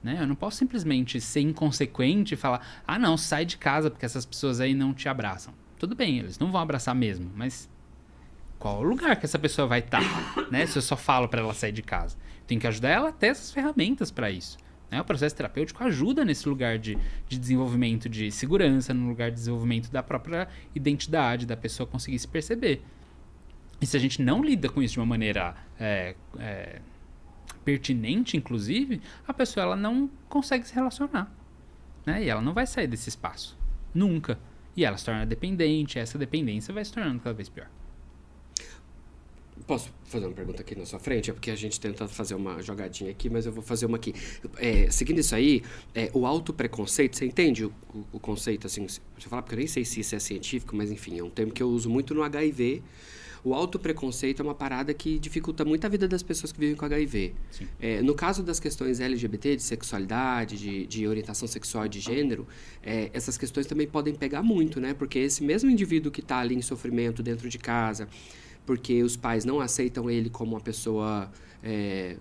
Né? 0.03 0.17
Eu 0.19 0.27
não 0.27 0.35
posso 0.35 0.57
simplesmente 0.57 1.19
ser 1.19 1.41
inconsequente 1.41 2.33
e 2.33 2.37
falar: 2.37 2.83
ah, 2.85 2.99
não, 2.99 3.17
sai 3.17 3.45
de 3.45 3.57
casa 3.57 3.89
porque 3.89 4.05
essas 4.05 4.25
pessoas 4.25 4.59
aí 4.59 4.73
não 4.73 4.93
te 4.93 5.09
abraçam. 5.09 5.53
Tudo 5.77 5.95
bem, 5.95 6.19
eles 6.19 6.37
não 6.37 6.51
vão 6.51 6.61
abraçar 6.61 6.93
mesmo, 6.93 7.31
mas 7.35 7.69
qual 8.59 8.79
o 8.79 8.83
lugar 8.83 9.15
que 9.15 9.25
essa 9.25 9.39
pessoa 9.39 9.67
vai 9.67 9.79
estar, 9.79 10.03
né? 10.51 10.65
Se 10.67 10.77
eu 10.77 10.81
só 10.81 10.95
falo 10.95 11.27
para 11.27 11.41
ela 11.41 11.53
sair 11.53 11.71
de 11.71 11.81
casa. 11.81 12.15
Tem 12.45 12.59
que 12.59 12.67
ajudar 12.67 12.89
ela 12.89 13.09
a 13.09 13.11
ter 13.11 13.27
essas 13.27 13.51
ferramentas 13.51 14.11
para 14.11 14.29
isso. 14.29 14.57
Né? 14.91 14.99
O 14.99 15.05
processo 15.05 15.35
terapêutico 15.35 15.83
ajuda 15.83 16.25
nesse 16.25 16.47
lugar 16.47 16.77
de, 16.77 16.97
de 17.27 17.39
desenvolvimento 17.39 18.09
de 18.09 18.29
segurança, 18.29 18.93
no 18.93 19.07
lugar 19.07 19.29
de 19.29 19.37
desenvolvimento 19.37 19.89
da 19.89 20.03
própria 20.03 20.49
identidade, 20.75 21.45
da 21.45 21.55
pessoa 21.55 21.87
conseguir 21.87 22.19
se 22.19 22.27
perceber. 22.27 22.83
E 23.79 23.85
se 23.85 23.97
a 23.97 23.99
gente 23.99 24.21
não 24.21 24.43
lida 24.43 24.69
com 24.69 24.83
isso 24.83 24.93
de 24.93 24.99
uma 24.99 25.05
maneira 25.05 25.55
é, 25.79 26.15
é, 26.37 26.81
pertinente, 27.63 28.35
inclusive, 28.37 29.01
a 29.27 29.33
pessoa 29.33 29.63
ela 29.63 29.75
não 29.75 30.09
consegue 30.29 30.67
se 30.67 30.73
relacionar. 30.73 31.31
Né? 32.05 32.23
E 32.25 32.29
ela 32.29 32.41
não 32.41 32.53
vai 32.53 32.65
sair 32.67 32.87
desse 32.87 33.09
espaço. 33.09 33.57
Nunca. 33.93 34.39
E 34.75 34.85
ela 34.85 34.97
se 34.97 35.05
torna 35.05 35.25
dependente, 35.25 35.99
essa 35.99 36.17
dependência 36.17 36.73
vai 36.73 36.83
se 36.85 36.91
tornando 36.93 37.19
cada 37.19 37.33
vez 37.33 37.49
pior. 37.49 37.67
Posso 39.67 39.91
fazer 40.05 40.25
uma 40.25 40.33
pergunta 40.33 40.61
aqui 40.61 40.75
na 40.75 40.85
sua 40.85 40.97
frente? 40.99 41.29
É 41.29 41.33
porque 41.33 41.51
a 41.51 41.55
gente 41.55 41.79
tenta 41.79 42.07
fazer 42.07 42.33
uma 42.33 42.61
jogadinha 42.63 43.11
aqui, 43.11 43.29
mas 43.29 43.45
eu 43.45 43.51
vou 43.51 43.61
fazer 43.61 43.85
uma 43.85 43.97
aqui. 43.97 44.13
É, 44.57 44.89
seguindo 44.89 45.19
isso 45.19 45.35
aí, 45.35 45.61
é, 45.93 46.09
o 46.13 46.25
autopreconceito, 46.25 47.15
você 47.15 47.25
entende 47.25 47.65
o, 47.65 47.73
o- 47.93 48.05
o 48.13 48.19
conceito, 48.19 48.65
assim, 48.65 48.87
você 48.87 48.99
falar, 49.29 49.43
porque 49.43 49.55
eu 49.55 49.59
nem 49.59 49.67
sei 49.67 49.85
se 49.85 49.99
isso 49.99 50.15
é 50.15 50.19
científico, 50.19 50.75
mas 50.75 50.89
enfim, 50.89 51.19
é 51.19 51.23
um 51.23 51.29
termo 51.29 51.51
que 51.53 51.61
eu 51.61 51.69
uso 51.69 51.89
muito 51.89 52.13
no 52.15 52.23
HIV. 52.23 52.81
O 53.43 53.53
autopreconceito 53.55 54.41
é 54.41 54.45
uma 54.45 54.53
parada 54.53 54.93
que 54.93 55.17
dificulta 55.17 55.65
muito 55.65 55.85
a 55.85 55.89
vida 55.89 56.07
das 56.07 56.21
pessoas 56.21 56.51
que 56.51 56.59
vivem 56.59 56.75
com 56.75 56.85
HIV. 56.85 57.33
É, 57.79 58.01
no 58.01 58.13
caso 58.13 58.43
das 58.43 58.59
questões 58.59 58.99
LGBT, 58.99 59.55
de 59.55 59.63
sexualidade, 59.63 60.57
de, 60.57 60.85
de 60.85 61.07
orientação 61.07 61.47
sexual 61.47 61.87
e 61.87 61.89
de 61.89 61.99
gênero, 61.99 62.47
é, 62.83 63.09
essas 63.13 63.37
questões 63.37 63.65
também 63.65 63.87
podem 63.87 64.13
pegar 64.13 64.43
muito, 64.43 64.79
né? 64.79 64.93
Porque 64.93 65.17
esse 65.17 65.43
mesmo 65.43 65.69
indivíduo 65.69 66.11
que 66.11 66.21
está 66.21 66.37
ali 66.37 66.53
em 66.53 66.61
sofrimento 66.61 67.23
dentro 67.23 67.49
de 67.49 67.57
casa, 67.57 68.07
porque 68.65 69.01
os 69.01 69.15
pais 69.15 69.43
não 69.43 69.59
aceitam 69.59 70.09
ele 70.09 70.29
como 70.29 70.51
uma 70.51 70.61
pessoa 70.61 71.31
é, 71.63 72.17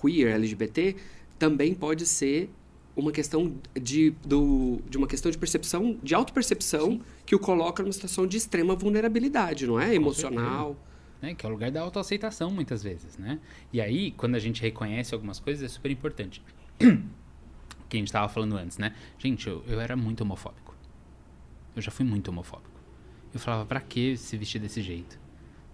queer, 0.00 0.34
LGBT, 0.34 0.96
também 1.38 1.72
pode 1.72 2.04
ser 2.04 2.50
uma 2.96 3.12
questão 3.12 3.54
de, 3.80 4.10
do, 4.24 4.80
de 4.88 4.96
uma 4.96 5.06
questão 5.06 5.30
de 5.30 5.36
percepção, 5.36 5.98
de 6.02 6.14
autopercepção, 6.14 7.00
que 7.26 7.34
o 7.34 7.38
coloca 7.38 7.82
numa 7.82 7.92
situação 7.92 8.26
de 8.26 8.38
extrema 8.38 8.74
vulnerabilidade, 8.74 9.66
não 9.66 9.78
é? 9.78 9.94
Emocional. 9.94 10.74
né? 11.20 11.34
Que 11.34 11.44
é 11.44 11.48
o 11.48 11.52
lugar 11.52 11.70
da 11.70 11.82
autoaceitação, 11.82 12.50
muitas 12.50 12.82
vezes, 12.82 13.18
né? 13.18 13.38
E 13.72 13.80
aí, 13.80 14.12
quando 14.12 14.34
a 14.34 14.38
gente 14.38 14.62
reconhece 14.62 15.14
algumas 15.14 15.38
coisas, 15.38 15.62
é 15.62 15.68
super 15.68 15.90
importante. 15.90 16.42
que 16.78 17.96
a 17.96 17.98
gente 17.98 18.08
estava 18.08 18.28
falando 18.28 18.56
antes, 18.56 18.78
né? 18.78 18.94
Gente, 19.18 19.46
eu, 19.46 19.62
eu 19.66 19.78
era 19.80 19.94
muito 19.94 20.22
homofóbico. 20.22 20.74
Eu 21.74 21.82
já 21.82 21.90
fui 21.90 22.04
muito 22.04 22.28
homofóbico. 22.28 22.80
Eu 23.32 23.38
falava, 23.38 23.66
pra 23.66 23.80
que 23.80 24.16
se 24.16 24.36
vestir 24.36 24.58
desse 24.58 24.80
jeito? 24.80 25.18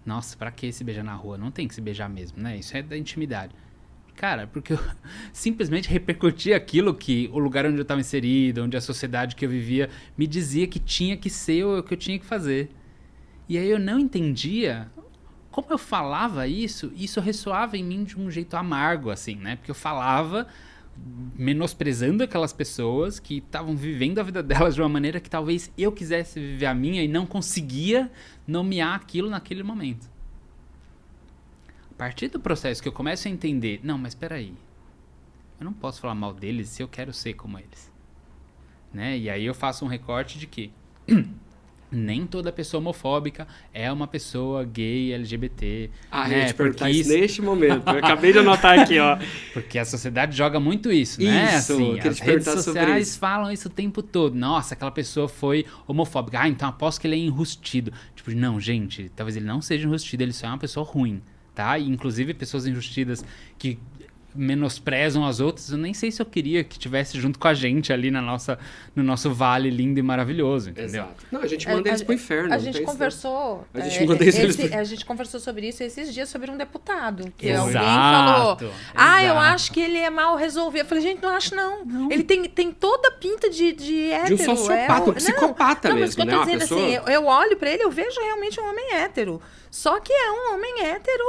Nossa, 0.05 0.35
pra 0.35 0.51
que 0.51 0.71
se 0.73 0.83
beijar 0.83 1.03
na 1.03 1.15
rua? 1.15 1.37
Não 1.37 1.49
tem 1.49 1.67
que 1.67 1.73
se 1.73 1.79
beijar 1.79 2.09
mesmo, 2.09 2.41
né? 2.41 2.57
Isso 2.57 2.75
é 2.75 2.81
da 2.81 2.97
intimidade. 2.97 3.55
Cara, 4.15 4.47
porque 4.47 4.73
eu 4.73 4.79
simplesmente 5.33 5.89
repercutia 5.89 6.55
aquilo 6.55 6.93
que 6.93 7.29
o 7.33 7.39
lugar 7.39 7.65
onde 7.65 7.77
eu 7.77 7.81
estava 7.83 8.01
inserido, 8.01 8.63
onde 8.63 8.77
a 8.77 8.81
sociedade 8.81 9.35
que 9.35 9.45
eu 9.45 9.49
vivia 9.49 9.89
me 10.17 10.27
dizia 10.27 10.67
que 10.67 10.79
tinha 10.79 11.17
que 11.17 11.29
ser 11.29 11.63
ou 11.65 11.83
que 11.83 11.93
eu 11.93 11.97
tinha 11.97 12.17
que 12.19 12.25
fazer. 12.25 12.69
E 13.49 13.57
aí 13.57 13.69
eu 13.69 13.79
não 13.79 13.99
entendia 13.99 14.89
como 15.53 15.67
eu 15.69 15.77
falava 15.77 16.47
isso, 16.47 16.91
isso 16.95 17.21
ressoava 17.21 17.77
em 17.77 17.83
mim 17.83 18.03
de 18.03 18.19
um 18.19 18.31
jeito 18.31 18.57
amargo, 18.57 19.11
assim, 19.11 19.35
né? 19.35 19.55
Porque 19.55 19.69
eu 19.69 19.75
falava 19.75 20.47
menosprezando 21.35 22.23
aquelas 22.23 22.51
pessoas 22.51 23.19
que 23.19 23.37
estavam 23.37 23.75
vivendo 23.75 24.17
a 24.17 24.23
vida 24.23 24.41
delas 24.41 24.73
de 24.73 24.81
uma 24.81 24.89
maneira 24.89 25.19
que 25.19 25.29
talvez 25.29 25.71
eu 25.77 25.91
quisesse 25.91 26.39
viver 26.39 26.65
a 26.65 26.73
minha 26.73 27.03
e 27.03 27.07
não 27.07 27.27
conseguia 27.27 28.11
nomear 28.47 28.95
aquilo 28.95 29.29
naquele 29.29 29.61
momento. 29.61 30.09
A 32.03 32.05
partir 32.05 32.27
do 32.27 32.37
processo 32.37 32.81
que 32.81 32.87
eu 32.89 32.91
começo 32.91 33.29
a 33.29 33.31
entender, 33.31 33.79
não, 33.81 33.97
mas 33.97 34.11
espera 34.11 34.35
aí. 34.35 34.53
Eu 35.57 35.63
não 35.63 35.71
posso 35.71 36.01
falar 36.01 36.13
mal 36.13 36.33
deles 36.33 36.67
se 36.67 36.83
eu 36.83 36.87
quero 36.89 37.13
ser 37.13 37.33
como 37.33 37.57
eles. 37.57 37.89
Né? 38.93 39.17
E 39.17 39.29
aí 39.29 39.45
eu 39.45 39.53
faço 39.53 39.85
um 39.85 39.87
recorte 39.87 40.37
de 40.37 40.45
que 40.45 40.69
nem 41.89 42.27
toda 42.27 42.51
pessoa 42.51 42.81
homofóbica 42.81 43.47
é 43.73 43.89
uma 43.89 44.05
pessoa 44.05 44.65
gay, 44.65 45.13
LGBT. 45.13 45.89
Ah, 46.11 46.27
né? 46.27 46.35
eu 46.35 46.39
ia 46.39 46.45
te 46.47 46.53
perguntar 46.55 46.85
Porque 46.87 46.99
isso 46.99 47.09
neste 47.09 47.39
momento. 47.41 47.87
Eu 47.87 47.99
acabei 47.99 48.33
de 48.33 48.39
anotar 48.39 48.79
aqui, 48.79 48.99
ó. 48.99 49.17
Porque 49.53 49.79
a 49.79 49.85
sociedade 49.85 50.35
joga 50.35 50.59
muito 50.59 50.91
isso, 50.91 51.23
né? 51.23 51.55
Isso, 51.55 51.71
Assim, 51.71 51.87
eu 51.87 51.95
queria 51.95 52.11
as 52.11 52.19
redes 52.19 52.45
sociais 52.49 53.07
isso. 53.07 53.19
falam 53.19 53.49
isso 53.49 53.69
o 53.69 53.71
tempo 53.71 54.03
todo. 54.03 54.35
Nossa, 54.35 54.73
aquela 54.73 54.91
pessoa 54.91 55.29
foi 55.29 55.65
homofóbica. 55.87 56.41
Ah, 56.41 56.49
então 56.49 56.67
aposto 56.67 56.99
que 56.99 57.07
ele 57.07 57.15
é 57.15 57.19
enrustido. 57.19 57.93
Tipo, 58.13 58.31
não, 58.31 58.59
gente, 58.59 59.09
talvez 59.15 59.37
ele 59.37 59.45
não 59.45 59.61
seja 59.61 59.87
enrustido, 59.87 60.21
ele 60.21 60.33
só 60.33 60.47
é 60.47 60.49
uma 60.49 60.57
pessoa 60.57 60.85
ruim, 60.85 61.21
tá? 61.53 61.77
E, 61.77 61.87
inclusive, 61.87 62.33
pessoas 62.33 62.65
enrustidas 62.65 63.23
que 63.57 63.79
menosprezam 64.35 65.25
as 65.25 65.39
outras, 65.39 65.69
eu 65.71 65.77
nem 65.77 65.93
sei 65.93 66.11
se 66.11 66.21
eu 66.21 66.25
queria 66.25 66.63
que 66.63 66.77
tivesse 66.79 67.19
junto 67.19 67.37
com 67.39 67.47
a 67.47 67.53
gente 67.53 67.91
ali 67.93 68.09
na 68.11 68.21
nossa, 68.21 68.57
no 68.95 69.03
nosso 69.03 69.31
vale 69.33 69.69
lindo 69.69 69.99
e 69.99 70.03
maravilhoso, 70.03 70.69
entendeu? 70.71 71.03
Exato. 71.03 71.25
Não, 71.31 71.41
a 71.41 71.47
gente 71.47 71.67
manda 71.67 71.89
eles 71.89 72.01
pro 72.03 72.13
inferno. 72.13 72.53
A 72.53 72.57
não 72.57 72.63
gente 72.63 72.79
não. 72.79 72.85
conversou. 72.85 73.67
A 73.73 73.79
gente 73.81 73.99
é, 73.99 74.25
esse- 74.27 74.67
pro- 74.69 74.79
A 74.79 74.83
gente 74.83 75.05
conversou 75.05 75.39
sobre 75.39 75.67
isso 75.67 75.83
esses 75.83 76.13
dias 76.13 76.29
sobre 76.29 76.49
um 76.51 76.57
deputado. 76.57 77.31
Que 77.37 77.49
Exato, 77.49 77.67
alguém 77.77 77.81
falou. 77.83 78.73
Ah, 78.95 79.23
eu 79.23 79.37
acho 79.37 79.71
que 79.71 79.79
ele 79.81 79.97
é 79.97 80.09
mal 80.09 80.35
resolvido. 80.35 80.81
Eu 80.81 80.85
falei, 80.85 81.03
gente, 81.03 81.21
não 81.21 81.29
acho 81.29 81.55
não. 81.55 81.83
Ele 82.11 82.23
tem, 82.23 82.43
tem 82.45 82.71
toda 82.71 83.09
a 83.09 83.11
pinta 83.11 83.49
de, 83.49 83.71
de 83.73 84.11
hétero. 84.11 84.37
sociopata, 84.37 84.93
é 84.93 85.03
um 85.03 85.05
Não, 85.07 85.13
psicopata 85.13 85.89
não, 85.89 85.99
mas 85.99 86.13
o 86.13 86.17
que 86.17 86.25
mesmo, 86.25 86.31
eu 86.39 86.39
tô 86.39 86.45
né? 86.45 86.57
Dizendo 86.57 86.63
assim, 86.63 86.91
pessoa- 86.93 87.09
eu, 87.11 87.21
eu 87.21 87.25
olho 87.27 87.57
pra 87.57 87.69
ele, 87.71 87.83
eu 87.83 87.91
vejo 87.91 88.19
realmente 88.21 88.59
um 88.59 88.69
homem 88.69 88.93
hétero. 88.93 89.41
Só 89.69 89.99
que 89.99 90.11
é 90.13 90.31
um 90.31 90.53
homem 90.53 90.83
hétero 90.85 91.23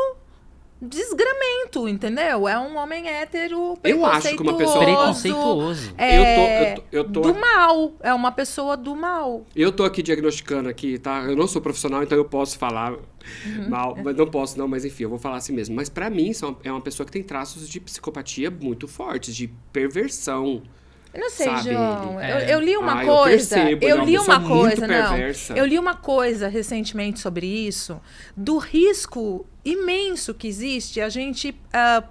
desgramento, 0.88 1.88
entendeu? 1.88 2.46
É 2.48 2.58
um 2.58 2.76
homem 2.76 3.08
hétero 3.08 3.78
Eu 3.84 4.04
acho 4.04 4.36
que 4.36 4.42
uma 4.42 4.56
pessoa- 4.56 4.84
Preconceituoso. 4.84 5.94
É, 5.96 6.18
Eu 6.18 6.24
tô- 6.24 6.42
eu 6.50 6.74
tô- 6.74 6.82
eu 6.92 7.04
tô- 7.12 7.32
do 7.32 7.34
mal. 7.40 7.92
É 8.00 8.12
uma 8.14 8.30
pessoa 8.32 8.76
do 8.76 8.94
mal. 8.94 9.44
Eu 9.54 9.72
tô 9.72 9.84
aqui 9.84 10.02
diagnosticando 10.02 10.68
aqui, 10.68 10.98
tá? 10.98 11.22
Eu 11.24 11.36
não 11.36 11.46
sou 11.46 11.60
profissional, 11.62 12.02
então 12.02 12.16
eu 12.18 12.24
posso 12.24 12.58
falar 12.58 12.92
Uhum. 12.92 13.68
mal, 13.68 13.96
mas 14.02 14.16
não 14.16 14.26
posso 14.26 14.58
não, 14.58 14.68
mas 14.68 14.84
enfim, 14.84 15.04
eu 15.04 15.10
vou 15.10 15.18
falar 15.18 15.36
assim 15.36 15.52
mesmo. 15.52 15.74
Mas 15.74 15.88
pra 15.88 16.10
mim, 16.10 16.32
é 16.62 16.70
uma 16.70 16.80
pessoa 16.80 17.06
que 17.06 17.12
tem 17.12 17.22
traços 17.22 17.68
de 17.68 17.80
psicopatia 17.80 18.50
muito 18.50 18.86
fortes, 18.86 19.34
de 19.34 19.48
perversão. 19.72 20.62
Eu 21.14 21.20
não 21.20 21.30
sei, 21.30 21.46
Sabe, 21.46 21.72
João. 21.72 22.20
ele- 22.20 22.32
Eu, 22.32 22.36
é. 22.36 22.54
eu 22.54 22.60
li 22.60 22.76
uma 22.76 22.98
Ah, 22.98 23.04
eu 23.04 23.14
coisa. 23.14 23.54
percebo, 23.56 23.84
eu 23.84 23.88
ele 23.88 23.90
é 23.90 23.94
uma 23.94 24.04
li 24.04 24.18
uma 24.18 24.40
coisa, 24.48 24.86
não. 24.86 25.10
perversa. 25.10 25.52
Eu 25.54 25.64
li 25.64 25.78
uma 25.78 25.94
coisa 25.94 26.48
recentemente 26.48 27.20
sobre 27.20 27.46
isso, 27.46 28.00
do 28.36 28.58
risco 28.58 29.46
imenso 29.64 30.34
que 30.34 30.48
existe 30.48 31.00
a 31.00 31.08
gente 31.08 31.54
ah, 31.72 32.02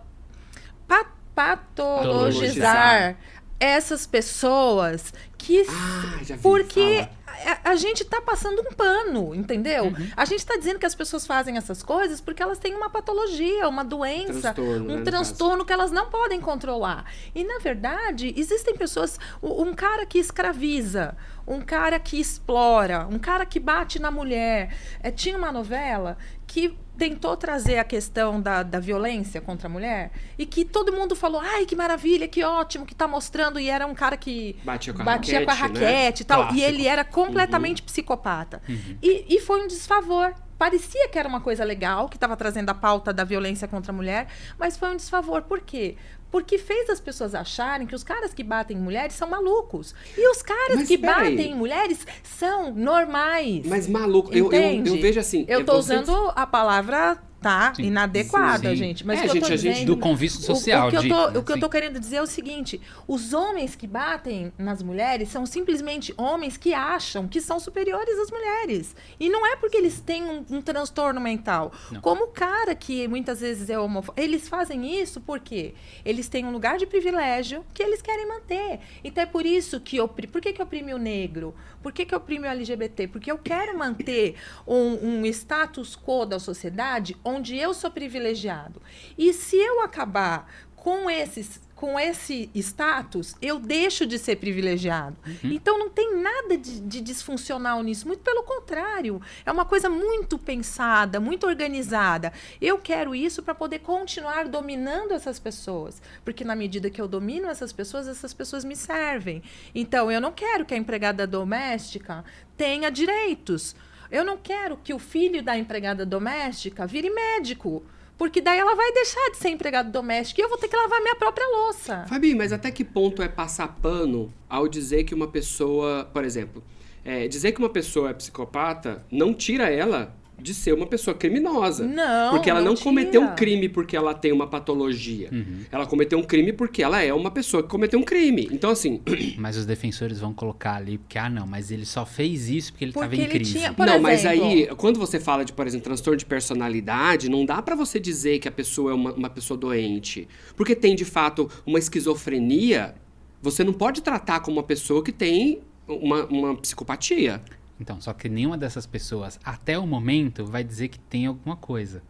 pa- 0.87 1.05
patologizar 1.35 3.17
essas 3.59 4.05
pessoas 4.05 5.13
que 5.37 5.65
Ah, 5.69 6.23
já 6.23 6.35
vi. 6.35 6.41
porque. 6.41 7.07
A, 7.45 7.71
a 7.71 7.75
gente 7.75 8.05
tá 8.05 8.21
passando 8.21 8.61
um 8.61 8.73
pano, 8.73 9.33
entendeu? 9.33 9.85
Uhum. 9.85 10.11
A 10.15 10.25
gente 10.25 10.45
tá 10.45 10.55
dizendo 10.55 10.79
que 10.79 10.85
as 10.85 10.95
pessoas 10.95 11.25
fazem 11.25 11.57
essas 11.57 11.81
coisas 11.81 12.21
porque 12.21 12.41
elas 12.41 12.59
têm 12.59 12.75
uma 12.75 12.89
patologia, 12.89 13.67
uma 13.67 13.83
doença, 13.83 14.53
Transtorno, 14.53 14.85
né, 14.85 14.93
um 14.93 14.97
no 14.97 15.03
transtorno 15.03 15.65
que 15.65 15.73
elas 15.73 15.91
não 15.91 16.09
podem 16.09 16.39
controlar. 16.39 17.05
E 17.33 17.43
na 17.43 17.59
verdade, 17.59 18.33
existem 18.37 18.75
pessoas, 18.75 19.19
um 19.41 19.73
cara 19.73 20.05
que 20.05 20.19
escraviza, 20.19 21.15
um 21.47 21.61
cara 21.61 21.99
que 21.99 22.19
explora, 22.19 23.07
um 23.07 23.19
cara 23.19 23.45
que 23.45 23.59
bate 23.59 23.99
na 23.99 24.11
mulher. 24.11 24.75
É, 25.01 25.11
tinha 25.11 25.37
uma 25.37 25.51
novela 25.51 26.17
que 26.47 26.77
tentou 26.97 27.35
trazer 27.35 27.79
a 27.79 27.83
questão 27.83 28.41
da, 28.41 28.63
da 28.63 28.79
violência 28.79 29.41
contra 29.41 29.67
a 29.67 29.69
mulher 29.69 30.11
e 30.37 30.45
que 30.45 30.63
todo 30.63 30.91
mundo 30.91 31.15
falou, 31.15 31.41
ai, 31.41 31.65
que 31.65 31.75
maravilha, 31.75 32.27
que 32.27 32.43
ótimo, 32.43 32.85
que 32.85 32.95
tá 32.95 33.07
mostrando. 33.07 33.59
E 33.59 33.69
era 33.69 33.85
um 33.87 33.95
cara 33.95 34.15
que 34.15 34.55
Batia 34.63 34.93
com 34.93 35.01
a 35.01 35.05
batia 35.05 35.43
com 35.43 35.51
a 35.51 35.53
raquete, 35.53 35.79
né? 35.79 35.91
raquete 35.91 36.21
e 36.21 36.25
tal. 36.25 36.39
Clássico. 36.43 36.59
E 36.59 36.63
ele 36.63 36.87
era 36.87 37.03
completamente 37.03 37.81
psicopata. 37.81 38.61
E, 39.01 39.35
e 39.35 39.39
foi 39.39 39.63
um 39.63 39.67
desfavor. 39.67 40.33
Parecia 40.57 41.09
que 41.09 41.19
era 41.19 41.27
uma 41.27 41.41
coisa 41.41 41.63
legal, 41.63 42.07
que 42.07 42.15
estava 42.15 42.37
trazendo 42.37 42.69
a 42.69 42.73
pauta 42.73 43.11
da 43.11 43.23
violência 43.23 43.67
contra 43.67 43.91
a 43.91 43.95
mulher, 43.95 44.27
mas 44.57 44.77
foi 44.77 44.89
um 44.89 44.95
desfavor. 44.95 45.41
Por 45.41 45.61
quê? 45.61 45.97
Porque 46.33 46.57
fez 46.57 46.89
as 46.89 46.99
pessoas 46.99 47.35
acharem 47.35 47.85
que 47.85 47.93
os 47.93 48.03
caras 48.03 48.33
que 48.33 48.43
batem 48.43 48.75
em 48.75 48.79
mulheres 48.79 49.13
são 49.13 49.29
malucos. 49.29 49.93
E 50.17 50.27
os 50.31 50.41
caras 50.41 50.77
Mas 50.77 50.87
que 50.87 50.97
batem 50.97 51.51
em 51.51 51.55
mulheres 51.55 52.07
são 52.23 52.73
normais. 52.73 53.63
Mas 53.67 53.87
maluco, 53.87 54.33
eu, 54.33 54.51
eu, 54.51 54.83
eu 54.83 54.99
vejo 54.99 55.19
assim. 55.19 55.45
Eu 55.47 55.59
é 55.59 55.63
tô 55.63 55.77
usando 55.77 56.11
a 56.35 56.47
palavra, 56.47 57.21
tá? 57.43 57.73
Sim. 57.75 57.83
Inadequada, 57.83 58.69
Sim. 58.69 58.75
gente. 58.75 59.05
Mas 59.05 59.19
É, 59.19 59.21
o 59.21 59.23
que 59.25 59.29
eu 59.29 59.33
gente, 59.35 59.47
tô 59.47 59.53
a 59.53 59.57
gente- 59.57 59.73
dizendo... 59.73 59.95
Do 59.95 59.97
convívio 60.01 60.39
O- 60.39 60.41
social, 60.41 60.87
o, 60.87 60.89
que 60.91 60.97
eu 60.97 61.01
dito, 61.01 61.13
tô, 61.15 61.39
o 61.39 61.43
que 61.43 61.51
eu 61.51 61.59
tô 61.59 61.69
querendo 61.69 61.99
dizer 61.99 62.15
é 62.17 62.21
o 62.21 62.25
seguinte: 62.27 62.79
os 63.07 63.33
homens 63.33 63.75
que 63.75 63.85
batem 63.85 64.51
nas 64.57 64.81
mulheres 64.81 65.29
são 65.29 65.45
simplesmente 65.45 66.13
homens 66.17 66.55
que 66.57 66.73
acham 66.73 67.27
que 67.27 67.41
são 67.41 67.59
superiores 67.59 68.17
às 68.17 68.31
mulheres. 68.31 68.95
E 69.19 69.29
não 69.29 69.45
é 69.45 69.55
porque 69.57 69.75
eles 69.77 69.99
têm 69.99 70.23
um, 70.23 70.45
um 70.49 70.61
transtorno 70.61 71.19
mental. 71.19 71.71
Não. 71.91 71.99
Como 72.01 72.23
o 72.25 72.27
cara 72.27 72.73
que 72.73 73.07
muitas 73.07 73.41
vezes 73.41 73.69
é 73.69 73.77
homofóbico. 73.77 74.19
Eles 74.19 74.47
fazem 74.47 75.01
isso 75.01 75.19
porque 75.19 75.73
eles 76.05 76.29
têm 76.29 76.45
um 76.45 76.51
lugar 76.51 76.77
de 76.77 76.85
privilégio 76.85 77.63
que 77.73 77.83
eles 77.83 78.01
querem 78.01 78.27
manter. 78.27 78.79
Então 79.03 79.21
é 79.21 79.25
por 79.25 79.45
isso 79.45 79.79
que 79.81 79.99
opri... 79.99 80.27
Por 80.27 80.39
que, 80.39 80.53
que 80.53 80.61
oprime 80.61 80.93
o 80.93 80.97
negro? 80.97 81.53
Por 81.81 81.91
que, 81.91 82.05
que 82.05 82.15
oprime 82.15 82.47
o 82.47 82.51
LGBT? 82.51 83.07
Porque 83.09 83.29
eu 83.29 83.37
quero 83.37 83.77
manter 83.77 84.35
um, 84.65 85.19
um 85.19 85.25
status 85.25 85.97
quo 85.97 86.25
da 86.25 86.39
sociedade 86.39 87.17
onde 87.25 87.32
eu 87.55 87.73
sou 87.73 87.89
privilegiado. 87.89 88.81
E 89.17 89.33
se 89.33 89.55
eu 89.55 89.81
acabar 89.81 90.49
com 90.75 91.09
esses 91.09 91.61
com 91.83 91.99
esse 91.99 92.49
status, 92.55 93.35
eu 93.41 93.59
deixo 93.59 94.05
de 94.05 94.17
ser 94.17 94.37
privilegiado. 94.37 95.17
Então 95.43 95.77
não 95.77 95.89
tem 95.89 96.15
nada 96.15 96.57
de, 96.57 96.79
de 96.79 97.01
disfuncional 97.01 97.83
nisso, 97.83 98.07
muito 98.07 98.21
pelo 98.21 98.41
contrário. 98.43 99.21
É 99.45 99.51
uma 99.51 99.65
coisa 99.65 99.89
muito 99.89 100.39
pensada, 100.39 101.19
muito 101.19 101.45
organizada. 101.45 102.31
Eu 102.61 102.77
quero 102.77 103.13
isso 103.13 103.43
para 103.43 103.53
poder 103.53 103.79
continuar 103.79 104.47
dominando 104.47 105.11
essas 105.11 105.39
pessoas, 105.39 106.01
porque 106.23 106.45
na 106.45 106.55
medida 106.55 106.89
que 106.89 107.01
eu 107.01 107.07
domino 107.07 107.49
essas 107.49 107.73
pessoas, 107.73 108.07
essas 108.07 108.33
pessoas 108.33 108.63
me 108.63 108.77
servem. 108.77 109.43
Então 109.75 110.09
eu 110.09 110.21
não 110.21 110.31
quero 110.31 110.65
que 110.65 110.73
a 110.73 110.77
empregada 110.77 111.27
doméstica 111.27 112.23
tenha 112.55 112.89
direitos. 112.89 113.75
Eu 114.13 114.23
não 114.23 114.37
quero 114.37 114.77
que 114.77 114.93
o 114.93 114.99
filho 114.99 115.41
da 115.41 115.57
empregada 115.57 116.05
doméstica 116.05 116.85
vire 116.85 117.09
médico. 117.09 117.81
Porque 118.15 118.39
daí 118.39 118.59
ela 118.59 118.75
vai 118.75 118.91
deixar 118.93 119.31
de 119.31 119.37
ser 119.37 119.49
empregada 119.49 119.89
doméstica 119.89 120.39
e 120.39 120.43
eu 120.43 120.49
vou 120.49 120.57
ter 120.59 120.67
que 120.67 120.75
lavar 120.77 121.01
minha 121.01 121.15
própria 121.15 121.47
louça. 121.47 122.05
Fabi, 122.07 122.35
mas 122.35 122.53
até 122.53 122.69
que 122.69 122.83
ponto 122.83 123.23
é 123.23 123.27
passar 123.27 123.67
pano 123.81 124.31
ao 124.47 124.67
dizer 124.67 125.03
que 125.03 125.15
uma 125.15 125.27
pessoa, 125.27 126.07
por 126.13 126.23
exemplo, 126.23 126.63
é, 127.03 127.27
dizer 127.27 127.53
que 127.53 127.59
uma 127.59 127.71
pessoa 127.71 128.11
é 128.11 128.13
psicopata 128.13 129.03
não 129.11 129.33
tira 129.33 129.67
ela 129.71 130.15
de 130.43 130.53
ser 130.53 130.73
uma 130.73 130.85
pessoa 130.85 131.15
criminosa. 131.15 131.87
Não, 131.87 132.31
Porque 132.33 132.49
ela 132.49 132.61
não, 132.61 132.73
não 132.73 132.75
cometeu 132.81 133.21
um 133.21 133.33
crime 133.33 133.69
porque 133.69 133.95
ela 133.95 134.13
tem 134.13 134.31
uma 134.31 134.45
patologia. 134.45 135.29
Uhum. 135.31 135.61
Ela 135.71 135.85
cometeu 135.87 136.19
um 136.19 136.23
crime 136.23 136.51
porque 136.53 136.83
ela 136.83 137.01
é 137.01 137.13
uma 137.13 137.31
pessoa 137.31 137.63
que 137.63 137.69
cometeu 137.69 137.97
um 137.99 138.03
crime. 138.03 138.49
Então, 138.51 138.69
assim, 138.69 139.01
Mas 139.37 139.55
os 139.57 139.65
defensores 139.65 140.19
vão 140.19 140.33
colocar 140.33 140.75
ali, 140.75 140.97
porque, 140.97 141.17
ah, 141.17 141.29
não, 141.29 141.47
mas 141.47 141.71
ele 141.71 141.85
só 141.85 142.05
fez 142.05 142.49
isso 142.49 142.71
porque 142.73 142.83
ele 142.83 142.91
estava 142.91 143.15
em 143.15 143.19
ele 143.21 143.29
crise. 143.29 143.53
tinha- 143.53 143.73
Por 143.73 143.85
não, 143.85 143.99
mas 143.99 144.25
exemplo- 144.25 144.47
aí, 144.47 144.67
quando 144.75 144.99
você 144.99 145.19
fala 145.19 145.45
de, 145.45 145.53
por 145.53 145.65
exemplo, 145.65 145.85
transtorno 145.85 146.17
de 146.17 146.25
personalidade, 146.25 147.29
não 147.29 147.45
dá 147.45 147.61
pra 147.61 147.75
você 147.75 147.99
dizer 147.99 148.39
que 148.39 148.47
a 148.47 148.51
pessoa 148.51 148.91
é 148.91 148.93
uma, 148.93 149.13
uma 149.13 149.29
pessoa 149.29 149.57
doente. 149.57 150.27
Porque 150.57 150.75
tem, 150.75 150.95
de 150.95 151.05
fato, 151.05 151.49
uma 151.65 151.79
esquizofrenia, 151.79 152.95
você 153.41 153.63
não 153.63 153.73
pode 153.73 154.01
tratar 154.01 154.41
como 154.41 154.57
uma 154.57 154.63
pessoa 154.63 155.03
que 155.03 155.11
tem 155.11 155.59
uma, 155.87 156.25
uma 156.25 156.55
psicopatia. 156.55 157.41
Então, 157.79 157.99
só 157.99 158.13
que 158.13 158.29
nenhuma 158.29 158.57
dessas 158.57 158.85
pessoas, 158.85 159.39
até 159.43 159.77
o 159.77 159.85
momento, 159.85 160.45
vai 160.45 160.63
dizer 160.63 160.87
que 160.89 160.99
tem 160.99 161.25
alguma 161.25 161.55
coisa. 161.55 162.01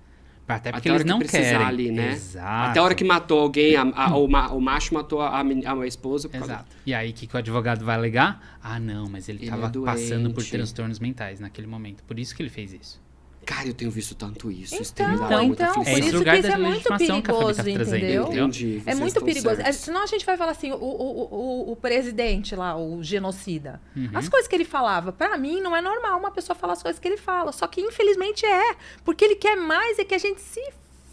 Até 0.45 0.71
porque 0.73 0.89
Até 0.89 0.95
eles 0.97 1.03
que 1.03 1.09
não 1.09 1.19
precisar 1.19 1.41
querem. 1.41 1.65
ali, 1.65 1.91
né? 1.91 2.11
Exato. 2.11 2.69
Até 2.71 2.79
a 2.79 2.83
hora 2.83 2.93
que 2.93 3.03
matou 3.03 3.39
alguém, 3.39 3.77
a- 3.77 3.81
a- 3.95 4.15
o, 4.17 4.27
ma- 4.27 4.49
o 4.51 4.59
macho 4.59 4.93
matou 4.93 5.21
a, 5.21 5.39
a 5.39 5.87
esposa. 5.87 6.27
por 6.27 6.37
causa- 6.37 6.53
Exato. 6.53 6.75
E 6.85 6.93
aí, 6.93 7.11
o 7.11 7.13
que, 7.13 7.25
que 7.27 7.33
o 7.35 7.37
advogado 7.39 7.85
vai 7.85 7.95
alegar? 7.95 8.57
Ah, 8.61 8.77
não, 8.77 9.07
mas 9.09 9.29
ele 9.29 9.45
estava 9.45 9.67
é 9.67 9.85
passando 9.85 10.31
por 10.33 10.43
transtornos 10.43 10.99
mentais 10.99 11.39
naquele 11.39 11.65
momento. 11.65 12.03
Por 12.03 12.19
isso 12.19 12.35
que 12.35 12.43
ele 12.43 12.49
fez 12.49 12.73
isso. 12.73 13.01
Cara, 13.45 13.67
eu 13.67 13.73
tenho 13.73 13.91
visto 13.91 14.15
tanto 14.15 14.49
isso. 14.49 14.75
isso 14.81 14.93
Então, 14.93 15.05
tem 15.05 15.15
me 15.15 15.29
dado 15.29 15.43
muita 15.45 15.63
então, 15.63 15.81
aflição. 15.81 15.93
É 15.93 15.99
por 15.99 16.07
isso 16.07 16.17
lugar 16.17 16.33
que 16.33 16.39
isso 16.39 16.51
é 16.51 16.57
muito 16.57 16.77
que 16.77 16.89
tá 16.89 16.97
perigoso, 16.97 17.69
entendeu? 17.69 18.23
Entendi, 18.23 18.83
É 18.85 18.95
muito 18.95 19.21
perigoso. 19.21 19.61
É, 19.61 19.63
certos. 19.63 19.81
senão 19.81 20.03
a 20.03 20.05
gente 20.05 20.25
vai 20.25 20.37
falar 20.37 20.51
assim, 20.51 20.71
o, 20.71 20.75
o, 20.75 21.27
o, 21.31 21.71
o 21.71 21.75
presidente 21.75 22.55
lá, 22.55 22.77
o 22.77 23.03
genocida. 23.03 23.81
Uhum. 23.95 24.09
As 24.13 24.29
coisas 24.29 24.47
que 24.47 24.55
ele 24.55 24.65
falava, 24.65 25.11
pra 25.11 25.37
mim, 25.37 25.61
não 25.61 25.75
é 25.75 25.81
normal 25.81 26.19
uma 26.19 26.31
pessoa 26.31 26.55
falar 26.55 26.73
as 26.73 26.83
coisas 26.83 26.99
que 26.99 27.07
ele 27.07 27.17
fala. 27.17 27.51
Só 27.51 27.67
que, 27.67 27.81
infelizmente, 27.81 28.45
é. 28.45 28.75
Porque 29.03 29.25
ele 29.25 29.35
quer 29.35 29.55
mais 29.55 29.99
é 29.99 30.03
que 30.03 30.15
a 30.15 30.19
gente 30.19 30.41
se 30.41 30.61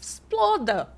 exploda. 0.01 0.89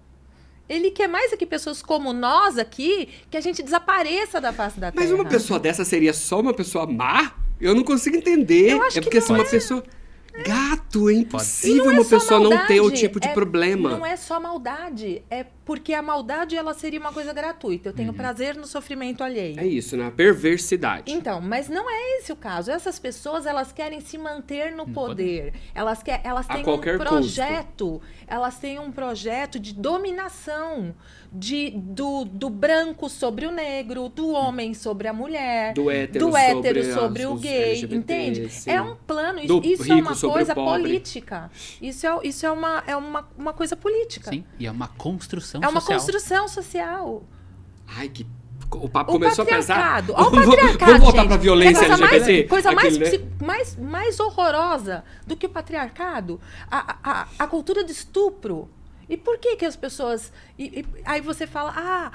Ele 0.68 0.92
quer 0.92 1.08
mais 1.08 1.34
é 1.34 1.38
que 1.38 1.46
pessoas 1.46 1.82
como 1.82 2.14
nós 2.14 2.58
aqui, 2.58 3.10
que 3.30 3.36
a 3.36 3.42
gente 3.42 3.62
desapareça 3.62 4.40
da 4.40 4.54
face 4.54 4.80
da 4.80 4.92
Terra. 4.92 5.04
Mas 5.04 5.12
uma 5.14 5.26
pessoa 5.26 5.60
dessa 5.60 5.84
seria 5.84 6.14
só 6.14 6.40
uma 6.40 6.54
pessoa 6.54 6.88
má? 6.88 7.34
Eu 7.60 7.76
não 7.76 7.84
consigo 7.84 8.16
entender. 8.16 8.72
Eu 8.72 8.82
acho 8.84 8.98
é 8.98 9.02
que 9.02 9.06
porque 9.06 9.20
não 9.20 9.26
assim, 9.26 9.34
uma 9.34 9.44
é. 9.44 9.50
pessoa. 9.50 9.84
Gato, 10.46 11.10
é 11.10 11.14
impossível 11.14 11.92
é 11.92 11.94
uma 11.94 12.06
pessoa 12.06 12.40
não 12.40 12.66
ter 12.66 12.80
o 12.80 12.84
maldade, 12.84 13.02
tipo 13.02 13.20
de 13.20 13.28
é- 13.28 13.34
problema. 13.34 13.92
Não 13.92 14.06
é 14.06 14.16
só 14.16 14.40
maldade, 14.40 15.22
é 15.30 15.46
porque 15.66 15.94
a 15.94 16.02
maldade 16.02 16.56
ela 16.56 16.74
seria 16.74 17.00
uma 17.00 17.12
coisa 17.14 17.32
gratuita. 17.34 17.90
Eu 17.90 17.94
tenho 17.94 18.14
prazer 18.14 18.56
no 18.56 18.68
sofrimento 18.68 19.24
alheio. 19.24 19.60
É 19.60 19.66
isso, 19.66 19.96
né? 19.96 20.08
A 20.08 20.12
perversidade. 20.12 21.12
Então, 21.12 21.40
mas 21.40 21.70
não 21.70 21.90
é 21.90 22.18
esse 22.20 22.32
o 22.32 22.36
caso. 22.36 22.70
Essas 22.72 23.00
pessoas, 23.00 23.46
elas 23.46 23.72
querem 23.72 24.00
se 24.02 24.18
manter 24.18 24.76
no 24.76 24.88
poder. 24.88 25.54
Elas, 25.74 26.04
quer, 26.04 26.22
elas 26.24 26.46
têm 26.48 26.62
um 26.62 26.64
qualquer 26.64 26.98
custo. 26.98 27.10
projeto, 27.14 28.02
elas 28.28 28.58
têm 28.60 28.78
um 28.80 28.92
projeto 28.92 29.60
de 29.60 29.74
dominação 29.74 30.94
de, 31.32 31.72
do, 31.72 32.26
do 32.26 32.50
branco 32.50 33.10
sobre 33.10 33.46
o 33.48 33.52
negro, 33.52 34.08
do 34.10 34.30
homem 34.32 34.74
sobre 34.76 35.08
a 35.08 35.14
mulher, 35.14 35.74
Do 35.74 35.90
hétero 35.90 36.28
do 36.28 36.38
hétero 36.38 36.84
sobre 36.84 36.94
sobre, 36.94 37.24
as- 37.24 37.30
o 37.30 37.36
gay, 37.36 37.70
LGBT, 37.72 37.98
entende? 37.98 38.50
sim. 38.50 38.70
É 38.70 38.82
um 38.82 38.96
plano, 38.96 39.44
Do 39.48 39.62
isso, 39.66 39.92
é 39.92 39.96
uma 39.96 40.16
coisa 40.16 40.54
política. 40.54 41.50
Isso 41.82 42.06
é, 42.06 42.20
isso 42.24 42.46
é, 42.46 42.52
uma, 42.52 42.84
é 42.86 42.96
uma, 42.96 43.28
uma 43.36 43.52
coisa 43.54 43.76
política. 43.76 44.30
Sim, 44.30 44.44
e 44.60 44.68
é 44.68 44.72
uma 44.72 44.88
construção 44.90 45.53
É 45.62 45.68
uma 45.68 45.80
social. 45.82 46.00
construção 46.00 46.48
social. 46.48 47.24
Ai, 47.98 48.10
que. 48.10 48.26
O 48.72 48.90
papo 48.90 49.12
O 49.12 49.14
começou 49.20 49.44
a 49.44 49.46
pesar. 49.48 50.04
Olha 50.10 50.28
o 50.28 50.32
patriarcado, 50.32 50.86
Vamos 50.94 51.00
voltar 51.06 51.28
pra 51.28 51.38
violência 51.38 51.86
coisa 51.88 51.94
LGBT? 52.06 52.34
Mais, 52.38 52.50
coisa 52.50 52.72
mais, 52.72 52.88
Aquele, 52.96 53.04
né? 53.06 53.10
psi- 53.12 53.46
mais, 53.46 53.76
mais 53.76 54.20
horrorosa 54.20 55.04
do 55.28 55.36
que 55.38 55.46
o 55.46 55.50
patriarcado. 55.50 56.42
A, 56.72 56.96
a, 57.04 57.28
a 57.38 57.48
cultura 57.48 57.84
de 57.84 57.92
estupro. 57.92 58.68
E 59.08 59.16
por 59.16 59.38
que 59.38 59.58
que 59.58 59.66
as 59.66 59.76
pessoas... 59.76 60.32
e- 60.58 60.80
e- 60.80 60.86
aí 61.06 61.22
você 61.22 61.46
fala, 61.46 61.72
ah... 61.76 62.12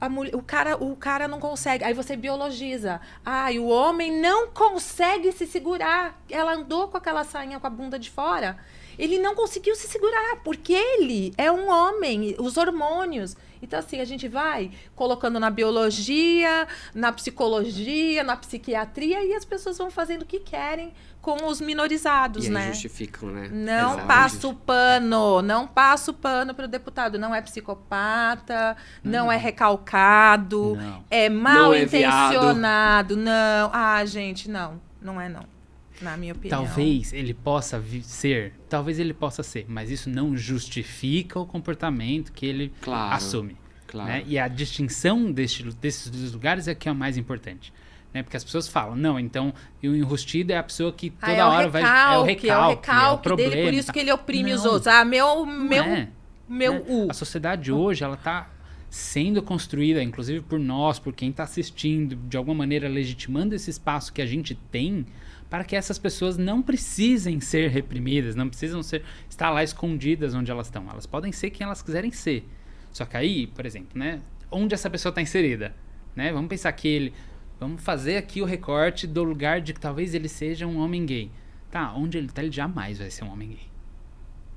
A 0.00 0.08
mulher, 0.08 0.32
o, 0.36 0.40
cara, 0.42 0.76
o 0.76 0.94
cara 0.94 1.26
não 1.26 1.40
consegue. 1.40 1.82
Aí 1.82 1.92
você 1.92 2.14
biologiza. 2.16 3.00
Ah, 3.26 3.50
e 3.50 3.58
o 3.58 3.66
homem 3.66 4.20
não 4.20 4.46
consegue 4.46 5.32
se 5.32 5.44
segurar. 5.44 6.20
Ela 6.30 6.52
andou 6.54 6.86
com 6.86 6.96
aquela 6.96 7.24
sainha 7.24 7.58
com 7.58 7.66
a 7.66 7.70
bunda 7.70 7.98
de 7.98 8.08
fora. 8.08 8.56
Ele 8.98 9.18
não 9.18 9.34
conseguiu 9.34 9.74
se 9.76 9.86
segurar, 9.86 10.36
porque 10.42 10.72
ele 10.72 11.32
é 11.38 11.50
um 11.52 11.70
homem, 11.70 12.34
os 12.38 12.56
hormônios. 12.56 13.36
Então, 13.62 13.78
assim, 13.78 14.00
a 14.00 14.04
gente 14.04 14.28
vai 14.28 14.70
colocando 14.94 15.38
na 15.40 15.50
biologia, 15.50 16.66
na 16.94 17.12
psicologia, 17.12 18.22
na 18.22 18.36
psiquiatria, 18.36 19.24
e 19.24 19.34
as 19.34 19.44
pessoas 19.44 19.76
vão 19.78 19.90
fazendo 19.90 20.22
o 20.22 20.26
que 20.26 20.38
querem 20.40 20.92
com 21.20 21.44
os 21.46 21.60
minorizados, 21.60 22.46
E 22.46 22.50
né? 22.50 22.68
justificam, 22.68 23.28
né? 23.30 23.48
Não 23.52 23.92
Exato. 23.94 24.06
passa 24.06 24.48
o 24.48 24.54
pano, 24.54 25.42
não 25.42 25.66
passa 25.66 26.10
o 26.12 26.14
pano 26.14 26.54
para 26.54 26.64
o 26.66 26.68
deputado. 26.68 27.18
Não 27.18 27.34
é 27.34 27.42
psicopata, 27.42 28.76
não, 29.02 29.30
é 29.30 29.36
recalcado, 29.36 30.76
Não. 30.76 31.04
é 31.10 31.28
mal 31.28 31.74
é 31.74 31.84
viado. 31.84 32.32
intencionado. 32.34 33.16
Não. 33.16 33.70
Ah, 33.72 34.04
gente, 34.04 34.48
não. 34.48 34.80
Não 35.02 35.20
é 35.20 35.28
não. 35.28 35.57
Na 36.00 36.16
minha 36.16 36.32
opinião. 36.32 36.64
Talvez 36.64 37.12
ele 37.12 37.34
possa 37.34 37.82
ser, 38.02 38.52
talvez 38.68 38.98
ele 38.98 39.12
possa 39.12 39.42
ser, 39.42 39.66
mas 39.68 39.90
isso 39.90 40.08
não 40.08 40.36
justifica 40.36 41.38
o 41.40 41.46
comportamento 41.46 42.32
que 42.32 42.46
ele 42.46 42.72
Claro, 42.80 43.14
assume. 43.14 43.56
claro. 43.86 44.08
né? 44.08 44.22
E 44.26 44.38
a 44.38 44.46
distinção 44.48 45.30
deste, 45.32 45.64
desses 45.64 46.08
dois 46.10 46.32
lugares 46.32 46.68
é 46.68 46.74
que 46.74 46.88
é 46.88 46.92
o 46.92 46.94
mais 46.94 47.16
importante. 47.16 47.72
Né? 48.14 48.22
Porque 48.22 48.36
as 48.36 48.44
pessoas 48.44 48.66
falam, 48.68 48.96
não, 48.96 49.18
então 49.20 49.52
o 49.82 49.86
enrustido 49.86 50.52
é 50.52 50.56
a 50.56 50.62
pessoa 50.62 50.92
que 50.92 51.12
Ah, 51.20 51.26
toda 51.26 51.38
é 51.38 51.44
o 51.44 51.48
hora 51.48 51.68
vai. 51.68 51.82
É 51.82 51.84
o 51.86 51.88
recalque, 51.88 52.10
é 52.16 52.16
o 52.22 52.24
recalque, 52.24 52.86
recalque 52.86 53.22
problema, 53.22 53.50
dele, 53.50 53.62
por 53.64 53.74
isso 53.74 53.86
tá? 53.88 53.92
que 53.92 53.98
ele 53.98 54.12
oprime 54.12 54.52
os 54.54 54.64
Não, 54.64 54.72
outros. 54.72 54.86
Ah, 54.86 55.04
meu, 55.04 55.44
meu, 55.44 55.82
é. 55.84 56.08
meu 56.48 56.72
né? 56.74 56.82
U. 56.88 57.08
A 57.10 57.14
sociedade 57.14 57.70
hoje, 57.72 58.02
ela 58.04 58.16
tá 58.16 58.48
sendo 58.88 59.42
construída, 59.42 60.02
inclusive 60.02 60.40
por 60.40 60.58
nós, 60.58 60.98
por 60.98 61.12
quem 61.12 61.28
está 61.28 61.42
assistindo, 61.42 62.16
de 62.16 62.36
alguma 62.38 62.54
maneira 62.54 62.88
legitimando 62.88 63.54
esse 63.54 63.68
espaço 63.68 64.10
que 64.12 64.22
a 64.22 64.26
gente 64.26 64.54
tem, 64.54 65.04
para 65.50 65.64
que 65.64 65.74
essas 65.74 65.98
pessoas 65.98 66.36
não 66.36 66.62
precisem 66.62 67.40
ser 67.40 67.70
reprimidas, 67.70 68.34
não 68.34 68.48
precisam 68.48 68.82
ser 68.82 69.02
estar 69.28 69.50
lá 69.50 69.62
escondidas 69.62 70.34
onde 70.34 70.50
elas 70.50 70.66
estão. 70.66 70.86
Elas 70.90 71.06
podem 71.06 71.32
ser 71.32 71.50
quem 71.50 71.64
elas 71.64 71.82
quiserem 71.82 72.10
ser. 72.10 72.46
Só 72.92 73.04
que 73.04 73.16
aí, 73.16 73.46
por 73.46 73.64
exemplo, 73.64 73.98
né, 73.98 74.20
onde 74.50 74.74
essa 74.74 74.90
pessoa 74.90 75.10
está 75.10 75.22
inserida, 75.22 75.74
né? 76.14 76.32
Vamos 76.32 76.48
pensar 76.48 76.72
que 76.72 76.88
ele, 76.88 77.14
vamos 77.58 77.82
fazer 77.82 78.16
aqui 78.16 78.42
o 78.42 78.44
recorte 78.44 79.06
do 79.06 79.22
lugar 79.22 79.60
de 79.60 79.72
que 79.72 79.80
talvez 79.80 80.14
ele 80.14 80.28
seja 80.28 80.66
um 80.66 80.78
homem 80.78 81.04
gay. 81.06 81.30
Tá, 81.70 81.92
onde 81.94 82.18
ele 82.18 82.26
está, 82.28 82.42
ele 82.42 82.52
jamais 82.52 82.98
vai 82.98 83.10
ser 83.10 83.24
um 83.24 83.32
homem 83.32 83.50
gay. 83.50 83.68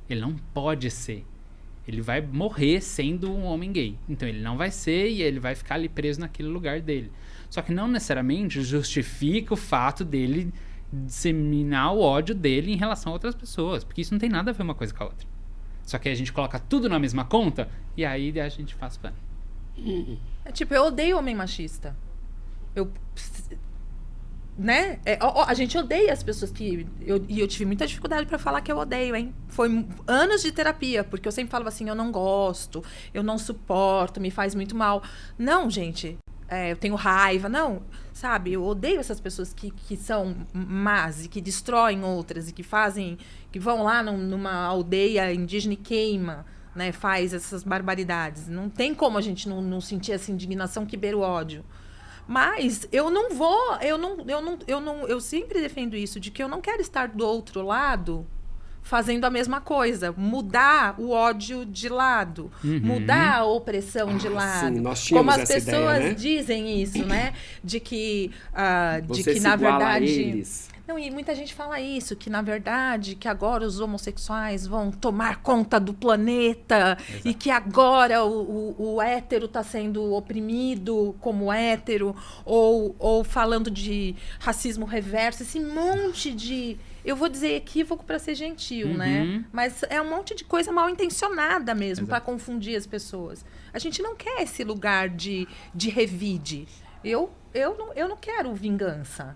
Ele 0.09 0.21
não 0.21 0.35
pode 0.53 0.89
ser. 0.89 1.25
Ele 1.87 2.01
vai 2.01 2.21
morrer 2.21 2.81
sendo 2.81 3.31
um 3.31 3.43
homem 3.43 3.71
gay. 3.71 3.97
Então 4.07 4.27
ele 4.27 4.41
não 4.41 4.57
vai 4.57 4.71
ser 4.71 5.09
e 5.09 5.21
ele 5.21 5.39
vai 5.39 5.55
ficar 5.55 5.75
ali 5.75 5.89
preso 5.89 6.19
naquele 6.19 6.47
lugar 6.47 6.79
dele. 6.79 7.11
Só 7.49 7.61
que 7.61 7.73
não 7.73 7.87
necessariamente 7.87 8.61
justifica 8.61 9.53
o 9.53 9.57
fato 9.57 10.05
dele 10.05 10.53
disseminar 10.91 11.93
o 11.93 12.01
ódio 12.01 12.35
dele 12.35 12.71
em 12.71 12.75
relação 12.75 13.11
a 13.11 13.13
outras 13.13 13.35
pessoas. 13.35 13.83
Porque 13.83 14.01
isso 14.01 14.13
não 14.13 14.19
tem 14.19 14.29
nada 14.29 14.51
a 14.51 14.53
ver 14.53 14.63
uma 14.63 14.75
coisa 14.75 14.93
com 14.93 15.03
a 15.03 15.07
outra. 15.07 15.27
Só 15.83 15.97
que 15.97 16.09
a 16.09 16.15
gente 16.15 16.31
coloca 16.31 16.59
tudo 16.59 16.87
na 16.87 16.99
mesma 16.99 17.25
conta 17.25 17.69
e 17.97 18.05
aí 18.05 18.39
a 18.39 18.49
gente 18.49 18.75
faz 18.75 18.97
pano. 18.97 19.15
É 20.45 20.51
tipo, 20.51 20.73
eu 20.73 20.85
odeio 20.85 21.17
homem 21.17 21.35
machista. 21.35 21.95
Eu. 22.75 22.91
Né? 24.57 24.99
É, 25.05 25.17
ó, 25.21 25.45
a 25.47 25.53
gente 25.53 25.77
odeia 25.77 26.13
as 26.13 26.21
pessoas 26.21 26.51
que. 26.51 26.87
Eu, 27.01 27.25
e 27.27 27.39
eu 27.39 27.47
tive 27.47 27.65
muita 27.65 27.87
dificuldade 27.87 28.25
pra 28.27 28.37
falar 28.37 28.61
que 28.61 28.71
eu 28.71 28.77
odeio, 28.77 29.15
hein? 29.15 29.33
Foi 29.47 29.85
anos 30.05 30.43
de 30.43 30.51
terapia, 30.51 31.03
porque 31.03 31.27
eu 31.27 31.31
sempre 31.31 31.51
falava 31.51 31.69
assim: 31.69 31.87
eu 31.89 31.95
não 31.95 32.11
gosto, 32.11 32.83
eu 33.13 33.23
não 33.23 33.37
suporto, 33.37 34.19
me 34.19 34.29
faz 34.29 34.53
muito 34.53 34.75
mal. 34.75 35.01
Não, 35.37 35.69
gente. 35.69 36.17
É, 36.51 36.71
eu 36.71 36.75
tenho 36.75 36.93
raiva. 36.95 37.49
Não, 37.49 37.81
sabe? 38.13 38.53
Eu 38.53 38.63
odeio 38.63 38.99
essas 38.99 39.19
pessoas 39.19 39.51
que, 39.53 39.71
que 39.71 39.97
são 39.97 40.35
más 40.53 41.25
e 41.25 41.29
que 41.29 41.41
destroem 41.41 42.03
outras 42.03 42.49
e 42.49 42.53
que 42.53 42.61
fazem. 42.61 43.17
que 43.51 43.59
vão 43.59 43.83
lá 43.83 44.03
num- 44.03 44.17
numa 44.17 44.53
aldeia 44.65 45.33
indígena 45.33 45.73
e 45.73 45.77
queima 45.77 46.45
né, 46.75 46.91
faz 46.91 47.33
essas 47.33 47.63
barbaridades. 47.63 48.47
Não 48.47 48.69
tem 48.69 48.93
como 48.93 49.17
a 49.17 49.21
gente 49.21 49.49
não, 49.49 49.61
não 49.61 49.81
sentir 49.81 50.11
essa 50.13 50.31
indignação 50.31 50.85
que 50.85 50.95
beira 50.95 51.17
o 51.17 51.21
ódio. 51.21 51.65
Mas 52.27 52.87
eu 52.91 53.09
não 53.09 53.33
vou, 53.35 53.75
eu 53.81 53.97
não, 53.97 54.23
eu 54.27 54.41
não, 54.41 54.59
eu 54.67 54.79
não, 54.79 55.07
eu 55.07 55.19
sempre 55.19 55.59
defendo 55.59 55.95
isso 55.95 56.19
de 56.19 56.31
que 56.31 56.41
eu 56.41 56.47
não 56.47 56.61
quero 56.61 56.81
estar 56.81 57.07
do 57.09 57.25
outro 57.25 57.61
lado 57.61 58.25
fazendo 58.81 59.25
a 59.25 59.29
mesma 59.29 59.61
coisa, 59.61 60.13
mudar 60.17 60.95
o 60.97 61.11
ódio 61.11 61.65
de 61.65 61.87
lado, 61.87 62.51
mudar 62.63 63.37
a 63.37 63.45
opressão 63.45 64.17
de 64.17 64.27
Ah, 64.27 64.31
lado. 64.31 64.75
sim, 64.75 64.81
nós 64.81 65.09
Como 65.09 65.29
as 65.31 65.39
essa 65.39 65.57
ideia, 65.57 65.77
pessoas 65.77 65.99
né? 66.03 66.13
dizem 66.13 66.81
isso, 66.81 67.05
né? 67.05 67.33
De 67.63 67.79
que, 67.79 68.31
ah, 68.53 68.99
de 68.99 69.23
que 69.23 69.39
na 69.39 69.55
verdade 69.55 70.05
a 70.05 70.09
eles. 70.09 70.70
Não, 70.91 70.99
e 70.99 71.09
muita 71.09 71.33
gente 71.33 71.53
fala 71.53 71.79
isso, 71.79 72.15
que 72.15 72.29
na 72.29 72.41
verdade, 72.41 73.15
que 73.15 73.27
agora 73.27 73.65
os 73.65 73.79
homossexuais 73.79 74.67
vão 74.67 74.91
tomar 74.91 75.41
conta 75.41 75.79
do 75.79 75.93
planeta 75.93 76.97
e 77.23 77.33
que 77.33 77.49
agora 77.49 78.23
o, 78.25 78.75
o, 78.77 78.95
o 78.95 79.01
hétero 79.01 79.45
está 79.45 79.63
sendo 79.63 80.13
oprimido 80.13 81.15
como 81.21 81.51
hétero, 81.51 82.15
ou, 82.43 82.95
ou 82.99 83.23
falando 83.23 83.71
de 83.71 84.15
racismo 84.39 84.85
reverso, 84.85 85.43
esse 85.43 85.59
monte 85.59 86.31
de. 86.31 86.77
Eu 87.03 87.15
vou 87.15 87.29
dizer 87.29 87.55
equívoco 87.55 88.03
para 88.05 88.19
ser 88.19 88.35
gentil, 88.35 88.89
né? 88.89 89.23
Uhum. 89.23 89.45
Mas 89.51 89.81
é 89.89 89.99
um 89.99 90.07
monte 90.07 90.35
de 90.35 90.43
coisa 90.43 90.71
mal 90.71 90.87
intencionada 90.87 91.73
mesmo, 91.73 92.05
para 92.05 92.17
Exato. 92.17 92.31
confundir 92.31 92.75
as 92.75 92.85
pessoas. 92.85 93.43
A 93.73 93.79
gente 93.79 94.03
não 94.03 94.15
quer 94.15 94.43
esse 94.43 94.63
lugar 94.63 95.09
de, 95.09 95.47
de 95.73 95.89
revide. 95.89 96.67
Eu, 97.03 97.31
eu, 97.55 97.75
não, 97.75 97.93
eu 97.93 98.07
não 98.07 98.17
quero 98.17 98.53
vingança. 98.53 99.35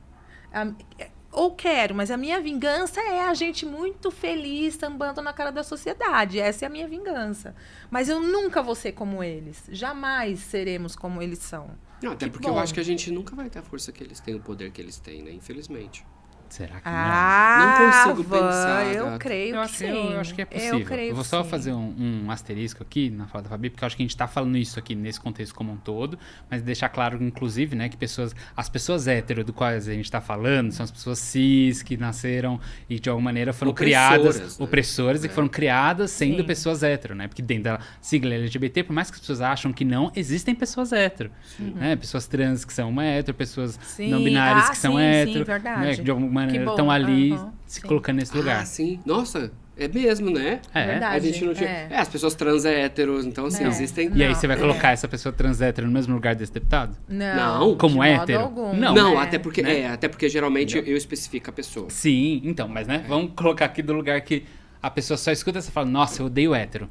Ou 1.35 1.53
quero, 1.53 1.93
mas 1.93 2.09
a 2.09 2.15
minha 2.17 2.39
vingança 2.39 3.01
é 3.01 3.21
a 3.27 3.33
gente 3.33 3.65
muito 3.65 4.09
feliz 4.09 4.75
sambando 4.75 5.21
na 5.21 5.33
cara 5.33 5.51
da 5.51 5.63
sociedade. 5.63 6.39
Essa 6.39 6.63
é 6.63 6.67
a 6.67 6.69
minha 6.69 6.87
vingança. 6.87 7.53
Mas 7.91 8.07
eu 8.07 8.21
nunca 8.21 8.63
vou 8.63 8.73
ser 8.73 8.93
como 8.93 9.21
eles. 9.21 9.63
Jamais 9.69 10.39
seremos 10.39 10.95
como 10.95 11.21
eles 11.21 11.39
são. 11.39 11.71
Não, 12.01 12.13
até 12.13 12.25
Que 12.25 12.31
porque 12.31 12.47
eu 12.47 12.53
bom. 12.53 12.59
acho 12.59 12.73
que 12.73 12.79
a 12.79 12.83
gente 12.83 13.11
nunca 13.11 13.35
vai 13.35 13.49
ter 13.49 13.59
a 13.59 13.63
força 13.63 13.91
que 13.91 14.03
eles 14.03 14.19
têm, 14.19 14.35
o 14.35 14.39
poder 14.39 14.71
que 14.71 14.81
eles 14.81 14.97
têm, 14.97 15.21
né? 15.23 15.31
Infelizmente. 15.31 16.05
Será 16.55 16.75
que 16.75 16.81
Ah, 16.85 17.77
Não 18.05 18.13
consigo 18.13 18.29
Van, 18.29 18.45
pensar, 18.47 18.85
Eu 18.95 19.05
gata. 19.05 19.17
creio 19.19 19.49
Eu 19.49 19.59
que 19.59 19.65
acho, 19.65 19.73
sim. 19.75 20.11
eu 20.13 20.19
acho 20.21 20.33
que 20.35 20.41
é 20.41 20.45
possível. 20.45 20.79
Eu 20.79 20.85
creio 20.85 21.15
vou 21.15 21.23
só 21.23 21.43
sim. 21.43 21.49
fazer 21.49 21.73
um, 21.73 22.23
um 22.25 22.31
asterisco 22.31 22.81
aqui 22.81 23.09
na 23.09 23.27
fala 23.27 23.43
da 23.43 23.49
Fabi, 23.49 23.69
porque 23.69 23.83
eu 23.83 23.87
acho 23.87 23.97
que 23.97 24.03
a 24.03 24.05
gente 24.05 24.15
tá 24.15 24.25
falando 24.25 24.57
isso 24.57 24.79
aqui 24.79 24.95
nesse 24.95 25.19
contexto 25.19 25.53
como 25.53 25.73
um 25.73 25.77
todo, 25.77 26.17
mas 26.49 26.61
deixar 26.61 26.87
claro, 26.89 27.21
inclusive, 27.21 27.75
né, 27.75 27.89
que 27.89 27.97
pessoas, 27.97 28.33
as 28.55 28.69
pessoas 28.69 29.05
hétero 29.07 29.43
do 29.43 29.51
quais 29.51 29.87
a 29.89 29.93
gente 29.93 30.09
tá 30.09 30.21
falando 30.21 30.71
são 30.71 30.83
as 30.85 30.91
pessoas 30.91 31.19
cis 31.19 31.81
que 31.83 31.97
nasceram 31.97 32.59
e 32.89 32.99
de 32.99 33.09
alguma 33.09 33.25
maneira 33.25 33.51
foram 33.51 33.71
Opressoras, 33.71 34.35
criadas, 34.37 34.57
né? 34.59 34.63
opressoras 34.65 35.23
e 35.25 35.27
que 35.27 35.33
foram 35.33 35.49
criadas 35.49 36.11
sendo 36.11 36.37
Sim. 36.37 36.43
pessoas 36.45 36.83
hétero, 36.83 37.15
né? 37.15 37.27
Porque 37.27 37.41
dentro 37.41 37.63
da 37.65 37.79
sigla 37.99 38.33
LGBT, 38.33 38.83
por 38.83 38.93
mais 38.93 39.09
que 39.11 39.15
as 39.15 39.19
pessoas 39.19 39.41
acham 39.41 39.73
que 39.73 39.83
não, 39.83 40.09
existem 40.15 40.55
pessoas 40.55 40.93
hétero, 40.93 41.31
né? 41.59 41.95
Pessoas 41.97 42.27
trans 42.27 42.63
que 42.63 42.71
são 42.71 43.01
hétero, 43.01 43.35
pessoas 43.35 43.77
Sim. 43.83 44.09
não 44.09 44.23
binárias 44.23 44.67
Ah, 44.67 44.71
que 44.71 44.77
são 44.77 44.93
sim, 44.93 44.97
sim, 44.99 45.03
hétero, 45.03 45.45
verdade. 45.45 45.81
né? 45.81 45.93
De 45.95 46.11
alguma 46.11 46.44
maneira 46.45 46.69
estão 46.71 46.91
ali 46.91 47.31
Aham, 47.33 47.53
se 47.65 47.81
sim. 47.81 47.87
colocando 47.87 48.17
nesse 48.17 48.35
lugar. 48.37 48.61
Ah, 48.61 48.65
sim. 48.65 48.99
Nossa, 49.05 49.51
é 49.77 49.87
mesmo, 49.87 50.29
né? 50.29 50.61
É. 50.73 50.85
Verdade. 50.85 51.15
A 51.15 51.19
gente 51.31 51.43
não 51.45 51.53
tinha. 51.53 51.69
é. 51.69 51.87
É, 51.91 51.97
as 51.99 52.07
pessoas 52.07 52.33
trans 52.35 52.63
é 52.65 52.81
héteros, 52.81 53.25
então 53.25 53.45
assim, 53.47 53.63
É. 53.63 53.67
existem. 53.67 54.09
E 54.15 54.21
aí 54.23 54.29
Não, 54.29 54.35
você 54.35 54.47
vai 54.47 54.55
é. 54.55 54.59
colocar 54.59 54.91
essa 54.91 55.07
pessoa 55.07 55.33
trans 55.33 55.59
hétero 55.61 55.87
no 55.87 55.93
mesmo 55.93 56.13
lugar 56.13 56.35
desse 56.35 56.51
deputado? 56.53 56.95
Não, 57.07 57.59
Não, 57.69 57.75
como 57.77 58.01
de 58.01 58.09
hétero? 58.09 58.39
algum. 58.39 58.73
Não. 58.73 58.93
Não, 58.93 59.19
É. 59.19 59.23
até 59.23 59.37
porque 59.39 59.61
né? 59.61 59.79
é, 59.81 59.87
até 59.89 60.07
porque 60.07 60.29
geralmente 60.29 60.77
eu 60.77 60.95
especifico 60.95 61.49
a 61.49 61.53
pessoa. 61.53 61.87
Sim, 61.89 62.41
então, 62.43 62.67
mas 62.67 62.87
né? 62.87 63.03
Vamos 63.07 63.31
colocar 63.35 63.65
aqui 63.65 63.81
do 63.81 63.93
lugar 63.93 64.19
que 64.21 64.45
a 64.81 64.89
pessoa 64.89 65.17
só 65.17 65.31
escuta 65.31 65.59
e 65.59 65.61
você 65.61 65.71
fala, 65.71 65.87
nossa, 65.87 66.21
eu 66.21 66.27
odeio 66.27 66.53
hétero. 66.53 66.87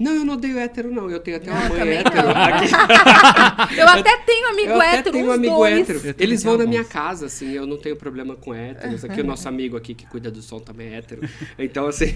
Não, 0.00 0.12
eu 0.14 0.24
não 0.24 0.32
odeio 0.32 0.58
hétero, 0.58 0.90
não. 0.90 1.10
Eu 1.10 1.20
tenho 1.20 1.36
até 1.36 1.50
uma 1.50 1.68
mãe 1.68 1.88
hétero. 1.90 2.28
Eu 3.76 3.86
até 3.86 4.16
tenho 4.18 4.48
amigo 4.48 4.70
Eu 4.70 4.80
hétero, 4.80 5.12
tenho 5.12 5.26
um 5.26 5.28
uns 5.28 5.34
amigo 5.34 5.54
dois. 5.56 5.90
hétero. 5.90 6.14
Eles 6.18 6.42
vão 6.42 6.56
na 6.56 6.64
minha 6.66 6.84
casa, 6.84 7.26
assim, 7.26 7.52
eu 7.52 7.66
não 7.66 7.76
tenho 7.76 7.94
problema 7.94 8.34
com 8.34 8.54
héteros. 8.54 9.04
Aqui 9.04 9.20
o 9.20 9.24
nosso 9.24 9.46
amigo 9.46 9.76
aqui 9.76 9.94
que 9.94 10.06
cuida 10.06 10.30
do 10.30 10.40
som 10.40 10.58
também 10.58 10.94
é 10.94 10.96
hétero. 10.96 11.20
Então, 11.58 11.86
assim, 11.86 12.06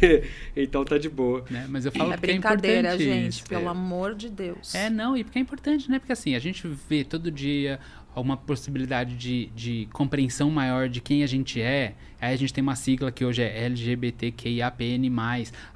então 0.57 0.85
tá 0.85 0.97
de 0.97 1.09
boa. 1.11 1.45
Né? 1.51 1.67
Mas 1.69 1.85
eu 1.85 1.93
falo 1.93 2.13
É 2.13 2.17
porque 2.17 2.31
é 2.31 2.33
brincadeira, 2.33 2.95
importante 2.95 3.05
gente, 3.05 3.43
pelo 3.45 3.67
é. 3.67 3.69
amor 3.69 4.15
de 4.15 4.31
Deus. 4.31 4.75
É, 4.75 4.89
não, 4.89 5.15
e 5.17 5.23
porque 5.23 5.39
é 5.39 5.43
importante, 5.43 5.91
né? 5.91 5.99
Porque 5.99 6.13
assim, 6.13 6.35
a 6.35 6.39
gente 6.39 6.67
vê 6.89 7.05
todo 7.05 7.31
dia 7.31 7.79
uma 8.21 8.37
possibilidade 8.37 9.17
de, 9.17 9.47
de 9.55 9.89
compreensão 9.93 10.51
maior 10.51 10.89
de 10.89 11.01
quem 11.01 11.23
a 11.23 11.27
gente 11.27 11.61
é. 11.61 11.95
Aí 12.21 12.35
a 12.35 12.37
gente 12.37 12.53
tem 12.53 12.63
uma 12.63 12.77
sigla 12.77 13.11
que 13.11 13.25
hoje 13.25 13.43
é 13.43 13.65
LGBTQIAPN+. 13.65 15.11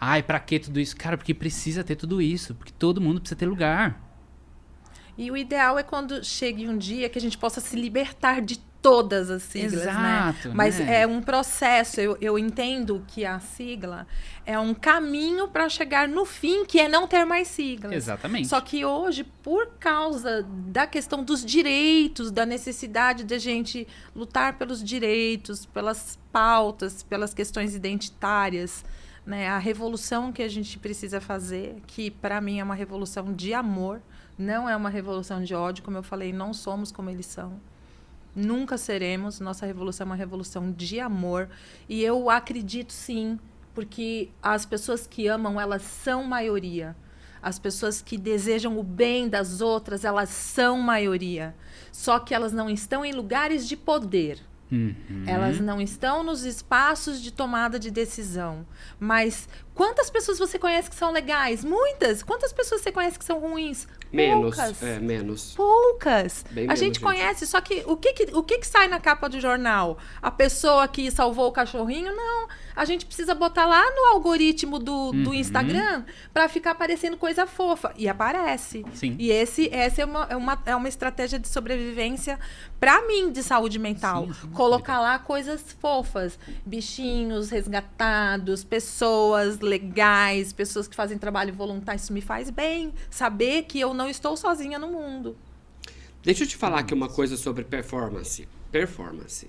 Ai, 0.00 0.22
pra 0.22 0.38
que 0.40 0.58
tudo 0.58 0.80
isso? 0.80 0.96
Cara, 0.96 1.16
porque 1.16 1.34
precisa 1.34 1.82
ter 1.82 1.96
tudo 1.96 2.22
isso. 2.22 2.54
Porque 2.54 2.72
todo 2.72 3.00
mundo 3.00 3.20
precisa 3.20 3.38
ter 3.38 3.46
lugar. 3.46 4.00
E 5.16 5.30
o 5.32 5.36
ideal 5.36 5.76
é 5.76 5.82
quando 5.82 6.24
chegue 6.24 6.68
um 6.68 6.78
dia 6.78 7.08
que 7.08 7.18
a 7.18 7.20
gente 7.20 7.36
possa 7.36 7.60
se 7.60 7.74
libertar 7.74 8.40
de 8.40 8.60
todas 8.80 9.30
as 9.30 9.42
siglas, 9.42 9.82
Exato, 9.82 10.48
né? 10.48 10.54
Mas 10.54 10.78
né? 10.78 11.02
é 11.02 11.06
um 11.06 11.20
processo. 11.20 12.00
Eu, 12.00 12.16
eu 12.20 12.38
entendo 12.38 13.04
que 13.08 13.24
a 13.24 13.40
sigla 13.40 14.06
é 14.46 14.58
um 14.58 14.72
caminho 14.72 15.48
para 15.48 15.68
chegar 15.68 16.08
no 16.08 16.24
fim, 16.24 16.64
que 16.64 16.78
é 16.80 16.88
não 16.88 17.06
ter 17.06 17.24
mais 17.24 17.48
siglas. 17.48 17.92
Exatamente. 17.92 18.48
Só 18.48 18.60
que 18.60 18.84
hoje, 18.84 19.24
por 19.42 19.66
causa 19.78 20.42
da 20.42 20.86
questão 20.86 21.22
dos 21.22 21.44
direitos, 21.44 22.30
da 22.30 22.46
necessidade 22.46 23.24
da 23.24 23.38
gente 23.38 23.86
lutar 24.14 24.56
pelos 24.56 24.82
direitos, 24.82 25.66
pelas 25.66 26.18
pautas, 26.32 27.02
pelas 27.02 27.34
questões 27.34 27.74
identitárias, 27.74 28.84
né? 29.26 29.48
A 29.48 29.58
revolução 29.58 30.32
que 30.32 30.42
a 30.42 30.48
gente 30.48 30.78
precisa 30.78 31.20
fazer, 31.20 31.82
que 31.86 32.10
para 32.10 32.40
mim 32.40 32.60
é 32.60 32.64
uma 32.64 32.74
revolução 32.74 33.34
de 33.34 33.52
amor, 33.52 34.00
não 34.38 34.68
é 34.68 34.76
uma 34.76 34.88
revolução 34.88 35.42
de 35.42 35.54
ódio, 35.54 35.84
como 35.84 35.98
eu 35.98 36.02
falei, 36.02 36.32
não 36.32 36.54
somos 36.54 36.92
como 36.92 37.10
eles 37.10 37.26
são. 37.26 37.60
Nunca 38.38 38.78
seremos. 38.78 39.40
Nossa 39.40 39.66
revolução 39.66 40.04
é 40.04 40.08
uma 40.08 40.16
revolução 40.16 40.70
de 40.70 41.00
amor. 41.00 41.48
E 41.88 42.02
eu 42.02 42.30
acredito 42.30 42.92
sim, 42.92 43.38
porque 43.74 44.30
as 44.42 44.64
pessoas 44.64 45.06
que 45.06 45.26
amam, 45.26 45.60
elas 45.60 45.82
são 45.82 46.24
maioria. 46.24 46.96
As 47.42 47.58
pessoas 47.58 48.02
que 48.02 48.16
desejam 48.16 48.78
o 48.78 48.82
bem 48.82 49.28
das 49.28 49.60
outras, 49.60 50.04
elas 50.04 50.28
são 50.28 50.78
maioria. 50.78 51.54
Só 51.92 52.18
que 52.18 52.34
elas 52.34 52.52
não 52.52 52.68
estão 52.68 53.04
em 53.04 53.12
lugares 53.12 53.66
de 53.68 53.76
poder. 53.76 54.40
Uhum. 54.70 55.24
Elas 55.26 55.60
não 55.60 55.80
estão 55.80 56.22
nos 56.22 56.44
espaços 56.44 57.22
de 57.22 57.32
tomada 57.32 57.78
de 57.78 57.90
decisão. 57.90 58.66
Mas 59.00 59.48
quantas 59.74 60.10
pessoas 60.10 60.38
você 60.38 60.58
conhece 60.58 60.90
que 60.90 60.96
são 60.96 61.10
legais? 61.10 61.64
Muitas. 61.64 62.22
Quantas 62.22 62.52
pessoas 62.52 62.82
você 62.82 62.92
conhece 62.92 63.18
que 63.18 63.24
são 63.24 63.40
ruins? 63.40 63.86
Menos. 64.12 64.56
Poucas. 64.56 64.82
É, 64.82 64.98
menos. 64.98 65.54
Poucas. 65.54 66.44
Bem 66.50 66.64
a 66.64 66.66
menos, 66.68 66.78
gente 66.80 66.94
gente. 66.94 67.00
conhece, 67.00 67.46
só 67.46 67.60
que 67.60 67.82
o 67.86 67.96
que 67.96 68.12
que, 68.12 68.34
o 68.34 68.42
que 68.42 68.58
que 68.58 68.66
sai 68.66 68.88
na 68.88 68.98
capa 68.98 69.28
do 69.28 69.40
jornal? 69.40 69.98
A 70.22 70.30
pessoa 70.30 70.88
que 70.88 71.10
salvou 71.10 71.48
o 71.48 71.52
cachorrinho? 71.52 72.14
Não. 72.14 72.48
A 72.78 72.84
gente 72.84 73.04
precisa 73.04 73.34
botar 73.34 73.66
lá 73.66 73.82
no 73.90 74.14
algoritmo 74.14 74.78
do, 74.78 75.10
do 75.10 75.30
Uhum. 75.30 75.34
Instagram 75.34 76.04
para 76.32 76.48
ficar 76.48 76.70
aparecendo 76.70 77.16
coisa 77.16 77.44
fofa. 77.44 77.92
E 77.96 78.08
aparece. 78.08 78.84
Sim. 78.94 79.16
E 79.18 79.30
esse, 79.32 79.68
essa 79.74 80.02
é 80.02 80.04
uma, 80.04 80.26
é, 80.30 80.36
uma, 80.36 80.62
é 80.64 80.76
uma 80.76 80.88
estratégia 80.88 81.40
de 81.40 81.48
sobrevivência 81.48 82.38
para 82.78 83.04
mim 83.06 83.32
de 83.32 83.42
saúde 83.42 83.80
mental. 83.80 84.26
Sim, 84.26 84.32
sim. 84.32 84.48
Colocar 84.50 85.00
lá 85.00 85.18
coisas 85.18 85.76
fofas, 85.80 86.38
bichinhos 86.64 87.50
resgatados, 87.50 88.62
pessoas 88.62 89.58
legais, 89.58 90.52
pessoas 90.52 90.86
que 90.86 90.94
fazem 90.94 91.18
trabalho 91.18 91.52
voluntário. 91.52 91.98
Isso 91.98 92.12
me 92.12 92.20
faz 92.20 92.48
bem. 92.48 92.94
Saber 93.10 93.64
que 93.64 93.80
eu 93.80 93.92
não 93.92 94.08
estou 94.08 94.36
sozinha 94.36 94.78
no 94.78 94.86
mundo. 94.86 95.36
Deixa 96.22 96.44
eu 96.44 96.46
te 96.48 96.56
falar 96.56 96.78
aqui 96.80 96.94
uma 96.94 97.08
coisa 97.08 97.36
sobre 97.36 97.64
performance. 97.64 98.46
Performance. 98.70 99.48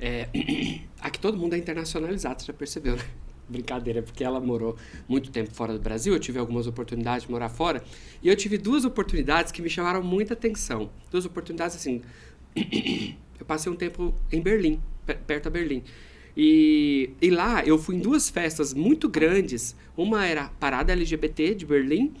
É, 0.00 0.28
aqui 1.00 1.18
todo 1.18 1.36
mundo 1.36 1.54
é 1.54 1.58
internacionalizado, 1.58 2.40
você 2.40 2.46
já 2.46 2.52
percebeu, 2.52 2.96
né? 2.96 3.04
Brincadeira, 3.48 4.02
porque 4.02 4.22
ela 4.22 4.38
morou 4.40 4.76
muito 5.08 5.30
tempo 5.30 5.50
fora 5.54 5.72
do 5.72 5.78
Brasil, 5.80 6.12
eu 6.12 6.20
tive 6.20 6.38
algumas 6.38 6.66
oportunidades 6.66 7.24
de 7.24 7.30
morar 7.32 7.48
fora, 7.48 7.82
e 8.22 8.28
eu 8.28 8.36
tive 8.36 8.58
duas 8.58 8.84
oportunidades 8.84 9.50
que 9.50 9.62
me 9.62 9.70
chamaram 9.70 10.02
muita 10.02 10.34
atenção. 10.34 10.90
Duas 11.10 11.24
oportunidades 11.24 11.74
assim. 11.74 12.02
eu 13.40 13.46
passei 13.46 13.72
um 13.72 13.76
tempo 13.76 14.14
em 14.30 14.40
Berlim, 14.42 14.78
pe- 15.06 15.14
perto 15.14 15.44
da 15.44 15.50
Berlim. 15.50 15.82
E, 16.36 17.10
e 17.20 17.30
lá 17.30 17.64
eu 17.64 17.78
fui 17.78 17.96
em 17.96 18.00
duas 18.00 18.28
festas 18.28 18.72
muito 18.74 19.08
grandes. 19.08 19.74
Uma 19.96 20.26
era 20.26 20.42
a 20.42 20.48
Parada 20.48 20.92
LGBT 20.92 21.54
de 21.54 21.64
Berlim, 21.66 22.12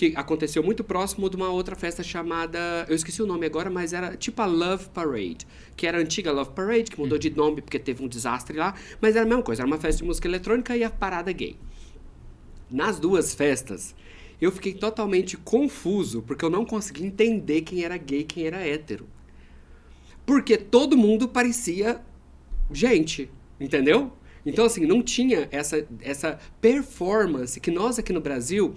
que 0.00 0.14
aconteceu 0.16 0.62
muito 0.62 0.82
próximo 0.82 1.28
de 1.28 1.36
uma 1.36 1.50
outra 1.50 1.76
festa 1.76 2.02
chamada. 2.02 2.86
Eu 2.88 2.96
esqueci 2.96 3.20
o 3.20 3.26
nome 3.26 3.44
agora, 3.44 3.68
mas 3.68 3.92
era 3.92 4.16
tipo 4.16 4.40
a 4.40 4.46
Love 4.46 4.88
Parade, 4.94 5.46
que 5.76 5.86
era 5.86 5.98
a 5.98 6.00
antiga 6.00 6.32
Love 6.32 6.52
Parade, 6.52 6.90
que 6.90 6.98
mudou 6.98 7.18
de 7.18 7.28
nome 7.28 7.60
porque 7.60 7.78
teve 7.78 8.02
um 8.02 8.08
desastre 8.08 8.56
lá, 8.56 8.74
mas 8.98 9.14
era 9.14 9.26
a 9.26 9.28
mesma 9.28 9.42
coisa, 9.42 9.60
era 9.60 9.66
uma 9.66 9.76
festa 9.76 9.98
de 9.98 10.04
música 10.04 10.26
eletrônica 10.26 10.74
e 10.74 10.82
a 10.82 10.88
parada 10.88 11.30
gay. 11.32 11.54
Nas 12.70 12.98
duas 12.98 13.34
festas, 13.34 13.94
eu 14.40 14.50
fiquei 14.50 14.72
totalmente 14.72 15.36
confuso, 15.36 16.22
porque 16.22 16.46
eu 16.46 16.50
não 16.50 16.64
conseguia 16.64 17.06
entender 17.06 17.60
quem 17.60 17.84
era 17.84 17.98
gay 17.98 18.20
e 18.20 18.24
quem 18.24 18.46
era 18.46 18.66
hétero. 18.66 19.06
Porque 20.24 20.56
todo 20.56 20.96
mundo 20.96 21.28
parecia 21.28 22.00
gente, 22.72 23.30
entendeu? 23.60 24.10
Então, 24.46 24.64
assim, 24.64 24.86
não 24.86 25.02
tinha 25.02 25.46
essa, 25.50 25.86
essa 26.00 26.38
performance 26.58 27.60
que 27.60 27.70
nós 27.70 27.98
aqui 27.98 28.14
no 28.14 28.20
Brasil 28.22 28.74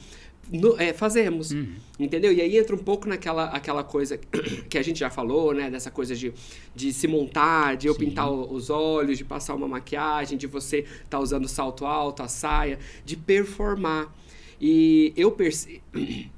no- 0.52 0.80
é, 0.80 0.94
fazemos, 0.94 1.52
entendeu? 2.00 2.32
E 2.34 2.42
aí 2.42 2.58
entra 2.58 2.76
um 2.76 2.80
pouco 2.80 3.08
naquela 3.08 3.46
aquela 3.46 3.84
coisa 3.84 4.18
que 4.70 4.78
a 4.78 4.82
gente 4.84 5.00
já 5.00 5.10
falou, 5.10 5.54
né? 5.54 5.70
Dessa 5.70 5.90
coisa 5.92 6.16
de, 6.16 6.34
de 6.76 6.92
se 6.94 7.08
montar, 7.08 7.76
de 7.78 7.88
eu 7.88 7.94
Sim. 7.94 8.00
pintar 8.02 8.30
o- 8.32 8.52
os 8.54 8.70
olhos, 8.70 9.18
de 9.18 9.24
passar 9.26 9.56
uma 9.56 9.68
maquiagem, 9.68 10.38
de 10.38 10.48
você 10.48 10.86
estar 11.04 11.20
usando 11.20 11.48
salto 11.48 11.86
alto, 11.86 12.22
a 12.24 12.28
saia, 12.28 12.78
de 13.06 13.16
performar. 13.18 14.14
E 14.62 15.14
eu 15.16 15.32
percebo... 15.32 15.82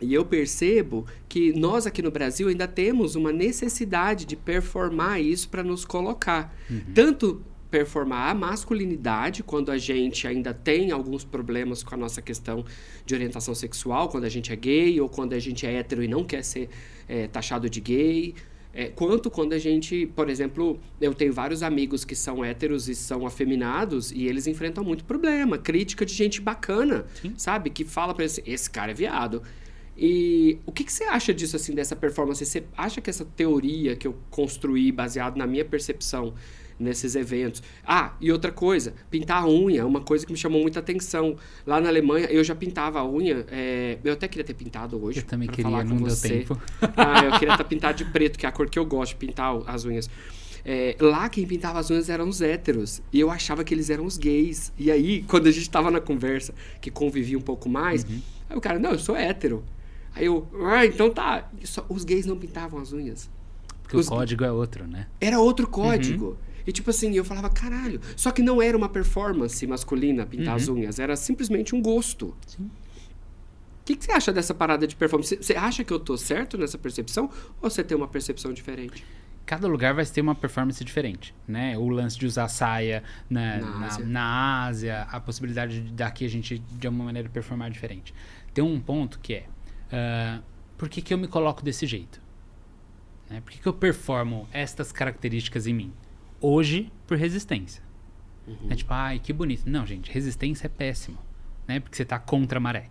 E 0.00 0.12
eu 0.12 0.24
percebo 0.24 1.06
que 1.28 1.52
nós 1.54 1.86
aqui 1.86 2.02
no 2.02 2.10
Brasil 2.10 2.48
ainda 2.48 2.66
temos 2.68 3.14
uma 3.14 3.32
necessidade 3.32 4.26
de 4.26 4.36
performar 4.36 5.18
isso 5.22 5.48
para 5.48 5.62
nos 5.62 5.84
colocar. 5.84 6.54
Tanto 6.92 7.40
performar 7.74 8.30
a 8.30 8.34
masculinidade, 8.34 9.42
quando 9.42 9.72
a 9.72 9.76
gente 9.76 10.28
ainda 10.28 10.54
tem 10.54 10.92
alguns 10.92 11.24
problemas 11.24 11.82
com 11.82 11.92
a 11.92 11.98
nossa 11.98 12.22
questão 12.22 12.64
de 13.04 13.12
orientação 13.16 13.52
sexual, 13.52 14.08
quando 14.08 14.22
a 14.22 14.28
gente 14.28 14.52
é 14.52 14.54
gay 14.54 15.00
ou 15.00 15.08
quando 15.08 15.32
a 15.32 15.40
gente 15.40 15.66
é 15.66 15.74
hétero 15.74 16.00
e 16.00 16.06
não 16.06 16.22
quer 16.22 16.44
ser 16.44 16.68
eh, 17.08 17.26
taxado 17.26 17.68
de 17.68 17.80
gay. 17.80 18.32
É, 18.72 18.90
quanto 18.90 19.28
quando 19.28 19.54
a 19.54 19.58
gente, 19.58 20.06
por 20.14 20.30
exemplo, 20.30 20.78
eu 21.00 21.12
tenho 21.14 21.32
vários 21.32 21.64
amigos 21.64 22.04
que 22.04 22.14
são 22.14 22.44
héteros 22.44 22.88
e 22.88 22.94
são 22.94 23.26
afeminados 23.26 24.12
e 24.12 24.28
eles 24.28 24.46
enfrentam 24.46 24.84
muito 24.84 25.04
problema, 25.04 25.58
crítica 25.58 26.06
de 26.06 26.14
gente 26.14 26.40
bacana, 26.40 27.04
sabe? 27.36 27.70
Que 27.70 27.84
fala 27.84 28.14
pra 28.14 28.22
eles, 28.22 28.40
esse 28.46 28.70
cara 28.70 28.92
é 28.92 28.94
viado. 28.94 29.42
E 29.96 30.58
o 30.64 30.70
que, 30.70 30.84
que 30.84 30.92
você 30.92 31.04
acha 31.04 31.34
disso, 31.34 31.56
assim, 31.56 31.74
dessa 31.74 31.96
performance? 31.96 32.44
Você 32.44 32.62
acha 32.76 33.00
que 33.00 33.10
essa 33.10 33.24
teoria 33.24 33.96
que 33.96 34.06
eu 34.06 34.14
construí, 34.30 34.92
baseado 34.92 35.36
na 35.36 35.46
minha 35.46 35.64
percepção 35.64 36.34
nesses 36.78 37.14
eventos... 37.14 37.62
Ah, 37.86 38.12
e 38.20 38.30
outra 38.32 38.50
coisa, 38.52 38.94
pintar 39.10 39.42
a 39.42 39.48
unha 39.48 39.80
é 39.80 39.84
uma 39.84 40.00
coisa 40.00 40.24
que 40.26 40.32
me 40.32 40.38
chamou 40.38 40.60
muita 40.60 40.80
atenção. 40.80 41.36
Lá 41.66 41.80
na 41.80 41.88
Alemanha, 41.88 42.26
eu 42.26 42.42
já 42.44 42.54
pintava 42.54 42.98
a 43.00 43.08
unha, 43.08 43.44
é, 43.50 43.98
eu 44.04 44.12
até 44.12 44.26
queria 44.28 44.44
ter 44.44 44.54
pintado 44.54 45.02
hoje. 45.02 45.20
Eu 45.20 45.24
também 45.24 45.48
queria, 45.48 45.64
falar 45.64 45.82
com 45.84 45.90
não 45.90 45.96
deu 45.98 46.10
você. 46.10 46.28
tempo. 46.40 46.60
Ah, 46.96 47.24
eu 47.24 47.32
queria 47.38 47.52
estar 47.54 47.64
pintado 47.64 47.98
de 47.98 48.04
preto, 48.06 48.38
que 48.38 48.46
é 48.46 48.48
a 48.48 48.52
cor 48.52 48.68
que 48.68 48.78
eu 48.78 48.84
gosto 48.84 49.10
de 49.12 49.16
pintar 49.16 49.54
as 49.66 49.84
unhas. 49.84 50.08
é, 50.64 50.96
lá 50.98 51.28
quem 51.28 51.46
pintava 51.46 51.78
as 51.78 51.90
unhas 51.90 52.08
eram 52.08 52.28
os 52.28 52.40
héteros. 52.40 53.02
E 53.12 53.20
eu 53.20 53.30
achava 53.30 53.62
que 53.62 53.72
eles 53.74 53.90
eram 53.90 54.04
os 54.06 54.16
gays. 54.16 54.72
E 54.78 54.90
aí, 54.90 55.22
quando 55.28 55.46
a 55.46 55.50
gente 55.50 55.68
tava 55.68 55.90
na 55.90 56.00
conversa, 56.00 56.54
que 56.80 56.90
convivia 56.90 57.36
um 57.38 57.42
pouco 57.42 57.68
mais, 57.68 58.04
Uhum. 58.04 58.20
aí 58.50 58.56
o 58.56 58.60
cara, 58.60 58.78
não, 58.78 58.92
eu 58.92 58.98
sou 58.98 59.14
hétero. 59.16 59.62
Aí 60.14 60.26
eu, 60.26 60.46
ah, 60.64 60.86
então 60.86 61.10
tá. 61.10 61.50
Só- 61.64 61.84
os 61.88 62.02
gays 62.04 62.24
não 62.24 62.36
pintavam 62.36 62.80
as 62.80 62.92
unhas. 62.92 63.28
Porque 63.82 63.96
Os- 63.98 64.06
o 64.06 64.10
código 64.10 64.42
é 64.44 64.50
outro, 64.50 64.86
né? 64.86 65.06
Era 65.20 65.38
outro 65.38 65.66
código. 65.68 66.38
E 66.66 66.72
tipo 66.72 66.90
assim, 66.90 67.12
eu 67.14 67.24
falava, 67.24 67.50
caralho. 67.50 68.00
Só 68.16 68.30
que 68.30 68.42
não 68.42 68.60
era 68.62 68.76
uma 68.76 68.88
performance 68.88 69.66
masculina 69.66 70.24
pintar 70.24 70.56
as 70.56 70.68
unhas, 70.68 70.98
era 70.98 71.14
simplesmente 71.16 71.74
um 71.74 71.82
gosto. 71.82 72.34
Sim. 72.46 72.64
O 72.64 73.84
que, 73.84 73.96
que 73.96 74.04
você 74.04 74.12
acha 74.12 74.32
dessa 74.32 74.54
parada 74.54 74.86
de 74.86 74.96
performance? 74.96 75.36
Você- 75.36 75.54
acha 75.56 75.84
que 75.84 75.92
eu 75.92 76.00
tô 76.00 76.16
certo 76.16 76.56
nessa 76.56 76.78
percepção? 76.78 77.30
Ou 77.60 77.68
você 77.68 77.84
tem 77.84 77.94
uma 77.96 78.08
percepção 78.08 78.52
diferente? 78.52 79.04
Cada 79.44 79.68
lugar 79.68 79.92
vai 79.92 80.06
ter 80.06 80.22
uma 80.22 80.34
performance 80.34 80.82
diferente, 80.82 81.34
né? 81.46 81.76
O 81.76 81.90
lance 81.90 82.18
de 82.18 82.24
usar 82.24 82.48
saia 82.48 83.02
Na 83.28 83.58
na, 83.58 83.86
Ásia. 83.86 84.06
na 84.06 84.64
Ásia, 84.64 85.02
a 85.02 85.20
possibilidade 85.20 85.80
de 85.82 85.92
daqui 85.92 86.24
a 86.24 86.28
gente, 86.30 86.58
de 86.60 86.86
alguma 86.86 87.04
maneira, 87.04 87.28
performar 87.28 87.70
diferente. 87.70 88.14
Tem 88.54 88.64
um 88.64 88.80
ponto 88.80 89.18
que 89.18 89.34
é, 89.34 89.46
ah, 89.92 90.40
por 90.78 90.88
que, 90.88 91.02
que 91.02 91.12
eu 91.12 91.18
me 91.18 91.28
coloco 91.28 91.62
desse 91.62 91.86
jeito? 91.86 92.22
Né? 93.28 93.42
Por 93.42 93.52
que, 93.52 93.58
que 93.58 93.66
eu 93.66 93.74
performo 93.74 94.48
estas 94.50 94.90
características 94.92 95.66
em 95.66 95.74
mim? 95.74 95.92
Hoje, 96.46 96.92
por 97.06 97.16
resistência. 97.16 97.82
É 98.68 98.74
tipo, 98.74 98.92
ai, 98.92 99.18
que 99.18 99.32
bonito. 99.32 99.62
Não, 99.66 99.86
gente, 99.86 100.10
resistência 100.10 100.66
é 100.66 100.68
péssimo, 100.68 101.16
né? 101.66 101.80
Porque 101.80 101.96
você 101.96 102.04
tá 102.04 102.18
contra 102.18 102.58
a 102.58 102.60
maré. 102.60 102.90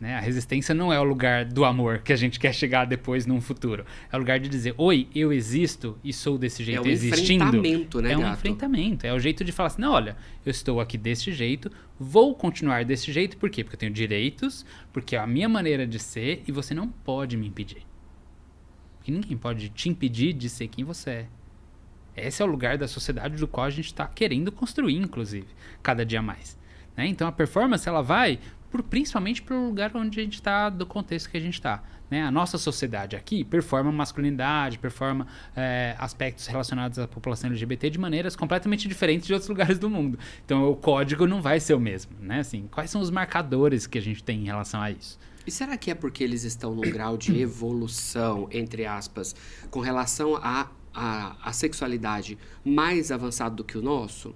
Né? 0.00 0.16
A 0.16 0.20
resistência 0.20 0.74
não 0.74 0.92
é 0.92 0.98
o 0.98 1.04
lugar 1.04 1.44
do 1.44 1.64
amor 1.64 2.00
que 2.00 2.12
a 2.12 2.16
gente 2.16 2.40
quer 2.40 2.52
chegar 2.52 2.86
depois 2.86 3.24
num 3.24 3.40
futuro. 3.40 3.86
É 4.10 4.16
o 4.16 4.18
lugar 4.18 4.40
de 4.40 4.48
dizer, 4.48 4.74
oi, 4.76 5.08
eu 5.14 5.32
existo 5.32 5.96
e 6.02 6.12
sou 6.12 6.36
desse 6.36 6.64
jeito 6.64 6.82
um 6.82 6.90
existindo. 6.90 7.44
enfrentamento, 7.44 8.02
né, 8.02 8.12
É 8.12 8.18
um 8.18 8.22
gato? 8.22 8.34
enfrentamento. 8.34 9.06
É 9.06 9.14
o 9.14 9.20
jeito 9.20 9.44
de 9.44 9.52
falar 9.52 9.68
assim, 9.68 9.80
não, 9.80 9.92
olha, 9.92 10.16
eu 10.44 10.50
estou 10.50 10.80
aqui 10.80 10.98
desse 10.98 11.32
jeito, 11.32 11.70
vou 11.96 12.34
continuar 12.34 12.84
desse 12.84 13.12
jeito, 13.12 13.36
por 13.36 13.48
quê? 13.48 13.62
Porque 13.62 13.76
eu 13.76 13.80
tenho 13.80 13.92
direitos, 13.92 14.66
porque 14.92 15.14
é 15.14 15.20
a 15.20 15.26
minha 15.28 15.48
maneira 15.48 15.86
de 15.86 16.00
ser 16.00 16.42
e 16.48 16.50
você 16.50 16.74
não 16.74 16.88
pode 16.88 17.36
me 17.36 17.46
impedir. 17.46 17.86
Porque 18.98 19.12
ninguém 19.12 19.36
pode 19.36 19.68
te 19.68 19.88
impedir 19.88 20.32
de 20.32 20.48
ser 20.48 20.66
quem 20.66 20.84
você 20.84 21.10
é. 21.10 21.26
Esse 22.16 22.42
é 22.42 22.44
o 22.44 22.48
lugar 22.48 22.78
da 22.78 22.86
sociedade 22.86 23.36
do 23.36 23.48
qual 23.48 23.66
a 23.66 23.70
gente 23.70 23.86
está 23.86 24.06
querendo 24.06 24.52
construir, 24.52 24.96
inclusive, 24.96 25.48
cada 25.82 26.04
dia 26.04 26.22
mais. 26.22 26.56
né? 26.96 27.06
Então 27.06 27.26
a 27.26 27.32
performance 27.32 27.88
ela 27.88 28.02
vai 28.02 28.38
por, 28.74 28.82
principalmente 28.82 29.40
pelo 29.40 29.66
lugar 29.66 29.92
onde 29.94 30.18
a 30.18 30.22
gente 30.24 30.34
está, 30.34 30.68
do 30.68 30.84
contexto 30.84 31.30
que 31.30 31.36
a 31.36 31.40
gente 31.40 31.54
está. 31.54 31.80
Né? 32.10 32.22
A 32.22 32.30
nossa 32.30 32.58
sociedade 32.58 33.14
aqui 33.14 33.44
performa 33.44 33.92
masculinidade, 33.92 34.80
performa 34.80 35.28
é, 35.54 35.94
aspectos 35.96 36.48
relacionados 36.48 36.98
à 36.98 37.06
população 37.06 37.50
LGBT 37.50 37.88
de 37.90 37.98
maneiras 37.98 38.34
completamente 38.34 38.88
diferentes 38.88 39.28
de 39.28 39.32
outros 39.32 39.48
lugares 39.48 39.78
do 39.78 39.88
mundo. 39.88 40.18
Então 40.44 40.68
o 40.68 40.74
código 40.74 41.24
não 41.24 41.40
vai 41.40 41.60
ser 41.60 41.74
o 41.74 41.80
mesmo. 41.80 42.12
Né? 42.20 42.40
Assim, 42.40 42.66
quais 42.68 42.90
são 42.90 43.00
os 43.00 43.10
marcadores 43.10 43.86
que 43.86 43.96
a 43.96 44.02
gente 44.02 44.24
tem 44.24 44.40
em 44.40 44.46
relação 44.46 44.80
a 44.80 44.90
isso? 44.90 45.20
E 45.46 45.50
será 45.50 45.76
que 45.76 45.90
é 45.90 45.94
porque 45.94 46.24
eles 46.24 46.42
estão 46.42 46.74
num 46.74 46.82
grau 46.82 47.16
de 47.16 47.36
evolução, 47.38 48.48
entre 48.50 48.86
aspas, 48.86 49.36
com 49.70 49.78
relação 49.78 50.36
à 50.36 50.68
a, 50.94 51.36
a, 51.42 51.52
sexualidade 51.52 52.38
mais 52.64 53.10
avançado 53.10 53.56
do 53.56 53.64
que 53.64 53.76
o 53.76 53.82
nosso? 53.82 54.34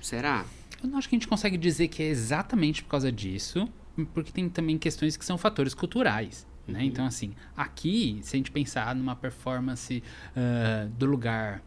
Será? 0.00 0.44
Eu 0.82 0.88
não 0.88 0.98
acho 0.98 1.08
que 1.08 1.14
a 1.14 1.18
gente 1.18 1.28
consegue 1.28 1.56
dizer 1.56 1.88
que 1.88 2.02
é 2.02 2.06
exatamente 2.06 2.82
por 2.82 2.90
causa 2.90 3.10
disso, 3.10 3.68
porque 4.14 4.32
tem 4.32 4.48
também 4.48 4.78
questões 4.78 5.16
que 5.16 5.24
são 5.24 5.36
fatores 5.36 5.74
culturais. 5.74 6.46
Né? 6.66 6.84
Então, 6.84 7.04
assim, 7.06 7.34
aqui, 7.56 8.20
se 8.22 8.36
a 8.36 8.38
gente 8.38 8.50
pensar 8.50 8.94
numa 8.94 9.16
performance 9.16 10.02
uh, 10.36 10.88
do 10.90 11.06
lugar 11.06 11.62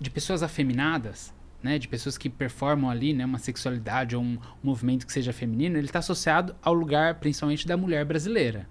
de 0.00 0.10
pessoas 0.10 0.42
afeminadas, 0.42 1.32
né, 1.62 1.78
de 1.78 1.86
pessoas 1.86 2.18
que 2.18 2.28
performam 2.28 2.90
ali 2.90 3.12
né, 3.12 3.24
uma 3.24 3.38
sexualidade 3.38 4.16
ou 4.16 4.22
um, 4.22 4.34
um 4.34 4.38
movimento 4.64 5.06
que 5.06 5.12
seja 5.12 5.32
feminino, 5.32 5.76
ele 5.76 5.86
está 5.86 6.00
associado 6.00 6.56
ao 6.60 6.74
lugar, 6.74 7.16
principalmente, 7.16 7.66
da 7.66 7.76
mulher 7.76 8.04
brasileira. 8.04 8.66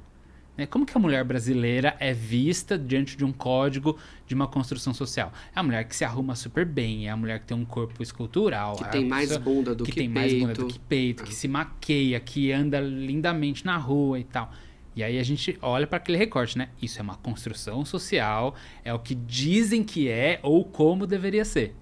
Né? 0.61 0.67
Como 0.67 0.85
que 0.85 0.95
a 0.95 0.99
mulher 0.99 1.23
brasileira 1.23 1.95
é 1.99 2.13
vista 2.13 2.77
diante 2.77 3.17
de 3.17 3.25
um 3.25 3.31
código 3.31 3.97
de 4.27 4.35
uma 4.35 4.47
construção 4.47 4.93
social? 4.93 5.33
É 5.55 5.59
a 5.59 5.63
mulher 5.63 5.85
que 5.85 5.95
se 5.95 6.05
arruma 6.05 6.35
super 6.35 6.63
bem, 6.65 7.07
é 7.07 7.09
a 7.09 7.17
mulher 7.17 7.39
que 7.39 7.47
tem 7.47 7.57
um 7.57 7.65
corpo 7.65 8.03
escultural. 8.03 8.75
Que 8.75 8.83
é 8.83 8.87
tem 8.89 9.05
mais 9.05 9.35
bunda 9.37 9.73
do 9.73 9.83
que, 9.83 9.91
que 9.91 9.97
tem 9.97 10.11
peito. 10.11 10.19
mais 10.19 10.33
bunda 10.39 10.53
do 10.53 10.67
que 10.67 10.77
peito, 10.77 11.23
que 11.23 11.33
se 11.33 11.47
maqueia, 11.47 12.19
que 12.19 12.51
anda 12.51 12.79
lindamente 12.79 13.65
na 13.65 13.75
rua 13.75 14.19
e 14.19 14.23
tal. 14.23 14.51
E 14.95 15.03
aí 15.03 15.17
a 15.17 15.23
gente 15.23 15.57
olha 15.63 15.87
para 15.87 15.97
aquele 15.97 16.19
recorte, 16.19 16.55
né? 16.57 16.69
Isso 16.79 16.99
é 16.99 17.01
uma 17.01 17.15
construção 17.15 17.83
social, 17.83 18.53
é 18.83 18.93
o 18.93 18.99
que 18.99 19.15
dizem 19.15 19.83
que 19.83 20.09
é 20.09 20.39
ou 20.43 20.63
como 20.63 21.07
deveria 21.07 21.43
ser. 21.43 21.73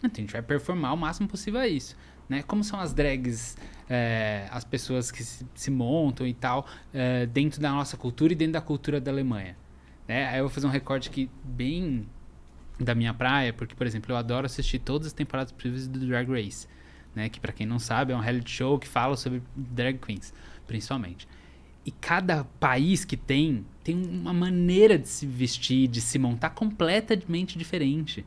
Então 0.00 0.10
a 0.12 0.20
gente 0.20 0.32
vai 0.32 0.42
performar 0.42 0.92
o 0.92 0.98
máximo 0.98 1.28
possível 1.28 1.60
a 1.60 1.66
isso. 1.66 1.96
Né? 2.30 2.44
Como 2.44 2.62
são 2.62 2.78
as 2.78 2.94
drags, 2.94 3.58
é, 3.88 4.46
as 4.52 4.62
pessoas 4.62 5.10
que 5.10 5.24
se, 5.24 5.44
se 5.52 5.68
montam 5.68 6.24
e 6.24 6.32
tal, 6.32 6.64
é, 6.94 7.26
dentro 7.26 7.60
da 7.60 7.72
nossa 7.72 7.96
cultura 7.96 8.32
e 8.32 8.36
dentro 8.36 8.52
da 8.52 8.60
cultura 8.60 9.00
da 9.00 9.10
Alemanha. 9.10 9.56
Né? 10.06 10.28
Aí 10.28 10.38
eu 10.38 10.44
vou 10.44 10.50
fazer 10.50 10.68
um 10.68 10.70
recorte 10.70 11.08
aqui 11.08 11.28
bem 11.42 12.06
da 12.78 12.94
minha 12.94 13.12
praia, 13.12 13.52
porque, 13.52 13.74
por 13.74 13.84
exemplo, 13.84 14.12
eu 14.12 14.16
adoro 14.16 14.46
assistir 14.46 14.78
todas 14.78 15.08
as 15.08 15.12
temporadas 15.12 15.50
possíveis 15.50 15.88
do 15.88 15.98
Drag 16.06 16.30
Race. 16.30 16.68
Né? 17.16 17.28
Que, 17.28 17.40
para 17.40 17.52
quem 17.52 17.66
não 17.66 17.80
sabe, 17.80 18.12
é 18.12 18.16
um 18.16 18.20
reality 18.20 18.52
show 18.52 18.78
que 18.78 18.86
fala 18.86 19.16
sobre 19.16 19.42
drag 19.56 19.98
queens, 19.98 20.32
principalmente. 20.68 21.26
E 21.84 21.90
cada 21.90 22.44
país 22.60 23.04
que 23.04 23.16
tem, 23.16 23.66
tem 23.82 23.96
uma 23.96 24.32
maneira 24.32 24.96
de 24.96 25.08
se 25.08 25.26
vestir, 25.26 25.88
de 25.88 26.00
se 26.00 26.16
montar 26.16 26.50
completamente 26.50 27.58
diferente. 27.58 28.24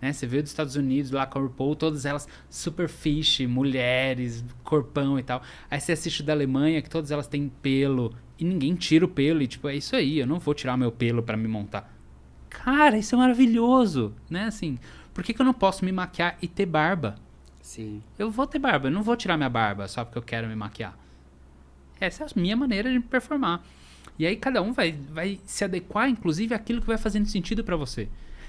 Né? 0.00 0.12
Você 0.12 0.26
vê 0.26 0.42
dos 0.42 0.50
Estados 0.50 0.76
Unidos 0.76 1.10
lá 1.10 1.26
com 1.26 1.38
a 1.38 1.42
RuPaul, 1.42 1.74
todas 1.74 2.04
elas 2.04 2.28
super 2.50 2.88
fish, 2.88 3.40
mulheres, 3.40 4.44
corpão 4.62 5.18
e 5.18 5.22
tal. 5.22 5.42
Aí 5.70 5.80
você 5.80 5.92
assiste 5.92 6.22
da 6.22 6.32
Alemanha, 6.32 6.82
que 6.82 6.90
todas 6.90 7.10
elas 7.10 7.26
têm 7.26 7.50
pelo, 7.62 8.14
e 8.38 8.44
ninguém 8.44 8.74
tira 8.74 9.04
o 9.04 9.08
pelo, 9.08 9.42
e 9.42 9.46
tipo, 9.46 9.68
é 9.68 9.76
isso 9.76 9.96
aí, 9.96 10.18
eu 10.18 10.26
não 10.26 10.38
vou 10.38 10.54
tirar 10.54 10.76
meu 10.76 10.92
pelo 10.92 11.22
para 11.22 11.36
me 11.36 11.48
montar. 11.48 11.92
Cara, 12.48 12.98
isso 12.98 13.14
é 13.14 13.18
maravilhoso, 13.18 14.14
né? 14.30 14.44
Assim, 14.44 14.78
por 15.12 15.24
que, 15.24 15.32
que 15.32 15.40
eu 15.40 15.46
não 15.46 15.54
posso 15.54 15.84
me 15.84 15.92
maquiar 15.92 16.36
e 16.40 16.48
ter 16.48 16.66
barba? 16.66 17.16
Sim. 17.60 18.02
Eu 18.18 18.30
vou 18.30 18.46
ter 18.46 18.58
barba, 18.58 18.88
eu 18.88 18.92
não 18.92 19.02
vou 19.02 19.16
tirar 19.16 19.36
minha 19.36 19.48
barba 19.48 19.88
só 19.88 20.04
porque 20.04 20.18
eu 20.18 20.22
quero 20.22 20.46
me 20.46 20.54
maquiar. 20.54 20.96
Essa 22.00 22.24
é 22.24 22.26
a 22.26 22.30
minha 22.40 22.56
maneira 22.56 22.92
de 22.92 23.00
performar. 23.00 23.64
E 24.18 24.26
aí 24.26 24.36
cada 24.36 24.62
um 24.62 24.72
vai, 24.72 24.92
vai 24.92 25.40
se 25.44 25.64
adequar, 25.64 26.08
inclusive, 26.08 26.54
àquilo 26.54 26.80
que 26.80 26.86
vai 26.86 26.98
fazendo 26.98 27.26
sentido 27.26 27.64
para 27.64 27.76
você. 27.76 28.08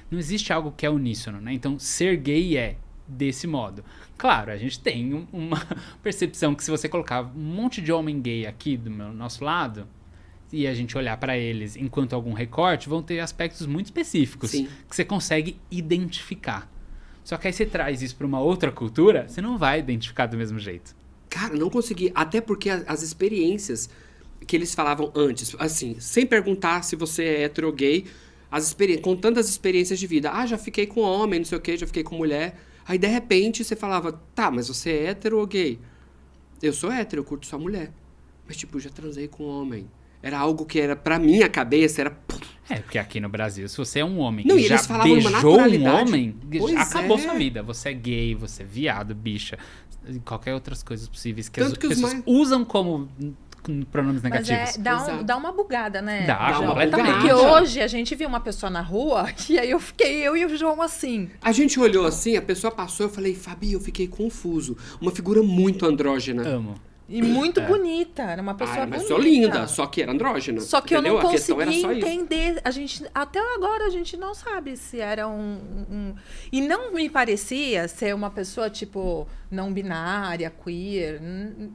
Não 0.09 0.17
existe 0.17 0.53
algo 0.53 0.71
que 0.75 0.85
é 0.85 0.89
uníssono, 0.89 1.41
né? 1.41 1.53
Então, 1.53 1.77
ser 1.77 2.17
gay 2.17 2.57
é 2.57 2.77
desse 3.07 3.47
modo. 3.47 3.83
Claro, 4.17 4.51
a 4.51 4.57
gente 4.57 4.79
tem 4.79 5.13
um, 5.13 5.27
uma 5.31 5.65
percepção 6.03 6.53
que 6.53 6.63
se 6.63 6.71
você 6.71 6.89
colocar 6.89 7.21
um 7.23 7.39
monte 7.39 7.81
de 7.81 7.91
homem 7.91 8.21
gay 8.21 8.45
aqui 8.45 8.75
do 8.75 8.89
meu, 8.89 9.13
nosso 9.13 9.43
lado 9.43 9.87
e 10.51 10.65
a 10.65 10.73
gente 10.73 10.97
olhar 10.97 11.17
para 11.17 11.37
eles 11.37 11.75
enquanto 11.75 12.13
algum 12.13 12.33
recorte, 12.33 12.89
vão 12.89 13.01
ter 13.01 13.19
aspectos 13.19 13.67
muito 13.67 13.87
específicos 13.87 14.51
Sim. 14.51 14.67
que 14.89 14.95
você 14.95 15.03
consegue 15.03 15.59
identificar. 15.69 16.69
Só 17.23 17.35
que 17.37 17.47
aí 17.47 17.53
você 17.53 17.65
traz 17.65 18.01
isso 18.01 18.15
para 18.15 18.25
uma 18.25 18.39
outra 18.39 18.71
cultura, 18.71 19.27
você 19.27 19.41
não 19.41 19.57
vai 19.57 19.79
identificar 19.79 20.27
do 20.27 20.37
mesmo 20.37 20.57
jeito. 20.57 20.95
Cara, 21.29 21.53
não 21.55 21.69
consegui. 21.69 22.11
Até 22.15 22.39
porque 22.39 22.69
as 22.69 23.03
experiências 23.03 23.89
que 24.45 24.55
eles 24.55 24.73
falavam 24.73 25.11
antes, 25.13 25.53
assim, 25.59 25.99
sem 25.99 26.25
perguntar 26.25 26.83
se 26.83 26.95
você 26.95 27.23
é 27.23 27.43
hétero 27.43 27.67
ou 27.67 27.73
gay, 27.73 28.05
as 28.51 28.65
experi- 28.67 28.97
contando 28.99 29.39
as 29.39 29.49
experiências 29.49 29.99
de 29.99 30.07
vida. 30.07 30.31
Ah, 30.31 30.45
já 30.45 30.57
fiquei 30.57 30.85
com 30.87 31.01
homem, 31.01 31.39
não 31.39 31.45
sei 31.45 31.57
o 31.57 31.61
quê, 31.61 31.75
já 31.77 31.85
fiquei 31.87 32.03
com 32.03 32.15
mulher. 32.15 32.57
Aí, 32.85 32.97
de 32.97 33.07
repente, 33.07 33.63
você 33.63 33.75
falava, 33.75 34.13
tá, 34.33 34.49
mas 34.49 34.67
você 34.69 34.89
é 34.91 35.03
hétero 35.07 35.39
ou 35.39 35.45
gay? 35.47 35.77
Eu 36.61 36.71
sou 36.73 36.91
hétero, 36.91 37.21
eu 37.21 37.25
curto 37.25 37.45
só 37.45 37.59
mulher. 37.59 37.91
Mas, 38.47 38.55
tipo, 38.55 38.79
já 38.79 38.89
transei 38.89 39.27
com 39.27 39.43
homem. 39.43 39.87
Era 40.23 40.39
algo 40.39 40.65
que 40.65 40.79
era, 40.79 40.95
pra 40.95 41.19
minha 41.19 41.47
cabeça, 41.49 42.01
era... 42.01 42.17
É, 42.69 42.75
porque 42.79 42.97
aqui 42.97 43.19
no 43.19 43.29
Brasil, 43.29 43.67
se 43.69 43.77
você 43.77 43.99
é 43.99 44.05
um 44.05 44.17
homem 44.19 44.45
Não, 44.45 44.57
e 44.57 44.63
já 44.67 44.77
beijou 45.03 45.57
um 45.59 45.85
homem, 45.87 46.35
Pois 46.57 46.75
acabou 46.75 47.17
é. 47.17 47.21
sua 47.21 47.33
vida. 47.35 47.61
Você 47.63 47.89
é 47.89 47.93
gay, 47.93 48.33
você 48.35 48.63
é 48.63 48.65
viado, 48.65 49.13
bicha, 49.13 49.57
e 50.07 50.19
qualquer 50.19 50.53
outras 50.53 50.81
coisas 50.81 51.07
possíveis 51.07 51.47
que 51.49 51.59
Tanto 51.59 51.73
as 51.73 51.77
que 51.77 51.87
os 51.87 51.93
pessoas 51.93 52.13
mais- 52.13 52.23
usam 52.25 52.65
como 52.65 53.07
hum, 53.69 53.83
pronomes 53.91 54.21
Mas 54.21 54.31
negativos. 54.47 54.75
é, 54.77 54.79
dá, 54.81 55.05
um- 55.05 55.23
dá 55.23 55.37
uma 55.37 55.51
bugada, 55.51 56.01
né? 56.01 56.25
Dá, 56.25 56.51
Dá 56.51 56.59
uma 56.59 56.67
completamente. 56.69 57.11
Porque 57.19 57.33
hoje 57.33 57.81
a 57.81 57.87
gente 57.87 58.15
viu 58.15 58.27
uma 58.27 58.39
pessoa 58.39 58.69
na 58.69 58.81
rua 58.81 59.27
e 59.49 59.57
aí 59.59 59.71
eu 59.71 59.79
fiquei, 59.79 60.17
eu 60.27 60.35
e 60.37 60.45
o 60.45 60.57
João 60.57 60.81
assim. 60.81 61.29
A 61.41 61.51
gente 61.51 61.79
olhou 61.79 62.05
assim, 62.05 62.35
a 62.37 62.41
pessoa 62.41 62.71
passou, 62.71 63.05
eu 63.07 63.09
falei, 63.11 63.35
Fabi, 63.35 63.73
eu 63.73 63.79
fiquei 63.79 64.07
confuso. 64.07 64.77
Uma 65.01 65.11
figura 65.11 65.41
muito 65.43 65.85
andrógena. 65.85 66.47
Amo. 66.47 66.75
E 67.09 67.21
muito 67.21 67.61
bonita. 67.61 68.21
Era 68.23 68.41
uma 68.41 68.53
pessoa 68.53 68.79
É. 68.79 68.81
Ah, 68.81 68.85
mas 68.85 69.03
bonita. 69.03 69.15
só 69.15 69.17
linda, 69.21 69.67
só 69.67 69.87
que 69.87 70.01
era 70.01 70.11
andrógena. 70.11 70.59
Só 70.59 70.81
que 70.81 70.93
eu 70.93 70.99
entendeu? 70.99 71.21
não 71.21 71.27
A 71.29 71.31
questão 71.31 71.61
era 71.61 71.71
consegui 71.71 71.81
só 71.87 71.91
isso. 71.93 72.05
entender. 72.05 72.61
A 72.65 72.69
gente, 72.69 73.05
até 73.15 73.39
agora 73.55 73.85
a 73.85 73.89
gente 73.89 74.17
não 74.17 74.33
sabe 74.35 74.75
se 74.75 74.99
era 74.99 75.25
um, 75.25 75.57
um- 75.89 76.15
E 76.51 76.59
não 76.59 76.93
me 76.93 77.09
parecia 77.09 77.87
ser 77.87 78.13
uma 78.13 78.29
pessoa, 78.29 78.69
tipo, 78.69 79.25
não 79.49 79.71
binária, 79.71 80.51
queer. 80.61 81.21
N- 81.21 81.71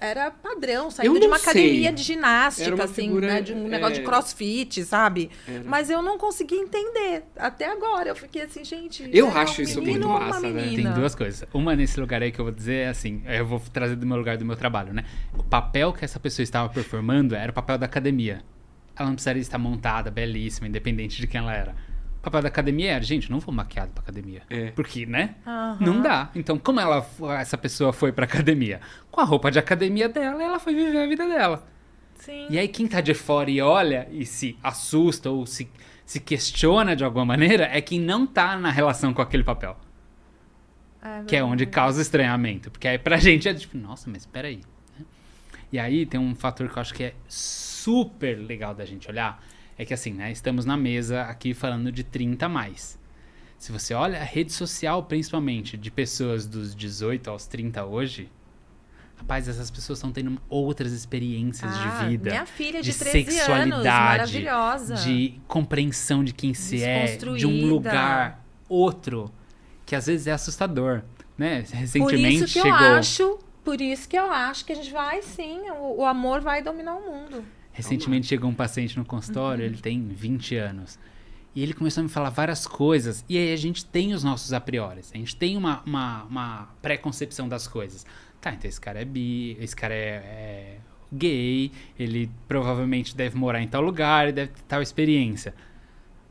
era 0.00 0.30
padrão, 0.30 0.90
saindo 0.90 1.20
de 1.20 1.26
uma 1.26 1.38
sei. 1.38 1.50
academia 1.50 1.92
de 1.92 2.02
ginástica, 2.02 2.74
uma 2.74 2.84
assim, 2.84 3.02
figura, 3.02 3.26
né? 3.26 3.40
De 3.42 3.52
um 3.52 3.68
negócio 3.68 3.94
de 3.94 4.00
é. 4.00 4.04
crossfit, 4.04 4.84
sabe? 4.84 5.30
Era. 5.46 5.62
Mas 5.64 5.90
eu 5.90 6.02
não 6.02 6.18
consegui 6.18 6.56
entender. 6.56 7.24
Até 7.36 7.70
agora. 7.70 8.08
Eu 8.08 8.16
fiquei 8.16 8.42
assim, 8.42 8.64
gente. 8.64 9.08
Eu 9.12 9.28
é 9.28 9.30
um 9.30 9.36
acho 9.36 9.62
isso 9.62 9.80
menino 9.80 10.08
muito 10.08 10.20
massa, 10.20 10.50
né? 10.50 10.72
Tem 10.74 10.92
duas 10.92 11.14
coisas. 11.14 11.46
Uma 11.52 11.76
nesse 11.76 12.00
lugar 12.00 12.22
aí 12.22 12.32
que 12.32 12.40
eu 12.40 12.44
vou 12.44 12.52
dizer 12.52 12.86
é 12.86 12.88
assim, 12.88 13.22
eu 13.26 13.46
vou 13.46 13.60
trazer 13.72 13.96
do 13.96 14.06
meu 14.06 14.16
lugar 14.16 14.36
do 14.36 14.44
meu 14.44 14.56
trabalho, 14.56 14.92
né? 14.92 15.04
O 15.36 15.42
papel 15.42 15.92
que 15.92 16.04
essa 16.04 16.18
pessoa 16.18 16.42
estava 16.42 16.68
performando 16.68 17.34
era 17.34 17.50
o 17.50 17.54
papel 17.54 17.78
da 17.78 17.86
academia. 17.86 18.42
Ela 18.96 19.08
não 19.08 19.14
precisaria 19.14 19.40
estar 19.40 19.58
montada, 19.58 20.10
belíssima, 20.10 20.66
independente 20.66 21.20
de 21.20 21.26
quem 21.26 21.40
ela 21.40 21.54
era. 21.54 21.74
O 22.20 22.22
papel 22.22 22.42
da 22.42 22.48
academia 22.48 22.92
era, 22.92 23.02
gente, 23.02 23.30
eu 23.30 23.32
não 23.32 23.40
vou 23.40 23.52
maquiado 23.54 23.92
pra 23.92 24.02
academia. 24.02 24.42
É. 24.50 24.72
Porque, 24.72 25.06
né? 25.06 25.36
Aham. 25.46 25.78
Não 25.80 26.02
dá. 26.02 26.30
Então, 26.34 26.58
como 26.58 26.78
ela, 26.78 27.06
essa 27.38 27.56
pessoa 27.56 27.94
foi 27.94 28.12
pra 28.12 28.26
academia? 28.26 28.78
Com 29.10 29.22
a 29.22 29.24
roupa 29.24 29.50
de 29.50 29.58
academia 29.58 30.06
dela, 30.06 30.42
ela 30.42 30.58
foi 30.58 30.74
viver 30.74 30.98
a 31.02 31.06
vida 31.06 31.26
dela. 31.26 31.66
Sim. 32.16 32.46
E 32.50 32.58
aí 32.58 32.68
quem 32.68 32.86
tá 32.86 33.00
de 33.00 33.14
fora 33.14 33.50
e 33.50 33.62
olha 33.62 34.06
e 34.10 34.26
se 34.26 34.58
assusta 34.62 35.30
ou 35.30 35.46
se, 35.46 35.70
se 36.04 36.20
questiona 36.20 36.94
de 36.94 37.02
alguma 37.02 37.24
maneira 37.24 37.64
é 37.72 37.80
quem 37.80 37.98
não 37.98 38.26
tá 38.26 38.54
na 38.58 38.70
relação 38.70 39.14
com 39.14 39.22
aquele 39.22 39.42
papel. 39.42 39.74
Que 41.26 41.36
é 41.36 41.42
onde 41.42 41.64
causa 41.64 42.02
estranhamento. 42.02 42.70
Porque 42.70 42.86
aí 42.86 42.98
pra 42.98 43.16
gente 43.16 43.48
é 43.48 43.54
tipo, 43.54 43.78
nossa, 43.78 44.10
mas 44.10 44.26
peraí. 44.26 44.60
né? 44.98 45.06
E 45.72 45.78
aí 45.78 46.04
tem 46.04 46.20
um 46.20 46.34
fator 46.34 46.68
que 46.68 46.76
eu 46.76 46.80
acho 46.82 46.92
que 46.92 47.04
é 47.04 47.14
super 47.26 48.34
legal 48.34 48.74
da 48.74 48.84
gente 48.84 49.08
olhar. 49.10 49.42
É 49.80 49.84
que 49.86 49.94
assim, 49.94 50.12
né? 50.12 50.30
Estamos 50.30 50.66
na 50.66 50.76
mesa 50.76 51.22
aqui 51.22 51.54
falando 51.54 51.90
de 51.90 52.04
30 52.04 52.44
a 52.44 52.48
mais. 52.50 52.98
Se 53.56 53.72
você 53.72 53.94
olha 53.94 54.20
a 54.20 54.24
rede 54.24 54.52
social, 54.52 55.02
principalmente, 55.04 55.78
de 55.78 55.90
pessoas 55.90 56.46
dos 56.46 56.74
18 56.74 57.30
aos 57.30 57.46
30 57.46 57.82
hoje, 57.86 58.30
rapaz, 59.16 59.48
essas 59.48 59.70
pessoas 59.70 59.98
estão 59.98 60.12
tendo 60.12 60.38
outras 60.50 60.92
experiências 60.92 61.72
Ah, 61.74 62.02
de 62.02 62.10
vida. 62.10 62.28
Minha 62.28 62.44
filha 62.44 62.82
de, 62.82 62.92
de 62.92 62.98
13 62.98 63.18
anos, 63.20 63.34
sexualidade, 63.34 64.18
maravilhosa. 64.44 64.94
de 64.96 65.40
compreensão 65.48 66.22
de 66.22 66.34
quem 66.34 66.52
se 66.52 66.82
é, 66.82 67.16
de 67.16 67.46
um 67.46 67.66
lugar 67.66 68.44
outro, 68.68 69.32
que 69.86 69.96
às 69.96 70.04
vezes 70.08 70.26
é 70.26 70.32
assustador, 70.32 71.00
né? 71.38 71.62
Por 71.62 71.74
Recentemente 71.74 72.34
isso 72.34 72.44
que 72.44 72.50
chegou, 72.60 72.70
eu 72.70 72.96
acho, 72.96 73.38
por 73.64 73.80
isso 73.80 74.06
que 74.06 74.18
eu 74.18 74.30
acho 74.30 74.62
que 74.62 74.72
a 74.72 74.76
gente 74.76 74.92
vai 74.92 75.22
sim, 75.22 75.58
o, 75.70 76.00
o 76.02 76.04
amor 76.04 76.42
vai 76.42 76.62
dominar 76.62 76.96
o 76.96 77.00
mundo. 77.00 77.42
Recentemente 77.72 78.26
chegou 78.26 78.50
um 78.50 78.54
paciente 78.54 78.96
no 78.98 79.04
consultório, 79.04 79.64
ele 79.64 79.78
tem 79.78 80.08
20 80.08 80.56
anos. 80.56 80.98
E 81.54 81.62
ele 81.62 81.74
começou 81.74 82.00
a 82.00 82.04
me 82.04 82.08
falar 82.08 82.30
várias 82.30 82.66
coisas. 82.66 83.24
E 83.28 83.36
aí 83.36 83.52
a 83.52 83.56
gente 83.56 83.84
tem 83.84 84.14
os 84.14 84.22
nossos 84.22 84.52
a 84.52 84.60
priori. 84.60 85.00
A 85.12 85.16
gente 85.16 85.34
tem 85.34 85.56
uma, 85.56 85.82
uma, 85.84 86.24
uma 86.24 86.68
pré-concepção 86.80 87.48
das 87.48 87.66
coisas. 87.66 88.06
Tá, 88.40 88.52
então 88.52 88.68
esse 88.68 88.80
cara 88.80 89.00
é 89.00 89.04
bi, 89.04 89.56
esse 89.60 89.74
cara 89.74 89.92
é, 89.92 89.98
é 89.98 90.78
gay, 91.12 91.72
ele 91.98 92.30
provavelmente 92.46 93.16
deve 93.16 93.36
morar 93.36 93.60
em 93.60 93.68
tal 93.68 93.82
lugar, 93.82 94.24
ele 94.24 94.32
deve 94.32 94.52
ter 94.52 94.62
tal 94.62 94.80
experiência. 94.80 95.54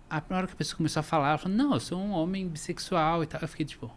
A 0.10 0.24
hora 0.32 0.48
que 0.48 0.54
a 0.54 0.56
pessoa 0.56 0.78
começou 0.78 1.02
a 1.02 1.04
falar, 1.04 1.30
ela 1.30 1.38
falou, 1.38 1.56
não, 1.56 1.74
eu 1.74 1.80
sou 1.80 2.00
um 2.00 2.12
homem 2.12 2.48
bissexual 2.48 3.22
e 3.22 3.28
tal. 3.28 3.42
Eu 3.42 3.48
fiquei 3.48 3.66
tipo. 3.66 3.92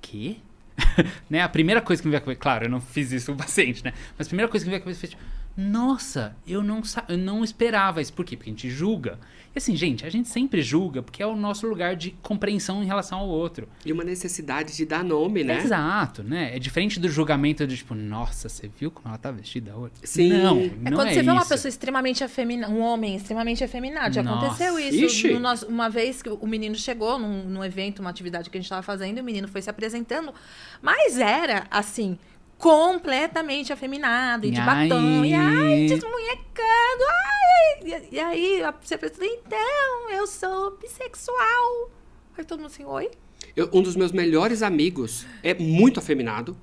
Quê? 0.00 0.38
né? 1.28 1.42
A 1.42 1.48
primeira 1.48 1.82
coisa 1.82 2.00
que 2.00 2.08
me 2.08 2.12
veio 2.12 2.18
à 2.18 2.24
cabeça, 2.24 2.40
claro, 2.40 2.64
eu 2.64 2.70
não 2.70 2.80
fiz 2.80 3.12
isso 3.12 3.26
com 3.26 3.32
o 3.32 3.36
paciente, 3.36 3.84
né? 3.84 3.92
Mas 4.16 4.26
a 4.26 4.30
primeira 4.30 4.50
coisa 4.50 4.64
que 4.64 4.70
me 4.70 4.70
veio 4.70 4.80
à 4.80 4.84
cabeça 4.84 5.00
foi 5.00 5.08
tipo, 5.10 5.22
nossa, 5.60 6.36
eu 6.46 6.62
não, 6.62 6.80
eu 7.08 7.18
não 7.18 7.42
esperava 7.42 8.00
isso. 8.00 8.12
Por 8.12 8.24
quê? 8.24 8.36
Porque 8.36 8.48
a 8.48 8.52
gente 8.52 8.70
julga. 8.70 9.18
E 9.52 9.58
assim, 9.58 9.74
gente, 9.74 10.06
a 10.06 10.10
gente 10.10 10.28
sempre 10.28 10.62
julga 10.62 11.02
porque 11.02 11.20
é 11.20 11.26
o 11.26 11.34
nosso 11.34 11.66
lugar 11.66 11.96
de 11.96 12.12
compreensão 12.22 12.80
em 12.80 12.86
relação 12.86 13.18
ao 13.18 13.28
outro. 13.28 13.68
E 13.84 13.92
uma 13.92 14.04
necessidade 14.04 14.76
de 14.76 14.86
dar 14.86 15.02
nome, 15.02 15.42
né? 15.42 15.58
Exato, 15.58 16.22
né? 16.22 16.54
É 16.54 16.60
diferente 16.60 17.00
do 17.00 17.08
julgamento 17.08 17.66
de 17.66 17.76
tipo, 17.76 17.92
nossa, 17.92 18.48
você 18.48 18.68
viu 18.78 18.88
como 18.88 19.08
ela 19.08 19.18
tá 19.18 19.32
vestida 19.32 19.74
hoje? 19.76 19.94
Sim. 20.04 20.28
Não, 20.28 20.60
É 20.60 20.90
não 20.90 20.92
quando 20.96 21.08
é 21.08 21.14
você 21.14 21.22
vê 21.24 21.30
uma 21.32 21.44
pessoa 21.44 21.68
extremamente 21.68 22.22
afeminada, 22.22 22.72
um 22.72 22.80
homem 22.80 23.16
extremamente 23.16 23.64
afeminado. 23.64 24.14
Já 24.14 24.22
Nossa. 24.22 24.46
aconteceu 24.46 24.78
isso. 24.78 25.04
Ixi. 25.06 25.32
No 25.32 25.40
nosso- 25.40 25.66
uma 25.66 25.88
vez 25.90 26.22
que 26.22 26.28
o 26.28 26.46
menino 26.46 26.76
chegou 26.76 27.18
num, 27.18 27.42
num 27.48 27.64
evento, 27.64 27.98
uma 27.98 28.10
atividade 28.10 28.48
que 28.48 28.56
a 28.56 28.60
gente 28.60 28.66
estava 28.66 28.82
fazendo, 28.82 29.18
e 29.18 29.20
o 29.20 29.24
menino 29.24 29.48
foi 29.48 29.60
se 29.60 29.68
apresentando, 29.68 30.32
mas 30.80 31.18
era 31.18 31.66
assim. 31.68 32.16
Completamente 32.58 33.72
afeminado 33.72 34.46
e 34.46 34.50
de 34.50 34.60
Ai. 34.60 34.88
batom, 34.88 35.24
e 35.24 35.32
ai, 35.32 35.86
desmunhecando, 35.86 37.04
ai, 37.08 38.02
e, 38.10 38.16
e 38.16 38.20
aí 38.20 38.62
você 38.82 38.98
pensa, 38.98 39.24
então, 39.24 40.10
eu 40.10 40.26
sou 40.26 40.76
bissexual. 40.76 41.90
Aí 42.36 42.44
todo 42.44 42.58
mundo 42.58 42.66
assim, 42.72 42.84
oi? 42.84 43.10
Eu- 43.56 43.70
um 43.72 43.80
dos 43.80 43.94
meus 43.94 44.10
melhores 44.10 44.62
amigos 44.62 45.24
é 45.42 45.54
muito 45.54 45.98
afeminado. 46.00 46.56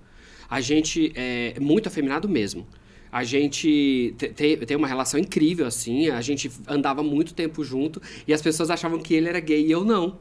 A 0.49 0.59
gente 0.61 1.11
é 1.15 1.57
muito 1.59 1.87
afeminado 1.87 2.27
mesmo. 2.29 2.67
A 3.11 3.23
gente 3.23 4.13
te- 4.17 4.29
te- 4.29 4.57
tem 4.65 4.75
uma 4.75 4.87
relação 4.87 5.17
incrível, 5.19 5.65
assim. 5.65 6.09
A 6.09 6.21
gente 6.21 6.51
andava 6.67 7.01
muito 7.01 7.33
tempo 7.33 7.63
junto 7.63 8.01
e 8.27 8.33
as 8.33 8.41
pessoas 8.41 8.69
achavam 8.69 8.99
que 8.99 9.13
ele 9.13 9.29
era 9.29 9.39
gay 9.39 9.65
e 9.65 9.71
eu 9.71 9.83
não. 9.85 10.19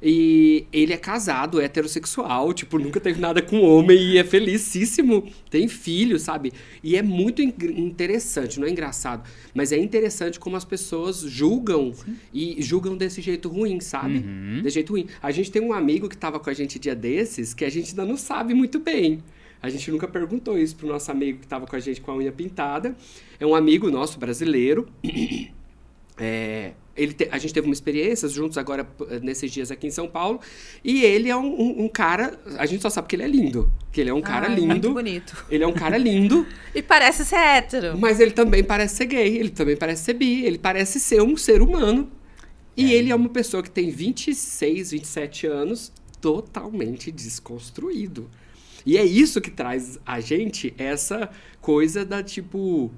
E 0.00 0.64
ele 0.72 0.92
é 0.92 0.96
casado, 0.96 1.60
é 1.60 1.64
heterossexual, 1.64 2.52
tipo, 2.52 2.78
nunca 2.78 3.00
teve 3.00 3.20
nada 3.20 3.42
com 3.42 3.62
homem 3.62 3.98
e 3.98 4.18
é 4.18 4.22
felicíssimo. 4.24 5.26
Tem 5.50 5.66
filho, 5.66 6.18
sabe? 6.18 6.52
E 6.84 6.96
é 6.96 7.02
muito 7.02 7.42
in- 7.42 7.52
interessante, 7.76 8.60
não 8.60 8.66
é 8.66 8.70
engraçado, 8.70 9.28
mas 9.52 9.72
é 9.72 9.76
interessante 9.78 10.38
como 10.38 10.56
as 10.56 10.64
pessoas 10.64 11.20
julgam 11.22 11.92
e 12.32 12.62
julgam 12.62 12.96
desse 12.96 13.20
jeito 13.20 13.48
ruim, 13.48 13.80
sabe? 13.80 14.18
Uhum. 14.18 14.60
Desse 14.62 14.74
jeito 14.74 14.92
ruim. 14.92 15.06
A 15.20 15.32
gente 15.32 15.50
tem 15.50 15.60
um 15.60 15.72
amigo 15.72 16.08
que 16.08 16.16
tava 16.16 16.38
com 16.38 16.48
a 16.48 16.54
gente 16.54 16.78
dia 16.78 16.94
desses 16.94 17.52
que 17.52 17.64
a 17.64 17.70
gente 17.70 17.90
ainda 17.90 18.04
não 18.04 18.16
sabe 18.16 18.54
muito 18.54 18.78
bem. 18.78 19.18
A 19.60 19.68
gente 19.68 19.90
nunca 19.90 20.06
perguntou 20.06 20.56
isso 20.56 20.76
pro 20.76 20.86
nosso 20.86 21.10
amigo 21.10 21.40
que 21.40 21.46
tava 21.48 21.66
com 21.66 21.74
a 21.74 21.80
gente 21.80 22.00
com 22.00 22.12
a 22.12 22.16
unha 22.16 22.30
pintada. 22.30 22.96
É 23.40 23.44
um 23.46 23.54
amigo 23.56 23.90
nosso 23.90 24.16
brasileiro. 24.18 24.86
É, 26.20 26.72
ele 26.98 27.12
te- 27.14 27.28
a 27.30 27.38
gente 27.38 27.54
teve 27.54 27.66
uma 27.66 27.72
experiência 27.72 28.28
juntos 28.28 28.58
agora 28.58 28.86
nesses 29.22 29.50
dias 29.50 29.70
aqui 29.70 29.86
em 29.86 29.90
São 29.90 30.06
Paulo. 30.08 30.40
E 30.84 31.02
ele 31.04 31.28
é 31.30 31.36
um, 31.36 31.46
um- 31.60 31.84
um 31.84 31.88
cara. 31.88 32.38
A 32.58 32.66
gente 32.66 32.82
só 32.82 32.90
sabe 32.90 33.08
que 33.08 33.16
ele 33.16 33.22
é 33.22 33.28
lindo. 33.28 33.72
Que 33.92 34.00
ele 34.02 34.10
é 34.10 34.14
um 34.14 34.20
cara 34.20 34.48
Ai, 34.48 34.56
Muito 34.60 34.72
lindo. 34.74 34.92
bonito. 34.92 35.46
Ele 35.50 35.64
é 35.64 35.66
um 35.66 35.72
cara 35.72 35.96
lindo, 35.96 36.46
E 36.74 36.82
parece 36.82 37.24
ser 37.24 37.36
hétero. 37.36 37.96
mas 37.98 38.20
ele 38.20 38.32
também 38.32 38.62
parece 38.62 38.96
ser 38.96 39.06
gay, 39.06 39.38
ele 39.38 39.50
também 39.50 39.76
parece 39.76 40.04
ser 40.04 40.14
bi, 40.14 40.44
ele 40.44 40.58
parece 40.58 41.00
ser 41.00 41.22
um 41.22 41.36
ser 41.36 41.62
humano. 41.62 42.10
E 42.76 42.92
ele 42.92 43.10
é 43.10 43.14
uma 43.14 43.28
pessoa 43.28 43.62
que 43.62 43.70
tem 43.70 43.90
26, 43.90 44.92
27 44.92 45.46
anos, 45.46 45.90
totalmente 46.20 47.10
desconstruído. 47.10 48.30
E 48.86 48.96
é 48.96 49.04
isso 49.04 49.40
que 49.40 49.50
traz 49.50 49.98
a 50.06 50.20
gente 50.20 50.72
essa 50.78 51.28
coisa 51.60 52.04
da 52.04 52.22
tipo. 52.22 52.90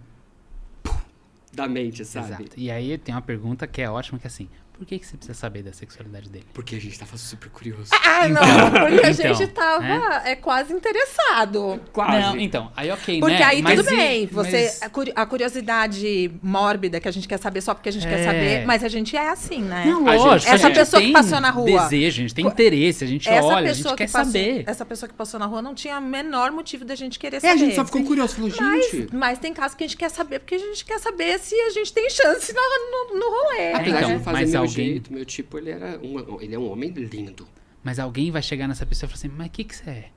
Da 1.53 1.69
mente, 1.69 2.05
sabe? 2.05 2.29
Exato. 2.29 2.51
E 2.57 2.71
aí 2.71 2.97
tem 2.99 3.15
uma 3.15 3.23
pergunta 3.23 3.67
que 3.67 3.83
é 3.83 3.91
ótima, 3.91 4.19
que 4.19 4.27
é 4.27 4.29
assim, 4.29 4.49
por 4.81 4.87
que, 4.87 4.99
que 4.99 5.07
você 5.07 5.15
precisa 5.15 5.39
saber 5.39 5.63
da 5.63 5.75
sexualidade 5.75 6.31
dele? 6.31 6.47
Porque 6.55 6.75
a 6.75 6.81
gente 6.81 6.99
tava 6.99 7.15
super 7.19 7.51
curioso. 7.51 7.91
Ah, 7.93 8.27
não, 8.27 8.41
Então, 8.43 8.71
porque 8.71 9.07
a 9.07 9.11
então, 9.11 9.35
gente 9.35 9.47
tava 9.49 10.23
é 10.27 10.35
quase 10.35 10.73
interessado. 10.73 11.79
Quase. 11.93 12.19
Não, 12.19 12.37
então, 12.39 12.73
aí 12.75 12.91
ok, 12.91 13.21
Porque 13.21 13.35
né? 13.37 13.45
aí 13.45 13.61
Mas 13.61 13.79
tudo 13.79 13.93
e- 13.93 13.97
bem, 13.97 14.27
você 14.27 14.63
mas- 14.65 14.83
a 14.83 14.89
curi- 14.89 15.13
a 15.15 15.27
curiosidade 15.27 16.31
mórbida 16.43 16.99
que 16.99 17.07
a 17.09 17.11
gente 17.11 17.29
quer 17.29 17.39
saber 17.39 17.61
só 17.61 17.75
porque 17.75 17.91
a 17.91 17.93
gente 17.93 18.07
quer 18.07 18.21
É. 18.21 18.25
saber, 18.25 18.67
mas 18.67 18.83
a 18.83 18.89
gente 18.89 19.15
é 19.17 19.29
assim, 19.29 19.61
né? 19.63 19.85
Não, 19.87 20.09
A 20.09 20.15
lógico. 20.15 20.39
gente- 20.41 20.49
a 20.51 20.55
Essa 20.55 20.71
pessoa 20.71 21.03
que 21.03 21.13
passou 21.13 21.41
na 21.41 21.51
rua- 21.51 21.83
Desejo, 21.83 22.21
a 22.21 22.23
gente 22.23 22.35
tem 22.35 22.47
interesse, 22.47 23.05
a 23.05 23.07
gente 23.07 23.29
essa 23.29 23.47
olha, 23.47 23.59
a 23.71 23.75
pessoa 23.75 23.91
gente 23.91 23.99
quer 23.99 24.07
que 24.07 24.13
passou, 24.13 24.33
saber. 24.33 24.65
essa 24.67 24.85
pessoa 24.87 25.09
que 25.09 25.15
passou 25.15 25.39
na 25.39 25.47
rua 25.47 25.61
não 25.61 25.75
tinha 25.75 25.99
o 25.99 26.03
menor 26.03 26.51
motivo 26.53 26.85
da 26.87 26.95
gente 26.95 27.19
querer 27.19 27.37
É, 27.37 27.41
saber. 27.41 27.53
a 27.53 27.57
gente 27.57 27.75
só 27.75 27.85
ficou 27.85 28.03
curioso, 28.05 28.35
falou, 28.35 28.49
gente. 28.51 28.63
mas, 28.63 29.07
mas 29.13 29.39
tem 29.39 29.53
casos 29.53 29.77
que 29.77 29.85
a 29.85 29.87
gente 29.87 29.97
quer 29.97 30.09
saber 30.11 30.39
porque 30.39 30.55
a 30.55 30.59
gente 30.59 30.85
quer 30.85 30.99
saber 30.99 31.39
se 31.39 31.55
a 31.55 31.71
gente 31.71 31.93
tem 31.93 32.09
chance 32.09 32.53
no, 32.55 32.61
no, 32.63 33.21
no 33.21 33.27
rolê. 33.31 33.73
Apesar 33.73 33.99
então, 33.99 34.09
de 34.09 34.15
não 34.15 34.21
fazer 34.25 34.39
mas 34.39 34.55
alguém- 34.71 34.87
jeito, 34.93 35.13
meu 35.13 35.25
tipo, 35.25 35.59
ele 35.59 35.71
era 35.71 35.99
um, 36.03 36.41
ele 36.41 36.55
é 36.55 36.59
um 36.59 36.71
homem 36.71 36.91
lindo. 36.91 37.47
Mas 37.83 37.99
alguém 37.99 38.31
vai 38.31 38.43
chegar 38.43 38.67
nessa 38.69 38.85
pessoa 38.87 39.07
e 39.07 39.11
falar 39.11 39.19
assim, 39.19 39.29
mas 39.37 39.47
o 39.49 39.51
que, 39.51 39.65
que 39.65 39.75
você 39.77 39.91
é? 39.91 40.11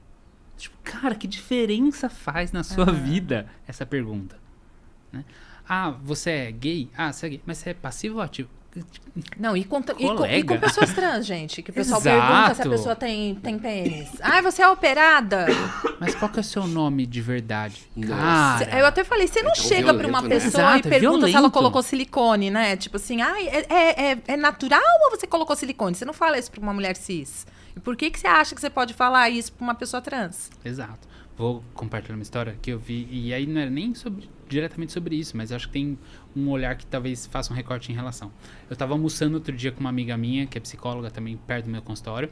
Tipo, 0.58 0.78
cara, 0.84 1.16
que 1.16 1.28
diferença 1.28 2.10
faz 2.10 2.52
na 2.52 2.64
sua 2.64 2.86
vida 2.86 3.48
essa 3.68 3.86
pergunta? 3.86 4.38
Né? 5.12 5.24
Ah, 5.68 5.92
você 5.92 6.30
é 6.30 6.52
gay? 6.52 6.90
Ah, 6.96 7.12
você 7.12 7.26
é 7.26 7.30
gay. 7.30 7.42
Mas 7.46 7.58
você 7.58 7.70
é 7.72 7.74
passivo 7.74 8.16
ou 8.16 8.22
ativo? 8.22 8.50
Não, 9.38 9.56
e 9.56 9.64
com, 9.64 9.80
e, 9.80 9.84
com, 10.16 10.26
e 10.26 10.44
com 10.44 10.58
pessoas 10.58 10.92
trans, 10.94 11.26
gente. 11.26 11.62
Que 11.62 11.70
o 11.70 11.74
pessoal 11.74 12.02
Exato. 12.02 12.20
pergunta 12.28 12.56
se 12.56 12.62
a 12.64 12.70
pessoa 12.70 12.96
tem, 12.96 13.36
tem 13.36 13.60
pênis. 13.60 14.10
Ah, 14.22 14.42
você 14.42 14.64
é 14.64 14.68
operada? 14.70 15.46
Mas 16.00 16.16
qual 16.16 16.30
que 16.32 16.40
é 16.40 16.42
o 16.42 16.44
seu 16.44 16.66
nome 16.66 17.06
de 17.06 17.22
verdade? 17.22 17.84
Cara, 18.08 18.80
Eu 18.80 18.86
até 18.88 19.04
falei, 19.04 19.28
você 19.28 19.44
não 19.44 19.52
É 19.52 19.56
chega 19.56 19.94
pra 19.94 20.08
uma 20.08 20.22
violento, 20.22 20.44
né? 20.44 20.50
pessoa 20.50 20.64
Exato, 20.64 20.88
e 20.88 20.90
é 20.90 21.00
pergunta 21.00 21.20
se 21.28 21.32
ela 21.32 21.32
violento. 21.42 21.52
colocou 21.54 21.84
silicone, 21.84 22.50
né? 22.50 22.76
Tipo 22.76 22.98
assim, 22.98 23.22
ah, 23.22 23.36
é, 23.40 23.66
é, 23.70 24.12
é- 24.14 24.18
é 24.30 24.38
natural 24.38 24.82
ou 25.06 25.12
você 25.12 25.28
colocou 25.28 25.56
silicone? 25.56 25.94
Você 25.96 26.06
não 26.06 26.14
fala 26.14 26.40
isso 26.40 26.50
pra 26.52 26.62
uma 26.62 26.74
mulher 26.74 26.96
cis. 26.96 27.46
E 27.76 27.80
por 27.80 27.96
que, 27.96 28.10
que 28.10 28.20
você 28.20 28.28
acha 28.28 28.56
que 28.56 28.62
você 28.62 28.70
pode 28.70 28.94
falar 28.96 29.30
isso 29.30 29.52
pra 29.54 29.64
uma 29.64 29.76
pessoa 29.76 30.02
trans? 30.02 30.50
Exato. 30.66 31.08
Vou 31.38 31.64
compartilhar 31.74 32.16
uma 32.16 32.22
história 32.24 32.56
que 32.62 32.72
eu 32.72 32.78
vi, 32.80 33.08
e 33.12 33.34
aí 33.34 33.46
não 33.48 33.62
era 33.62 33.70
nem 33.70 33.94
sobre- 33.96 34.30
diretamente 34.48 34.92
sobre 34.92 35.16
isso, 35.16 35.36
mas 35.36 35.52
acho 35.52 35.66
que 35.68 35.74
tem 35.74 35.98
um 36.36 36.50
olhar 36.50 36.76
que 36.76 36.86
talvez 36.86 37.26
faça 37.26 37.54
um 37.54 37.56
recorte 37.56 37.92
em 37.92 37.96
relação. 37.96 38.32
Eu 38.70 38.76
tava 38.76 38.94
almoçando 38.94 39.36
outro 39.36 39.56
dia 39.56 39.72
com 39.72 39.80
uma 39.80 39.90
amiga 39.90 40.18
minha, 40.18 40.46
que 40.48 40.58
é 40.58 40.62
psicóloga 40.62 41.12
também, 41.12 41.38
perto 41.38 41.66
do 41.66 41.72
meu 41.72 41.82
consultório, 41.82 42.30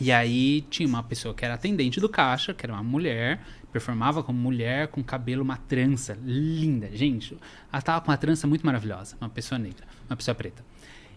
E 0.00 0.10
aí 0.10 0.62
tinha 0.62 0.88
uma 0.88 1.02
pessoa 1.02 1.34
que 1.34 1.44
era 1.44 1.54
atendente 1.54 2.00
do 2.00 2.08
caixa, 2.08 2.52
que 2.54 2.66
era 2.66 2.72
uma 2.72 2.82
mulher, 2.82 3.40
performava 3.70 4.22
como 4.22 4.38
mulher 4.38 4.88
com 4.88 5.02
cabelo, 5.02 5.42
uma 5.42 5.56
trança 5.56 6.18
linda. 6.24 6.90
Gente, 6.96 7.38
ela 7.72 7.82
tava 7.82 8.00
com 8.00 8.10
uma 8.10 8.16
trança 8.16 8.46
muito 8.46 8.64
maravilhosa, 8.66 9.16
uma 9.20 9.28
pessoa 9.30 9.58
negra, 9.58 9.86
uma 10.08 10.16
pessoa 10.16 10.34
preta. 10.34 10.64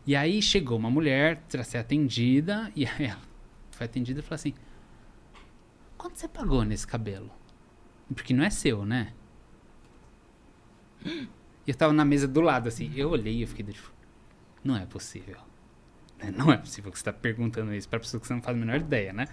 E 0.06 0.16
aí 0.16 0.42
chegou 0.42 0.78
uma 0.78 0.90
mulher 0.92 1.42
para 1.50 1.64
ser 1.64 1.80
atendida, 1.80 2.72
e 2.76 2.86
ela 2.86 3.20
foi 3.72 3.86
atendida 3.86 4.20
e 4.20 4.24
falou 4.24 4.36
assim: 4.36 4.54
Quanto 5.98 6.20
você 6.20 6.28
pagou 6.28 6.64
nesse 6.64 6.86
cabelo? 6.86 7.32
Porque 8.14 8.34
não 8.34 8.44
é 8.44 8.50
seu, 8.50 8.86
né? 8.86 9.14
E 11.66 11.72
eu 11.72 11.76
tava 11.76 11.94
na 11.94 12.06
mesa 12.06 12.28
do 12.28 12.42
lado, 12.42 12.68
assim. 12.68 12.92
Eu 12.96 13.10
olhei 13.10 13.44
e 13.44 13.46
fiquei 13.46 13.66
tipo, 13.66 13.92
não 14.64 14.76
é 14.76 14.86
possível. 14.86 15.38
Né? 16.20 16.34
Não 16.36 16.52
é 16.52 16.58
possível 16.58 16.92
que 16.92 16.98
você 16.98 17.06
tá 17.06 17.14
perguntando 17.14 17.74
isso 17.74 17.90
pra 17.90 18.00
pessoa 18.00 18.20
que 18.22 18.28
você 18.28 18.34
não 18.34 18.42
faz 18.42 18.56
a 18.56 18.60
menor 18.60 18.78
ideia, 18.78 19.12
né? 19.14 19.28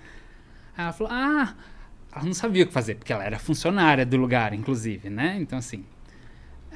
Aí 0.77 0.85
ela 0.85 0.93
falou, 0.93 1.13
ah, 1.13 1.55
ela 2.13 2.25
não 2.25 2.35
sabia 2.35 2.65
o 2.65 2.67
que 2.67 2.73
fazer, 2.73 2.95
porque 2.97 3.13
ela 3.13 3.25
era 3.25 3.39
funcionária 3.39 4.05
do 4.05 4.17
lugar, 4.17 4.53
inclusive, 4.53 5.11
né? 5.11 5.37
Então, 5.39 5.59
assim, 5.59 5.85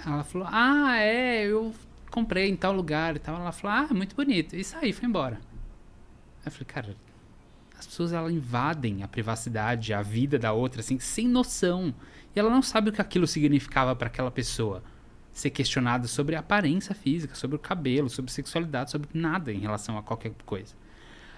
ela 0.04 0.24
falou, 0.24 0.48
ah, 0.50 0.96
é, 0.98 1.44
eu 1.46 1.74
comprei 2.10 2.48
em 2.48 2.56
tal 2.56 2.72
lugar 2.72 3.16
e 3.16 3.18
tal. 3.18 3.36
Ela 3.36 3.52
falou, 3.52 3.76
ah, 3.76 3.94
muito 3.94 4.14
bonito. 4.14 4.54
E 4.56 4.64
saí, 4.64 4.92
foi 4.92 5.08
embora. 5.08 5.36
Aí 6.40 6.46
eu 6.46 6.52
falei, 6.52 6.66
cara, 6.66 6.96
as 7.78 7.86
pessoas 7.86 8.12
elas 8.12 8.32
invadem 8.32 9.02
a 9.02 9.08
privacidade, 9.08 9.92
a 9.92 10.02
vida 10.02 10.38
da 10.38 10.52
outra, 10.52 10.80
assim, 10.80 10.98
sem 10.98 11.28
noção. 11.28 11.94
E 12.34 12.38
ela 12.38 12.50
não 12.50 12.62
sabe 12.62 12.90
o 12.90 12.92
que 12.92 13.00
aquilo 13.00 13.26
significava 13.26 13.94
para 13.94 14.06
aquela 14.08 14.30
pessoa. 14.30 14.82
Ser 15.36 15.50
questionada 15.50 16.08
sobre 16.08 16.34
a 16.34 16.38
aparência 16.38 16.94
física, 16.94 17.34
sobre 17.34 17.56
o 17.56 17.58
cabelo, 17.58 18.08
sobre 18.08 18.32
sexualidade, 18.32 18.90
sobre 18.90 19.10
nada 19.12 19.52
em 19.52 19.58
relação 19.58 19.98
a 19.98 20.02
qualquer 20.02 20.32
coisa. 20.46 20.74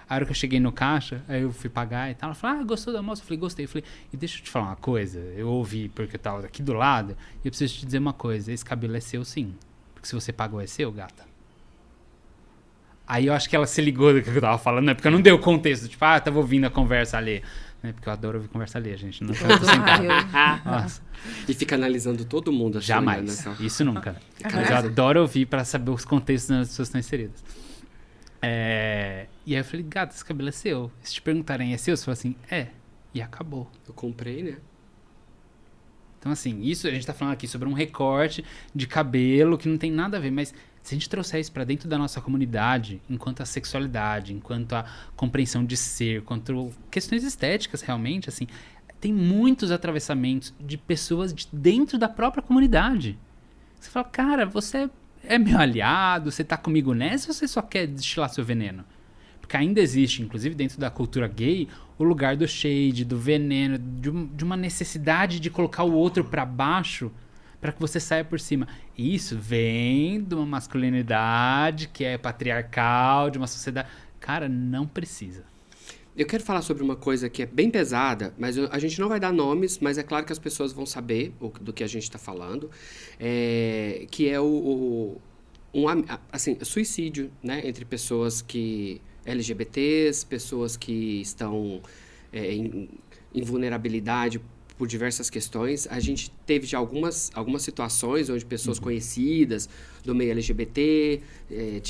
A 0.07 0.15
hora 0.15 0.23
que 0.23 0.31
eu 0.31 0.35
cheguei 0.35 0.57
no 0.57 0.71
caixa, 0.71 1.21
aí 1.27 1.41
eu 1.41 1.51
fui 1.51 1.69
pagar 1.69 2.09
e 2.09 2.15
tal. 2.15 2.29
Ela 2.29 2.33
falou, 2.33 2.61
ah, 2.61 2.63
gostou 2.63 2.93
da 2.93 3.01
moça? 3.01 3.21
Eu 3.21 3.25
falei, 3.25 3.39
gostei. 3.39 3.65
Eu 3.65 3.69
falei, 3.69 3.83
e 4.13 4.15
deixa 4.15 4.39
eu 4.39 4.43
te 4.43 4.49
falar 4.49 4.67
uma 4.67 4.75
coisa. 4.77 5.19
Eu 5.19 5.49
ouvi 5.49 5.89
porque 5.89 6.15
eu 6.15 6.19
tava 6.19 6.45
aqui 6.45 6.63
do 6.63 6.71
lado. 6.71 7.17
E 7.43 7.47
eu 7.49 7.51
preciso 7.51 7.75
te 7.75 7.85
dizer 7.85 7.97
uma 7.97 8.13
coisa. 8.13 8.53
Esse 8.53 8.63
cabelo 8.63 8.95
é 8.95 9.01
seu, 9.01 9.25
sim. 9.25 9.53
Porque 9.93 10.07
se 10.07 10.15
você 10.15 10.31
pagou, 10.31 10.61
é 10.61 10.65
seu, 10.65 10.89
gata. 10.93 11.27
Aí 13.05 13.25
eu 13.25 13.33
acho 13.33 13.49
que 13.49 13.55
ela 13.55 13.67
se 13.67 13.81
ligou 13.81 14.13
do 14.13 14.21
que 14.21 14.29
eu 14.29 14.39
tava 14.39 14.57
falando, 14.57 14.85
né? 14.85 14.93
Porque 14.93 15.09
eu 15.09 15.11
não 15.11 15.19
dei 15.19 15.33
o 15.33 15.39
contexto. 15.39 15.89
Tipo, 15.89 16.05
ah, 16.05 16.17
tava 16.21 16.37
ouvindo 16.37 16.65
a 16.65 16.69
conversa 16.69 17.17
ali. 17.17 17.43
Né? 17.81 17.93
Porque 17.93 18.09
eu 18.09 18.13
adoro 18.13 18.37
ouvir 18.37 18.49
conversa 18.49 18.77
ali, 18.77 18.95
gente. 18.97 19.23
Não 19.23 19.33
tô 19.33 19.45
Nossa. 20.69 21.01
E 21.47 21.53
fica 21.53 21.75
analisando 21.75 22.25
todo 22.25 22.51
mundo. 22.51 22.79
Assim, 22.79 22.87
Jamais. 22.87 23.45
Né? 23.45 23.55
Isso 23.59 23.85
nunca. 23.85 24.15
Mas 24.43 24.69
eu 24.69 24.77
adoro 24.77 25.21
ouvir 25.21 25.45
para 25.45 25.63
saber 25.63 25.91
os 25.91 26.03
contextos 26.03 26.49
nas 26.49 26.67
pessoas 26.69 26.87
estão 26.89 26.99
inseridas. 26.99 27.43
É... 28.41 29.27
E 29.45 29.55
aí 29.55 29.61
eu 29.61 29.65
falei, 29.65 29.85
gato, 29.87 30.11
esse 30.11 30.23
cabelo 30.23 30.49
é 30.49 30.51
seu. 30.51 30.91
Se 31.01 31.13
te 31.13 31.21
perguntarem, 31.21 31.73
é 31.73 31.77
seu? 31.77 31.95
Você 31.95 32.05
fala 32.05 32.13
assim, 32.13 32.35
é. 32.49 32.67
E 33.13 33.21
acabou. 33.21 33.69
Eu 33.87 33.93
comprei, 33.93 34.43
né? 34.43 34.57
Então, 36.19 36.33
assim, 36.33 36.61
isso 36.61 36.85
a 36.85 36.91
gente 36.91 37.07
tá 37.07 37.13
falando 37.13 37.33
aqui 37.33 37.47
sobre 37.47 37.67
um 37.67 37.73
recorte 37.73 38.43
de 38.75 38.85
cabelo 38.85 39.57
que 39.57 39.69
não 39.69 39.77
tem 39.77 39.89
nada 39.89 40.17
a 40.17 40.19
ver, 40.19 40.31
mas 40.31 40.53
se 40.83 40.95
a 40.95 40.97
gente 40.97 41.09
trouxer 41.09 41.39
isso 41.39 41.51
para 41.51 41.63
dentro 41.63 41.87
da 41.87 41.97
nossa 41.97 42.21
comunidade, 42.21 43.01
enquanto 43.09 43.41
a 43.41 43.45
sexualidade, 43.45 44.33
enquanto 44.33 44.73
a 44.73 44.85
compreensão 45.15 45.63
de 45.63 45.77
ser, 45.77 46.23
quanto 46.23 46.71
questões 46.89 47.23
estéticas 47.23 47.81
realmente, 47.81 48.29
assim, 48.29 48.47
tem 48.99 49.13
muitos 49.13 49.71
atravessamentos 49.71 50.53
de 50.59 50.77
pessoas 50.77 51.33
de 51.33 51.47
dentro 51.53 51.97
da 51.97 52.09
própria 52.09 52.43
comunidade. 52.43 53.17
Você 53.79 53.89
fala, 53.89 54.05
cara, 54.05 54.45
você 54.45 54.89
é 55.23 55.37
meu 55.37 55.57
aliado, 55.57 56.31
você 56.31 56.43
tá 56.43 56.57
comigo 56.57 56.93
nessa 56.93 57.29
ou 57.29 57.33
você 57.33 57.47
só 57.47 57.61
quer 57.61 57.87
destilar 57.87 58.29
seu 58.29 58.43
veneno? 58.43 58.83
Porque 59.39 59.57
ainda 59.57 59.79
existe, 59.79 60.21
inclusive 60.21 60.53
dentro 60.53 60.79
da 60.79 60.89
cultura 60.89 61.27
gay, 61.27 61.67
o 61.97 62.03
lugar 62.03 62.35
do 62.35 62.47
shade, 62.47 63.05
do 63.05 63.17
veneno, 63.17 63.77
de, 63.77 64.11
de 64.11 64.43
uma 64.43 64.57
necessidade 64.57 65.39
de 65.39 65.49
colocar 65.49 65.83
o 65.83 65.93
outro 65.93 66.23
para 66.23 66.45
baixo 66.45 67.11
para 67.59 67.71
que 67.71 67.79
você 67.79 67.99
saia 67.99 68.23
por 68.23 68.39
cima. 68.39 68.67
Isso 68.97 69.37
vem 69.37 70.21
de 70.21 70.35
uma 70.35 70.45
masculinidade 70.45 71.87
que 71.87 72.03
é 72.03 72.17
patriarcal, 72.17 73.29
de 73.29 73.37
uma 73.37 73.47
sociedade. 73.47 73.89
Cara, 74.19 74.47
não 74.47 74.87
precisa. 74.87 75.43
Eu 76.15 76.25
quero 76.25 76.43
falar 76.43 76.61
sobre 76.61 76.83
uma 76.83 76.95
coisa 76.95 77.29
que 77.29 77.43
é 77.43 77.45
bem 77.45 77.71
pesada, 77.71 78.33
mas 78.37 78.57
eu, 78.57 78.67
a 78.71 78.79
gente 78.79 78.99
não 78.99 79.07
vai 79.07 79.19
dar 79.19 79.31
nomes, 79.31 79.79
mas 79.79 79.97
é 79.97 80.03
claro 80.03 80.25
que 80.25 80.33
as 80.33 80.39
pessoas 80.39 80.73
vão 80.73 80.85
saber 80.85 81.33
o, 81.39 81.47
do 81.47 81.71
que 81.71 81.83
a 81.83 81.87
gente 81.87 82.03
está 82.03 82.19
falando, 82.19 82.69
é, 83.17 84.05
que 84.11 84.27
é 84.27 84.39
o, 84.39 84.45
o 84.45 85.21
um, 85.73 85.85
assim, 86.31 86.57
suicídio, 86.61 87.31
né, 87.41 87.61
entre 87.63 87.85
pessoas 87.85 88.41
que 88.41 89.01
LGBTs, 89.25 90.25
pessoas 90.25 90.75
que 90.75 91.21
estão 91.21 91.81
é, 92.33 92.53
em, 92.53 92.89
em, 93.33 93.41
vulnerabilidade 93.41 94.41
por 94.79 94.87
diversas 94.87 95.29
questões. 95.29 95.85
A 95.91 95.99
gente 95.99 96.31
teve 96.45 96.65
já 96.65 96.77
algumas, 96.77 97.29
algumas 97.35 97.61
situações 97.63 98.29
onde 98.29 98.45
pessoas 98.45 98.77
uhum. 98.77 98.85
conhecidas 98.85 99.67
do 100.05 100.15
meio 100.15 100.31
LGBT 100.31 101.21
é, 101.51 101.81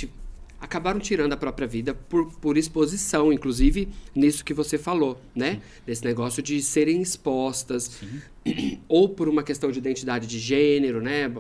acabaram 0.59 0.99
tirando 0.99 1.31
a 1.31 1.37
própria 1.37 1.67
vida 1.67 1.93
por, 1.93 2.33
por 2.33 2.57
exposição, 2.57 3.31
inclusive 3.31 3.87
nisso 4.15 4.43
que 4.43 4.55
você 4.55 4.75
falou, 4.75 5.21
né? 5.35 5.53
Sim. 5.53 5.61
Desse 5.85 6.03
negócio 6.03 6.41
de 6.41 6.59
serem 6.63 6.99
expostas, 6.99 7.99
Sim. 8.43 8.79
ou 8.89 9.07
por 9.07 9.29
uma 9.29 9.43
questão 9.43 9.71
de 9.71 9.77
identidade 9.77 10.25
de 10.25 10.39
gênero, 10.39 10.99
né? 10.99 11.31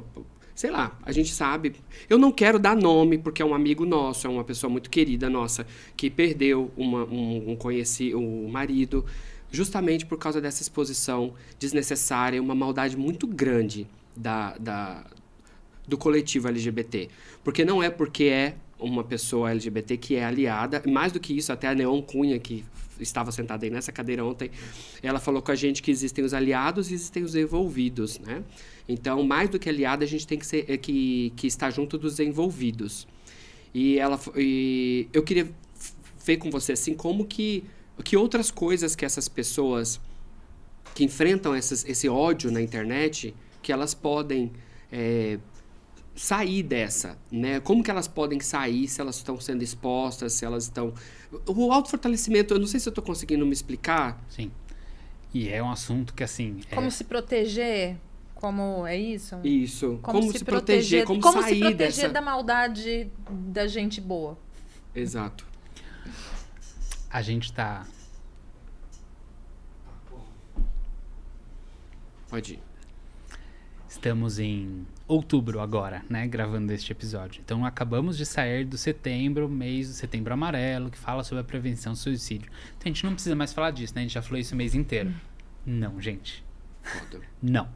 sei 0.53 0.69
lá, 0.69 0.99
a 1.03 1.11
gente 1.11 1.31
sabe. 1.33 1.73
Eu 2.09 2.17
não 2.19 2.33
quero 2.33 2.59
dar 2.59 2.75
nome, 2.75 3.17
porque 3.17 3.41
é 3.41 3.45
um 3.45 3.55
amigo 3.55 3.85
nosso, 3.85 4.27
é 4.27 4.29
uma 4.29 4.43
pessoa 4.43 4.69
muito 4.69 4.89
querida 4.89 5.29
nossa, 5.29 5.65
que 5.97 6.09
perdeu 6.09 6.69
uma, 6.77 7.05
um, 7.05 7.51
um 7.51 7.55
conhecido, 7.55 8.19
um 8.19 8.49
marido, 8.49 9.03
justamente 9.51 10.05
por 10.05 10.17
causa 10.17 10.39
dessa 10.39 10.61
exposição 10.61 11.33
desnecessária, 11.57 12.41
uma 12.41 12.55
maldade 12.55 12.95
muito 12.97 13.25
grande 13.27 13.87
da, 14.15 14.57
da, 14.57 15.05
do 15.87 15.97
coletivo 15.97 16.47
LGBT. 16.47 17.09
Porque 17.43 17.65
não 17.65 17.81
é 17.81 17.89
porque 17.89 18.25
é 18.25 18.55
uma 18.79 19.03
pessoa 19.03 19.51
LGBT 19.51 19.97
que 19.97 20.15
é 20.15 20.23
aliada, 20.23 20.81
mais 20.87 21.11
do 21.11 21.19
que 21.19 21.35
isso, 21.35 21.51
até 21.51 21.67
a 21.67 21.75
Neon 21.75 22.01
Cunha, 22.01 22.39
que 22.39 22.63
estava 22.99 23.31
sentada 23.31 23.65
aí 23.65 23.69
nessa 23.69 23.91
cadeira 23.91 24.23
ontem, 24.25 24.51
ela 25.01 25.19
falou 25.19 25.41
com 25.41 25.51
a 25.51 25.55
gente 25.55 25.81
que 25.81 25.91
existem 25.91 26.23
os 26.23 26.33
aliados 26.33 26.91
e 26.91 26.93
existem 26.93 27.23
os 27.23 27.35
envolvidos, 27.35 28.19
né? 28.19 28.43
Então, 28.87 29.23
mais 29.23 29.49
do 29.49 29.59
que 29.59 29.69
aliado, 29.69 30.03
a 30.03 30.07
gente 30.07 30.25
tem 30.25 30.37
que, 30.37 30.45
ser, 30.45 30.65
é, 30.67 30.77
que, 30.77 31.31
que 31.35 31.47
estar 31.47 31.69
junto 31.69 31.97
dos 31.97 32.19
envolvidos. 32.19 33.07
E, 33.73 33.99
ela, 33.99 34.19
e 34.35 35.07
eu 35.13 35.23
queria 35.23 35.49
ver 36.25 36.37
com 36.37 36.49
você, 36.49 36.73
assim, 36.73 36.93
como 36.93 37.25
que, 37.25 37.63
que 38.03 38.17
outras 38.17 38.51
coisas 38.51 38.95
que 38.95 39.05
essas 39.05 39.27
pessoas 39.27 39.99
que 40.93 41.03
enfrentam 41.03 41.53
essas, 41.53 41.85
esse 41.85 42.09
ódio 42.09 42.51
na 42.51 42.61
internet, 42.61 43.35
que 43.61 43.71
elas 43.71 43.93
podem 43.93 44.51
é, 44.91 45.39
sair 46.15 46.63
dessa, 46.63 47.17
né? 47.31 47.59
Como 47.59 47.83
que 47.83 47.91
elas 47.91 48.07
podem 48.07 48.39
sair 48.39 48.87
se 48.87 48.99
elas 48.99 49.17
estão 49.17 49.39
sendo 49.39 49.63
expostas, 49.63 50.33
se 50.33 50.45
elas 50.45 50.65
estão... 50.65 50.93
O 51.45 51.71
autofortalecimento, 51.71 52.53
eu 52.53 52.59
não 52.59 52.67
sei 52.67 52.79
se 52.79 52.87
eu 52.87 52.91
estou 52.91 53.03
conseguindo 53.03 53.45
me 53.45 53.53
explicar. 53.53 54.21
Sim. 54.29 54.51
E 55.33 55.49
é 55.49 55.61
um 55.61 55.69
assunto 55.69 56.13
que, 56.13 56.23
assim... 56.23 56.59
Como 56.73 56.87
é... 56.87 56.89
se 56.89 57.03
proteger 57.03 57.97
como 58.39 58.87
é 58.87 58.95
isso? 58.95 59.35
Isso. 59.43 59.99
Como, 60.01 60.19
como 60.21 60.31
se, 60.31 60.39
se, 60.39 60.45
proteger, 60.45 61.03
como, 61.03 61.19
como 61.19 61.41
sair 61.41 61.55
se 61.55 61.59
proteger 61.59 61.77
dessa... 61.77 62.09
da 62.09 62.21
maldade 62.21 63.11
da 63.29 63.67
gente 63.67 63.99
boa. 63.99 64.37
Exato. 64.95 65.45
A 67.09 67.21
gente 67.21 67.51
tá. 67.51 67.87
Pode 72.29 72.53
ir. 72.53 72.69
Estamos 73.87 74.37
em 74.37 74.85
outubro 75.07 75.59
agora, 75.59 76.05
né? 76.07 76.27
Gravando 76.27 76.71
este 76.71 76.91
episódio. 76.91 77.41
Então 77.43 77.65
acabamos 77.65 78.15
de 78.15 78.23
sair 78.23 78.63
do 78.63 78.77
setembro, 78.77 79.49
mês 79.49 79.87
do 79.87 79.93
setembro 79.95 80.31
amarelo, 80.31 80.91
que 80.91 80.97
fala 80.97 81.23
sobre 81.23 81.41
a 81.41 81.43
prevenção 81.43 81.93
do 81.93 81.97
suicídio. 81.97 82.51
Então 82.77 82.85
a 82.85 82.87
gente 82.89 83.03
não 83.03 83.13
precisa 83.13 83.35
mais 83.35 83.51
falar 83.51 83.71
disso, 83.71 83.95
né? 83.95 84.01
A 84.01 84.03
gente 84.03 84.13
já 84.13 84.21
falou 84.21 84.39
isso 84.39 84.53
o 84.53 84.57
mês 84.57 84.75
inteiro. 84.75 85.11
Não, 85.65 85.99
gente. 85.99 86.45
Foda. 86.83 87.19
Não. 87.41 87.67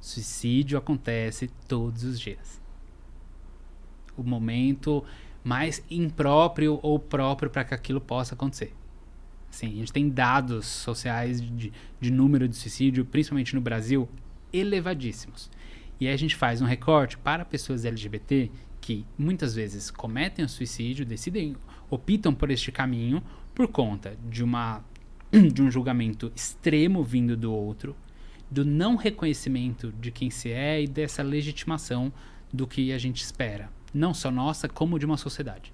Suicídio 0.00 0.76
acontece 0.76 1.48
todos 1.68 2.02
os 2.02 2.18
dias. 2.18 2.60
O 4.16 4.24
momento 4.24 5.04
mais 5.46 5.80
impróprio 5.88 6.80
ou 6.82 6.98
próprio 6.98 7.48
para 7.48 7.62
que 7.62 7.72
aquilo 7.72 8.00
possa 8.00 8.34
acontecer. 8.34 8.74
Sim, 9.48 9.68
a 9.68 9.76
gente 9.76 9.92
tem 9.92 10.08
dados 10.08 10.66
sociais 10.66 11.40
de, 11.40 11.72
de 12.00 12.10
número 12.10 12.48
de 12.48 12.56
suicídio, 12.56 13.04
principalmente 13.04 13.54
no 13.54 13.60
Brasil, 13.60 14.08
elevadíssimos. 14.52 15.48
E 16.00 16.08
aí 16.08 16.12
a 16.12 16.16
gente 16.16 16.34
faz 16.34 16.60
um 16.60 16.64
recorte 16.64 17.16
para 17.16 17.44
pessoas 17.44 17.84
LGBT 17.84 18.50
que 18.80 19.06
muitas 19.16 19.54
vezes 19.54 19.88
cometem 19.88 20.44
o 20.44 20.48
suicídio, 20.48 21.06
decidem, 21.06 21.54
optam 21.88 22.34
por 22.34 22.50
este 22.50 22.72
caminho 22.72 23.22
por 23.54 23.68
conta 23.68 24.18
de 24.28 24.42
uma 24.42 24.84
de 25.30 25.62
um 25.62 25.70
julgamento 25.70 26.32
extremo 26.34 27.04
vindo 27.04 27.36
do 27.36 27.52
outro, 27.52 27.94
do 28.50 28.64
não 28.64 28.96
reconhecimento 28.96 29.92
de 29.92 30.10
quem 30.10 30.28
se 30.28 30.50
é 30.50 30.82
e 30.82 30.88
dessa 30.88 31.22
legitimação 31.22 32.12
do 32.52 32.66
que 32.66 32.92
a 32.92 32.98
gente 32.98 33.22
espera, 33.22 33.70
não 33.96 34.14
só 34.14 34.30
nossa, 34.30 34.68
como 34.68 34.98
de 34.98 35.06
uma 35.06 35.16
sociedade. 35.16 35.72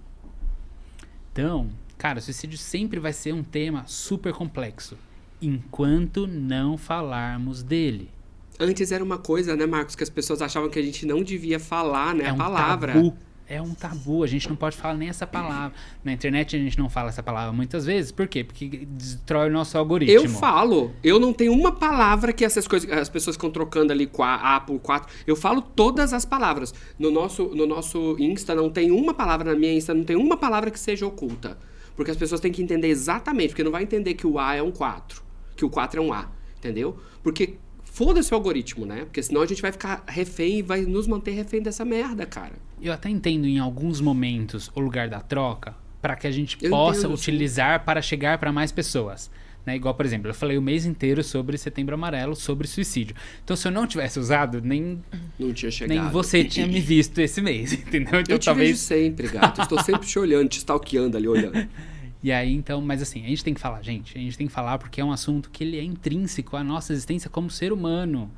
Então, 1.32 1.70
Cara, 2.02 2.18
o 2.18 2.20
suicídio 2.20 2.58
sempre 2.58 2.98
vai 2.98 3.12
ser 3.12 3.32
um 3.32 3.44
tema 3.44 3.84
super 3.86 4.32
complexo. 4.32 4.98
Enquanto 5.40 6.26
não 6.26 6.76
falarmos 6.76 7.62
dele. 7.62 8.10
Antes 8.58 8.90
era 8.90 9.04
uma 9.04 9.18
coisa, 9.18 9.54
né, 9.54 9.66
Marcos, 9.66 9.94
que 9.94 10.02
as 10.02 10.10
pessoas 10.10 10.42
achavam 10.42 10.68
que 10.68 10.80
a 10.80 10.82
gente 10.82 11.06
não 11.06 11.22
devia 11.22 11.60
falar, 11.60 12.12
né? 12.12 12.24
É 12.24 12.30
a 12.30 12.32
um 12.32 12.36
palavra. 12.36 12.94
tabu. 12.94 13.16
É 13.54 13.60
um 13.60 13.74
tabu, 13.74 14.22
a 14.24 14.26
gente 14.26 14.48
não 14.48 14.56
pode 14.56 14.78
falar 14.78 14.94
nem 14.94 15.10
essa 15.10 15.26
palavra. 15.26 15.74
Na 16.02 16.10
internet 16.10 16.56
a 16.56 16.58
gente 16.58 16.78
não 16.78 16.88
fala 16.88 17.10
essa 17.10 17.22
palavra 17.22 17.52
muitas 17.52 17.84
vezes. 17.84 18.10
Por 18.10 18.26
quê? 18.26 18.42
Porque 18.42 18.66
destrói 18.86 19.50
o 19.50 19.52
nosso 19.52 19.76
algoritmo. 19.76 20.14
Eu 20.14 20.26
falo, 20.26 20.90
eu 21.04 21.18
não 21.20 21.34
tenho 21.34 21.52
uma 21.52 21.70
palavra 21.70 22.32
que 22.32 22.46
essas 22.46 22.66
coisas, 22.66 22.90
as 22.90 23.10
pessoas 23.10 23.36
ficam 23.36 23.50
trocando 23.50 23.92
ali 23.92 24.06
qua- 24.06 24.36
A 24.36 24.58
por 24.60 24.78
4. 24.80 25.12
Eu 25.26 25.36
falo 25.36 25.60
todas 25.60 26.14
as 26.14 26.24
palavras. 26.24 26.72
No 26.98 27.10
nosso, 27.10 27.44
no 27.54 27.66
nosso 27.66 28.16
Insta 28.18 28.54
não 28.54 28.70
tem 28.70 28.90
uma 28.90 29.12
palavra, 29.12 29.52
na 29.52 29.58
minha 29.58 29.74
Insta 29.74 29.92
não 29.92 30.04
tem 30.04 30.16
uma 30.16 30.36
palavra 30.38 30.70
que 30.70 30.80
seja 30.80 31.06
oculta. 31.06 31.58
Porque 31.94 32.10
as 32.10 32.16
pessoas 32.16 32.40
têm 32.40 32.50
que 32.50 32.62
entender 32.62 32.88
exatamente, 32.88 33.48
porque 33.50 33.62
não 33.64 33.70
vai 33.70 33.82
entender 33.82 34.14
que 34.14 34.26
o 34.26 34.38
A 34.38 34.54
é 34.54 34.62
um 34.62 34.70
4, 34.70 35.22
que 35.54 35.62
o 35.62 35.68
4 35.68 36.00
é 36.00 36.02
um 36.02 36.10
A, 36.10 36.26
entendeu? 36.56 36.98
Porque 37.22 37.58
foda-se 37.92 38.32
o 38.32 38.34
algoritmo, 38.36 38.86
né? 38.86 39.00
Porque 39.04 39.22
senão 39.22 39.42
a 39.42 39.46
gente 39.46 39.60
vai 39.62 39.70
ficar 39.70 40.02
refém 40.08 40.58
e 40.58 40.62
vai 40.62 40.82
nos 40.82 41.06
manter 41.06 41.32
refém 41.32 41.60
dessa 41.62 41.84
merda, 41.84 42.24
cara. 42.26 42.52
Eu 42.80 42.92
até 42.92 43.08
entendo 43.08 43.46
em 43.46 43.58
alguns 43.58 44.00
momentos 44.00 44.70
o 44.74 44.80
lugar 44.80 45.08
da 45.08 45.20
troca 45.20 45.74
para 46.00 46.16
que 46.16 46.26
a 46.26 46.30
gente 46.30 46.56
Eu 46.60 46.70
possa 46.70 47.00
entendo, 47.00 47.16
sim. 47.16 47.22
utilizar 47.22 47.84
para 47.84 48.02
chegar 48.02 48.38
para 48.38 48.50
mais 48.50 48.72
pessoas. 48.72 49.30
Né? 49.64 49.76
Igual, 49.76 49.94
por 49.94 50.04
exemplo, 50.04 50.28
eu 50.28 50.34
falei 50.34 50.58
o 50.58 50.62
mês 50.62 50.84
inteiro 50.84 51.22
sobre 51.22 51.56
Setembro 51.56 51.94
Amarelo, 51.94 52.34
sobre 52.34 52.66
suicídio. 52.66 53.14
Então, 53.44 53.54
se 53.54 53.68
eu 53.68 53.70
não 53.70 53.86
tivesse 53.86 54.18
usado, 54.18 54.60
nem, 54.60 55.00
Não 55.38 55.52
tinha 55.52 55.70
chegado. 55.70 55.96
nem 56.02 56.10
você 56.10 56.42
tinha 56.42 56.66
me 56.66 56.80
visto 56.80 57.20
esse 57.20 57.40
mês, 57.40 57.70
entendeu? 57.74 58.18
Então, 58.20 58.34
Eu 58.34 58.38
te 58.40 58.46
talvez 58.46 58.70
vejo 58.70 58.80
sempre, 58.80 59.28
gato. 59.28 59.62
Estou 59.62 59.80
sempre 59.80 60.08
te 60.08 60.18
olhando, 60.18 60.48
te 60.48 60.58
stalkeando 60.58 61.16
ali, 61.16 61.28
olhando. 61.28 61.68
E 62.22 62.30
aí, 62.30 62.52
então, 62.54 62.80
mas 62.80 63.02
assim, 63.02 63.24
a 63.24 63.28
gente 63.28 63.42
tem 63.42 63.52
que 63.52 63.60
falar, 63.60 63.82
gente. 63.82 64.16
A 64.16 64.20
gente 64.20 64.38
tem 64.38 64.46
que 64.46 64.52
falar 64.52 64.78
porque 64.78 65.00
é 65.00 65.04
um 65.04 65.10
assunto 65.10 65.50
que 65.50 65.64
ele 65.64 65.76
é 65.78 65.82
intrínseco 65.82 66.56
à 66.56 66.62
nossa 66.62 66.92
existência 66.92 67.28
como 67.28 67.50
ser 67.50 67.72
humano. 67.72 68.30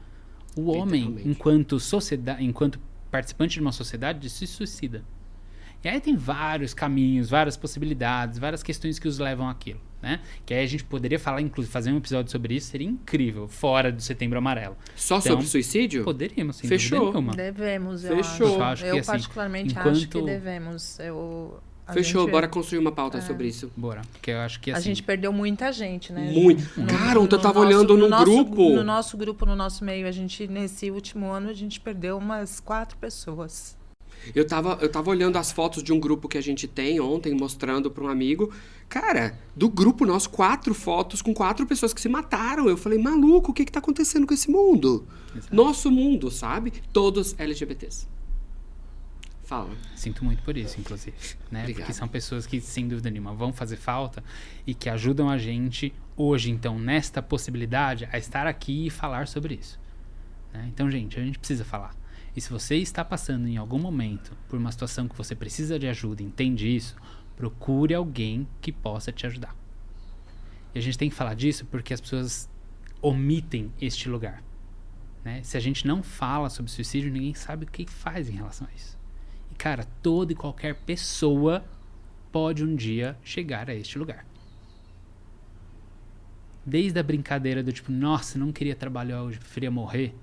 O 0.57 0.71
homem, 0.71 1.17
enquanto 1.25 1.79
sociedade, 1.81 2.43
enquanto 2.45 2.79
participante 3.11 3.55
de 3.55 3.61
uma 3.61 3.73
sociedade, 3.73 4.31
se 4.31 4.47
suicida. 4.47 5.05
E 5.83 5.89
aí 5.89 6.01
tem 6.01 6.17
vários 6.17 6.73
caminhos, 6.73 7.29
várias 7.29 7.59
possibilidades, 7.59 8.39
várias 8.39 8.63
questões 8.63 8.99
que 8.99 9.07
os 9.07 9.19
levam 9.19 9.47
àquilo, 9.51 9.81
né? 10.01 10.21
Que 10.47 10.55
aí 10.55 10.65
a 10.65 10.67
gente 10.67 10.83
poderia 10.83 11.19
falar, 11.19 11.43
inclusive, 11.43 11.71
fazer 11.71 11.93
um 11.93 11.99
episódio 11.99 12.33
sobre 12.33 12.55
isso, 12.55 12.69
seria 12.69 12.89
incrível, 12.89 13.47
fora 13.49 13.93
do 13.93 14.01
Setembro 14.01 14.39
Amarelo. 14.39 14.79
Só 14.97 15.19
Então, 15.19 15.33
sobre 15.33 15.47
suicídio? 15.47 16.03
Poderíamos, 16.03 16.57
sem 16.57 16.69
Fechou. 16.71 16.99
dúvida 17.01 17.19
nenhuma. 17.19 17.37
Devemos, 17.37 18.03
eu 18.03 18.17
Fechou. 18.17 18.47
acho. 18.47 18.57
Eu 18.57 18.63
acho 18.65 18.83
que, 18.85 18.89
eu 18.89 18.97
assim, 18.99 19.07
particularmente 19.07 19.79
acho 19.79 20.09
que 20.09 20.17
enquanto- 20.19 20.25
devemos. 20.25 20.99
Eu, 21.01 21.61
a 21.87 21.93
Fechou, 21.93 22.23
gente- 22.23 22.31
bora 22.33 22.49
construir 22.49 22.79
uma 22.79 22.93
pauta 22.93 23.21
sobre 23.21 23.49
isso. 23.49 23.71
Bora, 23.77 24.03
porque 24.13 24.31
eu 24.31 24.39
acho 24.39 24.59
que 24.61 24.71
A 24.71 24.77
assim... 24.77 24.85
gente 24.87 25.03
perdeu 25.03 25.33
muita 25.33 25.71
gente, 25.73 26.13
né? 26.13 26.31
Muito. 26.33 26.63
No- 26.81 26.87
Cara, 26.87 27.21
ontem 27.21 27.35
eu 27.35 27.39
no 27.39 27.43
tava 27.43 27.55
nosso- 27.61 27.67
olhando 27.67 27.97
no, 27.97 28.09
nosso- 28.09 28.25
grupo. 28.25 28.71
No 28.75 28.85
nosso 28.85 29.17
grupo, 29.17 29.47
no 29.47 29.55
nosso 29.57 29.85
meio, 29.85 30.07
a 30.07 30.11
gente, 30.13 30.47
nesse 30.49 30.91
último 30.91 31.27
ano, 31.31 31.51
a 31.51 31.55
gente 31.55 31.81
perdeu 31.81 32.17
umas 32.17 32.59
quatro 32.61 32.97
pessoas. 32.97 33.77
Eu 34.35 34.47
tava, 34.47 34.79
eu 34.81 34.89
tava 34.91 35.11
olhando 35.11 35.37
as 35.37 35.53
fotos 35.53 35.83
de 35.83 35.93
um 35.93 36.01
grupo 36.01 36.27
que 36.29 36.39
a 36.39 36.41
gente 36.41 36.67
tem 36.67 36.99
ontem, 36.99 37.35
mostrando 37.35 37.91
pra 37.91 38.05
um 38.05 38.09
amigo. 38.09 38.51
Cara, 38.89 39.39
do 39.55 39.69
grupo 39.69 40.07
nosso, 40.07 40.31
quatro 40.31 40.73
fotos 40.73 41.21
com 41.21 41.35
quatro 41.35 41.67
pessoas 41.67 41.93
que 41.93 42.01
se 42.01 42.09
mataram. 42.09 42.67
Eu 42.67 42.77
falei, 42.79 42.99
maluco, 42.99 43.51
o 43.51 43.55
que 43.55 43.67
que 43.67 43.73
tá 43.73 43.81
acontecendo 43.81 44.27
com 44.27 44.33
esse 44.33 44.51
mundo? 44.51 45.07
Exato. 45.37 45.55
Nosso 45.55 45.91
mundo, 45.91 46.31
sabe? 46.31 46.73
Todos 46.91 47.35
LGBTs. 47.39 48.07
Fala. 49.45 49.71
Sinto 49.95 50.25
muito 50.25 50.43
por 50.43 50.57
isso, 50.57 50.81
inclusive. 50.81 51.17
Né? 51.51 51.61
Obrigado. 51.61 51.83
Porque 51.83 51.93
são 51.93 52.09
pessoas 52.09 52.47
que, 52.47 52.61
sem 52.61 52.89
dúvida 52.89 53.11
nenhuma, 53.11 53.35
vão 53.35 53.53
fazer 53.53 53.77
falta 53.77 54.25
e 54.67 54.75
que 54.75 54.89
ajudam 54.89 55.29
a 55.29 55.37
gente 55.37 55.93
hoje, 56.17 56.51
então, 56.51 56.79
nesta 56.79 57.21
possibilidade, 57.23 58.09
a 58.11 58.17
estar 58.19 58.47
aqui 58.47 58.87
e 58.87 58.91
falar 58.91 59.29
sobre 59.29 59.55
isso. 59.55 59.79
né? 60.53 60.67
Então, 60.73 60.91
gente, 60.91 61.19
a 61.21 61.23
gente 61.23 61.39
precisa 61.39 61.65
falar. 61.65 61.95
E 62.35 62.41
se 62.41 62.51
você 62.51 62.77
está 62.77 63.05
passando 63.05 63.47
em 63.47 63.57
algum 63.57 63.79
momento 63.79 64.37
por 64.49 64.59
uma 64.59 64.73
situação 64.73 65.07
que 65.07 65.17
você 65.17 65.35
precisa 65.35 65.79
de 65.79 65.87
ajuda, 65.87 66.23
entende 66.23 66.75
isso, 66.75 66.97
procure 67.37 67.93
alguém 67.95 68.49
que 68.61 68.73
possa 68.73 69.13
te 69.13 69.27
ajudar. 69.27 69.55
E 70.75 70.79
a 70.79 70.83
gente 70.83 70.99
tem 70.99 71.09
que 71.11 71.15
falar 71.15 71.35
disso 71.35 71.65
porque 71.67 71.93
as 71.95 72.01
pessoas 72.01 72.49
omitem 73.03 73.71
este 73.81 74.09
lugar. 74.09 74.43
né? 75.23 75.43
Se 75.43 75.57
a 75.57 75.61
gente 75.61 75.87
não 75.87 76.03
fala 76.03 76.49
sobre 76.51 76.71
suicídio, 76.73 77.13
ninguém 77.13 77.35
sabe 77.35 77.65
o 77.65 77.69
que 77.69 77.87
faz 77.87 78.29
em 78.29 78.33
relação 78.33 78.67
a 78.71 78.75
isso. 78.75 78.94
Cara, 79.65 79.87
toda 80.03 80.31
e 80.31 80.37
qualquer 80.37 80.75
pessoa 80.75 81.65
pode 82.31 82.63
um 82.63 82.77
dia 82.77 83.17
chegar 83.25 83.71
a 83.71 83.75
este 83.75 83.99
lugar. 83.99 84.27
Desde 86.67 86.99
a 86.99 87.03
brincadeira 87.03 87.63
do 87.63 87.73
tipo, 87.73 87.91
nossa, 87.91 88.39
não 88.39 88.53
queria 88.53 88.77
trabalhar 88.77 89.23
hoje, 89.23 89.39
preferia 89.39 89.71
morrer. 89.71 90.15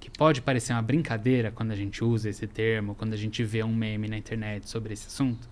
Que 0.00 0.10
pode 0.10 0.40
parecer 0.40 0.72
uma 0.72 0.80
brincadeira 0.80 1.52
quando 1.52 1.72
a 1.72 1.76
gente 1.76 2.02
usa 2.02 2.30
esse 2.30 2.46
termo, 2.46 2.94
quando 2.94 3.12
a 3.12 3.18
gente 3.18 3.44
vê 3.44 3.62
um 3.62 3.74
meme 3.74 4.08
na 4.08 4.16
internet 4.16 4.66
sobre 4.66 4.94
esse 4.94 5.08
assunto. 5.08 5.46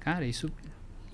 Cara, 0.00 0.26
isso 0.26 0.50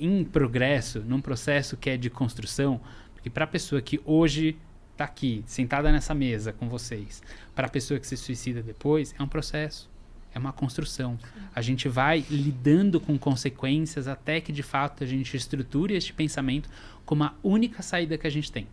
em 0.00 0.24
progresso, 0.24 1.00
num 1.00 1.20
processo 1.20 1.76
que 1.76 1.90
é 1.90 1.98
de 1.98 2.08
construção, 2.08 2.80
porque 3.12 3.28
para 3.28 3.44
a 3.44 3.48
pessoa 3.48 3.82
que 3.82 4.00
hoje 4.06 4.56
tá 4.96 5.04
aqui, 5.04 5.44
sentada 5.44 5.92
nessa 5.92 6.14
mesa 6.14 6.50
com 6.50 6.66
vocês, 6.66 7.22
para 7.54 7.66
a 7.66 7.70
pessoa 7.70 8.00
que 8.00 8.06
se 8.06 8.16
suicida 8.16 8.62
depois, 8.62 9.14
é 9.18 9.22
um 9.22 9.28
processo, 9.28 9.90
é 10.38 10.40
uma 10.40 10.52
construção. 10.52 11.18
A 11.54 11.60
gente 11.60 11.88
vai 11.88 12.24
lidando 12.30 12.98
com 13.00 13.18
consequências 13.18 14.08
até 14.08 14.40
que 14.40 14.52
de 14.52 14.62
fato 14.62 15.04
a 15.04 15.06
gente 15.06 15.36
estruture 15.36 15.94
este 15.94 16.12
pensamento 16.12 16.70
como 17.04 17.24
a 17.24 17.34
única 17.42 17.82
saída 17.82 18.16
que 18.16 18.26
a 18.26 18.30
gente 18.30 18.50
tem. 18.50 18.66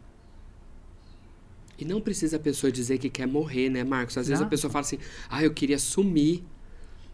E 1.78 1.84
não 1.84 2.00
precisa 2.00 2.38
a 2.38 2.40
pessoa 2.40 2.72
dizer 2.72 2.98
que 3.00 3.10
quer 3.10 3.28
morrer, 3.28 3.70
né, 3.70 3.84
Marcos? 3.84 4.18
Às 4.18 4.28
vezes 4.28 4.42
a 4.42 4.46
pessoa 4.46 4.72
fala 4.72 4.86
assim, 4.86 4.98
ah, 5.30 5.44
eu 5.44 5.54
queria 5.54 5.78
sumir. 5.78 6.44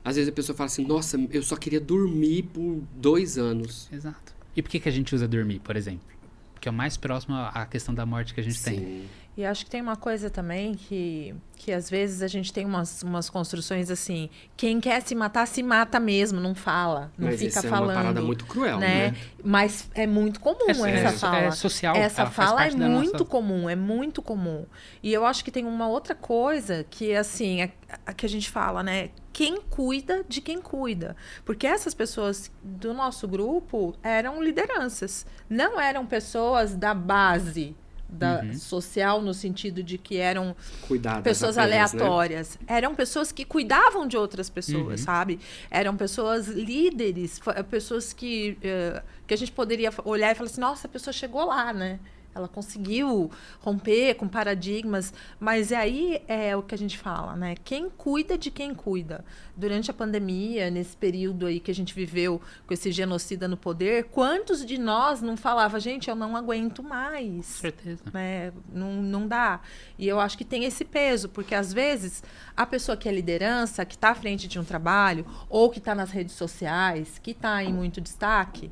Às 0.03 0.17
vezes 0.17 0.29
a 0.29 0.31
pessoa 0.31 0.55
fala 0.55 0.67
assim, 0.67 0.85
nossa, 0.85 1.17
eu 1.31 1.41
só 1.41 1.55
queria 1.55 1.79
dormir 1.79 2.43
por 2.43 2.81
dois 2.95 3.37
anos. 3.37 3.89
Exato. 3.91 4.35
E 4.55 4.61
por 4.61 4.69
que, 4.69 4.79
que 4.79 4.89
a 4.89 4.91
gente 4.91 5.15
usa 5.15 5.27
dormir, 5.27 5.59
por 5.59 5.75
exemplo? 5.75 6.05
Porque 6.53 6.67
é 6.67 6.71
o 6.71 6.73
mais 6.73 6.95
próximo 6.95 7.35
à 7.35 7.65
questão 7.65 7.93
da 7.93 8.05
morte 8.05 8.35
que 8.35 8.39
a 8.39 8.43
gente 8.43 8.61
tem. 8.61 9.05
E 9.37 9.45
acho 9.45 9.63
que 9.63 9.71
tem 9.71 9.81
uma 9.81 9.95
coisa 9.95 10.29
também 10.29 10.73
que, 10.75 11.33
que 11.55 11.71
às 11.71 11.89
vezes 11.89 12.21
a 12.21 12.27
gente 12.27 12.51
tem 12.51 12.65
umas, 12.65 13.01
umas 13.01 13.29
construções 13.29 13.89
assim: 13.89 14.29
quem 14.57 14.81
quer 14.81 15.01
se 15.01 15.15
matar, 15.15 15.47
se 15.47 15.63
mata 15.63 16.01
mesmo, 16.01 16.39
não 16.41 16.53
fala, 16.53 17.11
não 17.17 17.27
Mas 17.29 17.39
fica 17.39 17.49
isso 17.59 17.65
é 17.65 17.69
falando. 17.69 17.89
uma 17.91 17.95
parada 17.95 18.21
muito 18.21 18.45
cruel, 18.45 18.77
né? 18.77 19.11
né? 19.11 19.17
Mas 19.41 19.89
é 19.95 20.05
muito 20.05 20.39
comum 20.41 20.85
É, 20.85 20.91
essa 20.91 21.15
é- 21.15 21.17
fala. 21.31 21.37
é 21.37 21.51
social, 21.51 21.95
Essa 21.95 22.25
faz 22.25 22.49
fala 22.49 22.65
é 22.65 22.71
muito 22.71 23.13
nossa- 23.13 23.25
comum, 23.25 23.69
é 23.69 23.75
muito 23.75 24.21
comum. 24.21 24.65
E 25.01 25.13
eu 25.13 25.25
acho 25.25 25.45
que 25.45 25.51
tem 25.51 25.65
uma 25.65 25.87
outra 25.87 26.13
coisa 26.13 26.85
que, 26.89 27.15
assim, 27.15 27.61
a, 27.61 27.69
a 28.07 28.13
que 28.13 28.25
a 28.25 28.29
gente 28.29 28.49
fala, 28.49 28.83
né? 28.83 29.11
Quem 29.31 29.61
cuida 29.61 30.25
de 30.27 30.41
quem 30.41 30.61
cuida. 30.61 31.15
Porque 31.45 31.65
essas 31.65 31.93
pessoas 31.93 32.51
do 32.61 32.93
nosso 32.93 33.25
grupo 33.29 33.95
eram 34.03 34.43
lideranças. 34.43 35.25
Não 35.49 35.79
eram 35.79 36.05
pessoas 36.05 36.75
da 36.75 36.93
base 36.93 37.73
da 38.11 38.41
Uhum. 38.41 38.53
social, 38.55 39.21
no 39.21 39.33
sentido 39.33 39.81
de 39.81 39.97
que 39.97 40.17
eram 40.17 40.55
Cuidar 40.87 41.15
das 41.15 41.23
pessoas 41.23 41.57
apenas, 41.57 41.93
né? 41.93 41.99
aleatórias. 42.01 42.57
Eram 42.67 42.93
pessoas 42.93 43.31
que 43.31 43.45
cuidavam 43.45 44.05
de 44.07 44.17
outras 44.17 44.49
pessoas, 44.49 44.99
Uhum. 44.99 45.05
sabe? 45.05 45.39
Eram 45.69 45.95
pessoas 45.95 46.47
líderes, 46.47 47.39
pessoas 47.69 48.11
que, 48.13 48.57
eh, 48.61 49.01
que 49.25 49.33
a 49.33 49.37
gente 49.37 49.51
poderia 49.51 49.91
olhar 50.03 50.31
e 50.31 50.35
falar 50.35 50.49
assim, 50.49 50.61
nossa, 50.61 50.87
a 50.87 50.89
pessoa 50.89 51.13
chegou 51.13 51.45
lá, 51.45 51.71
né? 51.73 51.99
Ela 52.33 52.47
conseguiu 52.47 53.29
romper 53.59 54.15
com 54.15 54.27
paradigmas, 54.27 55.13
mas 55.39 55.71
aí 55.71 56.21
é 56.27 56.55
o 56.55 56.63
que 56.63 56.73
a 56.73 56.77
gente 56.77 56.97
fala, 56.97 57.35
né? 57.35 57.55
Quem 57.63 57.89
cuida 57.89 58.37
de 58.37 58.49
quem 58.49 58.73
cuida. 58.73 59.23
Durante 59.55 59.91
a 59.91 59.93
pandemia, 59.93 60.71
nesse 60.71 60.95
período 60.95 61.45
aí 61.45 61.59
que 61.59 61.69
a 61.69 61.73
gente 61.73 61.93
viveu 61.93 62.41
com 62.65 62.73
esse 62.73 62.91
genocida 62.91 63.47
no 63.47 63.57
poder, 63.57 64.05
quantos 64.05 64.65
de 64.65 64.77
nós 64.77 65.21
não 65.21 65.35
falava, 65.35 65.79
gente, 65.79 66.09
eu 66.09 66.15
não 66.15 66.35
aguento 66.35 66.81
mais 66.81 67.45
certeza. 67.45 68.03
né? 68.13 68.51
Não, 68.73 69.01
não 69.01 69.27
dá. 69.27 69.61
E 69.97 70.07
eu 70.07 70.19
acho 70.19 70.37
que 70.37 70.45
tem 70.45 70.63
esse 70.63 70.85
peso, 70.85 71.29
porque 71.29 71.53
às 71.53 71.71
vezes 71.73 72.23
a 72.55 72.65
pessoa 72.65 72.97
que 72.97 73.07
é 73.07 73.11
liderança, 73.11 73.85
que 73.85 73.95
está 73.95 74.09
à 74.09 74.15
frente 74.15 74.47
de 74.47 74.59
um 74.59 74.63
trabalho, 74.63 75.25
ou 75.49 75.69
que 75.69 75.79
está 75.79 75.93
nas 75.93 76.11
redes 76.11 76.35
sociais, 76.35 77.19
que 77.21 77.31
está 77.31 77.63
em 77.63 77.73
muito 77.73 77.99
destaque, 77.99 78.71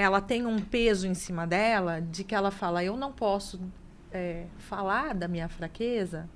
ela 0.00 0.20
tem 0.20 0.46
um 0.46 0.58
peso 0.60 1.06
em 1.06 1.14
cima 1.14 1.46
dela 1.46 2.00
de 2.00 2.24
que 2.24 2.34
ela 2.34 2.50
fala: 2.50 2.82
eu 2.82 2.96
não 2.96 3.12
posso 3.12 3.60
é, 4.12 4.46
falar 4.58 5.14
da 5.14 5.28
minha 5.28 5.48
fraqueza 5.48 6.28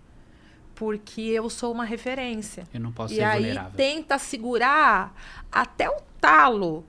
porque 0.74 1.20
eu 1.22 1.48
sou 1.48 1.72
uma 1.72 1.84
referência. 1.84 2.64
Eu 2.74 2.80
não 2.80 2.90
posso 2.92 3.14
E 3.14 3.18
ser 3.18 3.22
aí 3.24 3.42
vulnerável. 3.42 3.72
tenta 3.76 4.18
segurar 4.18 5.14
até 5.50 5.88
o 5.88 6.00
talo. 6.20 6.84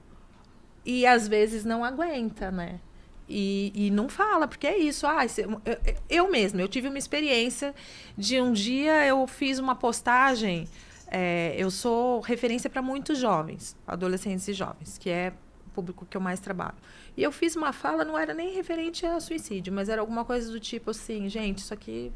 E 0.84 1.06
às 1.06 1.28
vezes 1.28 1.64
não 1.64 1.84
aguenta, 1.84 2.52
né? 2.52 2.80
E, 3.28 3.72
e 3.74 3.90
não 3.92 4.08
fala, 4.10 4.48
porque 4.48 4.68
é 4.68 4.78
isso. 4.78 5.06
Ah, 5.08 5.26
eu, 5.38 5.62
eu- 5.66 5.96
eu 6.10 6.32
mesma, 6.32 6.62
eu 6.62 6.68
tive 6.68 6.88
uma 6.88 6.98
experiência 6.98 7.74
de 8.18 8.40
um 8.40 8.52
dia 8.52 9.06
eu 9.06 9.26
fiz 9.28 9.58
uma 9.60 9.76
postagem. 9.76 10.68
é, 11.08 11.54
eu 11.58 11.70
sou 11.70 12.20
referência 12.22 12.70
para 12.70 12.82
muitos 12.82 13.18
jovens, 13.20 13.78
adolescentes 13.88 14.48
e 14.48 14.54
jovens, 14.54 14.98
que 14.98 15.10
é 15.10 15.34
público 15.76 16.06
que 16.06 16.16
eu 16.16 16.22
mais 16.22 16.40
trabalho. 16.40 16.76
E 17.18 17.22
eu 17.22 17.32
fiz 17.32 17.56
uma 17.56 17.74
fala, 17.74 18.06
não 18.06 18.18
era 18.18 18.34
nem 18.34 18.54
referente 18.54 19.06
a 19.06 19.20
suicídio, 19.20 19.74
mas 19.74 19.90
era 19.90 20.02
alguma 20.02 20.24
coisa 20.24 20.52
do 20.52 20.60
tipo 20.60 20.92
assim, 20.92 21.28
gente, 21.30 21.60
isso 21.60 21.74
aqui 21.74 22.12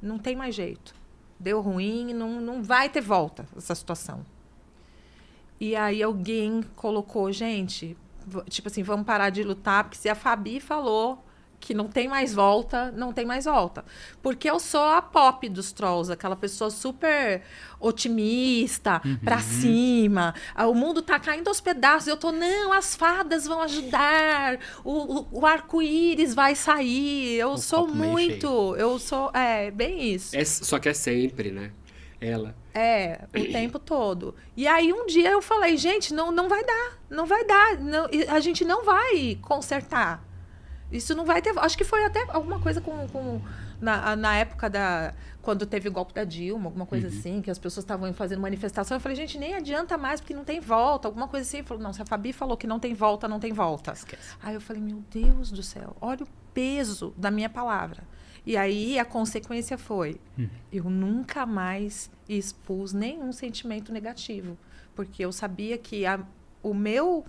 não 0.00 0.18
tem 0.18 0.36
mais 0.36 0.54
jeito. 0.54 0.94
Deu 1.40 1.60
ruim, 1.60 2.12
não, 2.12 2.40
não 2.40 2.62
vai 2.62 2.88
ter 2.88 3.00
volta 3.00 3.46
essa 3.56 3.74
situação. 3.74 4.24
E 5.58 5.74
aí 5.74 6.02
alguém 6.02 6.62
colocou, 6.76 7.32
gente, 7.32 7.96
tipo 8.48 8.68
assim, 8.68 8.82
vamos 8.82 9.06
parar 9.06 9.30
de 9.30 9.42
lutar, 9.42 9.84
porque 9.84 9.96
se 9.96 10.08
a 10.08 10.14
Fabi 10.14 10.60
falou 10.60 11.24
que 11.62 11.72
não 11.72 11.86
tem 11.86 12.08
mais 12.08 12.34
volta, 12.34 12.90
não 12.90 13.12
tem 13.12 13.24
mais 13.24 13.44
volta. 13.44 13.84
Porque 14.20 14.50
eu 14.50 14.58
sou 14.58 14.82
a 14.82 15.00
pop 15.00 15.48
dos 15.48 15.70
trolls, 15.70 16.12
aquela 16.12 16.34
pessoa 16.34 16.70
super 16.70 17.42
otimista, 17.78 19.00
uhum. 19.04 19.16
pra 19.18 19.38
cima. 19.38 20.34
Ah, 20.56 20.66
o 20.66 20.74
mundo 20.74 21.00
tá 21.00 21.20
caindo 21.20 21.46
aos 21.46 21.60
pedaços. 21.60 22.08
Eu 22.08 22.16
tô, 22.16 22.32
não, 22.32 22.72
as 22.72 22.96
fadas 22.96 23.46
vão 23.46 23.62
ajudar. 23.62 24.58
O, 24.84 25.20
o, 25.20 25.28
o 25.40 25.46
arco-íris 25.46 26.34
vai 26.34 26.56
sair. 26.56 27.36
Eu 27.36 27.52
o 27.52 27.58
sou 27.58 27.86
muito. 27.86 28.74
Eu 28.76 28.98
sou. 28.98 29.30
É, 29.32 29.70
bem 29.70 30.12
isso. 30.12 30.36
É, 30.36 30.44
só 30.44 30.80
que 30.80 30.88
é 30.88 30.94
sempre, 30.94 31.52
né? 31.52 31.70
Ela. 32.20 32.56
É, 32.74 33.20
o 33.28 33.52
tempo 33.52 33.78
todo. 33.78 34.34
E 34.56 34.66
aí 34.66 34.92
um 34.92 35.06
dia 35.06 35.30
eu 35.30 35.42
falei, 35.42 35.76
gente, 35.76 36.12
não, 36.12 36.32
não 36.32 36.48
vai 36.48 36.64
dar. 36.64 36.98
Não 37.08 37.24
vai 37.24 37.44
dar. 37.44 37.78
Não, 37.78 38.08
a 38.28 38.40
gente 38.40 38.64
não 38.64 38.84
vai 38.84 39.38
consertar 39.42 40.31
isso 40.92 41.14
não 41.14 41.24
vai 41.24 41.40
ter. 41.40 41.58
Acho 41.58 41.76
que 41.76 41.84
foi 41.84 42.04
até 42.04 42.24
alguma 42.28 42.60
coisa 42.60 42.80
com. 42.80 43.08
com 43.08 43.40
na, 43.80 44.14
na 44.14 44.36
época 44.36 44.68
da. 44.68 45.14
Quando 45.40 45.66
teve 45.66 45.88
o 45.88 45.92
golpe 45.92 46.12
da 46.12 46.22
Dilma, 46.22 46.66
alguma 46.66 46.86
coisa 46.86 47.08
uhum. 47.08 47.18
assim, 47.18 47.42
que 47.42 47.50
as 47.50 47.58
pessoas 47.58 47.82
estavam 47.82 48.12
fazendo 48.12 48.40
manifestação. 48.40 48.96
Eu 48.96 49.00
falei, 49.00 49.16
gente, 49.16 49.38
nem 49.38 49.54
adianta 49.54 49.98
mais, 49.98 50.20
porque 50.20 50.34
não 50.34 50.44
tem 50.44 50.60
volta, 50.60 51.08
alguma 51.08 51.26
coisa 51.26 51.48
assim. 51.48 51.62
Falou, 51.64 51.82
não, 51.82 51.92
se 51.92 52.00
a 52.00 52.04
Fabi 52.04 52.32
falou 52.32 52.56
que 52.56 52.66
não 52.66 52.78
tem 52.78 52.94
volta, 52.94 53.26
não 53.26 53.40
tem 53.40 53.52
volta. 53.52 53.92
Esquece. 53.92 54.36
Aí 54.42 54.54
eu 54.54 54.60
falei, 54.60 54.80
meu 54.80 55.02
Deus 55.10 55.50
do 55.50 55.62
céu, 55.62 55.96
olha 56.00 56.22
o 56.22 56.28
peso 56.52 57.12
da 57.16 57.30
minha 57.30 57.48
palavra. 57.48 58.04
E 58.44 58.56
aí 58.56 58.98
a 58.98 59.04
consequência 59.04 59.78
foi: 59.78 60.20
uhum. 60.38 60.48
eu 60.70 60.84
nunca 60.84 61.46
mais 61.46 62.10
expus 62.28 62.92
nenhum 62.92 63.32
sentimento 63.32 63.92
negativo. 63.92 64.58
Porque 64.94 65.24
eu 65.24 65.32
sabia 65.32 65.78
que 65.78 66.04
a, 66.04 66.20
o 66.62 66.74
meu 66.74 67.24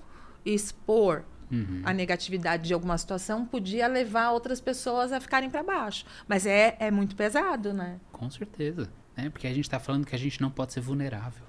expor 0.46 1.24
uhum. 1.54 1.82
a 1.86 1.94
negatividade 1.94 2.68
de 2.68 2.74
alguma 2.74 2.98
situação 2.98 3.46
podia 3.46 3.88
levar 3.88 4.32
outras 4.32 4.60
pessoas 4.60 5.12
a 5.12 5.20
ficarem 5.20 5.50
para 5.50 5.64
baixo. 5.64 6.06
Mas 6.28 6.46
é, 6.46 6.76
é 6.80 6.90
muito 6.90 7.16
pesado, 7.16 7.74
né? 7.74 8.00
Com 8.12 8.30
certeza. 8.30 8.90
Né? 9.16 9.30
Porque 9.30 9.48
a 9.48 9.54
gente 9.54 9.66
está 9.66 9.80
falando 9.80 10.06
que 10.06 10.16
a 10.16 10.20
gente 10.20 10.42
não 10.42 10.50
pode 10.50 10.74
ser 10.74 10.82
vulnerável. 10.82 11.46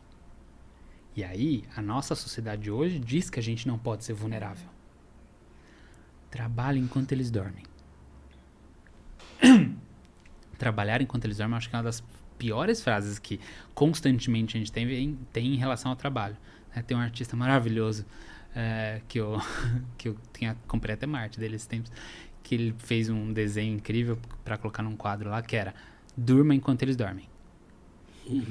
E 1.17 1.23
aí, 1.23 1.65
a 1.77 1.81
nossa 1.81 2.15
sociedade 2.15 2.71
hoje 2.71 2.99
diz 2.99 3.31
que 3.31 3.39
a 3.39 3.43
gente 3.43 3.67
não 3.67 3.79
pode 3.79 4.05
ser 4.05 4.13
vulnerável. 4.13 4.69
Trabalhe 6.31 6.81
enquanto 6.81 7.13
eles 7.13 7.31
dormem. 7.31 7.65
Trabalhar 10.59 11.01
enquanto 11.01 11.25
eles 11.25 11.37
dormem, 11.37 11.57
acho 11.57 11.71
que 11.71 11.77
é 11.77 11.79
uma 11.79 11.85
das 11.85 12.03
piores 12.37 12.83
frases 12.83 13.19
que 13.19 13.41
constantemente 13.75 14.57
a 14.57 14.59
gente 14.59 14.73
tem, 14.73 15.19
tem 15.33 15.55
em 15.55 15.57
relação 15.57 15.93
ao 15.93 15.97
trabalho. 15.97 16.37
Né? 16.75 16.83
Tem 16.83 16.97
um 16.97 17.01
artista 17.01 17.37
maravilhoso 17.37 18.05
é, 18.55 19.01
que 19.09 19.19
eu 19.19 19.41
que 19.99 20.09
eu 20.09 20.17
tinha 20.33 20.57
comprei 20.67 20.95
até 20.95 21.07
Marte 21.07 21.39
dele 21.39 21.57
esses 21.57 21.67
tempos, 21.67 21.91
que 22.43 22.55
ele 22.55 22.75
fez 22.79 23.09
um 23.09 23.33
desenho 23.33 23.75
incrível 23.75 24.19
para 24.45 24.57
colocar 24.57 24.83
num 24.83 24.97
quadro 24.97 25.31
lá 25.31 25.43
que 25.43 25.57
era 25.57 25.75
durma 26.17 26.55
enquanto 26.55 26.83
eles 26.83 26.97
dormem. 26.97 27.29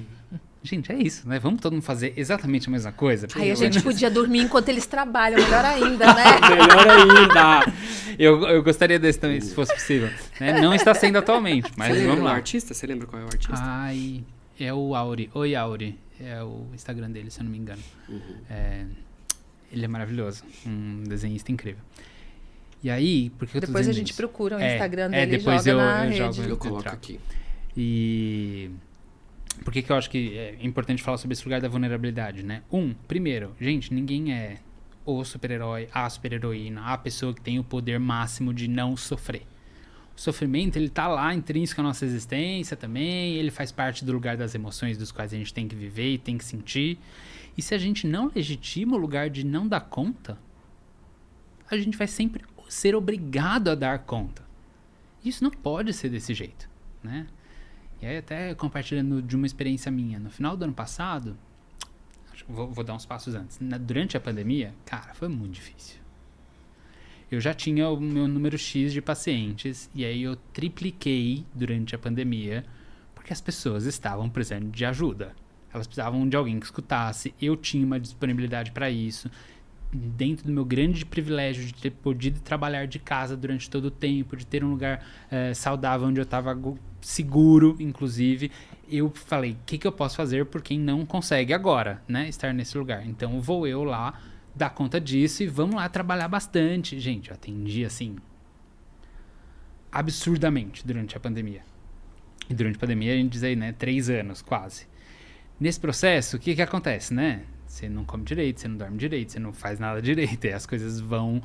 Gente, 0.66 0.94
é 0.94 0.96
isso, 0.96 1.28
né? 1.28 1.40
Vamos 1.40 1.60
todo 1.60 1.74
mundo 1.74 1.84
fazer 1.84 2.14
exatamente 2.16 2.70
a 2.70 2.72
mesma 2.72 2.94
coisa. 2.94 3.28
Aí 3.36 3.52
a 3.52 3.56
gente 3.56 3.82
podia 3.82 4.10
dormir 4.10 4.40
enquanto 4.40 4.70
eles 4.70 4.86
trabalham, 4.86 5.38
melhor 5.44 5.66
ainda, 5.66 6.14
né? 6.14 6.24
melhor 6.50 6.88
ainda. 6.90 7.74
Eu, 8.18 8.42
eu 8.44 8.64
gostaria 8.64 8.98
desse 8.98 9.20
também, 9.20 9.42
se 9.42 9.54
fosse 9.54 9.74
possível. 9.74 10.10
Né? 10.40 10.62
Não 10.62 10.74
está 10.74 10.94
sendo 10.94 11.18
atualmente, 11.18 11.70
mas 11.76 11.98
Você 11.98 12.08
vamos 12.08 12.24
lá. 12.24 12.32
o 12.32 12.36
artista? 12.36 12.74
Você 12.74 12.88
lembra 12.88 13.06
qual 13.08 13.22
é 13.22 13.26
o 13.26 13.28
artista? 13.28 13.56
Ai, 13.58 14.24
é 14.58 14.74
o 14.74 14.96
Auri. 14.96 15.30
Oi, 15.34 15.54
Auri. 15.54 16.00
É 16.18 16.42
o 16.42 16.68
Instagram 16.74 17.12
dele, 17.12 17.30
se 17.30 17.42
eu 17.42 17.44
não 17.44 17.52
me 17.52 17.58
engano. 17.58 17.82
Uhum. 18.08 18.22
É, 18.50 18.86
ele 19.74 19.86
é 19.86 19.88
maravilhoso. 19.88 20.44
Um 20.66 21.04
desenhista 21.04 21.52
incrível. 21.52 21.84
E 22.84 22.90
aí, 22.90 23.32
porque 23.38 23.58
eu 23.58 23.62
tô 23.62 23.68
Depois 23.68 23.88
a 23.88 23.92
gente 23.92 24.10
isso? 24.10 24.18
procura 24.18 24.58
o 24.58 24.60
é, 24.60 24.74
Instagram 24.74 25.06
é, 25.06 25.10
dele 25.10 25.36
é, 25.36 25.38
depois 25.38 25.64
joga 25.64 25.72
eu, 25.72 25.78
na 25.78 26.06
eu 26.06 26.10
rede. 26.10 26.18
jogo 26.38 26.50
eu 26.50 26.58
coloco 26.58 26.90
aqui. 26.90 27.20
E 27.76 28.70
por 29.64 29.72
que, 29.72 29.82
que 29.82 29.92
eu 29.92 29.96
acho 29.96 30.10
que 30.10 30.38
é 30.38 30.58
importante 30.62 31.02
falar 31.02 31.18
sobre 31.18 31.34
esse 31.34 31.44
lugar 31.44 31.62
da 31.62 31.68
vulnerabilidade, 31.68 32.44
né? 32.44 32.62
Um, 32.72 32.94
primeiro, 33.08 33.56
gente, 33.60 33.94
ninguém 33.94 34.34
é 34.34 34.58
o 35.06 35.24
super-herói, 35.24 35.88
a 35.94 36.10
super-heroína, 36.10 36.82
a 36.86 36.98
pessoa 36.98 37.34
que 37.34 37.42
tem 37.42 37.58
o 37.58 37.64
poder 37.64 38.00
máximo 38.00 38.54
de 38.54 38.68
não 38.68 38.96
sofrer. 38.98 39.44
O 40.16 40.22
sofrimento, 40.22 40.78
ele 40.78 40.90
tá 40.90 41.08
lá 41.08 41.34
intrínseco 41.34 41.82
à 41.82 41.84
nossa 41.84 42.06
existência 42.06 42.78
também, 42.78 43.36
ele 43.36 43.50
faz 43.50 43.72
parte 43.72 44.06
do 44.06 44.12
lugar 44.14 44.38
das 44.38 44.54
emoções 44.54 44.98
dos 44.98 45.12
quais 45.12 45.34
a 45.34 45.38
gente 45.38 45.54
tem 45.54 45.68
que 45.68 45.76
viver 45.76 46.14
e 46.14 46.18
tem 46.18 46.38
que 46.38 46.46
sentir. 46.46 47.00
E 47.58 47.62
se 47.62 47.74
a 47.74 47.78
gente 47.78 48.06
não 48.06 48.32
legitima 48.34 48.96
o 48.96 49.00
lugar 49.00 49.30
de 49.30 49.44
não 49.44 49.68
dar 49.68 49.82
conta, 49.82 50.38
a 51.70 51.78
gente 51.78 51.98
vai 51.98 52.08
sempre 52.08 52.44
ser 52.70 52.96
obrigado 52.96 53.70
a 53.70 53.76
dar 53.76 54.00
conta. 54.00 54.44
Isso 55.24 55.44
não 55.44 55.52
pode 55.52 55.94
ser 55.94 56.10
desse 56.10 56.34
jeito, 56.34 56.70
né? 57.02 57.28
E 58.02 58.06
aí 58.06 58.18
até 58.18 58.54
compartilhando 58.54 59.22
de 59.22 59.36
uma 59.36 59.46
experiência 59.46 59.92
minha, 59.92 60.20
no 60.20 60.30
final 60.30 60.58
do 60.58 60.64
ano 60.66 60.74
passado, 60.74 61.38
vou, 62.48 62.70
vou 62.70 62.84
dar 62.84 62.94
uns 62.94 63.06
passos 63.06 63.34
antes. 63.34 63.60
Na, 63.60 63.78
durante 63.78 64.18
a 64.18 64.20
pandemia, 64.20 64.74
cara, 64.86 65.14
foi 65.14 65.30
muito 65.30 65.54
difícil. 65.54 66.03
Eu 67.34 67.42
já 67.42 67.52
tinha 67.52 67.90
o 67.90 68.00
meu 68.00 68.28
número 68.28 68.60
X 68.60 68.94
de 68.94 69.02
pacientes 69.02 69.90
e 69.96 70.06
aí 70.06 70.22
eu 70.22 70.36
tripliquei 70.36 71.44
durante 71.52 71.96
a 71.96 71.98
pandemia 71.98 72.64
porque 73.16 73.34
as 73.34 73.42
pessoas 73.42 73.86
estavam 73.86 74.30
precisando 74.30 74.70
de 74.70 74.86
ajuda. 74.86 75.34
Elas 75.74 75.88
precisavam 75.88 76.30
de 76.30 76.38
alguém 76.38 76.60
que 76.60 76.66
escutasse. 76.68 77.34
Eu 77.42 77.58
tinha 77.58 77.84
uma 77.84 78.00
disponibilidade 78.00 78.72
para 78.72 78.88
isso. 78.92 79.32
Dentro 79.92 80.46
do 80.46 80.54
meu 80.54 80.64
grande 80.64 81.04
privilégio 81.04 81.66
de 81.66 81.74
ter 81.74 81.90
podido 81.90 82.40
trabalhar 82.40 82.86
de 82.86 83.00
casa 83.00 83.36
durante 83.36 83.68
todo 83.68 83.86
o 83.86 83.92
tempo, 83.92 84.38
de 84.38 84.46
ter 84.46 84.64
um 84.64 84.70
lugar 84.70 85.04
é, 85.32 85.56
saudável 85.56 86.08
onde 86.08 86.20
eu 86.20 86.26
estava 86.26 86.56
seguro, 87.02 87.76
inclusive, 87.80 88.52
eu 88.88 89.10
falei: 89.10 89.54
o 89.54 89.58
que, 89.66 89.80
que 89.80 89.88
eu 89.88 89.92
posso 89.92 90.16
fazer 90.16 90.46
por 90.46 90.62
quem 90.62 90.80
não 90.80 91.04
consegue 91.04 91.52
agora, 91.52 92.00
né? 92.08 92.30
Estar 92.30 92.54
nesse 92.54 92.78
lugar. 92.78 93.04
Então 93.08 93.42
vou 93.42 93.66
eu 93.66 93.84
lá 93.84 94.20
dar 94.56 94.70
conta 94.70 95.00
disso 95.00 95.44
e 95.44 95.48
vamos 95.48 95.76
lá 95.76 95.90
trabalhar 95.90 96.28
bastante. 96.28 97.00
Gente, 97.00 97.30
eu 97.30 97.36
atendi 97.36 97.84
assim 97.86 98.16
absurdamente 99.92 100.86
durante 100.86 101.16
a 101.16 101.20
pandemia. 101.20 101.62
E 102.50 102.54
durante 102.54 102.76
a 102.78 102.80
pandemia 102.80 103.14
a 103.14 103.16
gente 103.16 103.32
diz 103.32 103.44
aí, 103.44 103.56
né, 103.56 103.72
três 103.72 104.10
anos 104.10 104.42
quase. 104.42 104.88
Nesse 105.60 105.80
processo, 105.80 106.36
o 106.36 106.40
que 106.40 106.56
que 106.56 106.62
acontece, 106.62 107.14
né? 107.14 107.44
Você 107.66 107.88
não 107.88 108.04
come 108.04 108.24
direito, 108.24 108.60
você 108.60 108.68
não 108.68 108.78
dorme 108.78 108.98
direito, 108.98 109.32
você 109.32 109.40
não 109.40 109.54
faz 109.54 109.80
nada 109.80 110.02
direito, 110.02 110.46
e 110.46 110.52
as 110.52 110.66
coisas 110.66 111.00
vão 111.00 111.42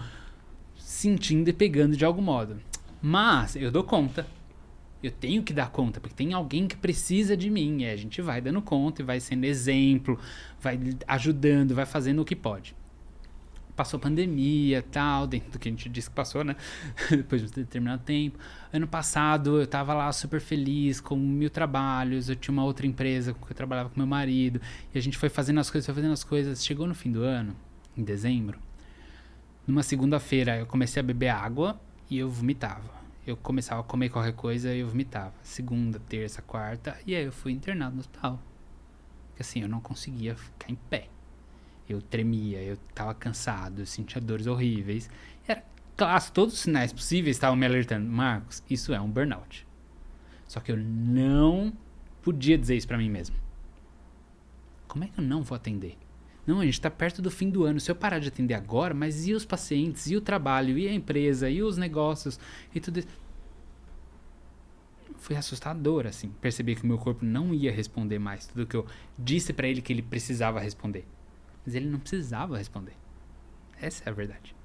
sentindo 0.76 1.48
e 1.48 1.52
pegando 1.52 1.96
de 1.96 2.04
algum 2.04 2.22
modo. 2.22 2.56
Mas 3.00 3.54
eu 3.54 3.70
dou 3.70 3.84
conta. 3.84 4.26
Eu 5.00 5.12
tenho 5.12 5.44
que 5.44 5.52
dar 5.52 5.70
conta, 5.70 6.00
porque 6.00 6.16
tem 6.16 6.32
alguém 6.32 6.66
que 6.66 6.76
precisa 6.76 7.36
de 7.36 7.48
mim. 7.48 7.82
E 7.82 7.90
a 7.90 7.96
gente 7.96 8.20
vai 8.20 8.40
dando 8.40 8.60
conta 8.60 9.00
e 9.00 9.04
vai 9.04 9.20
sendo 9.20 9.44
exemplo, 9.44 10.18
vai 10.60 10.80
ajudando, 11.06 11.74
vai 11.74 11.86
fazendo 11.86 12.20
o 12.20 12.24
que 12.24 12.34
pode 12.34 12.74
passou 13.78 14.00
pandemia 14.00 14.84
tal, 14.90 15.24
dentro 15.24 15.52
do 15.52 15.58
que 15.60 15.68
a 15.68 15.70
gente 15.70 15.88
disse 15.88 16.10
que 16.10 16.16
passou, 16.16 16.42
né? 16.42 16.56
Depois 17.08 17.40
de 17.40 17.46
um 17.46 17.50
determinado 17.62 18.02
tempo. 18.02 18.36
Ano 18.72 18.88
passado 18.88 19.60
eu 19.60 19.66
tava 19.68 19.94
lá 19.94 20.12
super 20.12 20.40
feliz 20.40 21.00
com 21.00 21.14
mil 21.14 21.48
trabalhos, 21.48 22.28
eu 22.28 22.34
tinha 22.34 22.52
uma 22.52 22.64
outra 22.64 22.88
empresa 22.88 23.32
que 23.32 23.40
eu 23.40 23.54
trabalhava 23.54 23.88
com 23.88 23.96
meu 23.96 24.06
marido, 24.06 24.60
e 24.92 24.98
a 24.98 25.00
gente 25.00 25.16
foi 25.16 25.28
fazendo 25.28 25.60
as 25.60 25.70
coisas, 25.70 25.86
foi 25.86 25.94
fazendo 25.94 26.12
as 26.12 26.24
coisas. 26.24 26.64
Chegou 26.64 26.88
no 26.88 26.94
fim 26.94 27.12
do 27.12 27.22
ano, 27.22 27.54
em 27.96 28.02
dezembro, 28.02 28.58
numa 29.64 29.84
segunda-feira 29.84 30.58
eu 30.58 30.66
comecei 30.66 30.98
a 30.98 31.02
beber 31.04 31.28
água 31.28 31.80
e 32.10 32.18
eu 32.18 32.28
vomitava. 32.28 32.98
Eu 33.24 33.36
começava 33.36 33.82
a 33.82 33.84
comer 33.84 34.08
qualquer 34.08 34.32
coisa 34.32 34.74
e 34.74 34.80
eu 34.80 34.88
vomitava. 34.88 35.34
Segunda, 35.42 36.00
terça, 36.00 36.42
quarta, 36.42 36.98
e 37.06 37.14
aí 37.14 37.24
eu 37.24 37.32
fui 37.32 37.52
internado 37.52 37.94
no 37.94 38.00
hospital. 38.00 38.42
Porque 39.28 39.42
assim, 39.42 39.62
eu 39.62 39.68
não 39.68 39.80
conseguia 39.80 40.34
ficar 40.34 40.68
em 40.68 40.74
pé. 40.74 41.08
Eu 41.88 42.02
tremia, 42.02 42.62
eu 42.62 42.74
estava 42.74 43.14
cansado, 43.14 43.80
eu 43.80 43.86
sentia 43.86 44.20
dores 44.20 44.46
horríveis. 44.46 45.08
Era 45.46 45.64
claro, 45.96 46.24
todos 46.32 46.54
os 46.54 46.60
sinais 46.60 46.92
possíveis 46.92 47.36
estavam 47.36 47.56
me 47.56 47.64
alertando. 47.64 48.06
Marcos, 48.08 48.62
isso 48.68 48.92
é 48.92 49.00
um 49.00 49.08
burnout. 49.08 49.66
Só 50.46 50.60
que 50.60 50.70
eu 50.72 50.76
não 50.76 51.72
podia 52.22 52.58
dizer 52.58 52.76
isso 52.76 52.86
para 52.86 52.98
mim 52.98 53.10
mesmo. 53.10 53.36
Como 54.86 55.04
é 55.04 55.08
que 55.08 55.18
eu 55.18 55.24
não 55.24 55.42
vou 55.42 55.56
atender? 55.56 55.96
Não, 56.46 56.60
a 56.60 56.64
gente 56.64 56.74
está 56.74 56.90
perto 56.90 57.20
do 57.20 57.30
fim 57.30 57.50
do 57.50 57.64
ano. 57.64 57.78
Se 57.78 57.90
eu 57.90 57.94
parar 57.94 58.18
de 58.18 58.28
atender 58.28 58.54
agora, 58.54 58.94
mas 58.94 59.26
e 59.28 59.34
os 59.34 59.44
pacientes, 59.44 60.06
e 60.10 60.16
o 60.16 60.20
trabalho, 60.20 60.78
e 60.78 60.88
a 60.88 60.92
empresa, 60.92 61.50
e 61.50 61.62
os 61.62 61.76
negócios, 61.76 62.40
e 62.74 62.80
tudo 62.80 63.00
isso. 63.00 63.08
Foi 65.18 65.36
assustador, 65.36 66.06
assim. 66.06 66.30
Perceber 66.40 66.76
que 66.76 66.84
o 66.84 66.86
meu 66.86 66.96
corpo 66.96 67.22
não 67.22 67.52
ia 67.52 67.70
responder 67.70 68.18
mais 68.18 68.46
tudo 68.46 68.66
que 68.66 68.76
eu 68.76 68.86
disse 69.18 69.52
para 69.52 69.68
ele 69.68 69.82
que 69.82 69.92
ele 69.92 70.00
precisava 70.00 70.58
responder. 70.58 71.06
Mas 71.68 71.74
ele 71.74 71.90
não 71.90 71.98
precisava 71.98 72.56
responder. 72.56 72.96
Essa 73.78 74.04
é 74.06 74.08
a 74.08 74.12
verdade. 74.14 74.56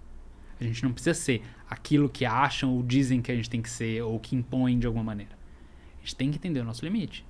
A 0.58 0.64
gente 0.64 0.82
não 0.86 0.94
precisa 0.94 1.14
ser 1.14 1.44
aquilo 1.70 2.08
que 2.08 2.24
acham 2.24 2.74
ou 2.74 2.82
dizem 2.82 3.22
que 3.22 3.30
a 3.30 3.36
gente 3.36 3.50
tem 3.50 3.62
que 3.62 3.70
ser 3.70 4.02
ou 4.04 4.18
que 4.22 4.38
impõem 4.38 4.80
de 4.80 4.88
alguma 4.88 5.04
maneira. 5.04 5.38
A 5.98 6.00
gente 6.00 6.16
tem 6.16 6.32
que 6.32 6.38
entender 6.38 6.62
o 6.62 6.64
nosso 6.64 6.86
limite. 6.86 7.26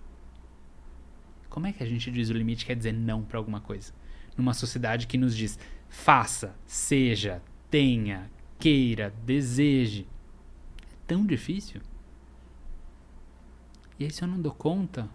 Como 1.49 1.65
é 1.65 1.73
que 1.73 1.81
a 1.81 1.87
gente 1.87 2.11
diz 2.11 2.29
o 2.29 2.33
limite 2.33 2.67
quer 2.67 2.75
dizer 2.75 2.93
não 2.93 3.23
para 3.23 3.39
alguma 3.39 3.61
coisa? 3.61 3.91
Numa 4.37 4.53
sociedade 4.53 5.07
que 5.07 5.17
nos 5.17 5.35
diz 5.35 5.57
faça, 5.89 6.55
seja, 6.67 7.41
tenha, 7.71 8.29
queira, 8.59 9.11
deseje. 9.25 10.07
É 10.83 10.95
tão 11.07 11.25
difícil. 11.25 11.81
E 13.97 14.03
aí, 14.03 14.11
se 14.11 14.21
eu 14.21 14.27
não 14.27 14.39
dou 14.39 14.53
conta, 14.53 15.09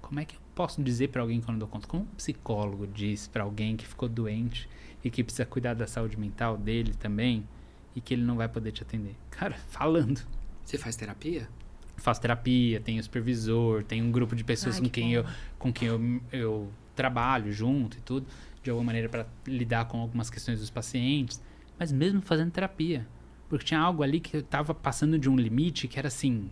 como 0.00 0.20
é 0.20 0.24
que 0.24 0.36
eu 0.36 0.40
posso 0.58 0.82
dizer 0.82 1.10
para 1.10 1.22
alguém 1.22 1.40
que 1.40 1.48
eu 1.48 1.52
não 1.52 1.58
dou 1.60 1.68
conta? 1.68 1.86
Como 1.86 2.02
um 2.02 2.06
psicólogo 2.16 2.84
diz 2.88 3.28
para 3.28 3.44
alguém 3.44 3.76
que 3.76 3.86
ficou 3.86 4.08
doente 4.08 4.68
e 5.04 5.08
que 5.08 5.22
precisa 5.22 5.46
cuidar 5.46 5.74
da 5.74 5.86
saúde 5.86 6.18
mental 6.18 6.58
dele 6.58 6.94
também 6.94 7.46
e 7.94 8.00
que 8.00 8.12
ele 8.12 8.24
não 8.24 8.34
vai 8.34 8.48
poder 8.48 8.72
te 8.72 8.82
atender? 8.82 9.14
Cara, 9.30 9.54
falando. 9.68 10.20
Você 10.64 10.76
faz 10.76 10.96
terapia? 10.96 11.48
Faço 11.96 12.20
terapia, 12.20 12.80
tenho 12.80 13.00
supervisor, 13.00 13.84
tenho 13.84 14.04
um 14.04 14.10
grupo 14.10 14.34
de 14.34 14.42
pessoas 14.42 14.74
Ai, 14.74 14.80
com 14.80 14.86
que 14.86 15.00
quem, 15.00 15.10
bom. 15.10 15.14
eu, 15.14 15.24
com 15.60 15.72
quem 15.72 15.86
eu, 15.86 16.22
eu 16.32 16.72
trabalho 16.96 17.52
junto 17.52 17.96
e 17.96 18.00
tudo, 18.00 18.26
de 18.60 18.68
alguma 18.68 18.86
maneira 18.86 19.08
para 19.08 19.26
lidar 19.46 19.84
com 19.84 20.00
algumas 20.00 20.28
questões 20.28 20.58
dos 20.58 20.70
pacientes, 20.70 21.40
mas 21.78 21.92
mesmo 21.92 22.20
fazendo 22.20 22.50
terapia. 22.50 23.06
Porque 23.48 23.64
tinha 23.64 23.78
algo 23.78 24.02
ali 24.02 24.18
que 24.18 24.38
eu 24.38 24.42
tava 24.42 24.74
passando 24.74 25.16
de 25.20 25.30
um 25.30 25.36
limite 25.36 25.86
que 25.86 26.00
era 26.00 26.08
assim. 26.08 26.50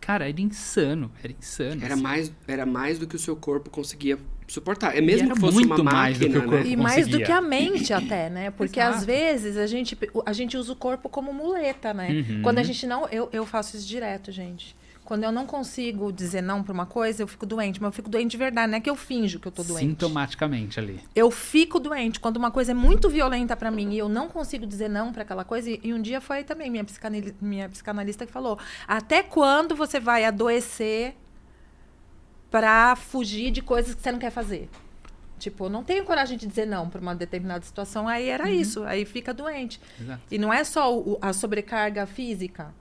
Cara, 0.00 0.28
era 0.28 0.40
insano, 0.40 1.10
era 1.22 1.32
insano. 1.32 1.84
Era 1.84 1.94
assim. 1.94 2.02
mais, 2.02 2.32
era 2.46 2.66
mais 2.66 2.98
do 2.98 3.06
que 3.06 3.16
o 3.16 3.18
seu 3.18 3.34
corpo 3.36 3.70
conseguia 3.70 4.18
suportar. 4.46 4.96
É 4.96 5.00
mesmo 5.00 5.26
era 5.26 5.34
que 5.34 5.40
fosse 5.40 5.54
muito 5.54 5.82
uma 5.82 5.92
mais 5.92 6.18
do 6.18 6.26
que 6.26 6.28
máquina, 6.28 6.46
o 6.46 6.50
corpo 6.50 6.64
né? 6.64 6.72
E 6.72 6.76
mais 6.76 7.08
do 7.08 7.18
que 7.18 7.32
a 7.32 7.40
mente 7.40 7.92
até, 7.92 8.30
né? 8.30 8.50
Porque 8.50 8.78
Exato. 8.78 8.98
às 8.98 9.04
vezes 9.04 9.56
a 9.56 9.66
gente, 9.66 9.98
a 10.24 10.32
gente 10.32 10.56
usa 10.56 10.72
o 10.72 10.76
corpo 10.76 11.08
como 11.08 11.32
muleta, 11.32 11.92
né? 11.92 12.10
Uhum. 12.10 12.42
Quando 12.42 12.58
a 12.58 12.62
gente 12.62 12.86
não. 12.86 13.08
Eu, 13.08 13.28
eu 13.32 13.44
faço 13.44 13.76
isso 13.76 13.86
direto, 13.86 14.30
gente. 14.30 14.76
Quando 15.06 15.22
eu 15.24 15.30
não 15.30 15.46
consigo 15.46 16.12
dizer 16.12 16.42
não 16.42 16.62
pra 16.64 16.72
uma 16.74 16.84
coisa, 16.84 17.22
eu 17.22 17.28
fico 17.28 17.46
doente. 17.46 17.80
Mas 17.80 17.86
eu 17.88 17.92
fico 17.92 18.10
doente 18.10 18.32
de 18.32 18.36
verdade, 18.36 18.70
não 18.70 18.76
é 18.76 18.80
que 18.80 18.90
eu 18.90 18.96
finjo 18.96 19.38
que 19.38 19.46
eu 19.48 19.52
tô 19.52 19.62
doente. 19.62 19.86
Sintomaticamente 19.88 20.80
ali. 20.80 21.00
Eu 21.14 21.30
fico 21.30 21.78
doente. 21.78 22.18
Quando 22.18 22.36
uma 22.38 22.50
coisa 22.50 22.72
é 22.72 22.74
muito 22.74 23.08
violenta 23.08 23.56
pra 23.56 23.70
mim 23.70 23.92
e 23.94 23.98
eu 23.98 24.08
não 24.08 24.28
consigo 24.28 24.66
dizer 24.66 24.88
não 24.90 25.12
pra 25.12 25.22
aquela 25.22 25.44
coisa. 25.44 25.70
E, 25.70 25.80
e 25.84 25.94
um 25.94 26.02
dia 26.02 26.20
foi 26.20 26.42
também 26.42 26.68
minha, 26.68 26.84
psicanali- 26.84 27.34
minha 27.40 27.68
psicanalista 27.68 28.26
que 28.26 28.32
falou: 28.32 28.58
até 28.86 29.22
quando 29.22 29.76
você 29.76 30.00
vai 30.00 30.24
adoecer 30.24 31.14
pra 32.50 32.96
fugir 32.96 33.50
de 33.50 33.62
coisas 33.62 33.94
que 33.94 34.02
você 34.02 34.10
não 34.12 34.18
quer 34.18 34.30
fazer? 34.30 34.68
Tipo, 35.38 35.66
eu 35.66 35.68
não 35.70 35.84
tenho 35.84 36.04
coragem 36.04 36.36
de 36.38 36.46
dizer 36.46 36.66
não 36.66 36.88
pra 36.88 37.00
uma 37.00 37.14
determinada 37.14 37.64
situação. 37.64 38.08
Aí 38.08 38.28
era 38.28 38.50
isso. 38.50 38.82
Aí 38.84 39.04
fica 39.04 39.34
doente. 39.34 39.80
Exato. 40.00 40.22
E 40.30 40.38
não 40.38 40.52
é 40.52 40.64
só 40.64 40.92
o- 40.98 41.18
a 41.20 41.32
sobrecarga 41.32 42.06
física, 42.06 42.74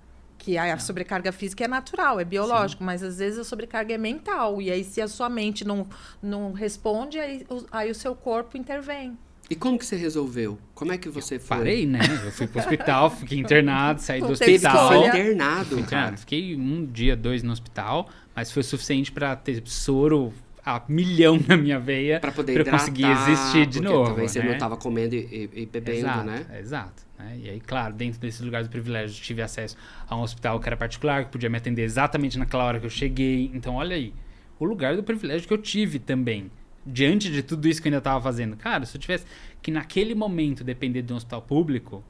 que 0.45 0.59
a, 0.59 0.75
a 0.75 0.77
sobrecarga 0.77 1.31
física 1.31 1.65
é 1.65 1.67
natural, 1.67 2.19
é 2.19 2.23
biológico, 2.23 2.83
mas 2.83 3.01
às 3.01 3.17
vezes 3.17 3.39
a 3.39 3.43
sobrecarga 3.43 3.95
é 3.95 3.97
mental. 3.97 4.61
E 4.61 4.69
aí, 4.69 4.83
se 4.83 5.01
a 5.01 5.07
sua 5.07 5.27
mente 5.27 5.65
não, 5.65 5.87
não 6.21 6.51
responde, 6.53 7.17
aí, 7.17 7.43
o- 7.49 7.65
aí 7.71 7.89
o 7.89 7.95
seu 7.95 8.13
corpo 8.15 8.55
intervém. 8.55 9.17
E 9.49 9.55
como 9.55 9.77
que 9.79 9.85
você 9.85 9.95
resolveu? 9.95 10.59
Como 10.75 10.91
é 10.91 10.97
que 10.99 11.09
você 11.09 11.39
foi? 11.39 11.57
Parei, 11.57 11.85
né? 11.87 11.99
Eu 12.23 12.31
fui 12.31 12.45
pro 12.45 12.59
hospital, 12.59 13.09
fiquei 13.09 13.39
internado, 13.39 13.99
saí 14.01 14.21
do 14.21 14.27
teve 14.37 14.39
Teve 14.39 14.67
hospital. 14.67 14.91
escolha. 14.93 15.07
internado, 15.07 15.79
internado. 15.79 15.89
cara. 15.89 16.17
Fiquei 16.17 16.55
um 16.55 16.85
dia, 16.85 17.15
dois 17.15 17.41
no 17.41 17.51
hospital, 17.51 18.07
mas 18.35 18.51
foi 18.51 18.61
o 18.61 18.63
suficiente 18.63 19.11
pra 19.11 19.35
ter 19.35 19.63
soro 19.65 20.31
a 20.65 20.81
milhão 20.89 21.39
na 21.47 21.55
minha 21.55 21.79
veia 21.79 22.19
Pra 22.19 22.31
poder 22.31 22.53
pra 22.53 22.61
hidratar, 22.61 22.79
conseguir 22.79 23.05
existir 23.05 23.65
de 23.67 23.81
novo. 23.81 24.05
Talvez 24.07 24.31
você 24.31 24.39
né? 24.39 24.51
não 24.51 24.57
tava 24.57 24.75
comendo 24.75 25.13
e, 25.15 25.19
e- 25.19 25.61
e 25.61 25.65
bebendo, 25.67 25.99
exato, 25.99 26.23
né? 26.25 26.45
Exato. 26.59 27.03
né? 27.19 27.37
E 27.43 27.49
aí, 27.49 27.59
claro, 27.59 27.93
dentro 27.93 28.19
desses 28.19 28.41
lugares 28.41 28.67
de 28.67 28.71
privilégio, 28.71 29.21
tive 29.23 29.41
acesso 29.43 29.77
a 30.09 30.15
um 30.15 30.21
hospital 30.21 30.59
que 30.59 30.67
era 30.67 30.75
particular, 30.75 31.25
que 31.25 31.31
podia 31.31 31.49
me 31.49 31.57
atender 31.57 31.83
exatamente 31.83 32.37
naquela 32.39 32.63
hora 32.63 32.79
que 32.79 32.85
eu 32.85 32.89
cheguei. 32.89 33.51
Então, 33.53 33.75
olha 33.75 33.95
aí, 33.95 34.11
o 34.59 34.65
lugar 34.65 34.95
do 34.95 35.03
privilégio 35.03 35.47
que 35.47 35.53
eu 35.53 35.57
tive 35.59 35.99
também. 35.99 36.49
Diante 36.85 37.31
de 37.31 37.41
tudo 37.43 37.67
isso 37.67 37.81
que 37.81 37.87
eu 37.87 37.89
ainda 37.91 37.97
estava 37.99 38.21
fazendo. 38.21 38.55
Cara, 38.55 38.85
se 38.85 38.95
eu 38.97 39.01
tivesse 39.01 39.25
que 39.61 39.69
naquele 39.71 40.13
momento 40.15 40.63
depender 40.63 41.01
de 41.01 41.13
um 41.13 41.15
hospital 41.15 41.41
público, 41.41 42.03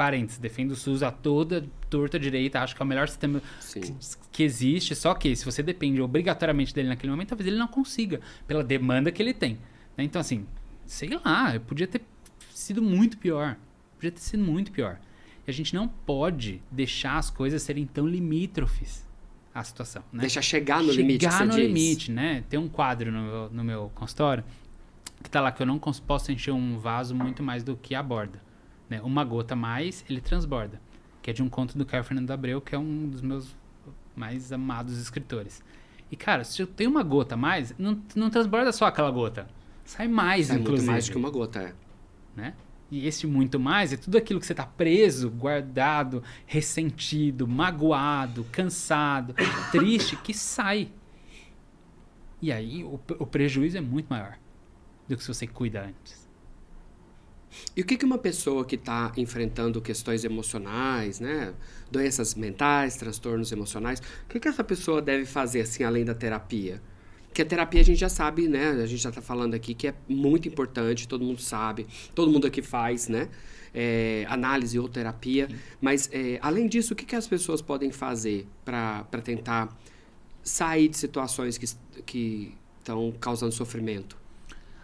parênteses, 0.00 0.38
defendo 0.38 0.70
o 0.70 0.76
SUS 0.76 1.02
a 1.02 1.10
toda 1.10 1.62
torta 1.90 2.18
direita, 2.18 2.58
acho 2.62 2.74
que 2.74 2.80
é 2.80 2.84
o 2.84 2.88
melhor 2.88 3.06
sistema 3.06 3.42
que, 3.70 3.94
que 4.32 4.42
existe, 4.42 4.94
só 4.94 5.12
que 5.12 5.36
se 5.36 5.44
você 5.44 5.62
depende 5.62 6.00
obrigatoriamente 6.00 6.74
dele 6.74 6.88
naquele 6.88 7.10
momento, 7.10 7.28
talvez 7.28 7.46
ele 7.46 7.58
não 7.58 7.68
consiga, 7.68 8.18
pela 8.46 8.64
demanda 8.64 9.12
que 9.12 9.20
ele 9.22 9.34
tem. 9.34 9.58
né? 9.98 10.04
Então, 10.04 10.18
assim, 10.18 10.46
sei 10.86 11.10
lá, 11.22 11.60
podia 11.66 11.86
ter 11.86 12.00
sido 12.54 12.80
muito 12.80 13.18
pior. 13.18 13.58
Podia 13.96 14.10
ter 14.10 14.20
sido 14.20 14.42
muito 14.42 14.72
pior. 14.72 14.98
E 15.46 15.50
a 15.50 15.52
gente 15.52 15.74
não 15.74 15.86
pode 15.86 16.62
deixar 16.70 17.18
as 17.18 17.28
coisas 17.28 17.62
serem 17.62 17.84
tão 17.84 18.08
limítrofes 18.08 19.06
à 19.54 19.62
situação. 19.62 20.02
Né? 20.10 20.22
Deixa 20.22 20.40
chegar 20.40 20.82
no 20.82 20.94
Chegar 20.94 21.06
limite 21.06 21.26
você 21.30 21.44
no 21.44 21.54
diz. 21.54 21.66
limite, 21.66 22.10
né? 22.10 22.42
Tem 22.48 22.58
um 22.58 22.70
quadro 22.70 23.12
no 23.12 23.20
meu, 23.22 23.50
no 23.50 23.62
meu 23.64 23.92
consultório 23.94 24.44
que 25.22 25.28
tá 25.28 25.42
lá 25.42 25.52
que 25.52 25.60
eu 25.60 25.66
não 25.66 25.78
posso 25.78 26.32
encher 26.32 26.52
um 26.52 26.78
vaso 26.78 27.14
muito 27.14 27.42
mais 27.42 27.62
do 27.62 27.76
que 27.76 27.94
a 27.94 28.02
borda. 28.02 28.40
Né? 28.90 29.00
Uma 29.00 29.24
gota 29.24 29.54
mais, 29.54 30.04
ele 30.10 30.20
transborda. 30.20 30.80
Que 31.22 31.30
é 31.30 31.32
de 31.32 31.42
um 31.42 31.48
conto 31.48 31.78
do 31.78 31.86
Caio 31.86 32.02
Fernando 32.02 32.30
Abreu, 32.32 32.60
que 32.60 32.74
é 32.74 32.78
um 32.78 33.08
dos 33.08 33.22
meus 33.22 33.56
mais 34.16 34.52
amados 34.52 34.98
escritores. 34.98 35.62
E, 36.10 36.16
cara, 36.16 36.42
se 36.42 36.60
eu 36.60 36.66
tenho 36.66 36.90
uma 36.90 37.04
gota 37.04 37.36
a 37.36 37.38
mais, 37.38 37.72
não, 37.78 38.02
não 38.16 38.28
transborda 38.28 38.72
só 38.72 38.86
aquela 38.86 39.10
gota. 39.10 39.46
Sai 39.84 40.08
mais, 40.08 40.48
Sai 40.48 40.56
inclusive. 40.56 40.86
muito 40.86 40.92
mais 40.92 41.06
do 41.06 41.12
que 41.12 41.18
uma 41.18 41.30
gota, 41.30 41.60
é. 41.60 41.74
né? 42.34 42.54
E 42.90 43.06
esse 43.06 43.24
muito 43.26 43.60
mais 43.60 43.92
é 43.92 43.96
tudo 43.96 44.18
aquilo 44.18 44.40
que 44.40 44.46
você 44.46 44.54
tá 44.54 44.66
preso, 44.66 45.30
guardado, 45.30 46.24
ressentido, 46.44 47.46
magoado, 47.46 48.44
cansado, 48.50 49.34
triste, 49.70 50.16
que 50.16 50.34
sai. 50.34 50.90
E 52.42 52.50
aí 52.50 52.82
o, 52.82 52.98
o 53.20 53.26
prejuízo 53.26 53.78
é 53.78 53.80
muito 53.80 54.08
maior 54.08 54.36
do 55.08 55.16
que 55.16 55.22
se 55.22 55.28
você 55.28 55.46
cuida 55.46 55.82
antes. 55.84 56.19
E 57.76 57.80
o 57.80 57.84
que, 57.84 57.96
que 57.96 58.04
uma 58.04 58.18
pessoa 58.18 58.64
que 58.64 58.76
está 58.76 59.12
enfrentando 59.16 59.80
questões 59.80 60.24
emocionais, 60.24 61.20
né? 61.20 61.54
Doenças 61.90 62.34
mentais, 62.34 62.96
transtornos 62.96 63.52
emocionais, 63.52 64.00
o 64.00 64.28
que, 64.28 64.40
que 64.40 64.48
essa 64.48 64.64
pessoa 64.64 65.02
deve 65.02 65.24
fazer, 65.24 65.62
assim, 65.62 65.82
além 65.82 66.04
da 66.04 66.14
terapia? 66.14 66.80
Porque 67.26 67.42
a 67.42 67.46
terapia 67.46 67.80
a 67.80 67.84
gente 67.84 67.98
já 67.98 68.08
sabe, 68.08 68.48
né? 68.48 68.70
A 68.70 68.86
gente 68.86 69.00
já 69.02 69.08
está 69.08 69.22
falando 69.22 69.54
aqui 69.54 69.72
que 69.72 69.86
é 69.86 69.94
muito 70.08 70.48
importante, 70.48 71.06
todo 71.06 71.24
mundo 71.24 71.40
sabe, 71.40 71.86
todo 72.12 72.30
mundo 72.30 72.46
aqui 72.46 72.60
faz, 72.60 73.08
né? 73.08 73.28
É, 73.72 74.26
análise 74.28 74.76
ou 74.78 74.88
terapia. 74.88 75.48
Mas, 75.80 76.10
é, 76.12 76.40
além 76.42 76.66
disso, 76.66 76.92
o 76.92 76.96
que, 76.96 77.04
que 77.04 77.14
as 77.14 77.28
pessoas 77.28 77.62
podem 77.62 77.92
fazer 77.92 78.48
para 78.64 79.04
tentar 79.22 79.76
sair 80.42 80.88
de 80.88 80.96
situações 80.96 81.56
que 81.56 81.66
que 82.04 82.54
estão 82.80 83.12
causando 83.20 83.52
sofrimento? 83.52 84.16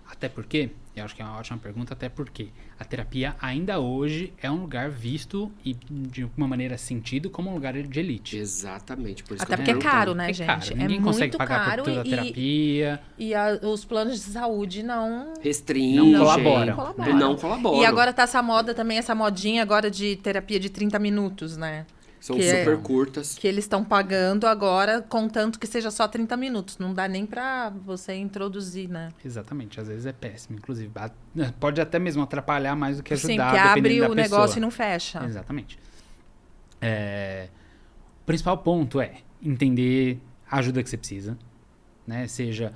Até 0.07 0.29
porque, 0.29 0.71
eu 1.01 1.05
acho 1.05 1.15
que 1.15 1.23
é 1.23 1.25
uma 1.25 1.39
ótima 1.39 1.59
pergunta, 1.59 1.93
até 1.93 2.09
porque 2.09 2.49
a 2.79 2.85
terapia 2.85 3.37
ainda 3.41 3.79
hoje 3.79 4.33
é 4.43 4.51
um 4.51 4.63
lugar 4.63 4.89
visto 4.91 5.51
e 5.65 5.75
de 5.75 6.29
uma 6.37 6.49
maneira 6.49 6.79
sentido 6.79 7.29
como 7.31 7.51
um 7.51 7.55
lugar 7.55 7.75
de 7.75 8.01
elite. 8.01 8.37
Exatamente. 8.37 9.23
Por 9.23 9.35
isso 9.35 9.45
Até 9.45 9.57
que 9.57 9.63
porque 9.73 9.87
é 9.87 9.91
caro, 9.91 10.15
né, 10.15 10.31
É 10.31 10.33
gente? 10.33 10.47
caro, 10.47 10.65
é 10.65 10.75
ninguém 10.75 10.89
muito 11.01 11.05
consegue 11.05 11.37
pagar 11.37 11.65
caro 11.67 11.83
por 11.85 11.91
toda 11.91 12.03
a 12.03 12.07
e, 12.07 12.11
terapia. 12.11 13.01
e 13.19 13.35
a- 13.35 13.61
os 13.63 13.85
planos 13.85 14.15
de 14.15 14.31
saúde 14.33 14.83
não 14.83 15.35
Restringe. 15.43 15.97
Não 16.13 16.19
colaboram. 16.21 16.95
Não 17.19 17.37
colaboram. 17.37 17.83
E 17.83 17.85
agora 17.87 18.13
tá 18.13 18.23
essa 18.23 18.43
moda 18.43 18.75
também, 18.75 18.99
essa 18.99 19.15
modinha 19.15 19.63
agora 19.63 19.91
de 19.91 20.17
terapia 20.17 20.59
de 20.59 20.71
30 20.71 20.99
minutos, 20.99 21.57
né? 21.57 21.87
São 22.27 22.37
que 22.37 22.43
é- 22.43 22.65
super 22.65 22.79
curtas. 22.79 23.39
Que 23.39 23.47
eles 23.47 23.65
estão 23.65 23.85
pagando 23.85 24.49
agora, 24.49 25.01
contanto 25.01 25.61
que 25.61 25.67
seja 25.67 25.93
só 25.93 26.09
30 26.09 26.37
minutos. 26.37 26.77
Não 26.77 26.93
dá 26.93 27.07
nem 27.07 27.25
pra 27.25 27.71
você 27.71 28.15
introduzir, 28.17 28.89
né? 28.89 29.11
Exatamente, 29.25 29.79
às 29.81 29.87
vezes 29.87 30.07
é 30.07 30.13
péssimo, 30.13 30.59
inclusive. 30.59 30.91
Pode 31.61 31.81
até 31.81 32.01
mesmo 32.01 32.23
atrapalhar 32.25 32.75
mais 32.75 32.97
do 32.97 33.03
que 33.05 33.15
ajudar, 33.15 33.29
Sim, 33.33 33.37
porque 33.39 33.79
abre 33.79 34.03
o 34.03 34.15
negócio 34.15 34.59
e 34.59 34.61
não 34.61 34.73
fecha. 34.73 35.25
Exatamente. 35.25 35.79
É, 36.81 37.49
O 38.23 38.27
principal 38.27 38.59
ponto 38.59 39.01
é 39.01 39.19
entender 39.41 40.19
a 40.51 40.59
ajuda 40.59 40.83
que 40.83 40.91
você 40.91 40.97
precisa, 40.97 41.39
né? 42.05 42.27
Seja 42.27 42.73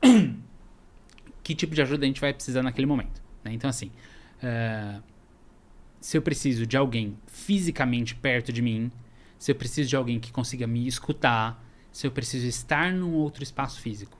que 1.42 1.54
tipo 1.54 1.74
de 1.74 1.82
ajuda 1.82 2.04
a 2.04 2.06
gente 2.06 2.20
vai 2.22 2.32
precisar 2.32 2.62
naquele 2.62 2.86
momento. 2.86 3.22
né? 3.44 3.52
Então, 3.52 3.68
assim, 3.68 3.90
é, 4.42 4.96
se 6.00 6.16
eu 6.16 6.22
preciso 6.22 6.66
de 6.66 6.76
alguém 6.76 7.16
fisicamente 7.26 8.14
perto 8.14 8.52
de 8.52 8.62
mim, 8.62 8.90
se 9.38 9.50
eu 9.50 9.54
preciso 9.54 9.88
de 9.88 9.96
alguém 9.96 10.18
que 10.18 10.32
consiga 10.32 10.66
me 10.66 10.86
escutar, 10.86 11.64
se 11.92 12.06
eu 12.06 12.10
preciso 12.10 12.46
estar 12.46 12.92
num 12.92 13.14
outro 13.14 13.42
espaço 13.42 13.80
físico. 13.80 14.18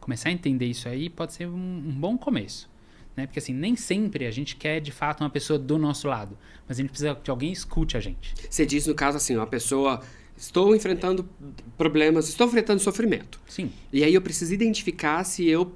Começar 0.00 0.28
a 0.28 0.32
entender 0.32 0.66
isso 0.66 0.88
aí 0.88 1.10
pode 1.10 1.34
ser 1.34 1.46
um, 1.46 1.54
um 1.54 1.92
bom 1.92 2.16
começo. 2.16 2.70
Né? 3.16 3.26
Porque 3.26 3.40
assim, 3.40 3.52
nem 3.52 3.74
sempre 3.76 4.26
a 4.26 4.30
gente 4.30 4.56
quer 4.56 4.80
de 4.80 4.92
fato 4.92 5.22
uma 5.22 5.30
pessoa 5.30 5.58
do 5.58 5.76
nosso 5.76 6.06
lado, 6.06 6.38
mas 6.66 6.78
a 6.78 6.80
gente 6.80 6.90
precisa 6.90 7.14
que 7.14 7.30
alguém 7.30 7.52
escute 7.52 7.96
a 7.96 8.00
gente. 8.00 8.34
Você 8.48 8.64
diz, 8.64 8.86
no 8.86 8.94
caso, 8.94 9.16
assim, 9.16 9.36
uma 9.36 9.46
pessoa... 9.46 10.00
Estou 10.36 10.76
enfrentando 10.76 11.28
problemas, 11.76 12.28
estou 12.28 12.46
enfrentando 12.46 12.80
sofrimento. 12.80 13.40
Sim, 13.48 13.72
E 13.92 14.04
aí 14.04 14.14
eu 14.14 14.22
preciso 14.22 14.54
identificar 14.54 15.24
se 15.24 15.44
eu 15.48 15.74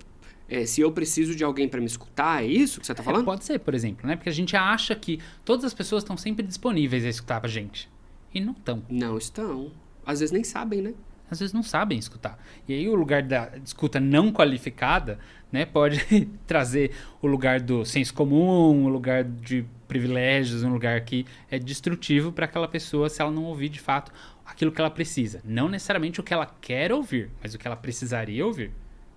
é, 0.53 0.67
se 0.67 0.83
eu 0.83 0.93
preciso 0.93 1.35
de 1.35 1.43
alguém 1.43 1.67
para 1.67 1.81
me 1.81 1.87
escutar, 1.87 2.45
é 2.45 2.47
isso 2.47 2.79
que 2.79 2.87
você 2.87 2.95
tá 2.95 3.03
falando? 3.03 3.23
É, 3.23 3.25
pode 3.25 3.43
ser, 3.43 3.59
por 3.59 3.75
exemplo, 3.75 4.07
né? 4.07 4.17
Porque 4.17 4.29
a 4.29 4.33
gente 4.33 4.55
acha 4.55 4.95
que 4.95 5.19
todas 5.47 5.65
as 5.65 5.73
pessoas 5.73 6.03
estão 6.03 6.15
sempre 6.15 6.47
disponíveis 6.47 7.07
a 7.07 7.09
escutar 7.09 7.41
a 7.43 7.49
gente. 7.49 7.89
E 8.35 8.39
não 8.39 8.53
estão. 8.53 8.83
Não 8.91 9.17
estão. 9.17 9.73
Às 10.05 10.21
vezes 10.21 10.31
nem 10.31 10.45
sabem, 10.45 10.83
né? 10.83 10.93
Às 11.31 11.41
vezes 11.41 11.55
não 11.55 11.63
sabem 11.63 11.99
escutar. 11.99 12.39
E 12.69 12.75
aí 12.75 12.87
o 12.87 12.95
lugar 12.95 13.23
da 13.23 13.51
escuta 13.65 13.99
não 13.99 14.31
qualificada, 14.31 15.19
né, 15.51 15.65
pode 15.65 16.05
trazer 16.47 16.91
o 17.23 17.27
lugar 17.27 17.59
do 17.59 17.83
senso 17.87 18.13
comum, 18.13 18.85
o 18.85 18.89
lugar 18.89 19.25
de 19.25 19.65
privilégios, 19.89 20.63
um 20.63 20.71
lugar 20.71 21.01
que 21.01 21.25
é 21.51 21.59
destrutivo 21.59 22.31
para 22.31 22.45
aquela 22.45 22.69
pessoa 22.69 23.09
se 23.09 23.23
ela 23.23 23.31
não 23.31 23.45
ouvir 23.45 23.71
de 23.71 23.81
fato 23.81 24.13
aquilo 24.45 24.71
que 24.71 24.83
ela 24.83 24.91
precisa. 24.91 25.41
Não 25.43 25.71
necessariamente 25.71 26.21
o 26.21 26.23
que 26.23 26.35
ela 26.35 26.55
quer 26.61 26.93
ouvir, 26.93 27.31
mas 27.43 27.55
o 27.55 27.59
que 27.59 27.67
ela 27.67 27.77
precisaria 27.77 28.45
ouvir. 28.45 28.71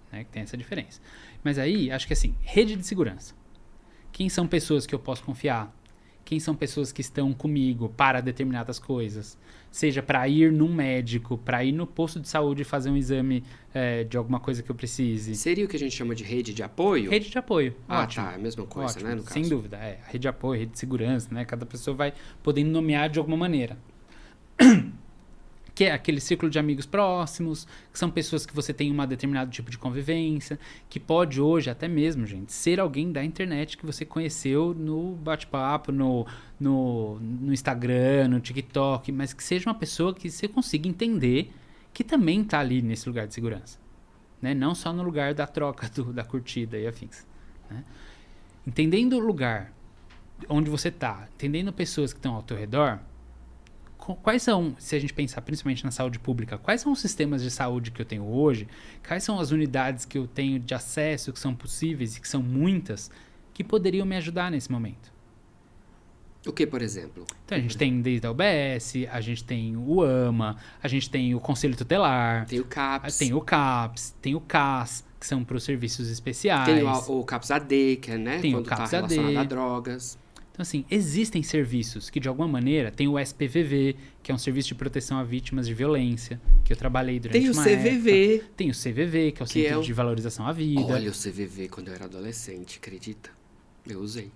Né, 0.10 0.24
que 0.24 0.30
tem 0.30 0.44
essa 0.44 0.56
diferença. 0.56 1.02
Mas 1.45 1.59
aí, 1.59 1.91
acho 1.91 2.07
que 2.07 2.13
assim, 2.13 2.34
rede 2.41 2.76
de 2.76 2.84
segurança. 2.84 3.35
Quem 4.11 4.27
são 4.30 4.47
pessoas 4.47 4.88
que 4.88 4.95
eu 4.95 4.97
posso 4.97 5.23
confiar? 5.23 5.72
Quem 6.26 6.39
são 6.39 6.55
pessoas 6.55 6.91
que 6.91 7.01
estão 7.01 7.31
comigo 7.34 7.88
para 7.88 8.19
determinadas 8.19 8.80
coisas? 8.80 9.38
Seja 9.69 10.01
para 10.01 10.27
ir 10.27 10.51
num 10.51 10.73
médico, 10.73 11.38
para 11.38 11.63
ir 11.63 11.72
no 11.72 11.85
posto 11.85 12.19
de 12.19 12.27
saúde 12.27 12.63
fazer 12.63 12.89
um 12.89 12.97
exame 12.97 13.43
é, 13.72 14.03
de 14.03 14.17
alguma 14.17 14.39
coisa 14.39 14.63
que 14.63 14.72
eu 14.72 14.73
precise. 14.73 15.35
Seria 15.35 15.65
o 15.65 15.67
que 15.67 15.76
a 15.76 15.80
gente 15.80 15.95
chama 15.95 16.15
de 16.15 16.23
rede 16.23 16.51
de 16.51 16.63
apoio? 16.63 17.11
Rede 17.11 17.30
de 17.30 17.38
apoio. 17.38 17.76
Ah, 17.88 18.01
Ótimo. 18.01 18.26
tá. 18.26 18.31
É 18.31 18.35
a 18.35 18.39
mesma 18.39 18.65
coisa, 18.65 18.93
Ótimo, 18.93 19.09
né? 19.09 19.15
No 19.15 19.22
caso. 19.22 19.34
Sem 19.34 19.47
dúvida. 19.47 19.77
É, 19.77 19.99
rede 20.07 20.19
de 20.19 20.27
apoio, 20.27 20.59
rede 20.59 20.72
de 20.72 20.80
segurança, 20.80 21.31
né? 21.31 21.45
Cada 21.45 21.63
pessoa 21.63 21.95
vai 21.95 22.11
podendo 22.41 22.72
nomear 22.72 23.07
de 23.07 23.19
alguma 23.19 23.38
maneira. 23.38 23.77
Que 25.76 25.84
é 25.84 25.91
aquele 25.91 26.22
círculo 26.22 26.49
de 26.49 26.57
amigos 26.57 26.85
próximos, 26.85 27.68
que 27.91 27.99
são 27.99 28.10
pessoas 28.10 28.45
que 28.45 28.56
você 28.56 28.73
tem 28.73 28.91
um 28.91 29.06
determinado 29.06 29.52
tipo 29.52 29.69
de 29.69 29.77
convivência, 29.77 30.57
que 30.89 30.99
pode 30.99 31.41
hoje 31.41 31.69
até 31.69 31.88
mesmo, 31.88 32.26
gente, 32.26 32.53
ser 32.53 32.80
alguém 32.80 33.11
da 33.11 33.23
internet 33.23 33.77
que 33.77 33.85
você 33.85 34.06
conheceu 34.06 34.73
no 34.73 35.15
bate-papo, 35.18 35.91
no, 35.91 36.26
no, 36.57 37.19
no 37.19 37.53
Instagram, 37.53 38.30
no 38.30 38.39
TikTok, 38.39 39.11
mas 39.11 39.34
que 39.34 39.43
seja 39.43 39.69
uma 39.69 39.76
pessoa 39.76 40.14
que 40.14 40.30
você 40.31 40.47
consiga 40.47 40.88
entender 40.88 41.52
que 41.93 42.03
também 42.03 42.41
está 42.41 42.60
ali 42.60 42.81
nesse 42.81 43.07
lugar 43.07 43.27
de 43.27 43.34
segurança. 43.34 43.77
Né? 44.41 44.53
Não 44.53 44.73
só 44.76 44.93
no 44.93 45.03
lugar 45.03 45.34
da 45.34 45.45
troca, 45.45 45.89
do, 45.93 46.14
da 46.14 46.23
curtida 46.23 46.77
e 46.77 46.88
afins. 46.88 47.26
Né? 47.69 47.84
Entendendo 48.65 49.14
o 49.14 49.19
lugar 49.19 49.73
onde 50.49 50.69
você 50.69 50.89
está, 50.89 51.27
entendendo 51.34 51.72
pessoas 51.72 52.11
que 52.11 52.19
estão 52.19 52.35
ao 52.35 52.43
teu 52.43 52.57
redor, 52.57 52.99
quais 54.14 54.44
são, 54.44 54.76
se 54.77 54.95
a 54.95 54.99
gente 54.99 55.14
pensar 55.14 55.41
principalmente 55.41 55.84
na 55.84 55.91
saúde 55.91 56.19
pública, 56.19 56.57
quais 56.57 56.82
são 56.82 56.91
os 56.91 56.99
sistemas 56.99 57.41
de 57.41 57.49
saúde 57.49 57.90
que 57.91 58.02
eu 58.02 58.06
tenho 58.06 58.23
hoje? 58.23 58.68
Quais 59.07 59.23
são 59.23 59.40
as 59.40 59.52
unidades 59.52 60.06
que 60.06 60.18
eu 60.18 60.27
tenho 60.27 60.60
de 60.60 60.73
acesso, 60.76 61.34
que 61.34 61.40
são 61.40 61.56
possíveis 61.56 62.15
e 62.18 62.22
que 62.22 62.27
são 62.27 62.44
muitas, 62.44 63.10
que 63.53 63.64
poderiam 63.64 64.06
me 64.06 64.15
ajudar 64.18 64.52
nesse 64.52 64.72
momento? 64.72 65.15
O 66.45 66.53
que, 66.53 66.68
por 66.68 66.82
exemplo? 66.84 67.26
Então 67.44 67.57
a 67.57 67.61
gente 67.61 67.76
tem 67.76 67.99
desde 68.02 68.27
a 68.27 68.32
UBS, 68.32 69.07
a 69.11 69.19
gente 69.19 69.44
tem 69.44 69.76
o 69.76 70.03
AMA, 70.03 70.56
a 70.84 70.88
gente 70.88 71.10
tem 71.10 71.34
o 71.34 71.40
Conselho 71.40 71.76
Tutelar, 71.76 72.45
Tem 72.45 72.60
o 72.60 72.65
CAPS. 72.65 73.18
tem 73.18 73.34
o 73.34 73.41
CAPS, 73.41 74.15
tem 74.22 74.36
o 74.36 74.41
CAS, 74.41 75.03
que 75.19 75.26
são 75.26 75.44
para 75.44 75.57
os 75.57 75.64
serviços 75.64 76.07
especiais. 76.07 76.65
Tem 76.65 76.84
o, 76.84 77.19
o 77.19 77.23
CAPS 77.23 77.49
AD, 77.49 77.95
que 77.99 78.11
é, 78.11 78.18
né? 78.19 78.38
Tem 78.38 78.53
o 78.53 78.57
quando 78.60 78.68
CAPS 78.68 78.91
tá 78.91 78.98
AD. 78.99 79.15
relacionado 79.15 79.44
a 79.44 79.48
drogas. 79.48 80.19
Então, 80.56 80.64
assim, 80.64 80.86
existem 80.90 81.44
serviços 81.44 82.10
que, 82.10 82.18
de 82.18 82.30
alguma 82.30 82.48
maneira, 82.48 82.90
tem 82.90 83.10
o 83.10 83.19
SPVV, 83.19 83.98
que 84.23 84.32
é 84.32 84.34
um 84.36 84.38
serviço 84.38 84.69
de 84.69 84.76
proteção 84.76 85.18
a 85.18 85.23
vítimas 85.23 85.68
de 85.68 85.73
violência, 85.73 86.40
que 86.64 86.72
eu 86.72 86.77
trabalhei 86.77 87.19
durante 87.19 87.38
Tem 87.41 87.49
o 87.49 87.52
uma 87.52 87.61
CVV. 87.61 88.36
época. 88.36 88.49
Tem 88.56 88.69
o 88.69 88.73
CVV, 88.73 89.32
que 89.34 89.41
é 89.41 89.44
o 89.44 89.48
Que 89.48 89.53
Centro 89.53 89.73
é 89.73 89.77
o- 89.77 89.82
de 89.84 89.91
Valorização 89.91 90.48
à 90.48 90.53
Vida. 90.53 90.80
Olha 90.82 91.11
o 91.11 91.14
CVV 91.14 91.68
quando 91.68 91.90
eu 91.90 91.94
era 91.94 92.06
adolescente, 92.06 92.77
acredita? 92.77 93.30
Eu 93.86 93.99
usei. 93.99 94.32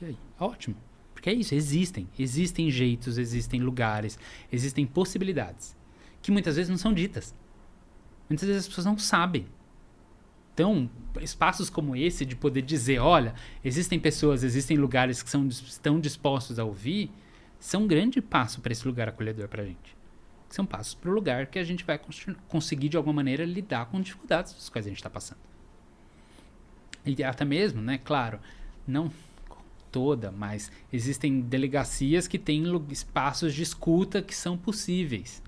E 0.00 0.06
aí? 0.06 0.16
Ótimo. 0.40 0.74
Porque 1.14 1.30
é 1.30 1.32
isso, 1.32 1.54
existem. 1.54 2.08
Existem 2.18 2.68
jeitos, 2.68 3.16
existem 3.16 3.60
lugares, 3.60 4.18
existem 4.52 4.84
possibilidades. 4.84 5.76
Que 6.20 6.32
muitas 6.32 6.56
vezes 6.56 6.68
não 6.68 6.76
são 6.76 6.92
ditas. 6.92 7.32
Muitas 8.28 8.48
vezes 8.48 8.62
as 8.62 8.68
pessoas 8.68 8.86
não 8.86 8.98
sabem. 8.98 9.46
Então, 10.62 10.88
espaços 11.20 11.68
como 11.68 11.96
esse 11.96 12.24
de 12.24 12.36
poder 12.36 12.62
dizer, 12.62 13.00
olha, 13.00 13.34
existem 13.64 13.98
pessoas, 13.98 14.44
existem 14.44 14.76
lugares 14.76 15.20
que 15.20 15.28
são, 15.28 15.48
estão 15.48 15.98
dispostos 15.98 16.56
a 16.56 16.64
ouvir, 16.64 17.10
são 17.58 17.82
um 17.82 17.86
grande 17.88 18.22
passo 18.22 18.60
para 18.60 18.70
esse 18.70 18.86
lugar 18.86 19.08
acolhedor 19.08 19.48
para 19.48 19.64
a 19.64 19.66
gente. 19.66 19.96
São 20.48 20.64
passos 20.64 20.94
para 20.94 21.10
o 21.10 21.12
lugar 21.12 21.46
que 21.46 21.58
a 21.58 21.64
gente 21.64 21.82
vai 21.82 22.00
conseguir, 22.46 22.88
de 22.88 22.96
alguma 22.96 23.14
maneira, 23.14 23.44
lidar 23.44 23.86
com 23.86 24.00
dificuldades 24.00 24.52
das 24.52 24.68
quais 24.68 24.86
a 24.86 24.88
gente 24.88 24.98
está 24.98 25.10
passando. 25.10 25.40
E 27.04 27.24
até 27.24 27.44
mesmo, 27.44 27.82
né, 27.82 27.98
claro, 27.98 28.38
não 28.86 29.10
toda, 29.90 30.30
mas 30.30 30.70
existem 30.92 31.40
delegacias 31.40 32.28
que 32.28 32.38
têm 32.38 32.62
espaços 32.88 33.52
de 33.52 33.64
escuta 33.64 34.22
que 34.22 34.34
são 34.34 34.56
possíveis. 34.56 35.42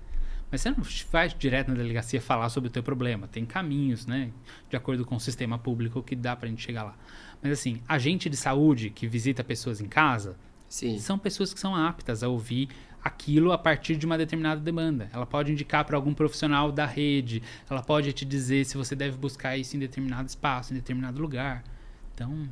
Mas 0.55 0.61
você 0.61 0.69
não 0.69 0.77
vai 1.11 1.27
direto 1.27 1.67
na 1.67 1.73
delegacia 1.73 2.21
falar 2.21 2.47
sobre 2.47 2.69
o 2.69 2.71
teu 2.71 2.81
problema. 2.81 3.27
Tem 3.27 3.45
caminhos, 3.45 4.05
né? 4.05 4.31
De 4.69 4.77
acordo 4.77 5.03
com 5.03 5.17
o 5.17 5.19
sistema 5.19 5.57
público 5.59 6.01
que 6.01 6.15
dá 6.15 6.33
pra 6.33 6.47
gente 6.47 6.63
chegar 6.63 6.83
lá. 6.83 6.97
Mas 7.43 7.51
assim, 7.51 7.81
agente 7.85 8.29
de 8.29 8.37
saúde 8.37 8.89
que 8.89 9.05
visita 9.05 9.43
pessoas 9.43 9.81
em 9.81 9.85
casa, 9.85 10.37
Sim. 10.69 10.97
são 10.97 11.19
pessoas 11.19 11.53
que 11.53 11.59
são 11.59 11.75
aptas 11.75 12.23
a 12.23 12.29
ouvir 12.29 12.69
aquilo 13.03 13.51
a 13.51 13.57
partir 13.57 13.97
de 13.97 14.05
uma 14.05 14.17
determinada 14.17 14.61
demanda. 14.61 15.09
Ela 15.11 15.25
pode 15.25 15.51
indicar 15.51 15.83
para 15.83 15.97
algum 15.97 16.13
profissional 16.13 16.71
da 16.71 16.85
rede, 16.85 17.43
ela 17.69 17.83
pode 17.83 18.13
te 18.13 18.23
dizer 18.23 18.63
se 18.63 18.77
você 18.77 18.95
deve 18.95 19.17
buscar 19.17 19.57
isso 19.57 19.75
em 19.75 19.79
determinado 19.79 20.29
espaço, 20.29 20.71
em 20.71 20.77
determinado 20.77 21.21
lugar. 21.21 21.65
Então, 22.13 22.47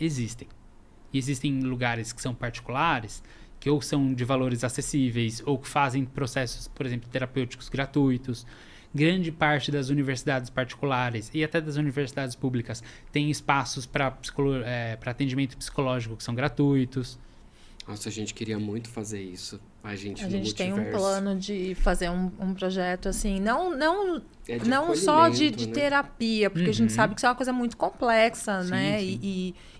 existem. 0.00 0.46
E 1.12 1.18
existem 1.18 1.62
lugares 1.62 2.12
que 2.12 2.22
são 2.22 2.32
particulares, 2.32 3.24
que 3.64 3.70
ou 3.70 3.80
são 3.80 4.12
de 4.12 4.26
valores 4.26 4.62
acessíveis, 4.62 5.42
ou 5.46 5.56
que 5.56 5.66
fazem 5.66 6.04
processos, 6.04 6.68
por 6.68 6.84
exemplo, 6.84 7.08
terapêuticos 7.08 7.70
gratuitos. 7.70 8.46
Grande 8.94 9.32
parte 9.32 9.72
das 9.72 9.88
universidades 9.88 10.50
particulares 10.50 11.30
e 11.32 11.42
até 11.42 11.62
das 11.62 11.76
universidades 11.76 12.36
públicas 12.36 12.82
tem 13.10 13.30
espaços 13.30 13.86
para 13.86 14.18
atendimento 15.06 15.56
psicológico 15.56 16.14
que 16.14 16.22
são 16.22 16.34
gratuitos. 16.34 17.18
Nossa, 17.88 18.10
a 18.10 18.12
gente 18.12 18.34
queria 18.34 18.58
muito 18.58 18.90
fazer 18.90 19.22
isso. 19.22 19.58
A 19.86 19.94
gente 19.94 20.22
A 20.24 20.26
no 20.26 20.30
gente 20.30 20.54
tem 20.54 20.72
um 20.72 20.90
plano 20.90 21.36
de 21.36 21.74
fazer 21.74 22.08
um, 22.08 22.32
um 22.40 22.54
projeto 22.54 23.06
assim, 23.06 23.38
não, 23.38 23.76
não, 23.76 24.22
É 24.48 24.58
não 24.64 24.96
só 24.96 25.28
de, 25.28 25.50
de 25.50 25.66
né? 25.66 25.74
terapia, 25.74 26.48
porque 26.48 26.70
a 26.70 26.72
gente 26.72 26.88
Uhum. 26.88 26.96
sabe 26.96 27.14
que 27.14 27.20
isso 27.20 27.26
é 27.26 27.28
uma 27.28 27.34
coisa 27.34 27.52
muito 27.52 27.76
complexa, 27.76 28.62
Sim, 28.62 28.70
né? 28.70 28.98
sim. 28.98 29.18
E, 29.22 29.28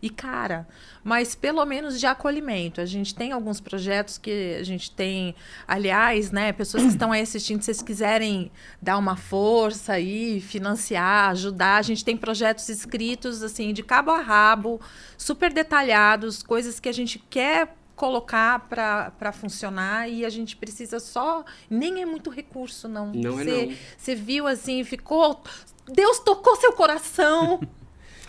e, 0.02 0.06
e 0.06 0.10
cara, 0.10 0.68
mas 1.02 1.34
pelo 1.34 1.64
menos 1.64 1.98
de 1.98 2.04
acolhimento. 2.06 2.82
A 2.82 2.84
gente 2.84 3.14
tem 3.14 3.32
alguns 3.32 3.60
projetos 3.62 4.18
que 4.18 4.56
a 4.60 4.62
gente 4.62 4.90
tem, 4.90 5.34
aliás, 5.66 6.30
né? 6.30 6.52
Pessoas 6.52 6.82
que 6.82 6.88
estão 6.90 7.10
aí 7.10 7.22
assistindo, 7.22 7.60
se 7.60 7.66
vocês 7.66 7.80
quiserem 7.80 8.52
dar 8.82 8.98
uma 8.98 9.16
força 9.16 9.94
aí, 9.94 10.38
financiar, 10.38 11.30
ajudar, 11.30 11.76
a 11.78 11.82
gente 11.82 12.04
tem 12.04 12.14
projetos 12.14 12.68
escritos 12.68 13.42
assim 13.42 13.72
de 13.72 13.82
cabo 13.82 14.10
a 14.10 14.20
rabo, 14.20 14.78
super 15.16 15.50
detalhados, 15.50 16.42
coisas 16.42 16.78
que 16.78 16.90
a 16.90 16.92
gente 16.92 17.18
quer 17.30 17.74
colocar 17.96 18.60
para 18.68 19.32
funcionar 19.32 20.08
e 20.08 20.24
a 20.24 20.30
gente 20.30 20.56
precisa 20.56 20.98
só 20.98 21.44
nem 21.70 22.02
é 22.02 22.06
muito 22.06 22.28
recurso 22.30 22.88
não 22.88 23.12
Não 23.12 23.38
é 23.40 23.44
Você- 23.44 23.66
não. 23.66 23.76
você 23.96 24.14
viu 24.14 24.46
assim, 24.46 24.82
ficou. 24.84 25.42
Deus 25.86 26.18
tocou 26.18 26.56
seu 26.56 26.72
coração. 26.72 27.60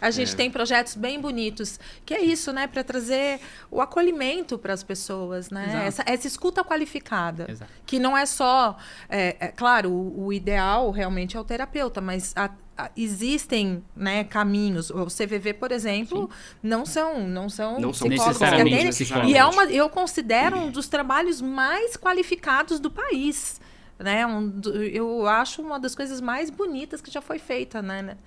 A 0.06 0.11
gente 0.11 0.34
É. 0.34 0.36
tem 0.38 0.52
projetos 0.52 0.95
bem 0.95 1.19
bonitos, 1.19 1.80
que 2.06 2.14
é 2.14 2.22
isso, 2.22 2.52
né? 2.53 2.68
Para 2.68 2.84
trazer 2.84 3.40
o 3.72 3.82
acolhimento 3.82 4.57
para 4.57 4.73
as 4.73 4.84
pessoas, 4.84 5.49
né? 5.49 5.84
Essa, 5.88 6.03
essa 6.06 6.27
escuta 6.27 6.64
qualificada. 6.64 7.45
Exato. 7.49 7.72
Que 7.86 7.98
não 7.99 8.15
é 8.18 8.26
só. 8.26 8.77
É, 9.10 9.36
é, 9.40 9.48
claro, 9.49 9.90
o, 9.91 10.26
o 10.26 10.34
ideal 10.34 10.91
realmente 10.91 11.36
é 11.36 11.40
o 11.40 11.44
terapeuta, 11.44 11.99
mas 12.02 12.34
a- 12.36 12.52
a- 12.77 12.91
existem 12.95 13.84
né, 13.95 14.23
caminhos. 14.26 14.90
O 14.90 15.06
CVV, 15.07 15.53
por 15.53 15.72
exemplo, 15.72 16.30
não 16.61 16.86
são, 16.86 17.27
não 17.27 17.49
são 17.49 17.80
Não 17.80 17.94
são 17.94 18.07
psicólogos 18.10 18.38
que 18.38 18.44
necessariamente 18.44 18.73
atendem. 18.76 18.90
psicólogos. 18.91 19.32
E 19.32 19.38
é 19.38 19.45
uma, 19.45 19.64
eu 19.65 19.90
considero 19.90 20.57
um 20.57 20.69
dos 20.69 20.88
trabalhos 20.88 21.41
mais 21.41 21.95
qualificados 21.98 22.80
do 22.80 22.91
país. 22.91 23.60
Né? 23.98 24.27
Um 24.27 24.60
eu 24.91 25.26
acho 25.26 25.61
uma 25.61 25.80
das 25.80 25.95
coisas 25.95 26.19
mais 26.19 26.49
bonitas 26.49 26.99
que 27.02 27.10
já 27.10 27.22
foi 27.22 27.40
feita. 27.40 27.82
Né? 27.82 28.18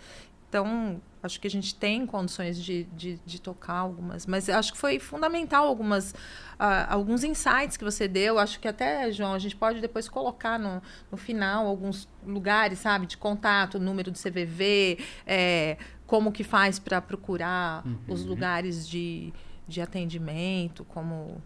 Então, 0.49 1.01
acho 1.23 1.39
que 1.41 1.47
a 1.47 1.51
gente 1.51 1.75
tem 1.75 2.07
condições 2.07 2.63
de, 2.63 2.85
de, 2.85 3.21
de 3.25 3.41
tocar 3.41 3.75
algumas. 3.75 4.27
Mas 4.27 4.49
acho 4.49 4.73
que 4.73 4.79
foi 4.79 4.99
fundamental 4.99 5.67
algumas, 5.67 6.15
ah, 6.59 6.93
alguns 6.93 7.23
insights 7.23 7.77
que 7.77 7.85
você 7.85 8.09
deu. 8.09 8.39
Acho 8.39 8.59
que 8.59 8.67
até, 8.67 9.13
João, 9.13 9.35
a 9.35 9.39
gente 9.39 9.55
pode 9.55 9.81
depois 9.81 10.09
colocar 10.09 10.59
no, 10.59 10.83
no 11.11 11.19
final 11.19 11.67
alguns 11.67 12.09
lugares, 12.27 12.79
sabe, 12.79 13.07
de 13.07 13.17
contato, 13.19 13.79
número 13.79 14.11
do 14.11 14.19
CVV, 14.19 14.99
é, 15.27 15.77
como 16.07 16.33
que 16.33 16.43
faz 16.43 16.79
para 16.79 17.01
procurar 17.03 17.85
os 18.09 18.25
lugares 18.25 18.89
de, 18.89 19.33
de 19.67 19.83
atendimento, 19.83 20.83
como 20.85 21.43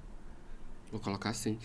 Vou 0.93 1.01
colocar 1.01 1.31
assim. 1.31 1.59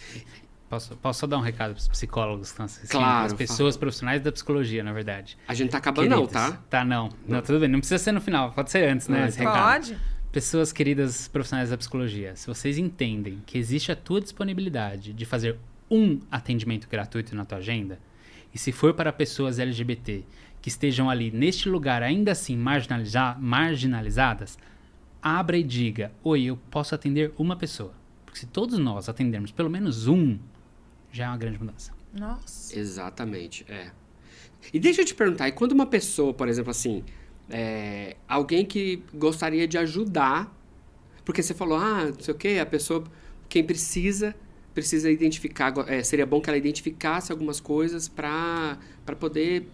Posso, 0.69 0.97
posso 0.97 1.21
só 1.21 1.27
dar 1.27 1.37
um 1.37 1.41
recado 1.41 1.71
para 1.71 1.79
os 1.79 1.87
psicólogos 1.87 2.47
que 2.47 2.53
estão 2.53 2.65
assistindo? 2.65 2.91
Claro, 2.91 3.25
As 3.25 3.33
pessoas 3.33 3.77
profissionais 3.77 4.21
da 4.21 4.31
psicologia, 4.31 4.83
na 4.83 4.91
verdade. 4.91 5.37
A 5.47 5.53
gente 5.53 5.69
tá 5.71 5.77
acabando, 5.77 6.09
não, 6.09 6.27
Queridos. 6.27 6.33
tá? 6.33 6.59
Tá, 6.69 6.85
não. 6.85 7.09
não. 7.25 7.41
tudo 7.41 7.59
bem. 7.59 7.69
Não 7.69 7.79
precisa 7.79 7.97
ser 7.97 8.11
no 8.11 8.19
final. 8.19 8.51
Pode 8.51 8.69
ser 8.69 8.89
antes, 8.89 9.07
né? 9.07 9.27
Esse 9.27 9.39
recado. 9.39 9.87
Pode? 9.87 9.97
Pessoas 10.31 10.73
queridas 10.73 11.29
profissionais 11.29 11.69
da 11.69 11.77
psicologia, 11.77 12.35
se 12.35 12.47
vocês 12.47 12.77
entendem 12.77 13.41
que 13.45 13.57
existe 13.57 13.91
a 13.93 13.95
tua 13.95 14.19
disponibilidade 14.19 15.13
de 15.13 15.25
fazer 15.25 15.57
um 15.89 16.19
atendimento 16.29 16.87
gratuito 16.89 17.33
na 17.33 17.45
tua 17.45 17.59
agenda, 17.59 17.97
e 18.53 18.57
se 18.57 18.73
for 18.73 18.93
para 18.93 19.11
pessoas 19.13 19.57
LGBT 19.57 20.23
que 20.61 20.67
estejam 20.67 21.09
ali 21.09 21.31
neste 21.31 21.69
lugar 21.69 22.03
ainda 22.03 22.33
assim 22.33 22.57
marginaliza 22.57 23.37
marginalizadas, 23.39 24.57
abra 25.21 25.57
e 25.57 25.63
diga: 25.63 26.11
Oi, 26.23 26.43
eu 26.43 26.57
posso 26.69 26.93
atender 26.93 27.31
uma 27.37 27.55
pessoa. 27.55 27.93
Porque 28.25 28.39
se 28.39 28.45
todos 28.47 28.77
nós 28.77 29.07
atendermos 29.07 29.51
pelo 29.51 29.69
menos 29.69 30.07
um, 30.07 30.37
já 31.17 31.25
é 31.25 31.27
uma 31.29 31.37
grande 31.37 31.57
mudança. 31.57 31.91
Nossa. 32.13 32.77
Exatamente, 32.77 33.65
é. 33.67 33.91
E 34.73 34.79
deixa 34.79 35.01
eu 35.01 35.05
te 35.05 35.15
perguntar, 35.15 35.47
e 35.47 35.51
quando 35.51 35.71
uma 35.71 35.85
pessoa, 35.85 36.33
por 36.33 36.47
exemplo, 36.47 36.71
assim, 36.71 37.03
é, 37.49 38.15
alguém 38.27 38.65
que 38.65 39.03
gostaria 39.13 39.67
de 39.67 39.77
ajudar, 39.77 40.53
porque 41.25 41.41
você 41.41 41.53
falou, 41.53 41.77
ah, 41.77 42.05
não 42.05 42.19
sei 42.19 42.33
o 42.33 42.37
quê, 42.37 42.59
a 42.61 42.65
pessoa, 42.65 43.03
quem 43.49 43.63
precisa, 43.63 44.35
precisa 44.73 45.09
identificar, 45.09 45.73
é, 45.87 46.03
seria 46.03 46.25
bom 46.25 46.39
que 46.39 46.49
ela 46.49 46.57
identificasse 46.57 47.31
algumas 47.31 47.59
coisas 47.59 48.07
para 48.07 48.77
poder 49.19 49.67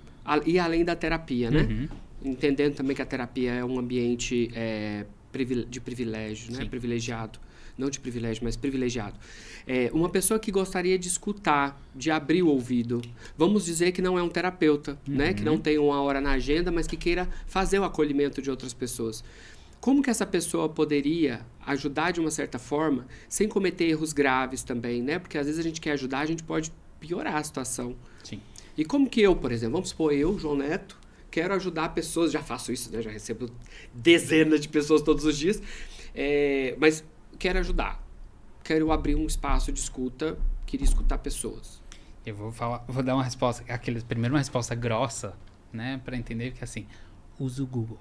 ir 0.45 0.59
além 0.59 0.85
da 0.85 0.95
terapia, 0.95 1.51
né? 1.51 1.61
Uhum. 1.63 1.87
Entendendo 2.31 2.75
também 2.75 2.95
que 2.95 3.01
a 3.01 3.05
terapia 3.05 3.51
é 3.53 3.65
um 3.65 3.77
ambiente 3.77 4.49
é, 4.55 5.05
de 5.69 5.81
privilégio, 5.81 6.53
né? 6.53 6.59
Sim. 6.61 6.69
Privilegiado. 6.69 7.39
Não 7.77 7.89
de 7.89 7.99
privilégio, 7.99 8.43
mas 8.43 8.55
privilegiado. 8.55 9.17
É, 9.65 9.89
uma 9.93 10.09
pessoa 10.09 10.39
que 10.39 10.51
gostaria 10.51 10.97
de 10.97 11.07
escutar, 11.07 11.81
de 11.95 12.11
abrir 12.11 12.43
o 12.43 12.47
ouvido. 12.47 13.01
Vamos 13.37 13.65
dizer 13.65 13.91
que 13.91 14.01
não 14.01 14.17
é 14.17 14.21
um 14.21 14.29
terapeuta, 14.29 14.99
né? 15.07 15.33
Que 15.33 15.43
não 15.43 15.57
tem 15.57 15.79
uma 15.79 16.01
hora 16.01 16.21
na 16.21 16.31
agenda, 16.31 16.71
mas 16.71 16.85
que 16.85 16.95
queira 16.95 17.27
fazer 17.47 17.79
o 17.79 17.83
acolhimento 17.83 18.41
de 18.41 18.51
outras 18.51 18.73
pessoas. 18.73 19.23
Como 19.81 20.01
que 20.01 20.09
essa 20.09 20.25
pessoa 20.25 20.69
poderia 20.69 21.45
ajudar 21.65 22.11
de 22.11 22.19
uma 22.19 22.31
certa 22.31 22.59
forma, 22.59 23.07
sem 23.27 23.49
cometer 23.49 23.85
erros 23.85 24.13
graves 24.13 24.63
também, 24.63 25.01
né? 25.01 25.17
Porque 25.17 25.37
às 25.37 25.45
vezes 25.45 25.59
a 25.59 25.63
gente 25.63 25.81
quer 25.81 25.91
ajudar, 25.91 26.19
a 26.19 26.25
gente 26.25 26.43
pode 26.43 26.71
piorar 26.99 27.35
a 27.35 27.43
situação. 27.43 27.95
Sim. 28.23 28.39
E 28.77 28.85
como 28.85 29.09
que 29.09 29.21
eu, 29.21 29.35
por 29.35 29.51
exemplo, 29.51 29.73
vamos 29.73 29.89
supor, 29.89 30.13
eu, 30.13 30.37
João 30.39 30.55
Neto, 30.55 30.97
quero 31.29 31.53
ajudar 31.55 31.89
pessoas, 31.89 32.31
já 32.31 32.41
faço 32.41 32.71
isso, 32.71 32.91
né? 32.91 33.01
Já 33.01 33.09
recebo 33.09 33.49
dezenas 33.93 34.61
de 34.61 34.69
pessoas 34.69 35.01
todos 35.01 35.25
os 35.25 35.37
dias, 35.37 35.61
é, 36.15 36.75
mas 36.79 37.03
quero 37.43 37.59
ajudar. 37.59 38.01
Quero 38.63 38.89
abrir 38.89 39.15
um 39.15 39.25
espaço 39.25 39.69
de 39.73 39.77
escuta, 39.77 40.37
queria 40.65 40.85
escutar 40.85 41.17
pessoas. 41.17 41.83
Eu 42.25 42.33
vou 42.33 42.53
falar, 42.53 42.85
vou 42.87 43.03
dar 43.03 43.15
uma 43.15 43.23
resposta, 43.23 43.65
aquele, 43.67 44.01
primeiro 44.01 44.33
uma 44.33 44.39
resposta 44.39 44.73
grossa, 44.73 45.35
né, 45.73 45.99
Pra 46.05 46.15
entender 46.15 46.51
que 46.51 46.63
assim, 46.63 46.87
use 47.37 47.61
o 47.61 47.67
Google. 47.67 47.99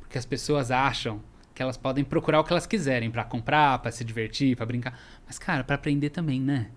Porque 0.00 0.18
as 0.18 0.24
pessoas 0.24 0.72
acham 0.72 1.22
que 1.54 1.62
elas 1.62 1.76
podem 1.76 2.02
procurar 2.02 2.40
o 2.40 2.44
que 2.44 2.52
elas 2.52 2.66
quiserem 2.66 3.12
pra 3.12 3.22
comprar, 3.22 3.78
pra 3.78 3.92
se 3.92 4.04
divertir, 4.04 4.56
pra 4.56 4.66
brincar, 4.66 4.98
mas 5.24 5.38
cara, 5.38 5.62
pra 5.62 5.76
aprender 5.76 6.10
também, 6.10 6.40
né? 6.40 6.72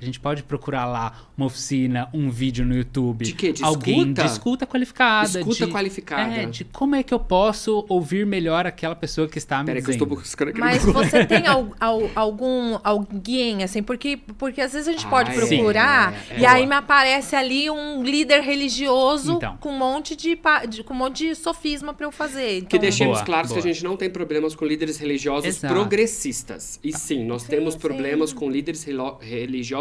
A 0.00 0.04
gente 0.04 0.20
pode 0.20 0.42
procurar 0.42 0.84
lá 0.86 1.12
uma 1.36 1.46
oficina, 1.46 2.08
um 2.12 2.28
vídeo 2.28 2.64
no 2.64 2.74
YouTube. 2.76 3.24
De 3.24 3.32
quê? 3.32 3.52
De 3.52 3.64
alguém 3.64 4.00
escuta? 4.02 4.22
de 4.22 4.28
escuta 4.28 4.66
qualificada. 4.66 5.38
Escuta 5.38 5.66
de, 5.66 5.72
qualificada. 5.72 6.34
É, 6.34 6.46
de 6.46 6.64
como 6.64 6.94
é 6.94 7.02
que 7.02 7.14
eu 7.14 7.18
posso 7.20 7.86
ouvir 7.88 8.26
melhor 8.26 8.66
aquela 8.66 8.94
pessoa 8.94 9.26
que 9.28 9.38
está 9.38 9.60
me 9.60 9.66
Peraí 9.66 9.82
que 9.82 9.90
eu 9.90 9.94
dizendo. 9.94 10.20
estou 10.20 10.54
Mas 10.58 10.82
você 10.84 11.24
tem 11.24 11.46
al- 11.46 11.72
al- 11.80 12.10
algum 12.14 12.78
alguém, 12.84 13.62
assim, 13.62 13.82
porque, 13.82 14.18
porque 14.36 14.60
às 14.60 14.72
vezes 14.72 14.88
a 14.88 14.92
gente 14.92 15.06
Ah, 15.06 15.10
pode 15.10 15.30
é, 15.30 15.34
procurar 15.34 16.12
é, 16.30 16.34
é. 16.34 16.40
e 16.40 16.46
aí 16.46 16.66
me 16.66 16.74
aparece 16.74 17.34
ali 17.36 17.70
um 17.70 18.02
líder 18.02 18.40
religioso 18.42 19.34
Então. 19.34 19.56
com 19.58 19.70
um 19.70 19.78
monte 19.78 20.14
de, 20.16 20.38
de- 20.68 20.82
com 20.84 20.92
um 20.92 20.96
monte 20.98 21.28
de 21.28 21.34
sofisma 21.34 21.94
pra 21.94 22.06
eu 22.06 22.12
fazer. 22.12 22.58
Então, 22.58 22.68
Que 22.68 22.78
deixemos 22.78 23.14
Boa, 23.18 23.24
claros 23.26 23.48
que 23.52 23.58
boa. 23.58 23.64
a 23.64 23.72
gente 23.72 23.82
não 23.84 23.96
tem 23.96 24.10
problemas 24.10 24.54
com 24.54 24.64
líderes 24.66 24.98
religiosos 24.98 25.46
Exato. 25.46 25.72
progressistas. 25.72 26.78
E 26.82 26.92
sim, 26.92 27.24
nós 27.24 27.42
Sim, 27.42 27.48
temos 27.48 27.74
sim. 27.74 27.80
problemas 27.80 28.32
com 28.32 28.50
líderes 28.50 28.84
relo- 28.84 29.18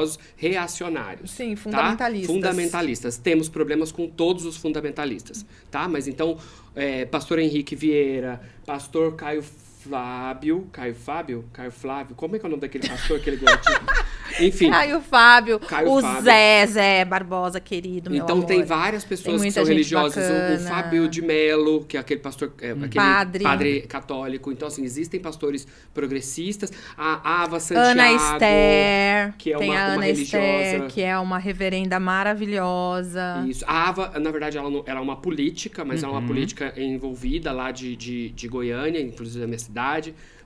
religiosos 0.03 0.19
reacionários. 0.35 1.31
Sim, 1.31 1.55
tá? 1.55 1.61
fundamentalistas. 1.61 2.35
Fundamentalistas. 2.35 3.17
Temos 3.17 3.49
problemas 3.49 3.91
com 3.91 4.07
todos 4.07 4.45
os 4.45 4.57
fundamentalistas, 4.57 5.45
tá? 5.71 5.88
Mas 5.88 6.07
então, 6.07 6.38
é, 6.75 7.05
pastor 7.05 7.39
Henrique 7.39 7.75
Vieira, 7.75 8.41
pastor 8.65 9.15
Caio 9.15 9.43
Fábio, 9.89 10.68
Caio 10.72 10.95
Fábio? 10.95 11.45
Caio 11.53 11.72
Flávio, 11.72 12.15
como 12.15 12.35
é 12.35 12.39
que 12.39 12.45
é 12.45 12.47
o 12.47 12.49
nome 12.49 12.61
daquele 12.61 12.88
pastor, 12.88 13.18
aquele 13.18 13.38
gordinho? 13.38 13.80
Enfim, 14.39 14.72
Caio 14.72 14.99
Fábio, 15.01 15.60
Caio 15.60 15.91
o 15.91 16.01
Fábio. 16.01 16.22
Zé, 16.23 16.65
Zé 16.65 17.05
Barbosa, 17.05 17.60
querido, 17.60 18.15
então 18.15 18.38
amor. 18.38 18.45
tem 18.47 18.64
várias 18.64 19.03
pessoas 19.03 19.35
que 19.35 19.38
muita 19.38 19.53
são 19.60 19.65
religiosas. 19.65 20.23
O-. 20.26 20.68
Fábio 20.68 21.07
de 21.07 21.22
Melo, 21.22 21.84
que 21.85 21.97
é 21.97 21.99
aquele 21.99 22.19
pastor, 22.19 22.51
é, 22.61 22.72
aquele 22.72 22.89
Padre. 22.93 23.43
padre 23.43 23.81
católico. 23.81 24.51
Então, 24.51 24.68
assim, 24.68 24.84
existem 24.84 25.19
pastores 25.19 25.68
progressistas. 25.93 26.72
A 26.97 27.43
Ava 27.43 27.60
Santiago. 27.60 27.89
Ana 27.91 28.11
Esther, 28.14 29.34
que 29.38 29.53
é 29.53 29.57
tem 29.57 29.69
uma- 29.69 29.80
a 29.80 29.85
uma 29.85 29.93
Ana 29.95 30.05
religiosa. 30.05 30.38
Esther, 30.45 30.88
que 30.88 31.01
é 31.01 31.19
uma 31.19 31.38
reverenda 31.38 31.99
maravilhosa. 31.99 33.45
Isso. 33.47 33.64
A 33.68 33.89
Ava, 33.89 34.19
na 34.19 34.31
verdade, 34.31 34.57
ela, 34.57 34.69
não- 34.69 34.84
ela 34.85 34.99
é 34.99 35.03
uma 35.03 35.18
política, 35.18 35.84
mas 35.85 36.01
é 36.03 36.07
Uhum. 36.07 36.14
uma 36.14 36.22
política 36.26 36.73
envolvida 36.77 37.51
lá 37.51 37.72
de, 37.72 37.95
de, 37.95 38.30
de 38.30 38.47
Goiânia, 38.47 38.99
inclusive 38.99 39.39
da 39.41 39.47
minha 39.47 39.60
cidade. 39.60 39.72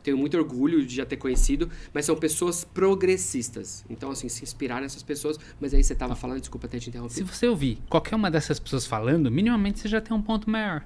Tenho 0.01 0.17
muito 0.17 0.37
orgulho 0.37 0.85
de 0.85 0.95
já 0.95 1.05
ter 1.05 1.17
conhecido, 1.17 1.69
mas 1.93 2.05
são 2.05 2.15
pessoas 2.15 2.63
progressistas. 2.63 3.83
Então, 3.89 4.09
assim, 4.09 4.29
se 4.29 4.41
inspirar 4.43 4.81
nessas 4.81 5.03
pessoas. 5.03 5.37
Mas 5.59 5.73
aí 5.73 5.83
você 5.83 5.93
tava 5.93 6.15
falando, 6.15 6.39
desculpa 6.39 6.67
ter 6.67 6.79
te 6.79 6.85
Se 6.85 6.89
interrompido. 6.89 7.27
você 7.27 7.47
ouvir 7.47 7.79
qualquer 7.89 8.15
uma 8.15 8.31
dessas 8.31 8.59
pessoas 8.59 8.85
falando, 8.85 9.29
minimamente 9.29 9.79
você 9.79 9.89
já 9.89 9.99
tem 9.99 10.15
um 10.15 10.21
ponto 10.21 10.49
maior. 10.49 10.85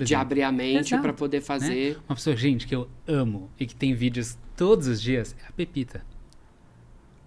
De 0.00 0.14
abrir 0.14 0.42
a 0.42 0.50
mente 0.50 0.96
para 0.96 1.12
poder 1.12 1.42
fazer. 1.42 1.98
Uma 2.08 2.16
pessoa, 2.16 2.34
gente, 2.34 2.66
que 2.66 2.74
eu 2.74 2.88
amo 3.06 3.50
e 3.60 3.66
que 3.66 3.76
tem 3.76 3.94
vídeos 3.94 4.38
todos 4.56 4.86
os 4.86 5.02
dias 5.02 5.36
é 5.44 5.48
a 5.48 5.52
Pepita. 5.52 6.02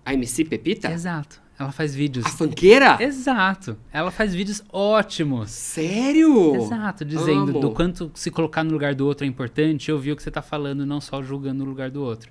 A 0.04 0.14
MC 0.16 0.46
Pepita? 0.46 0.92
Exato. 0.92 1.45
Ela 1.58 1.72
faz 1.72 1.96
vídeos. 1.96 2.26
A 2.26 2.30
fanqueira? 2.30 2.98
Exato. 3.00 3.78
Ela 3.92 4.12
faz 4.12 4.36
vídeos 4.36 4.62
ótimos. 4.72 5.52
Sério? 5.52 6.56
Exato, 6.56 7.06
dizendo 7.06 7.52
Amo. 7.52 7.60
do 7.60 7.72
quanto 7.72 8.12
se 8.14 8.30
colocar 8.30 8.64
no 8.64 8.72
lugar 8.72 8.94
do 8.94 9.06
outro 9.06 9.26
é 9.26 9.30
importante, 9.30 9.92
ouvir 9.92 10.12
o 10.12 10.16
que 10.18 10.24
você 10.24 10.32
tá 10.32 10.42
falando, 10.42 10.86
não 10.86 11.00
só 11.00 11.24
julgando 11.24 11.64
o 11.64 11.68
lugar 11.68 11.90
do 11.90 12.04
outro. 12.04 12.30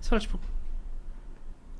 Você 0.00 0.08
fala, 0.08 0.20
tipo, 0.20 0.40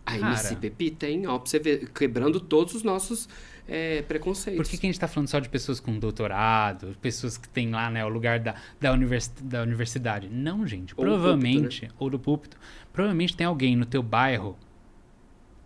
A 0.07 0.17
Cara. 0.17 0.33
MC 0.33 0.57
Pepita, 0.57 1.09
hein? 1.09 1.27
Ó, 1.27 1.39
pra 1.39 1.51
você 1.51 1.59
ver, 1.59 1.91
quebrando 1.91 2.39
todos 2.39 2.75
os 2.75 2.85
nossos 2.85 3.29
é, 3.67 4.03
preconceitos. 4.03 4.63
por 4.63 4.71
que, 4.71 4.79
que 4.79 4.87
a 4.87 4.91
gente 4.91 5.01
tá 5.01 5.09
falando 5.09 5.29
só 5.29 5.41
de 5.41 5.49
pessoas 5.49 5.81
com 5.81 5.99
doutorado, 5.99 6.97
pessoas 7.01 7.37
que 7.37 7.49
têm 7.49 7.71
lá, 7.71 7.91
né, 7.91 8.05
o 8.05 8.09
lugar 8.09 8.39
da, 8.39 8.55
da, 8.81 8.93
univers, 8.93 9.33
da 9.43 9.63
universidade? 9.63 10.29
Não, 10.29 10.65
gente. 10.65 10.95
Ou 10.97 11.05
provavelmente, 11.05 11.89
ou 11.99 12.09
do 12.09 12.19
púlpito, 12.19 12.57
provavelmente 12.93 13.37
tem 13.37 13.47
alguém 13.47 13.75
no 13.75 13.87
teu 13.87 14.05
bairro 14.05 14.57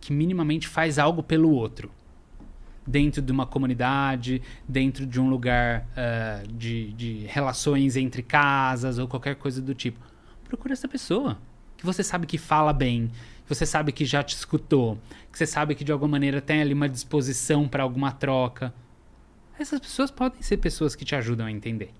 que 0.05 0.13
minimamente 0.13 0.67
faz 0.67 0.99
algo 0.99 1.23
pelo 1.23 1.49
outro. 1.49 1.89
Dentro 2.85 3.23
de 3.23 3.31
uma 3.31 3.47
comunidade, 3.47 4.39
dentro 4.69 5.03
de 5.03 5.19
um 5.19 5.27
lugar 5.27 5.87
ah, 5.97 6.43
de, 6.47 6.93
de 6.93 7.25
relações 7.25 7.97
entre 7.97 8.21
casas 8.21 8.99
ou 8.99 9.07
qualquer 9.07 9.33
coisa 9.35 9.59
do 9.63 9.73
tipo. 9.73 9.99
Procura 10.43 10.73
essa 10.73 10.87
pessoa. 10.87 11.39
Que 11.75 11.83
você 11.83 12.03
sabe 12.03 12.27
que 12.27 12.37
fala 12.37 12.71
bem, 12.71 13.07
que 13.47 13.49
você 13.49 13.65
sabe 13.65 13.91
que 13.91 14.05
já 14.05 14.21
te 14.21 14.35
escutou, 14.35 14.99
que 15.31 15.39
você 15.39 15.47
sabe 15.47 15.73
que 15.73 15.83
de 15.83 15.91
alguma 15.91 16.11
maneira 16.11 16.39
tem 16.39 16.61
ali 16.61 16.75
uma 16.75 16.87
disposição 16.87 17.67
para 17.67 17.81
alguma 17.81 18.11
troca. 18.11 18.71
Essas 19.57 19.79
pessoas 19.79 20.11
podem 20.11 20.43
ser 20.43 20.57
pessoas 20.57 20.95
que 20.95 21.03
te 21.03 21.15
ajudam 21.15 21.47
a 21.47 21.51
entender. 21.51 21.91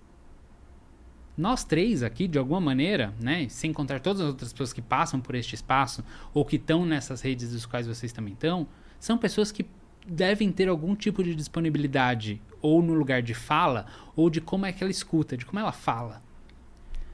Nós 1.37 1.65
três 1.65 2.01
aqui, 2.01 2.27
de 2.27 2.37
alguma 2.37 2.61
maneira, 2.61 3.13
né, 3.19 3.47
sem 3.49 3.73
contar 3.73 3.99
todas 3.99 4.21
as 4.21 4.27
outras 4.27 4.53
pessoas 4.53 4.71
que 4.71 4.81
passam 4.81 5.19
por 5.19 5.35
este 5.35 5.53
espaço 5.53 6.03
ou 6.33 6.45
que 6.45 6.55
estão 6.55 6.85
nessas 6.85 7.21
redes 7.21 7.51
dos 7.51 7.65
quais 7.65 7.87
vocês 7.87 8.13
também 8.13 8.33
estão, 8.33 8.67
são 8.99 9.17
pessoas 9.17 9.51
que 9.51 9.65
devem 10.07 10.51
ter 10.51 10.69
algum 10.69 10.95
tipo 10.95 11.23
de 11.23 11.35
disponibilidade 11.35 12.41
ou 12.61 12.81
no 12.81 12.93
lugar 12.93 13.21
de 13.21 13.33
fala 13.33 13.85
ou 14.15 14.29
de 14.29 14.39
como 14.39 14.65
é 14.65 14.71
que 14.71 14.83
ela 14.83 14.91
escuta, 14.91 15.35
de 15.35 15.45
como 15.45 15.59
ela 15.59 15.71
fala. 15.71 16.21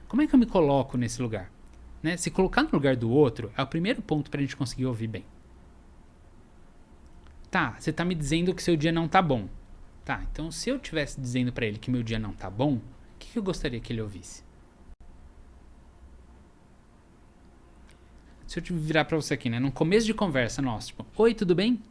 Como 0.07 0.21
é 0.21 0.27
que 0.27 0.35
eu 0.35 0.39
me 0.39 0.45
coloco 0.45 0.97
nesse 0.97 1.21
lugar? 1.21 1.51
Né? 2.03 2.17
Se 2.17 2.29
colocar 2.29 2.63
no 2.63 2.69
lugar 2.73 2.95
do 2.95 3.09
outro 3.09 3.51
é 3.57 3.63
o 3.63 3.67
primeiro 3.67 4.01
ponto 4.01 4.29
para 4.29 4.39
a 4.39 4.41
gente 4.41 4.55
conseguir 4.55 4.85
ouvir 4.85 5.07
bem. 5.07 5.25
Tá, 7.49 7.75
você 7.79 7.91
tá 7.91 8.05
me 8.05 8.13
dizendo 8.13 8.53
que 8.53 8.61
seu 8.61 8.75
dia 8.75 8.91
não 8.91 9.07
tá 9.07 9.21
bom. 9.21 9.47
Tá, 10.05 10.23
então 10.31 10.51
se 10.51 10.69
eu 10.69 10.77
tivesse 10.77 11.19
dizendo 11.19 11.51
para 11.51 11.65
ele 11.65 11.77
que 11.77 11.91
meu 11.91 12.03
dia 12.03 12.19
não 12.19 12.33
tá 12.33 12.49
bom, 12.49 12.79
que, 13.21 13.31
que 13.33 13.39
eu 13.39 13.43
gostaria 13.43 13.79
que 13.79 13.93
ele 13.93 14.01
ouvisse? 14.01 14.43
Se 18.47 18.59
eu 18.59 18.63
te 18.63 18.73
virar 18.73 19.05
pra 19.05 19.15
você 19.15 19.33
aqui, 19.33 19.49
né? 19.49 19.59
No 19.59 19.71
começo 19.71 20.05
de 20.05 20.13
conversa 20.13 20.61
nossa, 20.61 20.87
tipo, 20.87 21.05
oi, 21.15 21.33
tudo 21.33 21.55
bem? 21.55 21.81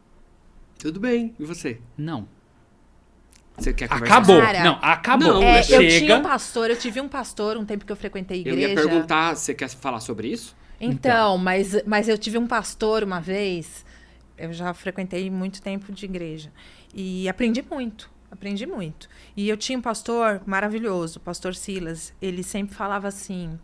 Tudo 0.78 1.00
bem, 1.00 1.34
e 1.38 1.44
você? 1.44 1.80
Não. 1.96 2.28
Você 3.56 3.72
quer 3.72 3.88
conversar? 3.88 4.16
Acabou. 4.16 4.40
Cara, 4.40 4.64
não, 4.64 4.78
acabou. 4.82 5.34
não, 5.34 5.42
É, 5.42 5.60
eu 5.60 5.88
tinha 5.88 6.16
um 6.16 6.22
pastor, 6.22 6.70
eu 6.70 6.76
tive 6.76 7.00
um 7.00 7.08
pastor 7.08 7.56
um 7.56 7.64
tempo 7.64 7.84
que 7.84 7.92
eu 7.92 7.96
frequentei 7.96 8.38
a 8.38 8.48
Eu 8.48 8.54
igreja. 8.54 8.68
ia 8.68 8.74
perguntar, 8.74 9.36
você 9.36 9.54
quer 9.54 9.68
falar 9.68 10.00
sobre 10.00 10.28
isso? 10.28 10.56
Então, 10.80 11.36
mas, 11.36 11.82
mas 11.84 12.08
eu 12.08 12.16
tive 12.16 12.38
um 12.38 12.46
pastor 12.46 13.02
uma 13.02 13.20
vez 13.20 13.84
eu 14.40 14.52
já 14.54 14.72
frequentei 14.72 15.30
muito 15.30 15.60
tempo 15.60 15.92
de 15.92 16.06
igreja 16.06 16.50
e 16.94 17.28
aprendi 17.28 17.62
muito. 17.62 18.10
Aprendi 18.30 18.64
muito. 18.64 19.08
E 19.36 19.48
eu 19.48 19.56
tinha 19.56 19.78
um 19.78 19.82
pastor 19.82 20.40
maravilhoso, 20.46 21.18
o 21.18 21.22
pastor 21.22 21.54
Silas. 21.54 22.12
Ele 22.22 22.42
sempre 22.42 22.74
falava 22.74 23.08
assim: 23.08 23.58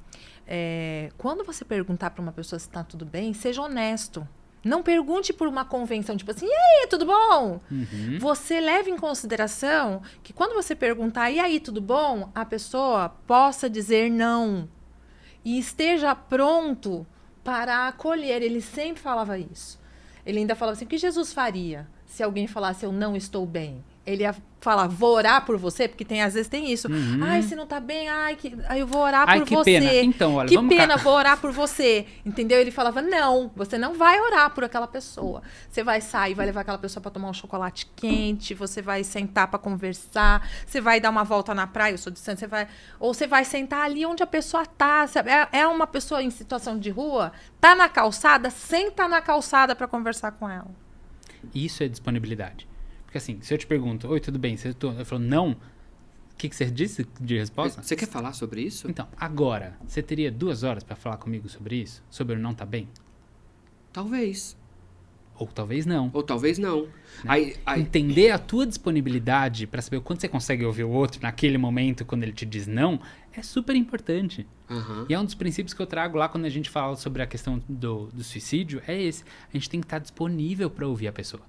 é, 0.46 1.10
quando 1.16 1.44
você 1.44 1.64
perguntar 1.64 2.10
para 2.10 2.22
uma 2.22 2.32
pessoa 2.32 2.58
se 2.58 2.66
está 2.66 2.82
tudo 2.82 3.04
bem, 3.04 3.32
seja 3.32 3.62
honesto. 3.62 4.26
Não 4.64 4.82
pergunte 4.82 5.32
por 5.32 5.46
uma 5.46 5.64
convenção, 5.64 6.16
tipo 6.16 6.32
assim, 6.32 6.46
e 6.46 6.52
aí, 6.52 6.88
tudo 6.88 7.06
bom? 7.06 7.60
Uhum. 7.70 8.18
Você 8.18 8.60
leve 8.60 8.90
em 8.90 8.96
consideração 8.96 10.02
que 10.24 10.32
quando 10.32 10.54
você 10.54 10.74
perguntar, 10.74 11.30
e 11.30 11.38
aí, 11.38 11.60
tudo 11.60 11.80
bom? 11.80 12.32
A 12.34 12.44
pessoa 12.44 13.08
possa 13.08 13.70
dizer 13.70 14.10
não. 14.10 14.68
E 15.44 15.56
esteja 15.56 16.16
pronto 16.16 17.06
para 17.44 17.86
acolher. 17.86 18.42
Ele 18.42 18.60
sempre 18.60 19.00
falava 19.00 19.38
isso. 19.38 19.78
Ele 20.26 20.40
ainda 20.40 20.56
falava 20.56 20.74
assim: 20.74 20.84
o 20.84 20.88
que 20.88 20.98
Jesus 20.98 21.32
faria 21.32 21.86
se 22.04 22.22
alguém 22.24 22.48
falasse 22.48 22.84
eu 22.84 22.90
não 22.90 23.14
estou 23.14 23.46
bem? 23.46 23.84
Ele 24.06 24.22
ia 24.22 24.34
falar, 24.66 24.88
vou 24.88 25.14
orar 25.14 25.44
por 25.44 25.56
você, 25.56 25.86
porque 25.86 26.04
tem, 26.04 26.22
às 26.22 26.34
vezes 26.34 26.48
tem 26.48 26.72
isso. 26.72 26.90
Uhum. 26.90 27.20
Ai, 27.22 27.42
se 27.42 27.54
não 27.54 27.66
tá 27.66 27.78
bem, 27.78 28.08
ai, 28.08 28.34
que, 28.34 28.56
ai 28.68 28.82
eu 28.82 28.86
vou 28.86 29.00
orar 29.00 29.24
Ai, 29.28 29.38
por 29.38 29.46
que 29.46 29.54
você. 29.54 29.78
pena. 29.78 29.94
Então, 30.02 30.34
olha, 30.34 30.48
que 30.48 30.68
pena, 30.68 30.96
cá. 30.96 31.02
vou 31.02 31.12
orar 31.14 31.40
por 31.40 31.52
você. 31.52 32.04
Entendeu? 32.24 32.60
Ele 32.60 32.72
falava, 32.72 33.00
não, 33.00 33.50
você 33.54 33.78
não 33.78 33.94
vai 33.94 34.20
orar 34.20 34.50
por 34.50 34.64
aquela 34.64 34.88
pessoa. 34.88 35.40
Você 35.68 35.84
vai 35.84 36.00
sair, 36.00 36.34
vai 36.34 36.46
levar 36.46 36.62
aquela 36.62 36.78
pessoa 36.78 37.00
para 37.00 37.12
tomar 37.12 37.28
um 37.28 37.32
chocolate 37.32 37.86
quente, 37.94 38.54
você 38.54 38.82
vai 38.82 39.04
sentar 39.04 39.46
para 39.48 39.58
conversar, 39.58 40.48
você 40.66 40.80
vai 40.80 41.00
dar 41.00 41.10
uma 41.10 41.22
volta 41.22 41.54
na 41.54 41.66
praia, 41.66 41.92
eu 41.92 41.98
sou 41.98 42.12
de 42.12 42.18
Santos, 42.18 42.40
você 42.40 42.46
vai. 42.48 42.66
Ou 42.98 43.14
você 43.14 43.26
vai 43.26 43.44
sentar 43.44 43.84
ali 43.84 44.04
onde 44.04 44.22
a 44.22 44.26
pessoa 44.26 44.66
tá. 44.66 45.06
sabe? 45.06 45.30
É, 45.30 45.48
é 45.52 45.66
uma 45.66 45.86
pessoa 45.86 46.20
em 46.22 46.30
situação 46.30 46.76
de 46.76 46.90
rua, 46.90 47.32
tá 47.60 47.74
na 47.76 47.88
calçada, 47.88 48.50
senta 48.50 49.06
na 49.06 49.20
calçada 49.20 49.76
para 49.76 49.86
conversar 49.86 50.32
com 50.32 50.48
ela. 50.48 50.70
Isso 51.54 51.84
é 51.84 51.88
disponibilidade. 51.88 52.66
Porque 53.16 53.32
assim, 53.32 53.38
se 53.40 53.54
eu 53.54 53.58
te 53.58 53.66
pergunto, 53.66 54.08
oi, 54.08 54.20
tudo 54.20 54.38
bem? 54.38 54.56
Você 54.56 54.74
tô... 54.74 54.92
Eu 54.92 55.06
falo, 55.06 55.22
não. 55.22 55.52
O 55.52 56.36
que, 56.36 56.50
que 56.50 56.56
você 56.56 56.66
disse 56.66 57.06
de 57.18 57.38
resposta? 57.38 57.82
Você 57.82 57.96
quer 57.96 58.06
falar 58.06 58.34
sobre 58.34 58.60
isso? 58.60 58.90
Então, 58.90 59.08
agora, 59.16 59.78
você 59.86 60.02
teria 60.02 60.30
duas 60.30 60.62
horas 60.62 60.84
para 60.84 60.94
falar 60.94 61.16
comigo 61.16 61.48
sobre 61.48 61.76
isso? 61.76 62.02
Sobre 62.10 62.36
o 62.36 62.38
não 62.38 62.52
tá 62.54 62.66
bem? 62.66 62.88
Talvez. 63.90 64.54
Ou 65.38 65.46
talvez 65.46 65.86
não. 65.86 66.10
Ou 66.12 66.22
talvez 66.22 66.58
não. 66.58 66.88
Aí, 67.26 67.56
aí, 67.64 67.80
Entender 67.80 68.30
a 68.32 68.38
tua 68.38 68.66
disponibilidade 68.66 69.66
para 69.66 69.80
saber 69.80 69.96
o 69.96 70.02
quanto 70.02 70.20
você 70.20 70.28
consegue 70.28 70.64
ouvir 70.64 70.84
o 70.84 70.90
outro 70.90 71.22
naquele 71.22 71.56
momento 71.56 72.04
quando 72.04 72.22
ele 72.22 72.32
te 72.32 72.44
diz 72.44 72.66
não 72.66 73.00
é 73.34 73.42
super 73.42 73.74
importante. 73.74 74.46
Aham. 74.68 75.06
E 75.08 75.14
é 75.14 75.18
um 75.18 75.24
dos 75.24 75.34
princípios 75.34 75.72
que 75.72 75.80
eu 75.80 75.86
trago 75.86 76.18
lá 76.18 76.28
quando 76.28 76.44
a 76.44 76.50
gente 76.50 76.68
fala 76.68 76.96
sobre 76.96 77.22
a 77.22 77.26
questão 77.26 77.62
do, 77.66 78.08
do 78.12 78.22
suicídio, 78.22 78.82
é 78.86 79.00
esse. 79.00 79.24
A 79.48 79.56
gente 79.56 79.70
tem 79.70 79.80
que 79.80 79.86
estar 79.86 79.98
disponível 79.98 80.68
para 80.68 80.86
ouvir 80.86 81.08
a 81.08 81.12
pessoa. 81.12 81.42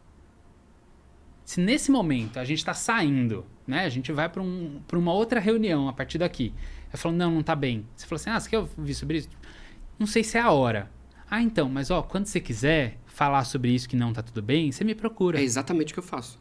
Se 1.47 1.61
nesse 1.61 1.89
momento 1.89 2.39
a 2.39 2.43
gente 2.43 2.57
está 2.57 2.73
saindo, 2.73 3.45
né? 3.65 3.85
A 3.85 3.89
gente 3.89 4.11
vai 4.11 4.27
para 4.27 4.41
um, 4.41 4.81
uma 4.91 5.13
outra 5.13 5.39
reunião 5.39 5.87
a 5.87 5.93
partir 5.93 6.17
daqui. 6.17 6.53
Eu 6.91 6.99
falo, 6.99 7.15
não, 7.15 7.31
não 7.31 7.41
tá 7.41 7.55
bem. 7.55 7.85
Você 7.95 8.05
falou 8.05 8.17
assim, 8.19 8.29
ah, 8.29 8.37
você 8.37 8.49
quer 8.49 8.57
ouvir 8.57 8.93
sobre 8.93 9.19
isso? 9.19 9.29
Não 9.97 10.05
sei 10.05 10.25
se 10.25 10.37
é 10.37 10.41
a 10.41 10.51
hora. 10.51 10.91
Ah, 11.31 11.41
então, 11.41 11.69
mas 11.69 11.89
ó, 11.89 12.01
quando 12.01 12.25
você 12.25 12.41
quiser 12.41 12.97
falar 13.05 13.45
sobre 13.45 13.71
isso 13.71 13.87
que 13.87 13.95
não 13.95 14.11
tá 14.11 14.21
tudo 14.21 14.41
bem, 14.41 14.73
você 14.73 14.83
me 14.83 14.93
procura. 14.93 15.39
É 15.39 15.41
exatamente 15.41 15.91
o 15.91 15.95
que 15.95 15.99
eu 15.99 16.03
faço. 16.03 16.37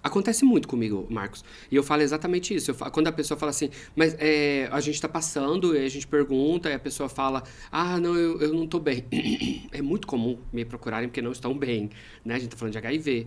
Acontece 0.00 0.44
muito 0.44 0.68
comigo, 0.68 1.08
Marcos. 1.10 1.44
E 1.68 1.74
eu 1.74 1.82
falo 1.82 2.02
exatamente 2.02 2.54
isso. 2.54 2.70
Eu 2.70 2.74
fa- 2.76 2.92
quando 2.92 3.08
a 3.08 3.12
pessoa 3.12 3.36
fala 3.36 3.50
assim, 3.50 3.68
mas 3.96 4.14
é, 4.20 4.68
a 4.70 4.78
gente 4.78 5.00
tá 5.00 5.08
passando, 5.08 5.74
e 5.74 5.84
a 5.84 5.88
gente 5.88 6.06
pergunta, 6.06 6.70
e 6.70 6.74
a 6.74 6.78
pessoa 6.78 7.08
fala, 7.08 7.42
ah, 7.72 7.98
não, 7.98 8.14
eu, 8.14 8.40
eu 8.40 8.54
não 8.54 8.68
tô 8.68 8.78
bem. 8.78 9.06
é 9.72 9.82
muito 9.82 10.06
comum 10.06 10.38
me 10.52 10.64
procurarem 10.64 11.08
porque 11.08 11.20
não 11.20 11.32
estão 11.32 11.58
bem, 11.58 11.90
né? 12.24 12.36
A 12.36 12.38
gente 12.38 12.50
tá 12.50 12.56
falando 12.56 12.70
de 12.72 12.78
HIV. 12.78 13.26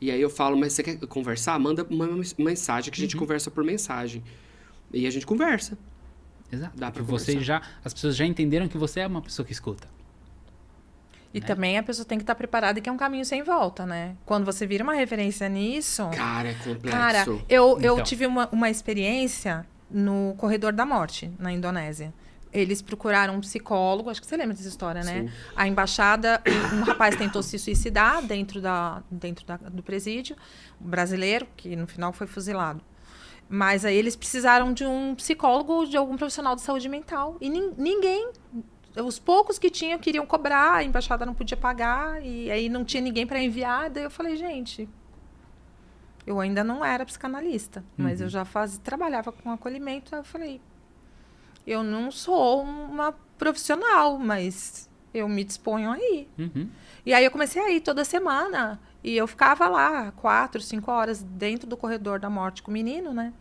E 0.00 0.10
aí 0.10 0.20
eu 0.20 0.30
falo, 0.30 0.56
mas 0.56 0.72
você 0.72 0.82
quer 0.82 0.96
conversar? 1.06 1.58
Manda 1.58 1.86
uma 1.90 2.06
mens- 2.06 2.34
mensagem 2.38 2.90
que 2.90 2.98
a 3.00 3.02
gente 3.04 3.16
conversa 3.16 3.50
por 3.50 3.62
mensagem. 3.62 4.22
E 4.92 5.06
a 5.06 5.10
gente 5.10 5.26
conversa. 5.26 5.76
Exato. 6.50 6.76
Dá 6.76 6.90
pra 6.90 7.02
você 7.02 7.38
já, 7.40 7.60
as 7.84 7.92
pessoas 7.92 8.16
já 8.16 8.24
entenderam 8.24 8.66
que 8.66 8.78
você 8.78 9.00
é 9.00 9.06
uma 9.06 9.20
pessoa 9.22 9.44
que 9.46 9.52
escuta. 9.52 9.86
E 11.32 11.38
Né? 11.40 11.46
também 11.46 11.78
a 11.78 11.82
pessoa 11.82 12.04
tem 12.04 12.18
que 12.18 12.22
estar 12.24 12.34
preparada 12.34 12.80
que 12.80 12.88
é 12.88 12.92
um 12.92 12.96
caminho 12.96 13.24
sem 13.24 13.42
volta, 13.42 13.86
né? 13.86 14.16
Quando 14.26 14.44
você 14.44 14.66
vira 14.66 14.82
uma 14.82 14.94
referência 14.94 15.48
nisso. 15.48 16.08
Cara, 16.12 16.48
é 16.48 16.54
complexo. 16.54 16.88
Cara, 16.98 17.24
eu, 17.48 17.78
eu 17.80 17.94
Então. 17.94 18.02
tive 18.02 18.26
uma, 18.26 18.48
uma 18.50 18.68
experiência 18.68 19.64
no 19.88 20.34
Corredor 20.38 20.72
da 20.72 20.84
Morte, 20.84 21.30
na 21.38 21.52
Indonésia. 21.52 22.12
Eles 22.52 22.82
procuraram 22.82 23.36
um 23.36 23.40
psicólogo, 23.40 24.10
acho 24.10 24.20
que 24.20 24.26
você 24.26 24.36
lembra 24.36 24.54
dessa 24.56 24.68
história, 24.68 25.02
né? 25.04 25.22
Sim. 25.22 25.30
A 25.54 25.68
embaixada, 25.68 26.42
um, 26.74 26.82
rapaz 26.82 27.14
tentou 27.16 27.42
se 27.44 27.58
suicidar 27.58 28.22
dentro, 28.22 28.60
da, 28.60 29.02
dentro 29.10 29.46
da- 29.46 29.56
do 29.56 29.82
presídio, 29.82 30.36
um 30.80 30.88
brasileiro, 30.88 31.46
que 31.56 31.76
no 31.76 31.86
final 31.86 32.12
foi 32.12 32.26
fuzilado. 32.26 32.80
Mas 33.48 33.84
aí 33.84 33.96
eles 33.96 34.16
precisaram 34.16 34.72
de 34.72 34.84
um 34.84 35.14
psicólogo 35.14 35.72
ou 35.72 35.86
de 35.86 35.96
algum 35.96 36.16
profissional 36.16 36.54
de 36.56 36.62
saúde 36.62 36.88
mental. 36.88 37.36
E 37.40 37.48
nin- 37.48 37.72
ninguém, 37.78 38.30
os 38.96 39.18
poucos 39.20 39.56
que 39.58 39.70
tinham 39.70 39.98
queriam 39.98 40.26
cobrar, 40.26 40.74
a 40.74 40.84
embaixada 40.84 41.24
não 41.24 41.34
podia 41.34 41.56
pagar, 41.56 42.20
e 42.24 42.50
aí 42.50 42.68
não 42.68 42.84
tinha 42.84 43.00
ninguém 43.00 43.26
para 43.26 43.40
enviar. 43.40 43.90
Daí 43.90 44.02
eu 44.04 44.10
falei, 44.10 44.36
gente, 44.36 44.88
eu 46.26 46.38
ainda 46.40 46.62
não 46.62 46.84
era 46.84 47.04
psicanalista, 47.04 47.84
mas 47.96 48.20
Uhum. 48.20 48.26
eu 48.26 48.30
já 48.30 48.44
faz, 48.44 48.78
trabalhava 48.78 49.32
com 49.32 49.50
acolhimento. 49.50 50.14
Aí 50.14 50.20
eu 50.20 50.24
falei, 50.24 50.60
eu 51.70 51.84
não 51.84 52.10
sou 52.10 52.62
uma 52.62 53.12
profissional, 53.38 54.18
mas 54.18 54.90
eu 55.14 55.28
me 55.28 55.44
disponho 55.44 55.92
aí. 55.92 56.26
Uhum. 56.36 56.68
E 57.06 57.14
aí 57.14 57.24
eu 57.24 57.30
comecei 57.30 57.62
a 57.62 57.70
ir 57.70 57.80
toda 57.80 58.04
semana. 58.04 58.80
E 59.04 59.16
eu 59.16 59.26
ficava 59.26 59.68
lá 59.68 60.10
quatro, 60.12 60.60
cinco 60.60 60.90
horas 60.90 61.22
dentro 61.22 61.68
do 61.68 61.76
corredor 61.76 62.18
da 62.18 62.28
morte 62.28 62.60
com 62.60 62.72
o 62.72 62.74
menino, 62.74 63.14
né? 63.14 63.32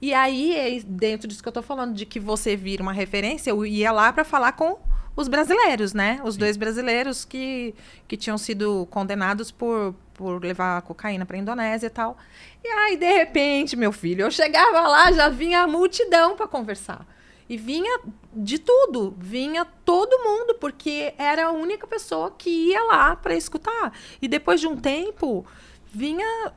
E 0.00 0.12
aí, 0.12 0.54
é 0.54 0.80
dentro 0.80 1.26
disso 1.26 1.42
que 1.42 1.48
eu 1.48 1.52
tô 1.52 1.62
falando, 1.62 1.94
de 1.94 2.06
que 2.06 2.20
você 2.20 2.54
vira 2.54 2.82
uma 2.82 2.92
referência, 2.92 3.50
eu 3.50 3.66
ia 3.66 3.90
lá 3.90 4.12
para 4.12 4.22
falar 4.22 4.52
com 4.52 4.78
os 5.16 5.26
brasileiros, 5.26 5.92
né? 5.92 6.20
Os 6.22 6.36
dois 6.36 6.56
brasileiros 6.56 7.24
que, 7.24 7.74
que 8.06 8.16
tinham 8.16 8.38
sido 8.38 8.86
condenados 8.90 9.50
por, 9.50 9.94
por 10.14 10.40
levar 10.40 10.82
cocaína 10.82 11.26
para 11.26 11.38
Indonésia 11.38 11.88
e 11.88 11.90
tal. 11.90 12.16
E 12.62 12.68
aí, 12.68 12.96
de 12.96 13.12
repente, 13.12 13.74
meu 13.74 13.90
filho, 13.90 14.26
eu 14.26 14.30
chegava 14.30 14.82
lá, 14.82 15.10
já 15.10 15.28
vinha 15.28 15.62
a 15.62 15.66
multidão 15.66 16.36
para 16.36 16.46
conversar. 16.46 17.04
E 17.48 17.56
vinha 17.56 18.00
de 18.34 18.58
tudo, 18.58 19.14
vinha 19.18 19.64
todo 19.64 20.22
mundo, 20.22 20.54
porque 20.56 21.14
era 21.16 21.46
a 21.46 21.50
única 21.50 21.86
pessoa 21.86 22.30
que 22.30 22.50
ia 22.50 22.82
lá 22.84 23.16
para 23.16 23.34
escutar. 23.34 23.92
E 24.20 24.28
depois 24.28 24.60
de 24.60 24.66
um 24.66 24.76
tempo, 24.76 25.46
vinha. 25.86 26.52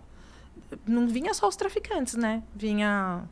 Não 0.85 1.07
vinha 1.07 1.33
só 1.33 1.47
os 1.47 1.55
traficantes, 1.55 2.15
né? 2.15 2.43
Vinha 2.53 3.23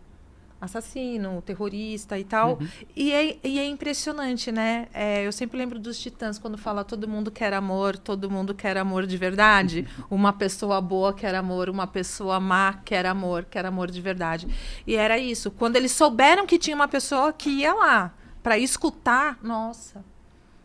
assassino, 0.60 1.42
terrorista 1.42 2.18
e 2.18 2.24
tal. 2.24 2.60
E, 2.96 3.12
é, 3.12 3.38
e 3.44 3.60
é 3.60 3.66
impressionante, 3.66 4.52
né? 4.52 4.88
É, 4.94 5.26
eu 5.26 5.32
sempre 5.32 5.58
lembro 5.58 5.80
dos 5.80 6.00
Titãs 6.00 6.38
quando 6.38 6.58
fala 6.58 6.84
todo 6.84 7.08
mundo 7.08 7.32
quer 7.32 7.54
amor, 7.54 7.98
todo 7.98 8.30
mundo 8.30 8.54
quer 8.54 8.78
amor 8.78 9.06
de 9.06 9.18
verdade. 9.18 9.88
Uma 10.10 10.34
pessoa 10.34 10.82
boa 10.82 11.14
quer 11.14 11.36
amor, 11.36 11.70
uma 11.70 11.88
pessoa 11.88 12.40
má 12.40 12.74
quer 12.84 13.06
amor, 13.06 13.46
quer 13.46 13.66
amor 13.66 13.90
de 13.90 14.02
verdade. 14.02 14.48
E 14.86 14.96
era 14.96 15.18
isso. 15.18 15.52
Quando 15.52 15.76
eles 15.76 15.92
souberam 15.92 16.46
que 16.46 16.60
tinha 16.60 16.76
uma 16.76 16.88
pessoa 16.88 17.32
que 17.32 17.50
ia 17.50 17.74
lá 17.74 18.14
para 18.44 18.58
escutar, 18.58 19.38
nossa. 19.42 20.04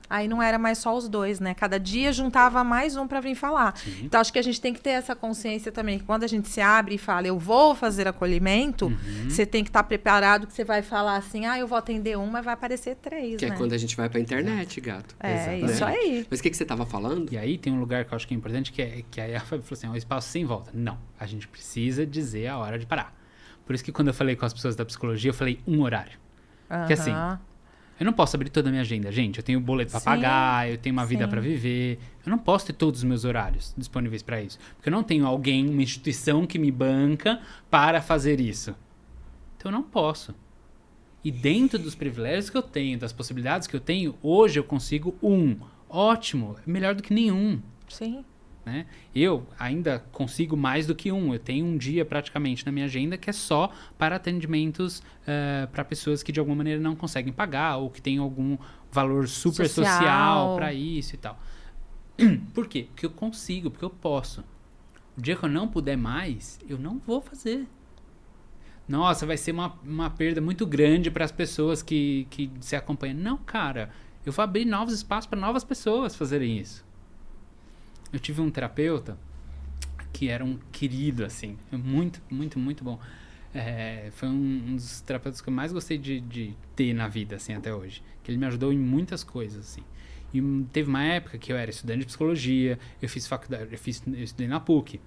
Aí 0.09 0.29
não 0.29 0.43
era 0.43 0.59
mais 0.59 0.79
só 0.79 0.95
os 0.95 1.09
dois, 1.09 1.41
né? 1.41 1.55
Cada 1.55 1.81
dia 1.81 2.13
juntava 2.13 2.63
mais 2.63 2.95
um 2.95 3.07
para 3.09 3.21
vir 3.21 3.35
falar. 3.35 3.75
Então 4.03 4.21
acho 4.21 4.33
que 4.33 4.39
a 4.39 4.43
gente 4.43 4.61
tem 4.61 4.73
que 4.75 4.81
ter 4.81 4.91
essa 4.91 5.17
consciência 5.17 5.73
também 5.73 5.99
que 5.99 6.05
quando 6.05 6.25
a 6.25 6.27
gente 6.27 6.47
se 6.49 6.61
abre 6.61 6.97
e 6.97 6.99
fala, 6.99 7.27
eu 7.27 7.39
vou 7.39 7.75
fazer 7.75 8.07
acolhimento, 8.07 8.87
Uhum. 8.87 9.31
você 9.31 9.47
tem 9.47 9.65
que 9.65 9.71
estar 9.71 9.83
preparado 9.85 10.47
que 10.47 10.53
você 10.53 10.63
vai 10.63 10.83
falar 10.83 11.17
assim, 11.17 11.47
ah, 11.47 11.59
eu 11.59 11.67
vou 11.67 11.79
atender 11.79 12.19
um, 12.19 12.27
mas 12.27 12.45
vai 12.45 12.53
aparecer 12.55 12.97
três, 12.97 13.37
Que 13.39 13.47
né? 13.47 13.55
é 13.55 13.59
quando 13.59 13.73
a 13.73 13.79
gente 13.79 13.97
vai 13.97 14.09
pra 14.09 14.21
internet, 14.21 14.79
gato. 14.81 15.17
É, 15.21 15.57
Exato. 15.59 15.73
isso 15.73 15.85
aí. 15.85 16.27
Mas 16.31 16.41
o 16.41 16.43
que, 16.43 16.51
que 16.51 16.57
você 16.57 16.65
tava 16.67 16.85
falando? 16.85 17.33
E 17.33 17.39
aí 17.39 17.57
tem 17.57 17.73
um 17.73 17.81
lugar 17.81 18.05
que 18.05 18.13
eu 18.13 18.17
acho 18.17 18.29
que 18.29 18.35
é 18.35 18.37
importante, 18.37 18.73
que, 18.73 18.83
é, 18.83 19.03
que 19.11 19.21
aí 19.21 19.35
a 19.35 19.41
Fábio 19.41 19.63
falou 19.65 19.79
assim, 19.79 19.87
é 19.87 19.91
um 19.91 19.97
espaço 19.97 20.29
sem 20.29 20.45
volta. 20.45 20.71
Não, 20.75 20.99
a 21.19 21.25
gente 21.27 21.49
precisa 21.49 22.05
dizer 22.07 22.49
a 22.49 22.59
hora 22.59 22.79
de 22.79 22.85
parar. 22.87 23.15
Por 23.65 23.75
isso 23.75 23.83
que 23.83 23.91
quando 23.91 24.09
eu 24.09 24.15
falei 24.15 24.37
com 24.37 24.45
as 24.45 24.53
pessoas 24.53 24.77
da 24.77 24.85
psicologia, 24.85 25.31
eu 25.31 25.35
falei 25.35 25.59
um 25.67 25.81
horário. 25.81 26.19
Que 26.87 26.93
assim. 26.93 27.13
Eu 27.99 28.07
não 28.07 28.13
posso 28.13 28.37
abrir 28.37 28.51
toda 28.51 28.69
a 28.69 28.73
minha 28.73 28.83
agenda, 28.83 29.13
gente. 29.13 29.39
Eu 29.39 29.45
tenho 29.45 29.61
boleto 29.61 29.93
pra 29.93 30.01
Sim, 30.01 30.05
pagar, 30.05 30.69
eu 30.69 30.77
tenho 30.77 30.93
uma 30.93 31.07
vida 31.07 31.29
pra 31.29 31.41
viver. 31.41 31.99
Eu 32.25 32.31
não 32.31 32.39
posso 32.39 32.67
ter 32.67 32.73
todos 32.73 33.01
os 33.01 33.05
meus 33.05 33.25
horários 33.25 33.73
disponíveis 33.77 34.23
pra 34.23 34.43
isso. 34.43 34.59
Porque 34.77 34.89
eu 34.89 34.93
não 34.93 35.03
tenho 35.03 35.27
alguém, 35.27 35.69
uma 35.69 35.83
instituição 35.83 36.47
que 36.47 36.59
me 36.59 36.73
banca 36.73 37.41
para 37.71 38.03
fazer 38.03 38.41
isso. 38.41 38.75
Então 39.57 39.71
eu 39.71 39.73
não 39.73 39.83
posso. 39.83 40.35
E 41.25 41.31
dentro 41.31 41.79
dos 41.79 41.95
privilégios 41.95 42.51
que 42.51 42.57
eu 42.57 42.63
tenho, 42.63 42.99
das 42.99 43.13
possibilidades 43.13 43.67
que 43.67 43.77
eu 43.77 43.81
tenho, 43.81 44.15
hoje 44.21 44.59
eu 44.59 44.65
consigo 44.65 45.15
um. 45.23 45.57
Ótimo, 45.89 46.57
é 46.67 46.71
melhor 46.71 46.95
do 46.95 47.03
que 47.03 47.15
nenhum. 47.15 47.63
Sim. 47.89 48.25
Né? 48.65 48.87
Eu 49.15 49.47
ainda 49.59 50.05
consigo 50.11 50.57
mais 50.57 50.87
do 50.87 50.95
que 50.95 51.13
um. 51.13 51.33
Eu 51.33 51.39
tenho 51.39 51.67
um 51.67 51.77
dia 51.77 52.05
praticamente 52.05 52.65
na 52.65 52.73
minha 52.73 52.87
agenda 52.87 53.17
que 53.17 53.29
é 53.29 53.33
só 53.33 53.71
para 53.99 54.17
atendimentos 54.17 55.03
para 55.73 55.85
pessoas 55.85 56.23
que 56.23 56.33
de 56.33 56.41
alguma 56.41 56.57
maneira 56.57 56.81
não 56.81 56.97
conseguem 56.97 57.33
pagar 57.33 57.77
ou 57.77 57.91
que 57.91 58.01
tem 58.01 58.19
algum 58.19 58.57
valor 58.91 59.29
super 59.29 59.69
social, 59.69 59.95
Social. 59.95 60.57
para 60.57 60.73
isso 60.73 61.15
e 61.15 61.19
tal. 61.19 61.39
Por 62.55 62.67
quê? 62.67 62.87
Porque 62.91 63.07
eu 63.07 63.11
consigo, 63.11 63.71
porque 63.71 63.85
eu 63.85 63.91
posso. 63.91 64.45
O 65.17 65.21
dia 65.21 65.37
que 65.37 65.45
eu 65.45 65.49
não 65.49 65.69
puder 65.69 65.97
mais, 65.97 66.59
eu 66.69 66.79
não 66.79 66.99
vou 66.99 67.21
fazer. 67.21 67.67
Nossa, 68.89 69.25
vai 69.25 69.37
ser 69.37 69.53
uma, 69.53 69.79
uma 69.83 70.11
perda 70.11 70.41
muito 70.41 70.67
grande 70.67 71.11
para 71.11 71.25
as 71.25 71.33
pessoas 71.33 71.83
que, 71.83 72.27
que 72.31 72.51
se 72.61 72.77
acompanham. 72.77 73.17
Não, 73.17 73.37
cara. 73.39 73.91
Eu 74.25 74.33
vou 74.33 74.43
abrir 74.43 74.65
novos 74.65 74.95
espaços 74.95 75.27
para 75.27 75.39
novas 75.39 75.65
pessoas 75.65 76.17
fazerem 76.17 76.59
isso. 76.59 76.85
Eu 78.15 78.21
tive 78.21 78.41
um 78.41 78.49
terapeuta 78.49 79.19
que 80.13 80.29
era 80.29 80.45
um 80.45 80.57
querido, 80.71 81.25
assim. 81.25 81.59
Muito, 81.73 82.23
muito, 82.31 82.61
muito 82.61 82.85
bom. 82.85 83.01
É, 83.53 84.09
foi 84.13 84.29
um, 84.29 84.33
um, 84.69 84.77
dos 84.77 85.01
terapeutas 85.01 85.41
que 85.41 85.49
eu 85.49 85.53
mais 85.53 85.73
gostei 85.73 85.99
de, 85.99 86.21
de, 86.21 86.55
ter 86.77 86.95
na 86.95 87.09
vida, 87.09 87.35
assim, 87.35 87.55
até 87.55 87.75
hoje. 87.75 88.05
Que 88.23 88.31
ele 88.31 88.39
me 88.39 88.47
ajudou 88.47 88.73
em 88.73 88.79
muitas 88.79 89.25
coisas, 89.25 89.67
assim. 89.67 89.83
E 90.33 90.41
teve 90.73 90.89
uma 90.89 91.03
época 91.03 91.39
que 91.39 91.53
eu 91.53 91.57
era 91.57 91.69
estudante 91.69 92.01
de 92.01 92.07
psicologia, 92.07 92.79
eu 93.03 93.09
fiz 93.09 93.27
faculdade, 93.27 93.73
eu, 93.73 93.79
fiz, 93.79 94.01
eu 94.07 94.23
estudei 94.23 94.47
na 94.47 94.61
PUC. 94.61 95.01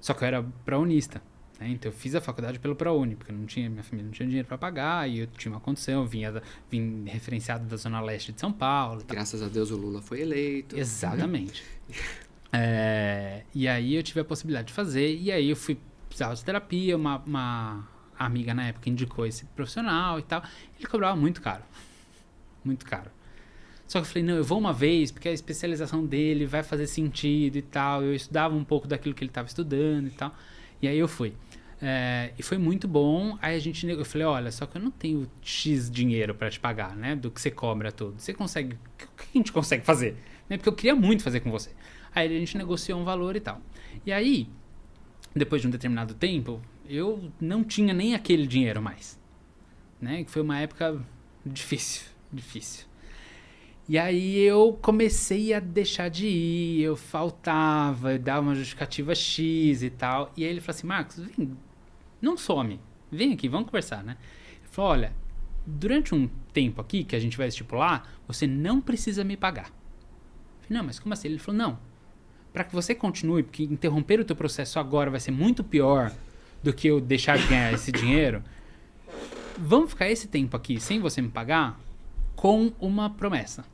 Só 0.00 0.14
que 0.14 0.24
eu 0.24 0.28
era 0.28 0.42
praunista. 0.64 1.20
Né? 1.60 1.68
Então 1.72 1.92
eu 1.92 1.96
fiz 1.96 2.14
a 2.14 2.20
faculdade 2.22 2.58
pelo 2.58 2.74
ProUni, 2.74 3.14
porque 3.14 3.30
não 3.30 3.44
tinha, 3.44 3.68
minha 3.68 3.82
família 3.82 4.06
não 4.06 4.12
tinha 4.12 4.26
dinheiro 4.26 4.48
para 4.48 4.56
pagar, 4.56 5.06
e 5.06 5.18
eu 5.18 5.26
tinha 5.26 5.52
uma 5.52 5.60
condição, 5.60 6.02
eu 6.02 6.06
vinha 6.06 6.32
da, 6.32 6.42
vim 6.70 7.04
referenciado 7.04 7.66
da 7.66 7.76
Zona 7.76 8.00
Leste 8.00 8.32
de 8.32 8.40
São 8.40 8.52
Paulo. 8.52 9.02
Graças 9.06 9.42
a 9.42 9.48
Deus 9.48 9.70
o 9.70 9.76
Lula 9.76 10.00
foi 10.00 10.22
eleito. 10.22 10.78
Exatamente. 10.78 11.62
é, 12.52 13.42
e 13.54 13.68
aí 13.68 13.94
eu 13.94 14.02
tive 14.02 14.20
a 14.20 14.24
possibilidade 14.24 14.68
de 14.68 14.72
fazer, 14.72 15.16
e 15.16 15.30
aí 15.30 15.50
eu 15.50 15.56
fui 15.56 15.78
precisava 16.08 16.34
de 16.34 16.44
terapia, 16.44 16.96
uma, 16.96 17.18
uma 17.18 17.88
amiga 18.18 18.52
na 18.52 18.68
época 18.68 18.88
indicou 18.88 19.26
esse 19.26 19.44
profissional 19.46 20.18
e 20.18 20.22
tal. 20.22 20.42
Ele 20.78 20.88
cobrava 20.88 21.14
muito 21.14 21.40
caro. 21.40 21.62
Muito 22.64 22.84
caro. 22.84 23.10
Só 23.86 24.00
que 24.00 24.06
eu 24.06 24.08
falei, 24.08 24.22
não, 24.22 24.34
eu 24.34 24.44
vou 24.44 24.58
uma 24.58 24.72
vez, 24.72 25.10
porque 25.10 25.28
a 25.28 25.32
especialização 25.32 26.04
dele 26.04 26.44
vai 26.44 26.62
fazer 26.62 26.86
sentido 26.86 27.56
e 27.56 27.62
tal. 27.62 28.02
Eu 28.02 28.14
estudava 28.14 28.54
um 28.54 28.64
pouco 28.64 28.86
daquilo 28.86 29.14
que 29.14 29.22
ele 29.22 29.30
estava 29.30 29.48
estudando 29.48 30.08
e 30.08 30.10
tal. 30.10 30.34
E 30.82 30.88
aí 30.88 30.98
eu 30.98 31.08
fui. 31.08 31.34
É, 31.80 32.32
e 32.38 32.42
foi 32.42 32.58
muito 32.58 32.88
bom. 32.88 33.38
Aí 33.40 33.56
a 33.56 33.58
gente 33.58 33.86
eu 33.86 34.04
falei, 34.04 34.26
olha, 34.26 34.50
só 34.50 34.66
que 34.66 34.76
eu 34.76 34.82
não 34.82 34.90
tenho 34.90 35.30
X 35.40 35.90
dinheiro 35.90 36.34
para 36.34 36.50
te 36.50 36.60
pagar, 36.60 36.96
né? 36.96 37.14
Do 37.16 37.30
que 37.30 37.40
você 37.40 37.50
cobra 37.50 37.90
todo. 37.90 38.18
Você 38.18 38.34
consegue. 38.34 38.74
O 38.74 39.16
que 39.16 39.28
a 39.34 39.38
gente 39.38 39.52
consegue 39.52 39.84
fazer? 39.84 40.16
Né? 40.48 40.58
Porque 40.58 40.68
eu 40.68 40.74
queria 40.74 40.94
muito 40.94 41.22
fazer 41.22 41.40
com 41.40 41.50
você. 41.50 41.70
Aí 42.14 42.26
a 42.26 42.38
gente 42.38 42.56
negociou 42.56 43.00
um 43.00 43.04
valor 43.04 43.36
e 43.36 43.40
tal. 43.40 43.60
E 44.04 44.12
aí, 44.12 44.48
depois 45.34 45.62
de 45.62 45.68
um 45.68 45.70
determinado 45.70 46.14
tempo, 46.14 46.60
eu 46.88 47.30
não 47.40 47.62
tinha 47.62 47.92
nem 47.92 48.14
aquele 48.14 48.46
dinheiro 48.46 48.80
mais. 48.80 49.18
Né? 50.00 50.24
Foi 50.26 50.42
uma 50.42 50.58
época 50.58 51.00
difícil, 51.44 52.06
difícil. 52.32 52.86
E 53.88 53.96
aí 53.96 54.38
eu 54.40 54.78
comecei 54.82 55.54
a 55.54 55.60
deixar 55.60 56.10
de 56.10 56.26
ir, 56.26 56.82
eu 56.82 56.94
faltava, 56.94 58.12
eu 58.12 58.18
dava 58.18 58.42
uma 58.42 58.54
justificativa 58.54 59.14
X 59.14 59.82
e 59.82 59.88
tal. 59.88 60.30
E 60.36 60.44
aí 60.44 60.50
ele 60.50 60.60
falou 60.60 60.76
assim, 60.76 60.86
Marcos, 60.86 61.18
vem, 61.18 61.56
não 62.20 62.36
some, 62.36 62.78
vem 63.10 63.32
aqui, 63.32 63.48
vamos 63.48 63.66
conversar, 63.66 64.04
né? 64.04 64.18
Ele 64.58 64.68
falou, 64.70 64.90
olha, 64.90 65.12
durante 65.66 66.14
um 66.14 66.28
tempo 66.52 66.82
aqui 66.82 67.02
que 67.02 67.16
a 67.16 67.18
gente 67.18 67.38
vai 67.38 67.48
estipular, 67.48 68.06
você 68.26 68.46
não 68.46 68.78
precisa 68.78 69.24
me 69.24 69.38
pagar. 69.38 69.68
Eu 69.68 70.66
falei, 70.66 70.78
não, 70.78 70.84
mas 70.84 70.98
como 70.98 71.14
assim? 71.14 71.28
Ele 71.28 71.38
falou, 71.38 71.56
não, 71.56 71.78
para 72.58 72.64
que 72.64 72.74
você 72.74 72.92
continue, 72.92 73.44
porque 73.44 73.62
interromper 73.62 74.18
o 74.18 74.24
teu 74.24 74.34
processo 74.34 74.80
agora 74.80 75.12
vai 75.12 75.20
ser 75.20 75.30
muito 75.30 75.62
pior 75.62 76.12
do 76.60 76.72
que 76.72 76.88
eu 76.88 77.00
deixar 77.00 77.38
de 77.38 77.46
ganhar 77.46 77.72
esse 77.72 77.92
dinheiro, 77.92 78.42
vamos 79.56 79.90
ficar 79.90 80.10
esse 80.10 80.26
tempo 80.26 80.56
aqui 80.56 80.80
sem 80.80 80.98
você 80.98 81.22
me 81.22 81.28
pagar 81.28 81.78
com 82.34 82.72
uma 82.80 83.10
promessa. 83.10 83.64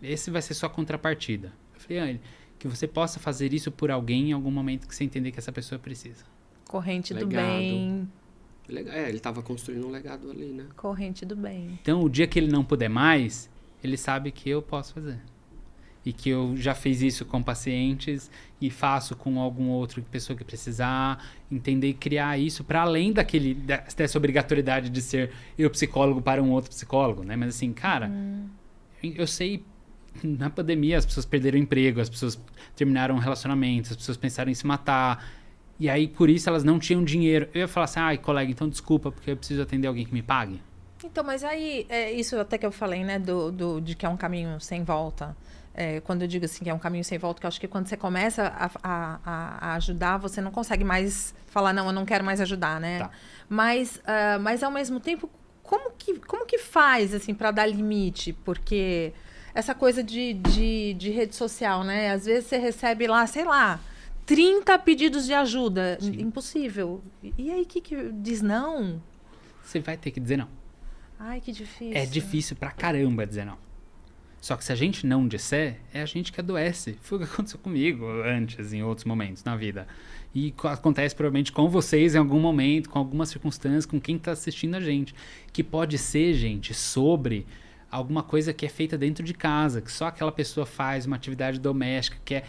Esse 0.00 0.30
vai 0.30 0.40
ser 0.40 0.54
sua 0.54 0.68
contrapartida. 0.68 1.52
Eu 1.74 1.80
falei, 1.80 1.98
ah, 1.98 2.18
que 2.56 2.68
você 2.68 2.86
possa 2.86 3.18
fazer 3.18 3.52
isso 3.52 3.72
por 3.72 3.90
alguém 3.90 4.30
em 4.30 4.32
algum 4.32 4.52
momento 4.52 4.86
que 4.86 4.94
você 4.94 5.02
entender 5.02 5.32
que 5.32 5.40
essa 5.40 5.50
pessoa 5.50 5.76
precisa. 5.76 6.24
Corrente 6.68 7.12
legado. 7.12 7.30
do 7.30 7.36
bem. 7.36 8.08
É, 8.92 9.08
ele 9.08 9.16
estava 9.16 9.42
construindo 9.42 9.88
um 9.88 9.90
legado 9.90 10.30
ali, 10.30 10.52
né? 10.52 10.66
Corrente 10.76 11.26
do 11.26 11.34
bem. 11.34 11.80
Então, 11.82 12.00
o 12.00 12.08
dia 12.08 12.28
que 12.28 12.38
ele 12.38 12.46
não 12.46 12.64
puder 12.64 12.88
mais, 12.88 13.50
ele 13.82 13.96
sabe 13.96 14.30
que 14.30 14.48
eu 14.48 14.62
posso 14.62 14.94
fazer. 14.94 15.20
E 16.04 16.12
que 16.12 16.28
eu 16.28 16.54
já 16.56 16.74
fiz 16.74 17.00
isso 17.00 17.24
com 17.24 17.42
pacientes 17.42 18.30
e 18.60 18.70
faço 18.70 19.16
com 19.16 19.40
algum 19.40 19.68
outro 19.68 20.02
pessoa 20.02 20.36
que 20.36 20.44
precisar, 20.44 21.24
entender 21.50 21.88
e 21.88 21.94
criar 21.94 22.38
isso 22.38 22.62
para 22.62 22.82
além 22.82 23.12
daquele 23.12 23.54
dessa 23.54 24.18
obrigatoriedade 24.18 24.90
de 24.90 25.00
ser 25.00 25.32
eu 25.58 25.70
psicólogo 25.70 26.20
para 26.20 26.42
um 26.42 26.50
outro 26.50 26.70
psicólogo, 26.70 27.24
né? 27.24 27.36
Mas 27.36 27.56
assim, 27.56 27.72
cara, 27.72 28.08
hum. 28.08 28.48
eu 29.02 29.26
sei 29.26 29.64
na 30.22 30.50
pandemia 30.50 30.98
as 30.98 31.06
pessoas 31.06 31.26
perderam 31.26 31.58
emprego, 31.58 32.00
as 32.00 32.08
pessoas 32.08 32.38
terminaram 32.76 33.16
relacionamentos, 33.18 33.90
as 33.90 33.96
pessoas 33.96 34.16
pensaram 34.16 34.50
em 34.50 34.54
se 34.54 34.66
matar. 34.66 35.24
E 35.78 35.88
aí, 35.88 36.06
por 36.06 36.30
isso, 36.30 36.48
elas 36.48 36.62
não 36.62 36.78
tinham 36.78 37.02
dinheiro. 37.02 37.48
Eu 37.52 37.62
ia 37.62 37.68
falar 37.68 37.84
assim, 37.84 37.98
ai, 37.98 38.18
colega, 38.18 38.50
então 38.50 38.68
desculpa, 38.68 39.10
porque 39.10 39.32
eu 39.32 39.36
preciso 39.36 39.62
atender 39.62 39.88
alguém 39.88 40.04
que 40.04 40.14
me 40.14 40.22
pague. 40.22 40.62
Então, 41.02 41.24
mas 41.24 41.42
aí, 41.42 41.84
é 41.88 42.12
isso 42.12 42.38
até 42.38 42.56
que 42.56 42.64
eu 42.64 42.72
falei, 42.72 43.04
né, 43.04 43.18
do, 43.18 43.50
do, 43.50 43.80
de 43.80 43.94
que 43.94 44.06
é 44.06 44.08
um 44.08 44.16
caminho 44.16 44.60
sem 44.60 44.84
volta. 44.84 45.36
É, 45.76 46.00
quando 46.00 46.22
eu 46.22 46.28
digo 46.28 46.44
assim 46.44 46.62
que 46.62 46.70
é 46.70 46.74
um 46.74 46.78
caminho 46.78 47.02
sem 47.04 47.18
volta, 47.18 47.40
que 47.40 47.46
eu 47.46 47.48
acho 47.48 47.60
que 47.60 47.66
quando 47.66 47.88
você 47.88 47.96
começa 47.96 48.44
a, 48.44 48.70
a, 48.82 49.20
a, 49.24 49.74
ajudar, 49.74 50.18
você 50.18 50.40
não 50.40 50.52
consegue 50.52 50.84
mais 50.84 51.34
falar, 51.48 51.72
não, 51.72 51.86
eu 51.86 51.92
não 51.92 52.04
quero 52.04 52.24
mais 52.24 52.40
ajudar, 52.40 52.80
né? 52.80 53.00
Tá. 53.00 53.10
Mas, 53.48 53.96
uh, 53.96 54.40
mas 54.40 54.62
ao 54.62 54.70
mesmo 54.70 55.00
tempo, 55.00 55.28
como 55.64 55.90
que, 55.98 56.20
como 56.20 56.46
que 56.46 56.58
faz, 56.58 57.12
assim, 57.12 57.34
para 57.34 57.50
dar 57.50 57.66
limite? 57.66 58.32
Porque 58.32 59.12
essa 59.52 59.74
coisa 59.74 60.02
de, 60.02 60.34
de, 60.34 60.94
de, 60.94 61.10
rede 61.10 61.34
social, 61.34 61.82
né? 61.82 62.12
Às 62.12 62.26
vezes 62.26 62.48
você 62.48 62.56
recebe 62.56 63.08
lá, 63.08 63.26
sei 63.26 63.44
lá, 63.44 63.80
30 64.26 64.78
pedidos 64.78 65.26
de 65.26 65.34
ajuda. 65.34 65.98
Sim. 66.00 66.20
Impossível. 66.20 67.02
E 67.36 67.50
aí, 67.50 67.64
que, 67.64 67.80
que 67.80 68.12
diz 68.12 68.42
não? 68.42 69.02
Você 69.62 69.80
vai 69.80 69.96
ter 69.96 70.12
que 70.12 70.20
dizer 70.20 70.36
não. 70.36 70.48
Ai, 71.18 71.40
que 71.40 71.50
difícil. 71.50 71.96
É 71.96 72.06
difícil 72.06 72.56
pra 72.56 72.70
caramba 72.70 73.26
dizer 73.26 73.44
não. 73.44 73.58
Só 74.44 74.58
que 74.58 74.64
se 74.66 74.70
a 74.70 74.74
gente 74.74 75.06
não 75.06 75.26
disser, 75.26 75.78
é 75.90 76.02
a 76.02 76.04
gente 76.04 76.30
que 76.30 76.38
adoece. 76.38 76.98
Foi 77.00 77.16
o 77.16 77.20
que 77.22 77.32
aconteceu 77.32 77.58
comigo 77.58 78.04
antes, 78.26 78.74
em 78.74 78.82
outros 78.82 79.06
momentos 79.06 79.42
na 79.42 79.56
vida. 79.56 79.86
E 80.34 80.52
acontece 80.64 81.16
provavelmente 81.16 81.50
com 81.50 81.66
vocês 81.66 82.14
em 82.14 82.18
algum 82.18 82.38
momento, 82.38 82.90
com 82.90 82.98
algumas 82.98 83.30
circunstâncias, 83.30 83.86
com 83.86 83.98
quem 83.98 84.16
está 84.16 84.32
assistindo 84.32 84.74
a 84.74 84.80
gente. 84.80 85.14
Que 85.50 85.64
pode 85.64 85.96
ser, 85.96 86.34
gente, 86.34 86.74
sobre 86.74 87.46
alguma 87.90 88.22
coisa 88.22 88.52
que 88.52 88.66
é 88.66 88.68
feita 88.68 88.98
dentro 88.98 89.24
de 89.24 89.32
casa, 89.32 89.80
que 89.80 89.90
só 89.90 90.08
aquela 90.08 90.30
pessoa 90.30 90.66
faz, 90.66 91.06
uma 91.06 91.16
atividade 91.16 91.58
doméstica 91.58 92.18
que 92.22 92.34
é 92.34 92.44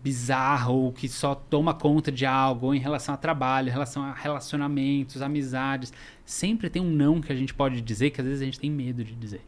bizarra 0.00 0.70
ou 0.70 0.92
que 0.92 1.08
só 1.08 1.34
toma 1.34 1.74
conta 1.74 2.12
de 2.12 2.24
algo, 2.24 2.66
ou 2.66 2.74
em 2.74 2.78
relação 2.78 3.16
a 3.16 3.18
trabalho, 3.18 3.66
em 3.66 3.72
relação 3.72 4.00
a 4.00 4.12
relacionamentos, 4.12 5.22
amizades. 5.22 5.92
Sempre 6.24 6.70
tem 6.70 6.80
um 6.80 6.88
não 6.88 7.20
que 7.20 7.32
a 7.32 7.36
gente 7.36 7.52
pode 7.52 7.80
dizer 7.80 8.10
que 8.10 8.20
às 8.20 8.26
vezes 8.28 8.42
a 8.42 8.44
gente 8.44 8.60
tem 8.60 8.70
medo 8.70 9.02
de 9.02 9.16
dizer. 9.16 9.40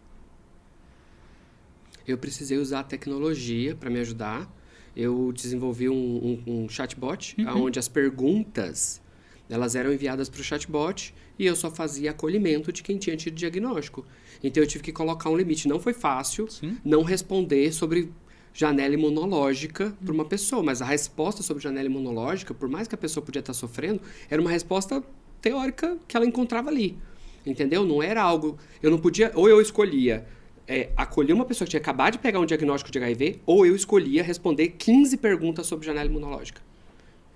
Eu 2.07 2.16
precisei 2.16 2.59
usar 2.59 2.81
a 2.81 2.85
tecnologia 2.85 3.74
para 3.74 3.91
me 3.91 3.99
ajudar. 4.01 4.51
Eu 4.95 5.33
desenvolvi 5.33 5.89
um, 5.89 6.43
um, 6.47 6.65
um 6.65 6.69
chatbot, 6.69 7.37
uhum. 7.39 7.65
onde 7.65 7.78
as 7.78 7.89
perguntas 7.89 9.01
elas 9.49 9.74
eram 9.77 9.93
enviadas 9.93 10.28
para 10.28 10.41
o 10.41 10.45
chatbot 10.45 11.15
e 11.39 11.47
eu 11.47 11.55
só 11.55 11.70
fazia 11.70 12.11
acolhimento 12.11 12.73
de 12.73 12.83
quem 12.83 12.99
tinha 12.99 13.16
tido 13.16 13.35
diagnóstico. 13.35 14.05
Então 14.43 14.62
eu 14.62 14.66
tive 14.66 14.83
que 14.83 14.93
colocar 14.93 15.31
um 15.31 15.37
limite. 15.37 15.69
Não 15.69 15.78
foi 15.78 15.93
fácil 15.93 16.51
Sim. 16.51 16.77
não 16.85 17.03
responder 17.03 17.73
sobre 17.73 18.11
janela 18.53 18.95
imunológica 18.95 19.95
para 20.05 20.15
uma 20.15 20.24
pessoa, 20.24 20.62
mas 20.62 20.81
a 20.81 20.85
resposta 20.85 21.43
sobre 21.43 21.62
janela 21.62 21.87
imunológica, 21.87 22.55
por 22.55 22.69
mais 22.69 22.89
que 22.89 22.95
a 22.95 22.99
pessoa 22.99 23.24
podia 23.24 23.41
estar 23.41 23.53
sofrendo, 23.53 24.01
era 24.31 24.41
uma 24.41 24.51
resposta 24.51 25.03
teórica 25.41 25.99
que 26.09 26.16
ela 26.16 26.27
encontrava 26.27 26.70
ali. 26.70 26.97
Entendeu? 27.45 27.85
Não 27.85 28.03
era 28.03 28.20
algo. 28.20 28.59
Eu 28.83 28.91
não 28.91 28.99
podia. 28.99 29.31
Ou 29.35 29.49
eu 29.49 29.61
escolhia 29.61 30.27
é, 30.68 30.90
acolher 30.97 31.32
uma 31.32 31.44
pessoa 31.44 31.66
que 31.66 31.70
tinha 31.70 31.80
acabado 31.80 32.14
de 32.14 32.18
pegar 32.18 32.40
um 32.40 32.47
diagnóstico 32.47 32.90
de 32.90 32.98
HIV, 32.98 33.40
ou 33.47 33.64
eu 33.64 33.76
escolhia 33.76 34.22
responder 34.22 34.68
15 34.70 35.16
perguntas 35.18 35.66
sobre 35.66 35.86
janela 35.86 36.09
imunológica. 36.09 36.60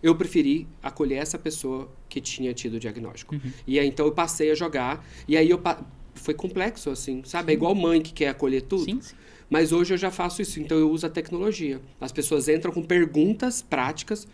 Eu 0.02 0.14
preferi 0.16 0.66
acolher 0.82 1.16
essa 1.16 1.38
pessoa 1.38 1.90
que 2.08 2.20
tinha 2.20 2.54
tido 2.54 2.74
o 2.74 2.80
diagnóstico. 2.80 3.34
Uhum. 3.34 3.52
E 3.66 3.78
aí, 3.78 3.86
então 3.86 4.06
eu 4.06 4.12
passei 4.12 4.50
a 4.50 4.54
jogar, 4.54 5.06
e 5.28 5.36
aí 5.36 5.48
eu 5.48 5.60
foi 6.14 6.34
complexo, 6.34 6.90
assim, 6.90 7.22
sabe? 7.24 7.44
É 7.44 7.46
sim. 7.46 7.50
É 7.52 7.54
igual 7.54 7.74
mãe 7.74 8.00
que 8.00 8.12
quer 8.12 8.28
acolher 8.28 8.62
tudo. 8.62 8.84
Sim, 8.84 9.00
sim. 9.00 9.14
Mas 9.48 9.72
hoje 9.72 9.94
eu 9.94 9.98
já 9.98 10.10
faço 10.10 10.40
isso, 10.40 10.60
então 10.60 10.78
eu 10.78 10.90
uso 10.90 11.06
a 11.06 11.10
tecnologia. 11.10 11.80
As 12.00 12.12
pessoas 12.12 12.48
entram 12.48 12.72
com 12.72 12.82
perguntas 12.82 13.60
práticas, 13.60 14.26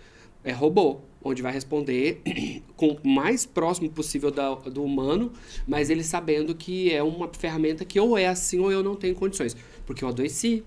é 0.46 0.52
robô, 0.52 1.00
onde 1.22 1.42
vai 1.42 1.52
responder 1.52 2.22
com 2.76 2.96
o 3.02 3.08
mais 3.08 3.44
próximo 3.44 3.90
possível 3.90 4.30
da, 4.30 4.54
do 4.54 4.84
humano, 4.84 5.32
mas 5.66 5.90
ele 5.90 6.04
sabendo 6.04 6.54
que 6.54 6.94
é 6.94 7.02
uma 7.02 7.28
ferramenta 7.34 7.84
que 7.84 7.98
ou 7.98 8.16
é 8.16 8.28
assim 8.28 8.60
ou 8.60 8.70
eu 8.70 8.80
não 8.80 8.94
tenho 8.94 9.16
condições. 9.16 9.56
Porque 9.84 10.04
eu 10.04 10.08
adoeci. 10.08 10.64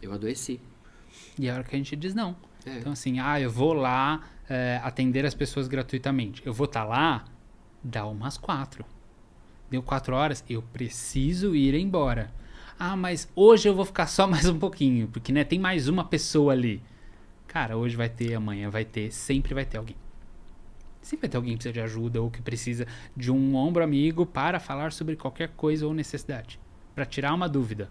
Eu 0.00 0.12
adoeci. 0.12 0.60
E 1.36 1.48
é 1.48 1.50
a 1.50 1.54
hora 1.54 1.64
que 1.64 1.74
a 1.74 1.78
gente 1.78 1.96
diz 1.96 2.14
não. 2.14 2.36
É. 2.64 2.78
Então, 2.78 2.92
assim, 2.92 3.18
ah, 3.18 3.40
eu 3.40 3.50
vou 3.50 3.72
lá 3.72 4.22
é, 4.48 4.80
atender 4.84 5.26
as 5.26 5.34
pessoas 5.34 5.66
gratuitamente. 5.66 6.40
Eu 6.44 6.52
vou 6.52 6.66
estar 6.66 6.82
tá 6.82 6.86
lá, 6.86 7.24
dá 7.82 8.06
umas 8.06 8.38
quatro. 8.38 8.84
Deu 9.68 9.82
quatro 9.82 10.14
horas, 10.14 10.44
eu 10.48 10.62
preciso 10.62 11.56
ir 11.56 11.74
embora. 11.74 12.32
Ah, 12.78 12.96
mas 12.96 13.28
hoje 13.34 13.68
eu 13.68 13.74
vou 13.74 13.84
ficar 13.84 14.06
só 14.06 14.26
mais 14.30 14.48
um 14.48 14.60
pouquinho, 14.60 15.08
porque 15.08 15.32
né, 15.32 15.42
tem 15.42 15.58
mais 15.58 15.88
uma 15.88 16.04
pessoa 16.04 16.52
ali. 16.52 16.80
Cara, 17.50 17.76
hoje 17.76 17.96
vai 17.96 18.08
ter, 18.08 18.32
amanhã 18.32 18.70
vai 18.70 18.84
ter, 18.84 19.10
sempre 19.10 19.52
vai 19.52 19.64
ter 19.64 19.76
alguém. 19.76 19.96
Sempre 21.02 21.22
vai 21.22 21.30
ter 21.30 21.36
alguém 21.36 21.54
que 21.54 21.58
precisa 21.58 21.72
de 21.72 21.80
ajuda 21.80 22.22
ou 22.22 22.30
que 22.30 22.40
precisa 22.40 22.86
de 23.16 23.32
um 23.32 23.56
ombro 23.56 23.82
amigo 23.82 24.24
para 24.24 24.60
falar 24.60 24.92
sobre 24.92 25.16
qualquer 25.16 25.48
coisa 25.56 25.84
ou 25.84 25.92
necessidade, 25.92 26.60
para 26.94 27.04
tirar 27.04 27.34
uma 27.34 27.48
dúvida. 27.48 27.90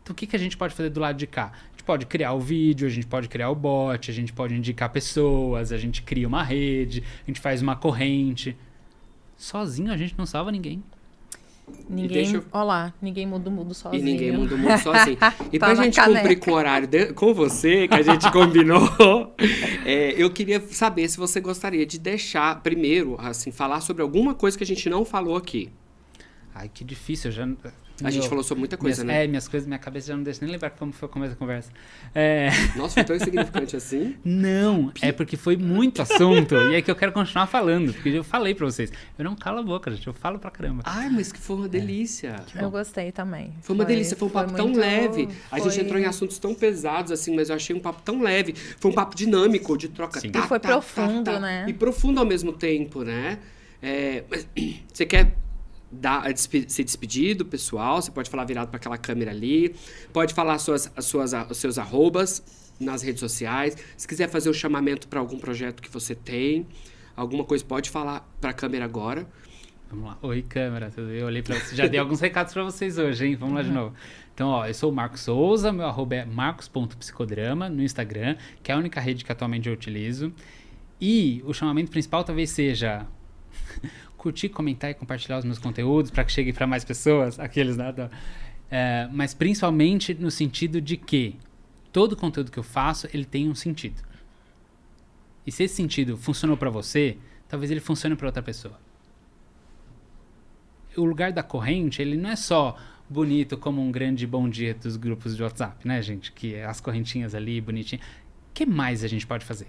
Então 0.00 0.12
o 0.12 0.16
que, 0.16 0.28
que 0.28 0.36
a 0.36 0.38
gente 0.38 0.56
pode 0.56 0.76
fazer 0.76 0.90
do 0.90 1.00
lado 1.00 1.16
de 1.16 1.26
cá? 1.26 1.50
A 1.52 1.70
gente 1.72 1.82
pode 1.82 2.06
criar 2.06 2.34
o 2.34 2.40
vídeo, 2.40 2.86
a 2.86 2.90
gente 2.90 3.08
pode 3.08 3.28
criar 3.28 3.50
o 3.50 3.54
bot, 3.56 4.08
a 4.08 4.14
gente 4.14 4.32
pode 4.32 4.54
indicar 4.54 4.88
pessoas, 4.90 5.72
a 5.72 5.76
gente 5.76 6.00
cria 6.00 6.28
uma 6.28 6.44
rede, 6.44 7.02
a 7.24 7.26
gente 7.26 7.40
faz 7.40 7.60
uma 7.60 7.74
corrente. 7.74 8.56
Sozinho 9.36 9.90
a 9.90 9.96
gente 9.96 10.16
não 10.16 10.24
salva 10.24 10.52
ninguém. 10.52 10.84
Ninguém, 11.88 12.08
deixa 12.22 12.36
eu- 12.36 12.44
ó 12.52 12.62
lá, 12.62 12.92
ninguém 13.00 13.26
muda 13.26 13.48
o 13.48 13.52
mundo 13.52 13.72
E 13.72 13.74
sozinho. 13.74 14.04
ninguém 14.04 14.32
muda 14.32 14.54
o 14.54 14.58
mundo 14.58 14.78
sozinho. 14.78 15.16
E 15.52 15.58
Tá 15.58 15.66
pra 15.66 15.74
gente 15.74 15.96
caneca. 15.96 16.20
cumprir 16.20 16.36
com 16.38 16.50
o 16.50 16.54
horário 16.54 16.86
de- 16.86 17.12
com 17.12 17.32
você, 17.34 17.86
que 17.88 17.94
a 17.94 18.02
gente 18.02 18.30
combinou, 18.32 18.80
é, 19.84 20.14
eu 20.16 20.30
queria 20.30 20.60
saber 20.70 21.08
se 21.08 21.16
você 21.16 21.40
gostaria 21.40 21.84
de 21.86 21.98
deixar, 21.98 22.62
primeiro, 22.62 23.16
assim, 23.18 23.50
falar 23.50 23.80
sobre 23.80 24.02
alguma 24.02 24.34
coisa 24.34 24.56
que 24.56 24.64
a 24.64 24.66
gente 24.66 24.88
não 24.88 25.04
falou 25.04 25.36
aqui. 25.36 25.70
Ai, 26.54 26.70
que 26.72 26.84
difícil, 26.84 27.30
eu 27.30 27.34
já. 27.34 27.48
A 28.02 28.10
gente 28.10 28.28
falou 28.28 28.42
sobre 28.42 28.58
muita 28.60 28.76
coisa, 28.76 29.04
minhas, 29.04 29.16
né? 29.18 29.24
É, 29.24 29.28
minhas 29.28 29.46
coisas, 29.46 29.66
minha 29.66 29.78
cabeça 29.78 30.08
já 30.08 30.16
não 30.16 30.24
deixa 30.24 30.40
nem 30.44 30.50
lembrar 30.52 30.70
como 30.70 30.92
foi 30.92 31.08
o 31.08 31.12
começo 31.12 31.32
da 31.34 31.36
conversa. 31.38 31.70
É, 32.14 32.48
Nossa, 32.76 32.94
foi 32.94 33.04
tão 33.04 33.14
insignificante 33.14 33.76
assim. 33.76 34.16
não, 34.24 34.90
é 35.00 35.12
porque 35.12 35.36
foi 35.36 35.56
muito 35.56 36.02
assunto 36.02 36.56
e 36.56 36.74
é 36.74 36.82
que 36.82 36.90
eu 36.90 36.96
quero 36.96 37.12
continuar 37.12 37.46
falando, 37.46 37.92
porque 37.94 38.08
eu 38.08 38.24
falei 38.24 38.54
pra 38.54 38.66
vocês. 38.66 38.92
Eu 39.16 39.24
não 39.24 39.36
calo 39.36 39.60
a 39.60 39.62
boca, 39.62 39.90
gente, 39.92 40.06
eu 40.06 40.12
falo 40.12 40.38
pra 40.40 40.50
caramba. 40.50 40.82
Ai, 40.84 41.08
mas 41.08 41.30
que 41.30 41.38
foi 41.38 41.56
uma 41.56 41.68
delícia. 41.68 42.36
Eu 42.60 42.70
gostei 42.70 43.12
também. 43.12 43.52
Foi 43.60 43.74
uma 43.76 43.84
delícia, 43.84 44.16
foi 44.16 44.26
um 44.26 44.30
papo 44.30 44.54
tão 44.54 44.66
muito- 44.66 44.80
leve. 44.80 45.28
A 45.50 45.58
gente 45.60 45.74
foi- 45.74 45.84
entrou 45.84 46.00
em 46.00 46.06
assuntos 46.06 46.38
tão 46.38 46.52
pesados, 46.54 47.12
assim, 47.12 47.34
mas 47.36 47.48
eu 47.48 47.54
achei 47.56 47.76
um 47.76 47.80
papo 47.80 48.02
tão 48.02 48.20
leve. 48.20 48.54
Foi 48.80 48.90
um 48.90 48.94
papo 48.94 49.14
dinâmico, 49.14 49.76
de 49.78 49.88
troca. 49.88 50.18
Sim. 50.18 50.30
tá, 50.30 50.40
E 50.40 50.48
foi 50.48 50.58
tá, 50.58 50.68
profundo, 50.68 51.24
tá, 51.24 51.34
tá. 51.34 51.40
né? 51.40 51.66
E 51.68 51.72
profundo 51.72 52.18
ao 52.18 52.26
mesmo 52.26 52.52
tempo, 52.52 53.02
né? 53.04 53.38
É, 53.80 54.24
mas, 54.30 54.46
você 54.92 55.06
quer 55.06 55.36
dar, 55.90 56.26
a 56.26 56.32
despe- 56.32 56.66
se 56.68 56.82
despedir 56.84 57.36
do 57.36 57.44
pessoal? 57.44 58.00
Você 58.00 58.10
pode 58.10 58.28
falar 58.30 58.44
virado 58.44 58.68
para 58.68 58.76
aquela 58.76 58.98
câmera 58.98 59.30
ali. 59.30 59.74
Pode 60.12 60.34
falar 60.34 60.58
suas, 60.58 60.90
as 60.96 61.04
suas, 61.04 61.32
os 61.50 61.56
seus 61.58 61.78
arrobas 61.78 62.42
nas 62.80 63.02
redes 63.02 63.20
sociais. 63.20 63.76
Se 63.96 64.06
quiser 64.06 64.28
fazer 64.28 64.50
o 64.50 64.54
chamamento 64.54 65.08
para 65.08 65.20
algum 65.20 65.38
projeto 65.38 65.80
que 65.82 65.90
você 65.90 66.14
tem, 66.14 66.66
alguma 67.16 67.44
coisa, 67.44 67.64
pode 67.64 67.90
falar 67.90 68.28
para 68.40 68.50
a 68.50 68.54
câmera 68.54 68.84
agora. 68.84 69.26
Vamos 69.90 70.06
lá. 70.06 70.18
Oi, 70.22 70.42
câmera, 70.42 70.90
tudo 70.90 71.06
bem? 71.08 71.18
Eu 71.18 71.26
olhei 71.26 71.42
pra 71.42 71.54
vocês. 71.54 71.76
Já 71.76 71.86
dei 71.86 72.00
alguns 72.00 72.20
recados 72.20 72.52
pra 72.52 72.64
vocês 72.64 72.98
hoje, 72.98 73.26
hein? 73.26 73.36
Vamos 73.36 73.54
lá 73.54 73.62
de 73.62 73.70
novo. 73.70 73.94
Então, 74.34 74.48
ó, 74.48 74.66
eu 74.66 74.74
sou 74.74 74.90
o 74.90 74.94
Marcos 74.94 75.20
Souza, 75.20 75.72
meu 75.72 75.86
arroba 75.86 76.16
é 76.16 76.24
marcos.psicodrama 76.24 77.68
no 77.68 77.80
Instagram, 77.82 78.36
que 78.62 78.72
é 78.72 78.74
a 78.74 78.78
única 78.78 79.00
rede 79.00 79.24
que 79.24 79.30
atualmente 79.30 79.68
eu 79.68 79.74
utilizo. 79.74 80.32
E 81.00 81.40
o 81.46 81.52
chamamento 81.52 81.92
principal 81.92 82.24
talvez 82.24 82.50
seja 82.50 83.06
curtir, 84.24 84.48
comentar 84.48 84.90
e 84.90 84.94
compartilhar 84.94 85.38
os 85.38 85.44
meus 85.44 85.58
conteúdos 85.58 86.10
para 86.10 86.24
que 86.24 86.32
chegue 86.32 86.52
para 86.52 86.66
mais 86.66 86.84
pessoas, 86.84 87.38
aqueles 87.40 87.76
nada. 87.76 88.10
É, 88.70 89.08
mas 89.12 89.34
principalmente 89.34 90.14
no 90.14 90.30
sentido 90.30 90.80
de 90.80 90.96
que 90.96 91.36
todo 91.92 92.16
conteúdo 92.16 92.50
que 92.50 92.58
eu 92.58 92.62
faço, 92.62 93.08
ele 93.12 93.24
tem 93.24 93.48
um 93.48 93.54
sentido. 93.54 94.02
E 95.46 95.52
se 95.52 95.64
esse 95.64 95.74
sentido 95.74 96.16
funcionou 96.16 96.56
para 96.56 96.70
você, 96.70 97.18
talvez 97.46 97.70
ele 97.70 97.80
funcione 97.80 98.16
para 98.16 98.26
outra 98.26 98.42
pessoa 98.42 98.78
o 101.00 101.04
lugar 101.04 101.32
da 101.32 101.42
corrente, 101.42 102.00
ele 102.00 102.16
não 102.16 102.30
é 102.30 102.36
só 102.36 102.76
bonito 103.08 103.56
como 103.56 103.82
um 103.82 103.90
grande 103.90 104.26
bom 104.26 104.48
dia 104.48 104.74
dos 104.74 104.96
grupos 104.96 105.36
de 105.36 105.42
WhatsApp, 105.42 105.86
né, 105.86 106.00
gente? 106.02 106.32
Que 106.32 106.54
é 106.54 106.64
as 106.64 106.80
correntinhas 106.80 107.34
ali, 107.34 107.60
bonitinho. 107.60 108.00
O 108.50 108.54
que 108.54 108.64
mais 108.64 109.04
a 109.04 109.08
gente 109.08 109.26
pode 109.26 109.44
fazer? 109.44 109.66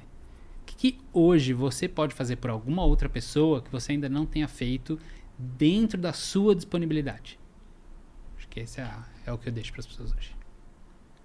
Que, 0.65 0.99
hoje 1.13 1.53
você 1.53 1.87
pode 1.87 2.13
fazer 2.13 2.35
por 2.37 2.49
alguma 2.49 2.83
outra 2.83 3.07
pessoa 3.07 3.61
que 3.61 3.71
você 3.71 3.93
ainda 3.93 4.09
não 4.09 4.25
tenha 4.25 4.47
feito 4.47 4.99
dentro 5.37 5.99
da 5.99 6.13
sua 6.13 6.55
disponibilidade? 6.55 7.39
Acho 8.37 8.47
que 8.49 8.59
esse 8.59 8.81
é, 8.81 8.91
é 9.25 9.31
o 9.31 9.37
que 9.37 9.49
eu 9.49 9.53
deixo 9.53 9.71
para 9.71 9.79
as 9.79 9.87
pessoas 9.87 10.13
hoje. 10.13 10.34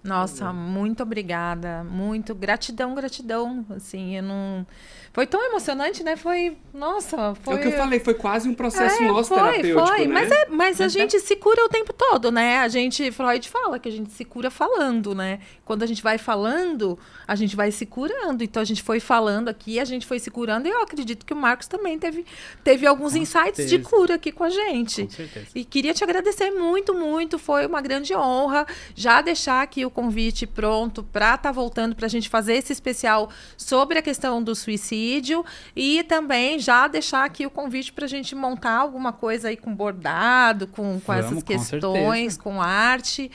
Nossa, 0.03 0.51
muito 0.51 1.03
obrigada. 1.03 1.83
Muito 1.83 2.33
gratidão, 2.33 2.95
gratidão. 2.95 3.65
Assim, 3.69 4.17
eu 4.17 4.23
não. 4.23 4.65
Foi 5.13 5.27
tão 5.27 5.43
emocionante, 5.45 6.03
né? 6.03 6.15
Foi. 6.15 6.57
Nossa, 6.73 7.35
foi. 7.35 7.53
É 7.53 7.57
o 7.57 7.61
que 7.61 7.67
eu 7.67 7.71
falei, 7.73 7.99
foi 7.99 8.13
quase 8.13 8.49
um 8.49 8.53
processo 8.55 9.03
É, 9.03 9.07
nosso 9.07 9.29
foi, 9.29 9.37
terapêutico, 9.37 9.87
foi. 9.87 10.07
né? 10.07 10.13
Mas, 10.13 10.31
é, 10.31 10.45
mas 10.49 10.81
a 10.81 10.85
é. 10.85 10.89
gente 10.89 11.19
se 11.19 11.35
cura 11.35 11.65
o 11.65 11.69
tempo 11.69 11.93
todo, 11.93 12.31
né? 12.31 12.59
A 12.59 12.67
gente, 12.67 13.11
Freud 13.11 13.47
fala 13.47 13.77
que 13.77 13.89
a 13.89 13.91
gente 13.91 14.11
se 14.11 14.25
cura 14.25 14.49
falando, 14.49 15.13
né? 15.13 15.39
Quando 15.65 15.83
a 15.83 15.85
gente 15.85 16.01
vai 16.01 16.17
falando, 16.17 16.97
a 17.27 17.35
gente 17.35 17.55
vai 17.55 17.71
se 17.71 17.85
curando. 17.85 18.43
Então 18.43 18.61
a 18.61 18.65
gente 18.65 18.81
foi 18.81 18.99
falando 18.99 19.49
aqui, 19.49 19.79
a 19.79 19.85
gente 19.85 20.07
foi 20.07 20.17
se 20.17 20.31
curando. 20.31 20.67
E 20.67 20.71
eu 20.71 20.81
acredito 20.81 21.25
que 21.25 21.33
o 21.33 21.37
Marcos 21.37 21.67
também 21.67 21.99
teve, 21.99 22.25
teve 22.63 22.87
alguns 22.87 23.11
Com 23.11 23.19
insights 23.19 23.65
de 23.65 23.69
certeza. 23.69 23.89
cura 23.89 24.15
aqui 24.15 24.31
com 24.31 24.45
a 24.45 24.49
gente. 24.49 25.03
Com 25.03 25.09
certeza. 25.11 25.47
E 25.53 25.63
queria 25.63 25.93
te 25.93 26.03
agradecer 26.03 26.49
muito, 26.51 26.93
muito. 26.95 27.37
Foi 27.37 27.67
uma 27.67 27.81
grande 27.81 28.15
honra 28.15 28.65
já 28.95 29.21
deixar 29.21 29.61
aqui 29.61 29.85
o 29.85 29.90
convite 29.91 30.47
pronto 30.47 31.03
para 31.03 31.35
estar 31.35 31.51
voltando 31.51 31.95
para 31.95 32.05
a 32.05 32.09
gente 32.09 32.29
fazer 32.29 32.55
esse 32.55 32.73
especial 32.73 33.29
sobre 33.55 33.99
a 33.99 34.01
questão 34.01 34.41
do 34.41 34.55
suicídio 34.55 35.45
e 35.75 36.03
também 36.03 36.57
já 36.57 36.87
deixar 36.87 37.25
aqui 37.25 37.45
o 37.45 37.49
convite 37.49 37.93
para 37.93 38.05
a 38.05 38.07
gente 38.07 38.33
montar 38.33 38.77
alguma 38.77 39.13
coisa 39.13 39.49
aí 39.49 39.57
com 39.57 39.75
bordado, 39.75 40.67
com, 40.67 40.99
com 40.99 41.13
Vamos, 41.13 41.25
essas 41.25 41.43
com 41.43 41.47
questões, 41.47 42.33
certeza. 42.33 42.39
com 42.41 42.61
arte. 42.61 43.29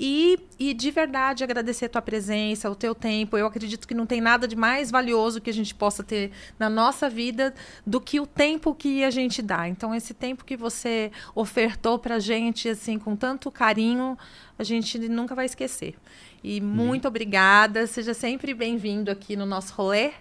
E, 0.00 0.38
e 0.58 0.72
de 0.72 0.92
verdade 0.92 1.42
agradecer 1.42 1.86
a 1.86 1.88
tua 1.88 2.02
presença, 2.02 2.70
o 2.70 2.74
teu 2.74 2.94
tempo. 2.94 3.36
Eu 3.36 3.46
acredito 3.46 3.86
que 3.86 3.94
não 3.94 4.06
tem 4.06 4.20
nada 4.20 4.46
de 4.46 4.54
mais 4.54 4.90
valioso 4.90 5.40
que 5.40 5.50
a 5.50 5.52
gente 5.52 5.74
possa 5.74 6.04
ter 6.04 6.30
na 6.58 6.70
nossa 6.70 7.10
vida 7.10 7.52
do 7.84 8.00
que 8.00 8.20
o 8.20 8.26
tempo 8.26 8.74
que 8.74 9.02
a 9.02 9.10
gente 9.10 9.42
dá. 9.42 9.68
Então, 9.68 9.92
esse 9.92 10.14
tempo 10.14 10.44
que 10.44 10.56
você 10.56 11.10
ofertou 11.34 11.98
pra 11.98 12.20
gente, 12.20 12.68
assim, 12.68 12.96
com 12.98 13.16
tanto 13.16 13.50
carinho, 13.50 14.16
a 14.58 14.64
gente 14.64 14.98
nunca 15.08 15.34
vai 15.34 15.46
esquecer. 15.46 15.94
E 16.42 16.60
muito 16.60 17.06
obrigada. 17.06 17.86
Seja 17.86 18.12
sempre 18.12 18.52
bem-vindo 18.52 19.10
aqui 19.10 19.36
no 19.36 19.46
nosso 19.46 19.72
rolê. 19.74 20.12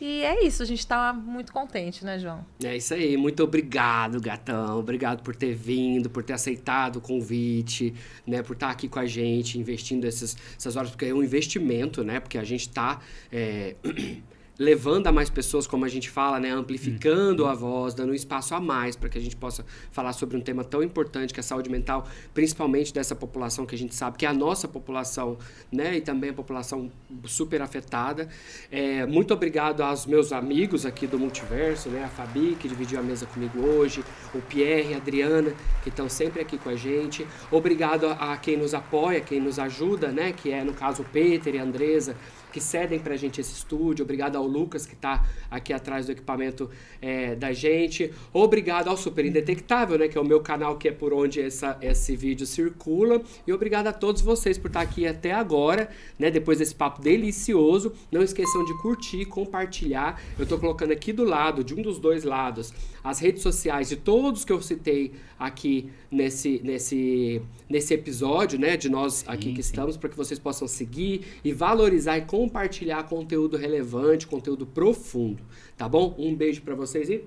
E 0.00 0.22
é 0.22 0.44
isso, 0.44 0.62
a 0.62 0.66
gente 0.66 0.84
tá 0.84 1.12
muito 1.12 1.52
contente, 1.52 2.04
né, 2.04 2.18
João? 2.18 2.44
É 2.62 2.76
isso 2.76 2.92
aí, 2.92 3.16
muito 3.16 3.42
obrigado, 3.44 4.20
gatão. 4.20 4.78
Obrigado 4.78 5.22
por 5.22 5.36
ter 5.36 5.54
vindo, 5.54 6.10
por 6.10 6.22
ter 6.22 6.32
aceitado 6.32 6.96
o 6.96 7.00
convite, 7.00 7.94
né? 8.26 8.42
Por 8.42 8.54
estar 8.54 8.70
aqui 8.70 8.88
com 8.88 8.98
a 8.98 9.06
gente, 9.06 9.58
investindo 9.58 10.04
essas, 10.04 10.36
essas 10.58 10.74
horas, 10.74 10.90
porque 10.90 11.06
é 11.06 11.14
um 11.14 11.22
investimento, 11.22 12.02
né? 12.02 12.18
Porque 12.18 12.36
a 12.36 12.44
gente 12.44 12.68
tá 12.68 13.00
é, 13.30 13.76
levando 14.58 15.06
a 15.08 15.12
mais 15.12 15.28
pessoas, 15.28 15.66
como 15.66 15.84
a 15.84 15.88
gente 15.88 16.08
fala, 16.08 16.38
né? 16.38 16.50
Amplificando 16.50 17.46
a 17.46 17.54
voz, 17.54 17.94
dando 17.94 18.10
um 18.10 18.14
espaço 18.14 18.54
a 18.54 18.60
mais 18.60 18.94
para 18.94 19.08
que 19.08 19.18
a 19.18 19.20
gente 19.20 19.36
possa 19.36 19.64
falar 19.90 20.12
sobre 20.12 20.36
um 20.36 20.40
tema 20.40 20.62
tão 20.62 20.82
importante 20.82 21.34
que 21.34 21.40
é 21.40 21.42
a 21.42 21.44
saúde 21.44 21.68
mental, 21.68 22.06
principalmente 22.32 22.92
dessa 22.92 23.14
população 23.14 23.66
que 23.66 23.74
a 23.74 23.78
gente 23.78 23.94
sabe 23.94 24.16
que 24.16 24.26
é 24.26 24.28
a 24.28 24.34
nossa 24.34 24.68
população, 24.68 25.38
né? 25.72 25.96
E 25.96 26.00
também 26.00 26.30
a 26.30 26.34
população 26.34 26.90
super 27.24 27.62
afetada. 27.62 28.28
É, 28.70 29.04
muito 29.06 29.34
obrigado 29.34 29.80
aos 29.82 30.06
meus 30.06 30.32
amigos 30.32 30.86
aqui 30.86 31.06
do 31.06 31.18
Multiverso, 31.18 31.88
né? 31.88 32.04
A 32.04 32.08
Fabi, 32.08 32.56
que 32.58 32.68
dividiu 32.68 33.00
a 33.00 33.02
mesa 33.02 33.26
comigo 33.26 33.60
hoje, 33.60 34.04
o 34.34 34.40
Pierre, 34.40 34.94
a 34.94 34.98
Adriana, 34.98 35.52
que 35.82 35.88
estão 35.88 36.08
sempre 36.08 36.40
aqui 36.40 36.58
com 36.58 36.68
a 36.68 36.76
gente. 36.76 37.26
Obrigado 37.50 38.06
a, 38.06 38.32
a 38.32 38.36
quem 38.36 38.56
nos 38.56 38.72
apoia, 38.72 39.20
quem 39.20 39.40
nos 39.40 39.58
ajuda, 39.58 40.12
né? 40.12 40.32
Que 40.32 40.52
é, 40.52 40.62
no 40.62 40.72
caso, 40.72 41.02
o 41.02 41.04
Peter 41.04 41.54
e 41.54 41.58
a 41.58 41.62
Andresa, 41.62 42.16
que 42.54 42.60
cedem 42.60 43.00
pra 43.00 43.16
gente 43.16 43.40
esse 43.40 43.52
estúdio. 43.52 44.04
Obrigado 44.04 44.36
ao 44.36 44.46
Lucas, 44.46 44.86
que 44.86 44.94
tá 44.94 45.26
aqui 45.50 45.72
atrás 45.72 46.06
do 46.06 46.12
equipamento 46.12 46.70
é, 47.02 47.34
da 47.34 47.52
gente. 47.52 48.14
Obrigado 48.32 48.86
ao 48.86 48.96
Super 48.96 49.24
Indetectável, 49.24 49.98
né? 49.98 50.06
Que 50.06 50.16
é 50.16 50.20
o 50.20 50.24
meu 50.24 50.40
canal, 50.40 50.78
que 50.78 50.86
é 50.86 50.92
por 50.92 51.12
onde 51.12 51.40
essa, 51.40 51.76
esse 51.82 52.14
vídeo 52.14 52.46
circula. 52.46 53.20
E 53.44 53.52
obrigado 53.52 53.88
a 53.88 53.92
todos 53.92 54.22
vocês 54.22 54.56
por 54.56 54.68
estar 54.68 54.82
aqui 54.82 55.04
até 55.04 55.32
agora, 55.32 55.90
né? 56.16 56.30
Depois 56.30 56.58
desse 56.58 56.76
papo 56.76 57.02
delicioso. 57.02 57.92
Não 58.08 58.22
esqueçam 58.22 58.64
de 58.64 58.80
curtir, 58.80 59.24
compartilhar. 59.24 60.22
Eu 60.38 60.46
tô 60.46 60.56
colocando 60.56 60.92
aqui 60.92 61.12
do 61.12 61.24
lado, 61.24 61.64
de 61.64 61.74
um 61.74 61.82
dos 61.82 61.98
dois 61.98 62.22
lados, 62.22 62.72
as 63.04 63.18
redes 63.18 63.42
sociais 63.42 63.90
de 63.90 63.96
todos 63.96 64.46
que 64.46 64.52
eu 64.52 64.62
citei 64.62 65.12
aqui 65.38 65.90
nesse, 66.10 66.60
nesse, 66.64 67.42
nesse 67.68 67.92
episódio, 67.92 68.58
né? 68.58 68.78
De 68.78 68.88
nós 68.88 69.22
aqui 69.28 69.48
Sim, 69.48 69.54
que 69.54 69.62
sim. 69.62 69.68
estamos, 69.70 69.98
para 69.98 70.08
que 70.08 70.16
vocês 70.16 70.40
possam 70.40 70.66
seguir 70.66 71.26
e 71.44 71.52
valorizar 71.52 72.16
e 72.16 72.22
compartilhar 72.22 73.02
conteúdo 73.02 73.58
relevante, 73.58 74.26
conteúdo 74.26 74.64
profundo, 74.64 75.42
tá 75.76 75.86
bom? 75.86 76.14
Um 76.18 76.34
beijo 76.34 76.62
para 76.62 76.74
vocês 76.74 77.10
e 77.10 77.22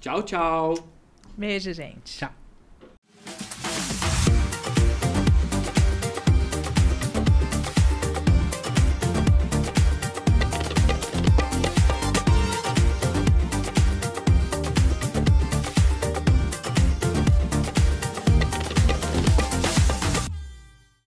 tchau, 0.00 0.24
tchau. 0.24 0.74
Beijo, 1.36 1.72
gente. 1.72 2.18
Tchau. 2.18 3.61